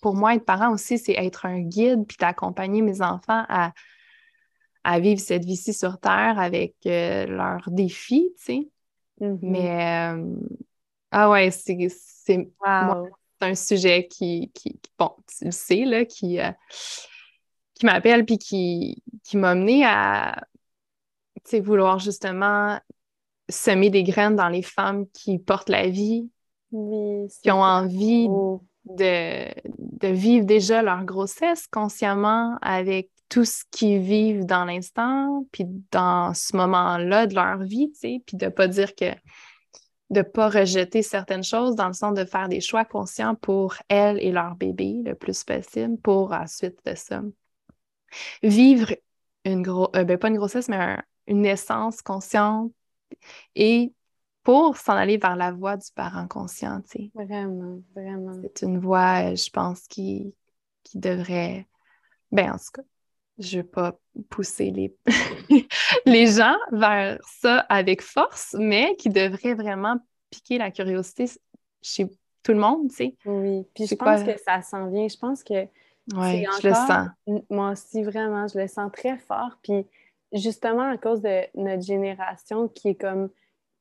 pour 0.03 0.15
moi, 0.15 0.35
être 0.35 0.45
parent 0.45 0.73
aussi, 0.73 0.99
c'est 0.99 1.15
être 1.15 1.47
un 1.47 1.61
guide 1.61 2.07
puis 2.07 2.19
d'accompagner 2.20 2.82
mes 2.82 3.01
enfants 3.01 3.45
à 3.49 3.73
à 4.85 5.01
vivre 5.01 5.20
cette 5.20 5.45
vie-ci 5.45 5.73
sur 5.73 5.99
Terre 5.99 6.39
avec 6.39 6.74
euh, 6.86 7.27
leurs 7.27 7.69
défis, 7.70 8.31
tu 8.36 8.45
sais. 8.45 8.69
Mm-hmm. 9.20 9.39
Mais, 9.43 10.12
euh, 10.12 10.36
ah 11.11 11.31
ouais, 11.31 11.51
c'est 11.51 11.78
un 13.41 13.55
sujet 13.55 14.07
qui, 14.07 14.51
qui, 14.55 14.78
bon, 14.99 15.12
tu 15.27 15.47
le 15.47 15.51
sais, 15.51 15.85
là, 15.85 16.05
qui, 16.05 16.39
euh, 16.39 16.51
qui 17.74 17.86
m'appelle 17.86 18.24
puis 18.27 18.39
qui, 18.39 19.03
qui 19.23 19.36
m'a 19.39 19.51
amené 19.51 19.85
à, 19.86 20.45
tu 21.36 21.51
sais, 21.51 21.61
vouloir 21.61 21.99
justement 21.99 22.78
semer 23.48 23.90
des 23.90 24.02
graines 24.02 24.36
dans 24.36 24.48
les 24.48 24.62
femmes 24.62 25.06
qui 25.12 25.38
portent 25.38 25.68
la 25.68 25.88
vie, 25.88 26.30
qui 26.70 27.50
ont 27.50 27.62
envie 27.62 28.28
de, 28.86 29.48
de 29.66 30.08
vivre 30.08 30.44
déjà 30.44 30.82
leur 30.82 31.04
grossesse 31.04 31.66
consciemment 31.66 32.56
avec 32.62 33.10
tout 33.28 33.44
ce 33.44 33.64
qu'ils 33.70 34.00
vivent 34.00 34.44
dans 34.44 34.64
l'instant, 34.64 35.46
puis 35.50 35.66
dans 35.90 36.34
ce 36.34 36.56
moment-là 36.56 37.26
de 37.26 37.34
leur 37.34 37.58
vie, 37.58 37.90
tu 37.92 37.98
sais, 37.98 38.22
puis 38.26 38.36
de 38.36 38.48
pas 38.48 38.68
dire 38.68 38.94
que 38.94 39.06
de 40.10 40.22
pas 40.22 40.48
rejeter 40.48 41.02
certaines 41.02 41.42
choses 41.42 41.74
dans 41.74 41.88
le 41.88 41.94
sens 41.94 42.14
de 42.14 42.24
faire 42.24 42.48
des 42.48 42.60
choix 42.60 42.84
conscients 42.84 43.34
pour 43.34 43.74
elles 43.88 44.18
et 44.20 44.30
leur 44.30 44.54
bébé 44.54 45.00
le 45.04 45.14
plus 45.14 45.42
possible 45.44 45.98
pour 45.98 46.32
ensuite 46.32 46.78
de 46.84 46.94
ça. 46.94 47.22
Vivre 48.42 48.94
une 49.44 49.62
grosse, 49.62 49.90
euh, 49.96 50.04
ben, 50.04 50.18
pas 50.18 50.28
une 50.28 50.36
grossesse, 50.36 50.68
mais 50.68 50.98
une 51.26 51.40
naissance 51.40 52.02
consciente 52.02 52.70
et 53.55 53.93
pour 54.43 54.77
s'en 54.77 54.93
aller 54.93 55.16
vers 55.16 55.36
la 55.36 55.53
voie 55.53 55.77
du 55.77 55.91
parent 55.95 56.28
conscient. 56.28 56.82
Vraiment, 57.15 57.81
vraiment. 57.95 58.32
C'est 58.43 58.66
une 58.66 58.78
voie, 58.78 59.31
euh, 59.32 59.36
je 59.36 59.51
pense, 59.51 59.89
qui, 59.89 60.35
qui 60.82 60.99
devrait, 60.99 61.66
ben 62.31 62.53
en 62.53 62.59
tout 62.59 62.70
cas, 62.74 62.82
je 63.39 63.59
veux 63.59 63.66
pas 63.66 63.99
pousser 64.28 64.70
les, 64.70 64.95
les 66.07 66.27
gens 66.27 66.57
vers 66.70 67.19
ça 67.27 67.61
avec 67.70 68.03
force, 68.03 68.55
mais 68.59 68.95
qui 68.97 69.09
devrait 69.09 69.55
vraiment 69.55 69.97
piquer 70.31 70.59
la 70.59 70.70
curiosité 70.70 71.24
chez 71.81 72.07
tout 72.43 72.53
le 72.53 72.59
monde, 72.59 72.91
tu 72.91 72.97
sais. 72.97 73.16
Oui, 73.24 73.66
puis 73.74 73.86
je 73.86 73.95
pense 73.95 74.23
que 74.23 74.39
ça 74.39 74.61
s'en 74.62 74.91
vient. 74.91 75.09
Je 75.09 75.16
pense 75.16 75.43
que 75.43 75.65
oui, 76.12 76.45
je 76.61 76.69
le 76.69 76.74
sens. 76.74 77.09
Moi 77.49 77.70
aussi, 77.70 78.03
vraiment, 78.03 78.47
je 78.47 78.59
le 78.59 78.69
sens 78.69 78.93
très 78.93 79.16
fort. 79.16 79.57
Puis 79.62 79.86
justement, 80.35 80.90
à 80.90 80.98
cause 80.98 81.23
de 81.23 81.43
notre 81.55 81.82
génération 81.82 82.69
qui 82.69 82.89
est 82.89 82.94
comme 82.94 83.31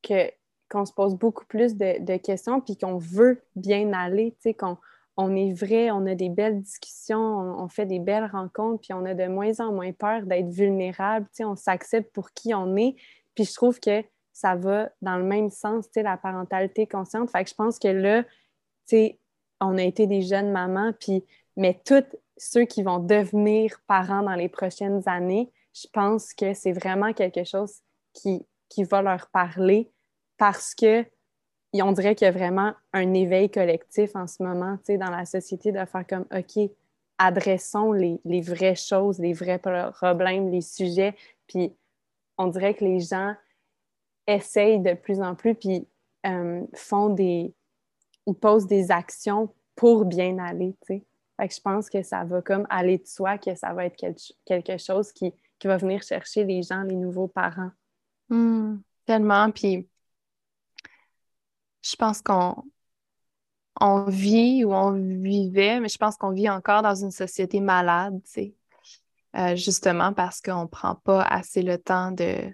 que 0.02 0.32
qu'on 0.70 0.86
se 0.86 0.94
pose 0.94 1.16
beaucoup 1.16 1.46
plus 1.46 1.76
de, 1.76 2.18
questions 2.18 2.60
puis 2.60 2.78
qu'on 2.78 2.98
veut 2.98 3.44
bien 3.56 3.94
aller, 3.94 4.32
tu 4.32 4.50
sais, 4.50 4.54
qu'on 4.56 4.78
on 5.18 5.36
est 5.36 5.54
vrai, 5.54 5.92
on 5.92 6.08
a 6.08 6.16
des 6.16 6.30
belles 6.30 6.62
discussions, 6.62 7.20
on, 7.20 7.68
fait 7.68 7.86
des 7.86 8.00
belles 8.00 8.26
rencontres, 8.26 8.82
puis 8.82 8.94
on 8.94 9.06
a 9.06 9.14
de 9.14 9.28
moins 9.28 9.60
en 9.60 9.72
moins 9.72 9.92
peur 9.92 10.24
d'être 10.24 10.50
vulnérable, 10.50 11.28
tu 11.28 11.38
sais, 11.38 11.46
on 11.46 11.56
s'accepte 11.56 12.12
pour 12.12 12.32
qui 12.32 12.56
on 12.56 12.76
est. 12.76 12.96
Puis 13.36 13.46
je 13.46 13.54
trouve 13.54 13.80
que 13.80 14.04
ça 14.32 14.56
va 14.56 14.90
dans 15.04 15.18
le 15.18 15.24
même 15.24 15.52
sens, 15.52 15.86
tu 15.86 15.92
sais, 15.94 16.04
la 16.04 16.18
parentalité 16.18 16.88
consciente. 16.88 17.30
Fait 17.30 17.44
que 17.44 17.52
je 17.52 17.56
pense 17.56 17.78
que 17.78 17.90
là, 17.90 18.24
tu 18.24 18.30
sais, 18.86 19.20
on 19.62 19.78
a 19.78 19.84
été 19.84 20.08
des 20.08 20.24
jeunes 20.24 20.52
mamans, 20.52 20.94
puis 21.00 21.24
mais 21.56 21.80
tous 21.86 22.04
ceux 22.38 22.66
qui 22.66 22.82
vont 22.82 22.98
devenir 22.98 23.80
parents 23.86 24.24
dans 24.24 24.34
les 24.34 24.50
prochaines 24.50 25.04
années, 25.06 25.52
je 25.74 25.88
pense 25.92 26.34
que 26.34 26.54
c'est 26.54 26.72
vraiment 26.72 27.14
quelque 27.14 27.44
chose 27.44 27.82
qui, 28.14 28.46
qui 28.70 28.84
va 28.84 29.02
leur 29.02 29.28
parler 29.30 29.92
parce 30.38 30.76
que 30.76 31.06
on 31.82 31.92
dirait 31.92 32.14
qu'il 32.14 32.26
y 32.26 32.28
a 32.28 32.32
vraiment 32.32 32.74
un 32.92 33.14
éveil 33.16 33.50
collectif 33.50 34.16
en 34.16 34.28
ce 34.28 34.44
moment 34.44 34.78
dans 34.88 35.10
la 35.10 35.26
société 35.26 35.72
de 35.72 35.84
faire 35.86 36.06
comme 36.08 36.28
OK, 36.32 36.70
adressons 37.18 37.94
les, 37.94 38.22
les, 38.26 38.42
vraies 38.42 38.76
choses, 38.76 39.18
les 39.18 39.34
vrais 39.34 39.58
problèmes, 39.58 40.52
les 40.52 40.62
sujets. 40.62 41.16
Puis 41.48 41.74
on 42.38 42.48
dirait 42.48 42.76
que 42.76 42.84
les 42.84 43.00
gens 43.00 43.34
essayent 44.28 44.80
de 44.80 44.94
plus 44.94 45.20
en 45.20 45.34
plus, 45.34 45.56
puis 45.56 45.88
euh, 46.26 46.62
font 46.76 47.10
des. 47.10 47.54
Ils 48.26 48.36
posent 48.36 48.68
des 48.68 48.92
actions 48.92 49.50
pour 49.76 50.06
bien 50.06 50.38
aller. 50.38 50.76
sais. 50.84 51.04
Fait 51.38 51.48
que 51.48 51.56
je 51.56 51.60
pense 51.60 51.90
que 51.90 52.04
ça 52.04 52.24
va 52.24 52.42
comme 52.42 52.68
aller 52.70 53.00
de 53.00 53.08
soi, 53.08 53.38
que 53.38 53.56
ça 53.56 53.74
va 53.74 53.86
être 53.86 53.98
quelque 53.98 54.78
chose 54.78 55.12
qui, 55.12 55.34
qui 55.64 55.68
va 55.68 55.78
venir 55.78 56.04
chercher 56.04 56.44
les 56.44 56.62
gens, 56.62 56.84
les 56.84 56.98
nouveaux 56.98 57.30
parents. 57.30 57.72
Hmm, 58.28 58.80
tellement. 59.06 59.50
Puis 59.50 59.88
je 61.82 61.96
pense 61.96 62.22
qu'on 62.22 62.66
on 63.80 64.04
vit 64.04 64.66
ou 64.66 64.74
on 64.74 64.92
vivait, 64.92 65.80
mais 65.80 65.88
je 65.88 65.98
pense 65.98 66.18
qu'on 66.18 66.32
vit 66.32 66.50
encore 66.50 66.82
dans 66.82 66.96
une 66.96 67.12
société 67.12 67.62
malade, 67.62 68.20
tu 68.26 68.30
sais. 68.30 68.56
Euh, 69.38 69.56
justement 69.56 70.12
parce 70.12 70.42
qu'on 70.42 70.64
ne 70.64 70.68
prend 70.68 70.96
pas 70.96 71.22
assez 71.22 71.62
le 71.62 71.78
temps 71.78 72.12
de, 72.12 72.54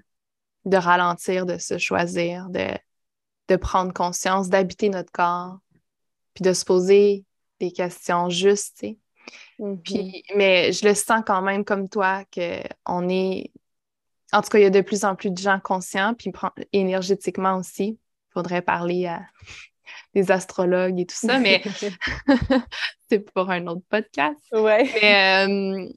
de 0.66 0.78
ralentir, 0.78 1.48
de 1.48 1.58
se 1.58 1.80
choisir, 1.80 2.48
de, 2.52 2.68
de 3.48 3.56
prendre 3.56 3.92
conscience, 3.92 4.50
d'habiter 4.50 4.90
notre 4.90 5.12
corps, 5.12 5.58
puis 6.36 6.44
de 6.44 6.54
se 6.54 6.64
poser 6.64 7.26
des 7.60 7.72
questions 7.72 8.30
justes, 8.30 8.78
tu 8.78 8.88
sais. 8.90 8.98
Mm-hmm. 9.60 10.24
mais 10.36 10.72
je 10.72 10.88
le 10.88 10.94
sens 10.94 11.22
quand 11.26 11.42
même 11.42 11.66
comme 11.66 11.90
toi 11.90 12.24
qu'on 12.34 13.10
est. 13.10 13.52
En 14.32 14.42
tout 14.42 14.50
cas, 14.50 14.60
il 14.60 14.64
y 14.64 14.66
a 14.66 14.70
de 14.70 14.82
plus 14.82 15.04
en 15.06 15.16
plus 15.16 15.32
de 15.32 15.38
gens 15.38 15.60
conscients, 15.60 16.14
puis 16.14 16.32
énergétiquement 16.72 17.58
aussi. 17.58 18.00
Il 18.00 18.34
faudrait 18.34 18.62
parler 18.62 19.08
à 19.08 19.22
des 20.14 20.32
astrologues 20.32 21.00
et 21.00 21.06
tout 21.06 21.16
ça, 21.16 21.40
mais 21.40 21.62
c'est 23.10 23.20
pour 23.20 23.50
un 23.50 23.66
autre 23.68 23.84
podcast. 23.90 24.40
Ouais. 24.52 24.90
Mais 25.02 25.48
euh, 25.48 25.90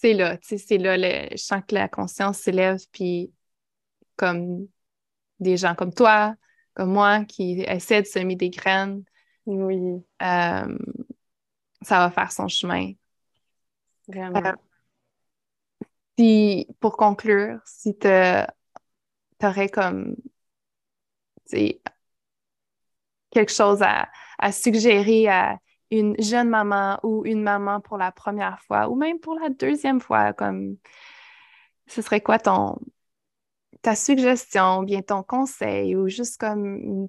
c'est 0.00 0.14
là, 0.14 0.36
tu 0.36 0.48
sais, 0.48 0.58
c'est 0.58 0.78
là, 0.78 0.96
le... 0.96 1.28
je 1.32 1.42
sens 1.42 1.62
que 1.66 1.74
la 1.74 1.88
conscience 1.88 2.38
s'élève, 2.38 2.80
puis 2.92 3.32
comme 4.16 4.66
des 5.40 5.56
gens 5.56 5.74
comme 5.74 5.94
toi, 5.94 6.34
comme 6.74 6.92
moi, 6.92 7.24
qui 7.24 7.62
essaient 7.62 8.02
de 8.02 8.06
semer 8.06 8.36
des 8.36 8.50
graines, 8.50 9.02
oui. 9.46 10.02
Euh, 10.22 10.78
ça 11.82 11.98
va 11.98 12.10
faire 12.10 12.32
son 12.32 12.48
chemin. 12.48 12.92
Vraiment. 14.08 14.38
Euh, 14.44 14.52
si, 16.18 16.66
pour 16.80 16.96
conclure, 16.96 17.60
si 17.64 17.96
tu 17.96 18.08
aurais 19.42 19.68
comme 19.68 20.16
quelque 23.30 23.52
chose 23.52 23.82
à, 23.82 24.08
suggérer 24.52 25.28
à 25.28 25.58
une 25.90 26.20
jeune 26.20 26.48
maman 26.48 26.98
ou 27.02 27.24
une 27.24 27.42
maman 27.42 27.80
pour 27.80 27.96
la 27.96 28.12
première 28.12 28.60
fois 28.60 28.88
ou 28.88 28.94
même 28.94 29.18
pour 29.20 29.38
la 29.38 29.48
deuxième 29.48 30.00
fois, 30.00 30.32
comme 30.32 30.76
ce 31.86 32.02
serait 32.02 32.20
quoi 32.20 32.38
ton 32.38 32.78
ta 33.82 33.94
suggestion, 33.94 34.82
bien 34.82 35.02
ton 35.02 35.22
conseil 35.22 35.94
ou 35.94 36.08
juste 36.08 36.38
comme 36.40 37.08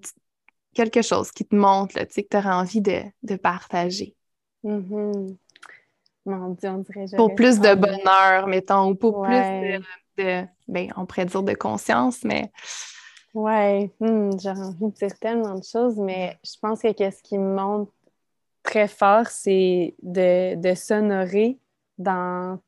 quelque 0.73 1.01
chose 1.01 1.31
qui 1.31 1.45
te 1.45 1.55
montre 1.55 1.97
là, 1.97 2.05
que 2.05 2.21
tu 2.21 2.37
aurais 2.37 2.53
envie 2.53 2.81
de, 2.81 3.35
partager? 3.37 4.15
Mm-hmm. 4.63 5.37
Mon 6.25 6.49
Dieu, 6.49 6.69
on 6.69 6.77
dirait 6.79 7.05
Pour 7.15 7.33
plus 7.35 7.59
de 7.59 7.73
bonheur, 7.75 8.47
mettons, 8.47 8.89
ou 8.89 8.95
pour 8.95 9.23
plus 9.23 9.33
de, 10.17 10.45
ben, 10.67 10.91
on 10.95 11.05
pourrait 11.05 11.25
dire 11.25 11.43
de 11.43 11.53
conscience, 11.53 12.23
mais. 12.23 12.51
Ouais, 13.33 13.91
hmm, 13.99 14.31
j'ai 14.39 14.49
envie 14.49 14.85
de 14.85 14.91
dire 14.91 15.19
tellement 15.19 15.55
de 15.55 15.63
choses, 15.63 15.97
mais 15.97 16.37
je 16.43 16.57
pense 16.61 16.81
que 16.81 17.11
ce 17.11 17.23
qui 17.23 17.37
me 17.37 17.55
montre 17.55 17.91
très 18.63 18.87
fort, 18.87 19.27
c'est 19.27 19.95
de, 20.01 20.55
de 20.55 20.73
s'honorer 20.73 21.59
dans 21.97 22.59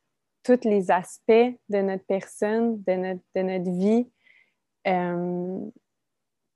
tous 0.44 0.60
les 0.64 0.92
aspects 0.92 1.32
de 1.70 1.82
notre 1.82 2.06
personne, 2.06 2.82
de 2.84 2.94
notre, 2.94 3.22
de 3.36 3.42
notre 3.42 3.72
vie, 3.72 4.08
euh, 4.88 5.60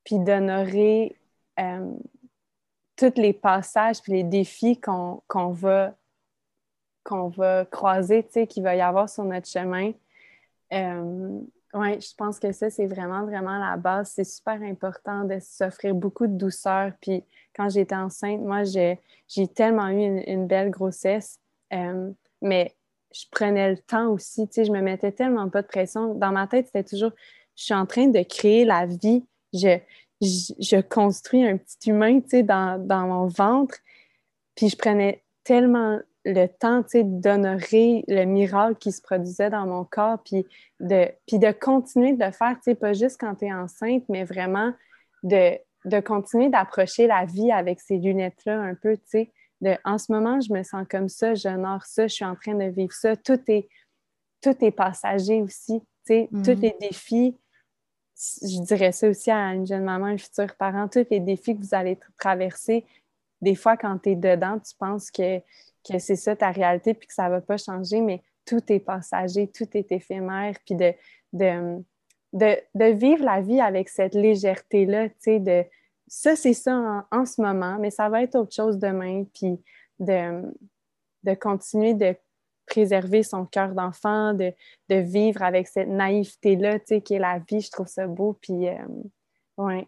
puis 0.03 0.19
d'honorer 0.19 1.15
euh, 1.59 1.91
tous 2.95 3.13
les 3.15 3.33
passages 3.33 4.01
puis 4.01 4.13
les 4.13 4.23
défis 4.23 4.79
qu'on 4.79 5.21
va, 5.51 5.95
qu'on 7.03 7.27
va 7.29 7.65
croiser, 7.65 8.23
qu'il 8.23 8.63
va 8.63 8.75
y 8.75 8.81
avoir 8.81 9.09
sur 9.09 9.23
notre 9.23 9.47
chemin. 9.47 9.91
Euh, 10.73 11.39
oui, 11.73 11.99
je 11.99 12.15
pense 12.15 12.39
que 12.39 12.53
ça, 12.53 12.69
c'est 12.69 12.85
vraiment, 12.85 13.25
vraiment 13.25 13.57
la 13.57 13.75
base. 13.75 14.11
C'est 14.15 14.23
super 14.23 14.61
important 14.61 15.25
de 15.25 15.39
s'offrir 15.41 15.93
beaucoup 15.93 16.25
de 16.25 16.37
douceur. 16.37 16.93
Puis 17.01 17.23
quand 17.53 17.69
j'étais 17.69 17.95
enceinte, 17.95 18.39
moi, 18.41 18.63
j'ai 18.63 18.97
tellement 19.53 19.89
eu 19.89 20.21
une, 20.25 20.47
belle 20.47 20.69
grossesse, 20.69 21.39
euh, 21.73 22.11
mais 22.41 22.73
je 23.13 23.25
prenais 23.29 23.71
le 23.71 23.77
temps 23.77 24.07
aussi. 24.09 24.47
Tu 24.47 24.53
sais, 24.53 24.65
je 24.65 24.71
me 24.71 24.81
mettais 24.81 25.11
tellement 25.11 25.49
pas 25.49 25.61
de 25.61 25.67
pression. 25.67 26.13
Dans 26.15 26.31
ma 26.31 26.47
tête, 26.47 26.67
c'était 26.67 26.83
toujours, 26.83 27.11
je 27.57 27.63
suis 27.63 27.73
en 27.73 27.85
train 27.85 28.07
de 28.07 28.23
créer 28.23 28.63
la 28.63 28.85
vie. 28.85 29.25
Je, 29.53 29.77
je, 30.21 30.81
construis 30.81 31.45
un 31.45 31.57
petit 31.57 31.89
humain, 31.89 32.19
tu 32.21 32.29
sais, 32.29 32.43
dans, 32.43 32.83
dans 32.83 33.07
mon 33.07 33.27
ventre. 33.27 33.75
Puis 34.55 34.69
je 34.69 34.77
prenais 34.77 35.23
tellement 35.43 35.99
le 36.25 36.47
temps, 36.47 36.81
tu 36.83 36.89
sais, 36.89 37.03
d'honorer 37.03 38.03
le 38.07 38.25
miracle 38.25 38.77
qui 38.77 38.91
se 38.91 39.01
produisait 39.01 39.49
dans 39.49 39.67
mon 39.67 39.85
corps, 39.85 40.17
puis 40.23 40.45
de, 40.79 41.07
puis 41.27 41.37
de 41.37 41.51
continuer 41.51 42.13
de 42.13 42.25
le 42.25 42.31
faire, 42.31 42.55
tu 42.55 42.63
sais, 42.63 42.75
pas 42.75 42.93
juste 42.93 43.19
quand 43.19 43.35
tu 43.35 43.45
es 43.45 43.53
enceinte, 43.53 44.03
mais 44.09 44.23
vraiment 44.23 44.73
de, 45.23 45.57
de 45.85 45.99
continuer 45.99 46.49
d'approcher 46.49 47.07
la 47.07 47.25
vie 47.25 47.51
avec 47.51 47.79
ces 47.79 47.97
lunettes-là 47.97 48.59
un 48.59 48.75
peu, 48.75 48.97
tu 48.97 49.03
sais. 49.05 49.31
De, 49.61 49.77
en 49.85 49.97
ce 49.97 50.11
moment, 50.11 50.41
je 50.41 50.51
me 50.51 50.63
sens 50.63 50.85
comme 50.89 51.07
ça, 51.07 51.33
j'honore 51.33 51.85
ça, 51.85 52.07
je 52.07 52.13
suis 52.13 52.25
en 52.25 52.35
train 52.35 52.55
de 52.55 52.65
vivre 52.65 52.91
ça. 52.93 53.15
Tout 53.15 53.39
est, 53.47 53.69
tout 54.41 54.55
est 54.61 54.71
passager 54.71 55.41
aussi, 55.41 55.79
tu 55.79 55.87
sais. 56.05 56.29
Tous 56.31 56.37
mm-hmm. 56.37 56.59
les 56.59 56.75
défis, 56.81 57.37
je 58.15 58.61
dirais 58.63 58.91
ça 58.91 59.09
aussi 59.09 59.29
à 59.29 59.53
une 59.53 59.67
jeune 59.67 59.83
maman, 59.83 60.05
un 60.05 60.17
futur 60.17 60.55
parent, 60.55 60.87
tous 60.87 61.05
les 61.11 61.19
défis 61.19 61.55
que 61.55 61.61
vous 61.61 61.75
allez 61.75 61.99
traverser, 62.17 62.85
des 63.41 63.55
fois, 63.55 63.77
quand 63.77 63.97
tu 63.99 64.11
es 64.11 64.15
dedans, 64.15 64.59
tu 64.59 64.75
penses 64.77 65.11
que, 65.11 65.39
que 65.39 65.99
c'est 65.99 66.15
ça 66.15 66.35
ta 66.35 66.51
réalité 66.51 66.93
puis 66.93 67.07
que 67.07 67.13
ça 67.13 67.25
ne 67.25 67.31
va 67.31 67.41
pas 67.41 67.57
changer, 67.57 68.01
mais 68.01 68.23
tout 68.45 68.61
est 68.71 68.79
passager, 68.79 69.47
tout 69.47 69.67
est 69.73 69.91
éphémère, 69.91 70.55
puis 70.65 70.75
de, 70.75 70.93
de, 71.33 71.83
de, 72.33 72.85
vivre 72.85 73.23
la 73.25 73.41
vie 73.41 73.59
avec 73.59 73.89
cette 73.89 74.13
légèreté-là, 74.13 75.09
tu 75.09 75.15
sais, 75.19 75.39
de 75.39 75.65
ça, 76.07 76.35
c'est 76.35 76.53
ça 76.53 77.05
en, 77.11 77.25
ce 77.25 77.41
moment, 77.41 77.77
mais 77.79 77.89
ça 77.89 78.09
va 78.09 78.21
être 78.21 78.35
autre 78.35 78.53
chose 78.53 78.77
demain, 78.77 79.25
puis 79.33 79.59
de, 79.99 80.41
de 81.23 81.33
continuer 81.33 81.93
de 81.93 82.15
préserver 82.65 83.23
son 83.23 83.45
cœur 83.45 83.73
d'enfant, 83.73 84.33
de, 84.33 84.53
vivre 84.89 85.43
avec 85.43 85.67
cette 85.67 85.89
naïveté-là, 85.89 86.79
tu 86.79 86.85
sais, 86.87 87.01
qui 87.01 87.15
est 87.15 87.19
la 87.19 87.39
vie. 87.39 87.61
Je 87.61 87.71
trouve 87.71 87.87
ça 87.87 88.07
beau. 88.07 88.37
Puis, 88.41 88.67
euh, 88.67 88.75
ouais. 89.57 89.87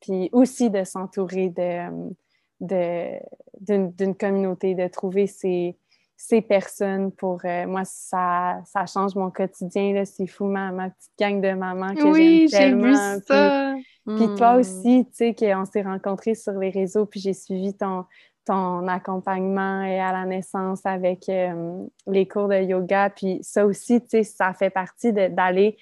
Puis 0.00 0.28
aussi 0.32 0.70
de 0.70 0.84
s'entourer 0.84 1.48
de, 1.50 3.18
d'une 3.60 4.14
communauté, 4.14 4.74
de 4.74 4.86
trouver 4.88 5.26
ses, 5.26 5.76
ces 6.20 6.42
personnes 6.42 7.12
pour 7.12 7.40
euh, 7.44 7.66
moi 7.66 7.82
ça, 7.84 8.60
ça 8.66 8.86
change 8.86 9.14
mon 9.14 9.30
quotidien 9.30 10.04
c'est 10.04 10.26
fou 10.26 10.46
ma, 10.46 10.72
ma, 10.72 10.90
petite 10.90 11.12
gang 11.16 11.40
de 11.40 11.52
mamans 11.52 11.94
que 11.94 12.02
oui, 12.02 12.48
j'aime 12.50 12.80
tellement 12.80 13.14
vu 13.14 13.22
ça. 13.24 13.74
puis, 14.04 14.26
toi 14.36 14.56
hmm. 14.56 14.58
aussi 14.58 15.06
tu 15.10 15.16
sais 15.16 15.34
qu'on 15.34 15.64
s'est 15.64 15.82
rencontrés 15.82 16.34
sur 16.34 16.54
les 16.54 16.70
réseaux 16.70 17.06
puis 17.06 17.20
j'ai 17.20 17.34
suivi 17.34 17.72
ton 17.72 18.04
ton 18.48 18.88
accompagnement 18.88 19.80
à 19.80 20.12
la 20.12 20.24
naissance 20.24 20.80
avec 20.84 21.28
euh, 21.28 21.84
les 22.06 22.26
cours 22.26 22.48
de 22.48 22.56
yoga 22.56 23.10
puis 23.10 23.38
ça 23.42 23.66
aussi 23.66 24.00
tu 24.00 24.08
sais 24.08 24.22
ça 24.24 24.52
fait 24.54 24.70
partie 24.70 25.12
d'aller 25.12 25.76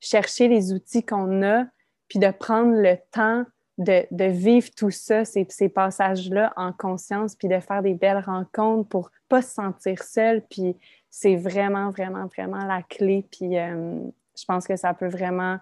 chercher 0.00 0.48
les 0.48 0.72
outils 0.72 1.04
qu'on 1.04 1.42
a 1.42 1.64
puis 2.08 2.18
de 2.18 2.30
prendre 2.30 2.74
le 2.74 2.96
temps 3.10 3.44
de, 3.80 4.24
vivre 4.24 4.68
tout 4.76 4.90
ça, 4.90 5.24
ces, 5.24 5.46
ces 5.48 5.68
passages-là 5.68 6.52
en 6.56 6.72
conscience, 6.72 7.34
puis 7.34 7.48
de 7.48 7.58
faire 7.60 7.82
des 7.82 7.94
belles 7.94 8.22
rencontres 8.24 8.88
pour 8.88 9.10
pas 9.28 9.42
se 9.42 9.54
sentir 9.54 10.02
seul. 10.02 10.42
Puis 10.50 10.76
c'est 11.08 11.36
vraiment, 11.36 11.90
vraiment, 11.90 12.26
vraiment 12.26 12.64
la 12.66 12.82
clé. 12.82 13.26
Puis 13.32 13.58
euh, 13.58 14.00
je 14.38 14.44
pense 14.44 14.66
que 14.66 14.76
ça 14.76 14.92
peut 14.92 15.08
vraiment 15.08 15.56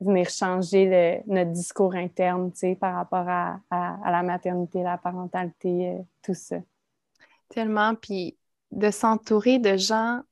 venir 0.00 0.28
changer 0.28 1.22
notre 1.26 1.52
discours 1.52 1.94
interne, 1.94 2.52
tu 2.52 2.58
sais, 2.58 2.74
par 2.74 2.94
rapport 2.94 3.26
à, 3.28 3.60
la 3.70 4.22
maternité, 4.22 4.82
la 4.82 4.98
parentalité, 4.98 5.90
euh, 5.90 6.02
tout 6.22 6.34
ça. 6.34 6.56
Tellement. 7.48 7.94
Puis 7.94 8.36
de 8.72 8.90
s'entourer 8.90 9.58
de 9.58 9.76
gens 9.76 10.22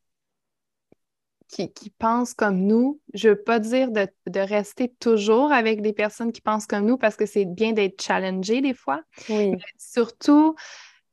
qui, 1.49 1.91
pensent 1.99 2.35
comme 2.35 2.61
nous. 2.61 3.01
Je 3.12 3.28
ne 3.28 3.35
veux 3.35 3.41
pas 3.41 3.61
dire 3.61 3.91
de, 3.91 4.09
rester 4.41 4.89
toujours 4.99 5.53
avec 5.53 5.82
des 5.82 5.93
personnes 5.93 6.32
qui 6.32 6.41
pensent 6.41 6.66
comme 6.66 6.85
nous 6.85 6.99
parce 6.99 7.15
que 7.15 7.27
c'est 7.27 7.45
bien 7.45 7.73
d'être 7.73 8.03
challengé 8.03 8.61
des 8.61 8.74
fois. 8.74 9.03
Oui. 9.28 9.53
surtout 9.78 10.57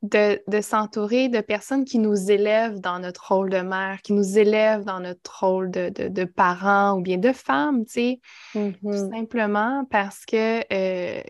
de, 0.02 0.60
s'entourer 0.60 1.28
de 1.28 1.40
personnes 1.40 1.84
qui 1.84 1.98
nous 1.98 2.30
élèvent 2.30 2.80
dans 2.80 2.98
notre 2.98 3.32
rôle 3.32 3.50
de 3.50 3.60
mère, 3.60 4.02
qui 4.02 4.12
nous 4.12 4.38
élèvent 4.38 4.84
dans 4.84 5.00
notre 5.00 5.44
rôle 5.44 5.70
de, 5.70 5.90
de, 5.90 6.24
parents 6.24 6.98
ou 6.98 7.02
bien 7.02 7.18
de 7.18 7.32
femmes, 7.32 7.84
tu 7.84 7.92
sais. 7.92 8.20
Tout 8.52 8.58
mm-hmm. 8.58 9.10
simplement 9.10 9.84
parce 9.90 10.24
que 10.26 10.62
euh, 10.72 11.22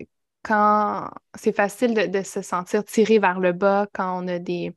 quand 0.43 1.09
c'est 1.35 1.55
facile 1.55 2.11
de, 2.11 2.23
se 2.23 2.43
sentir 2.43 2.85
tiré 2.85 3.19
vers 3.19 3.39
le 3.39 3.53
bas 3.53 3.87
quand 3.93 4.23
on 4.23 4.27
a 4.27 4.39
des, 4.39 4.75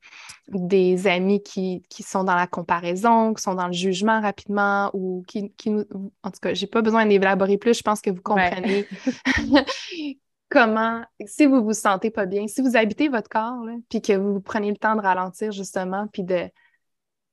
des 0.50 1.08
amis 1.08 1.42
qui, 1.42 1.82
sont 2.02 2.24
dans 2.24 2.36
la 2.36 2.48
comparaison, 2.48 3.34
qui 3.34 3.42
sont 3.42 3.56
dans 3.56 3.68
le 3.68 3.74
jugement 3.74 4.22
rapidement 4.22 4.92
ou 4.94 5.24
qui, 5.28 5.52
nous... 5.66 5.86
En 6.22 6.32
tout 6.32 6.40
cas, 6.42 6.54
j'ai 6.54 6.68
pas 6.68 6.82
besoin 6.82 7.06
d'élaborer 7.06 7.58
plus, 7.58 7.78
je 7.78 7.84
pense 7.84 8.02
que 8.02 8.12
vous 8.12 8.22
comprenez 8.22 8.86
comment, 10.56 11.04
si 11.26 11.46
vous 11.46 11.62
vous 11.62 11.74
sentez 11.74 12.10
pas 12.10 12.26
bien, 12.26 12.48
si 12.48 12.62
vous 12.62 12.78
habitez 12.78 13.10
votre 13.10 13.28
corps, 13.28 13.66
puis 13.90 14.02
que 14.02 14.14
vous 14.14 14.40
prenez 14.40 14.70
le 14.70 14.78
temps 14.78 14.96
de 14.96 15.02
ralentir 15.02 15.52
justement, 15.52 16.08
puis 16.08 16.24
de, 16.24 16.50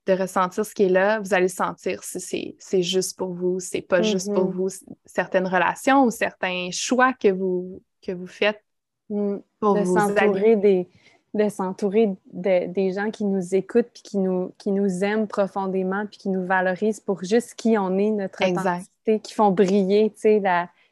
de 0.06 0.12
ressentir 0.12 0.66
ce 0.66 0.74
qui 0.74 0.82
est 0.82 0.88
là, 0.88 1.20
vous 1.20 1.32
allez 1.32 1.46
sentir 1.46 2.02
si 2.02 2.56
c'est 2.58 2.82
juste 2.82 3.16
pour 3.16 3.32
vous, 3.32 3.60
c'est 3.60 3.80
pas 3.80 4.02
juste 4.02 4.34
pour 4.34 4.50
mm-hmm. 4.50 4.54
vous, 4.54 4.68
certaines 5.04 5.46
relations 5.46 6.02
ou 6.02 6.10
certains 6.10 6.70
choix 6.72 7.12
que 7.12 7.28
vous 7.28 7.80
que 8.04 8.10
vous 8.10 8.26
faites 8.26 8.60
pour 9.08 9.74
de 9.74 9.84
s'entourer 9.84 10.56
des 10.56 10.88
de 11.34 11.48
s'entourer 11.48 12.10
des 12.26 12.92
gens 12.92 13.10
qui 13.10 13.24
nous 13.24 13.54
écoutent 13.54 13.88
puis 13.94 14.02
qui 14.02 14.18
nous, 14.18 14.52
qui 14.58 14.70
nous 14.70 15.02
aiment 15.02 15.28
profondément 15.28 16.06
puis 16.06 16.18
qui 16.18 16.28
nous 16.28 16.44
valorisent 16.44 17.00
pour 17.00 17.22
juste 17.22 17.54
qui 17.54 17.78
on 17.78 17.96
est, 17.96 18.10
notre 18.10 18.44
authenticité, 18.44 19.20
qui 19.20 19.32
font 19.32 19.50
briller, 19.50 20.12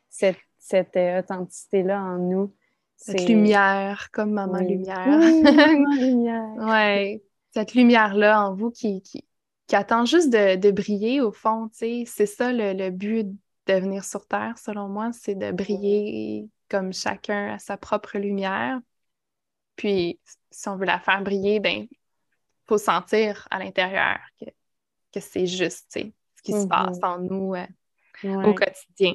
cette, 0.09 0.39
cette 0.61 0.97
euh, 0.97 1.19
authenticité-là 1.19 2.01
en 2.01 2.19
nous. 2.19 2.55
Cette 2.97 3.27
lumière, 3.27 4.11
comme 4.13 4.33
Maman 4.33 4.59
Lumière. 4.59 5.09
Maman 5.09 5.97
Lumière. 5.97 6.55
oui, 6.59 7.23
cette 7.53 7.75
lumière-là 7.75 8.47
en 8.47 8.55
vous 8.55 8.71
qui, 8.71 9.01
qui, 9.01 9.25
attend 9.73 10.05
juste 10.05 10.31
de, 10.31 10.71
briller 10.71 11.21
au 11.21 11.33
fond, 11.33 11.71
C'est 11.73 12.05
ça 12.05 12.53
le, 12.53 12.75
le, 12.75 12.91
but 12.91 13.27
de 13.67 13.75
venir 13.75 14.05
sur 14.05 14.27
Terre, 14.27 14.59
selon 14.59 14.89
moi, 14.89 15.11
c'est 15.13 15.35
de 15.35 15.51
briller 15.51 16.49
comme 16.69 16.93
chacun 16.93 17.55
a 17.55 17.59
sa 17.59 17.77
propre 17.77 18.19
lumière. 18.19 18.81
Puis, 19.77 20.21
si 20.51 20.69
on 20.69 20.77
veut 20.77 20.87
la 20.87 21.01
faire 21.01 21.23
briller, 21.23 21.59
ben, 21.59 21.87
faut 22.67 22.79
sentir 22.79 23.49
à 23.51 23.59
l'intérieur 23.59 24.19
que, 24.39 24.47
que 25.13 25.21
c'est 25.21 25.47
juste, 25.47 25.87
ce 25.91 26.43
qui 26.43 26.53
se 26.53 26.59
mm-hmm. 26.59 26.69
passe 26.69 26.99
en 27.03 27.19
nous 27.19 27.55
euh, 27.55 27.67
au 28.25 28.55
quotidien. 28.55 29.15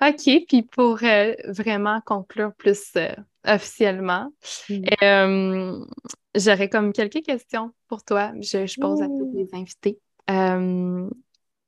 OK, 0.00 0.44
puis 0.48 0.62
pour 0.62 0.98
euh, 1.02 1.34
vraiment 1.44 2.00
conclure 2.04 2.52
plus 2.54 2.92
euh, 2.96 3.14
officiellement, 3.46 4.32
mm. 4.68 5.84
j'aurais 6.34 6.68
comme 6.68 6.92
quelques 6.92 7.22
questions 7.22 7.72
pour 7.88 8.04
toi. 8.04 8.32
Je, 8.40 8.66
je 8.66 8.80
pose 8.80 9.00
à 9.00 9.06
tous 9.06 9.32
les 9.34 9.48
invités. 9.54 9.98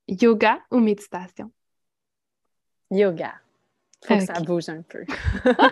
yoga 0.07 0.59
ou 0.71 0.79
méditation? 0.79 1.51
Yoga. 2.91 3.33
Faut 4.05 4.15
que 4.15 4.25
ça 4.25 4.39
bouge 4.39 4.69
un 4.69 4.81
peu. 4.81 5.03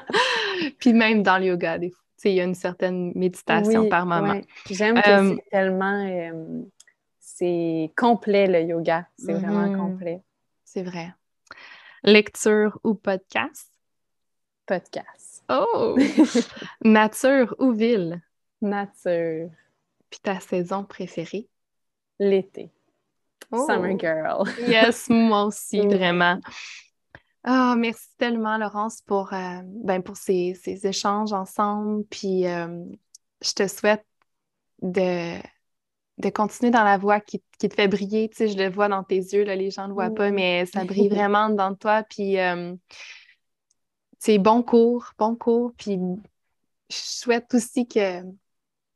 Puis 0.80 0.94
même 0.94 1.24
dans 1.24 1.38
le 1.38 1.45
yoga, 1.45 1.78
il 1.78 2.36
y 2.36 2.41
a 2.41 2.44
une 2.44 2.56
certaine 2.56 3.11
méditation 3.15 3.90
par 3.90 4.06
moment. 4.06 4.41
J'aime 4.70 5.02
que 5.02 5.10
euh, 5.10 5.36
c'est 5.36 5.49
tellement... 5.49 6.06
Euh, 6.06 6.61
c'est 7.20 7.91
complet, 7.98 8.48
le 8.48 8.61
yoga. 8.70 9.07
C'est 9.18 9.34
vraiment 9.34 9.68
mhm. 9.68 9.78
complet. 9.78 10.22
C'est 10.74 10.82
vrai. 10.82 11.14
Lecture 12.02 12.80
ou 12.84 12.95
podcast? 12.95 13.70
Podcast. 14.66 15.44
Oh! 15.48 15.95
Nature 16.84 17.54
ou 17.60 17.74
ville? 17.74 18.24
Nature. 18.60 19.52
Puis 20.10 20.20
ta 20.24 20.40
saison 20.40 20.84
préférée? 20.84 21.48
L'été. 22.18 22.72
Summer 23.52 23.94
oh! 23.94 24.00
girl. 24.00 24.48
yes, 24.68 25.10
moi 25.10 25.44
aussi, 25.44 25.80
vraiment. 25.82 26.40
Ah, 27.44 27.76
merci 27.78 28.08
tellement, 28.18 28.58
Laurence, 28.58 29.02
pour, 29.02 29.32
euh, 29.32 29.62
ben, 29.64 30.02
pour 30.02 30.18
ces, 30.18 30.60
échanges 30.66 31.34
ensemble. 31.34 32.04
Puis 32.06 32.48
euh, 32.48 32.84
je 33.44 33.54
te 33.54 33.68
souhaite 33.68 34.08
de, 34.82 35.38
de 36.24 36.30
continuer 36.30 36.72
dans 36.72 36.84
la 36.84 36.98
voie 36.98 37.20
qui, 37.20 37.41
te 37.60 37.74
fait 37.74 37.88
briller. 37.88 38.30
Tu 38.30 38.38
sais, 38.38 38.48
je 38.48 38.58
le 38.58 38.70
vois 38.70 38.90
dans 38.90 39.04
tes 39.04 39.18
yeux, 39.18 39.44
là, 39.44 39.56
les 39.56 39.72
gens 39.72 39.84
ne 39.84 39.90
le 39.90 39.94
voient 39.94 40.10
pas, 40.10 40.32
mais 40.32 40.66
ça 40.66 40.84
brille 40.86 41.10
vraiment 41.10 41.50
dans 41.50 41.76
toi. 41.76 42.04
Puis 42.04 42.36
c'est 44.20 44.38
euh, 44.38 44.41
bon 44.41 44.64
cours, 44.64 45.12
bon 45.18 45.36
cours. 45.36 45.74
Puis 45.78 45.98
je 46.90 46.95
souhaite 46.95 47.54
aussi 47.54 47.88
que 47.88 48.22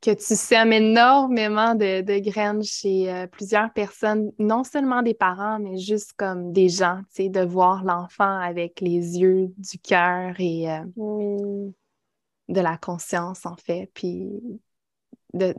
que 0.00 0.12
tu 0.12 0.36
sèmes 0.36 0.72
énormément 0.72 1.74
de, 1.74 2.20
graines 2.20 2.62
chez 2.62 3.12
euh, 3.12 3.26
plusieurs 3.26 3.72
personnes, 3.72 4.30
non 4.38 4.62
seulement 4.62 5.02
des 5.02 5.14
parents, 5.14 5.58
mais 5.58 5.76
juste 5.76 6.12
comme 6.16 6.52
des 6.52 6.68
gens, 6.68 7.00
tu 7.14 7.24
sais, 7.24 7.28
de 7.28 7.40
voir 7.40 7.82
l'enfant 7.82 8.38
avec 8.38 8.80
les 8.80 9.18
yeux 9.18 9.52
du 9.56 9.78
cœur 9.80 10.34
et 10.38 10.70
euh, 10.70 11.70
de 12.48 12.60
la 12.60 12.78
conscience, 12.78 13.44
en 13.44 13.56
fait, 13.56 13.90
puis 13.92 14.28
de, 15.34 15.52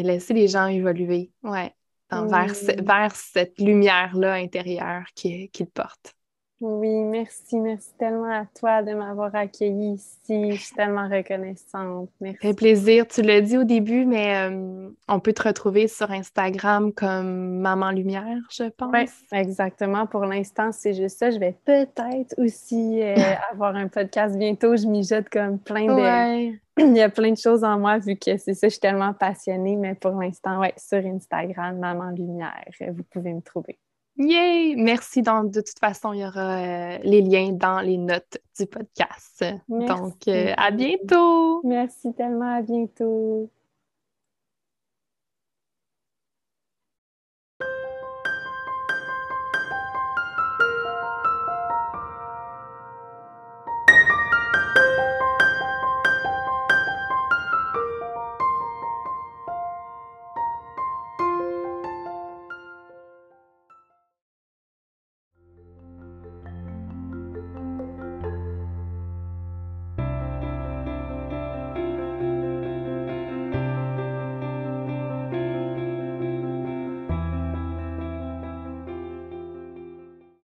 laisser 0.00 0.34
les 0.34 0.48
gens 0.48 0.66
évoluer, 0.66 1.30
ouais, 1.42 1.74
vers, 2.10 2.54
vers, 2.82 3.14
cette 3.14 3.58
lumière-là 3.58 4.34
intérieure 4.34 5.04
qu'ils 5.14 5.66
portent. 5.72 6.14
Oui, 6.62 7.02
merci, 7.02 7.58
merci 7.58 7.88
tellement 7.98 8.32
à 8.32 8.46
toi 8.46 8.84
de 8.84 8.94
m'avoir 8.94 9.34
accueillie 9.34 9.94
ici. 9.94 10.52
Je 10.52 10.60
suis 10.60 10.74
tellement 10.76 11.08
reconnaissante. 11.08 12.08
Merci. 12.20 12.38
Ça 12.40 12.48
fait 12.48 12.54
plaisir. 12.54 13.08
Tu 13.08 13.22
l'as 13.22 13.40
dit 13.40 13.58
au 13.58 13.64
début, 13.64 14.06
mais 14.06 14.48
euh, 14.48 14.88
on 15.08 15.18
peut 15.18 15.32
te 15.32 15.42
retrouver 15.42 15.88
sur 15.88 16.12
Instagram 16.12 16.92
comme 16.92 17.58
Maman 17.58 17.90
Lumière, 17.90 18.38
je 18.48 18.68
pense. 18.68 18.92
Oui, 18.92 19.06
exactement. 19.32 20.06
Pour 20.06 20.24
l'instant, 20.24 20.70
c'est 20.70 20.94
juste 20.94 21.18
ça. 21.18 21.32
Je 21.32 21.40
vais 21.40 21.56
peut-être 21.64 22.32
aussi 22.38 23.02
euh, 23.02 23.16
avoir 23.52 23.74
un 23.74 23.88
podcast 23.88 24.38
bientôt. 24.38 24.76
Je 24.76 24.86
m'y 24.86 25.02
jette 25.02 25.28
comme 25.30 25.58
plein 25.58 25.86
de. 25.86 26.52
Il 26.78 26.96
y 26.96 27.02
a 27.02 27.08
plein 27.08 27.32
de 27.32 27.38
choses 27.38 27.64
en 27.64 27.76
moi 27.76 27.98
vu 27.98 28.14
que 28.14 28.36
c'est 28.36 28.54
ça, 28.54 28.68
je 28.68 28.74
suis 28.74 28.80
tellement 28.80 29.12
passionnée, 29.12 29.74
mais 29.74 29.96
pour 29.96 30.12
l'instant, 30.12 30.60
ouais, 30.60 30.72
sur 30.76 31.04
Instagram, 31.04 31.76
Maman 31.76 32.10
Lumière, 32.10 32.64
vous 32.80 33.02
pouvez 33.10 33.34
me 33.34 33.42
trouver. 33.42 33.78
Yay! 34.18 34.76
Merci. 34.76 35.22
Donc, 35.22 35.50
de 35.50 35.60
toute 35.60 35.78
façon, 35.78 36.12
il 36.12 36.20
y 36.20 36.26
aura 36.26 36.58
euh, 36.58 36.98
les 37.02 37.22
liens 37.22 37.52
dans 37.52 37.80
les 37.80 37.96
notes 37.96 38.38
du 38.58 38.66
podcast. 38.66 39.44
Donc, 39.68 40.28
euh, 40.28 40.52
à 40.56 40.70
bientôt! 40.70 41.60
Merci 41.64 42.12
tellement. 42.14 42.56
À 42.56 42.62
bientôt. 42.62 43.50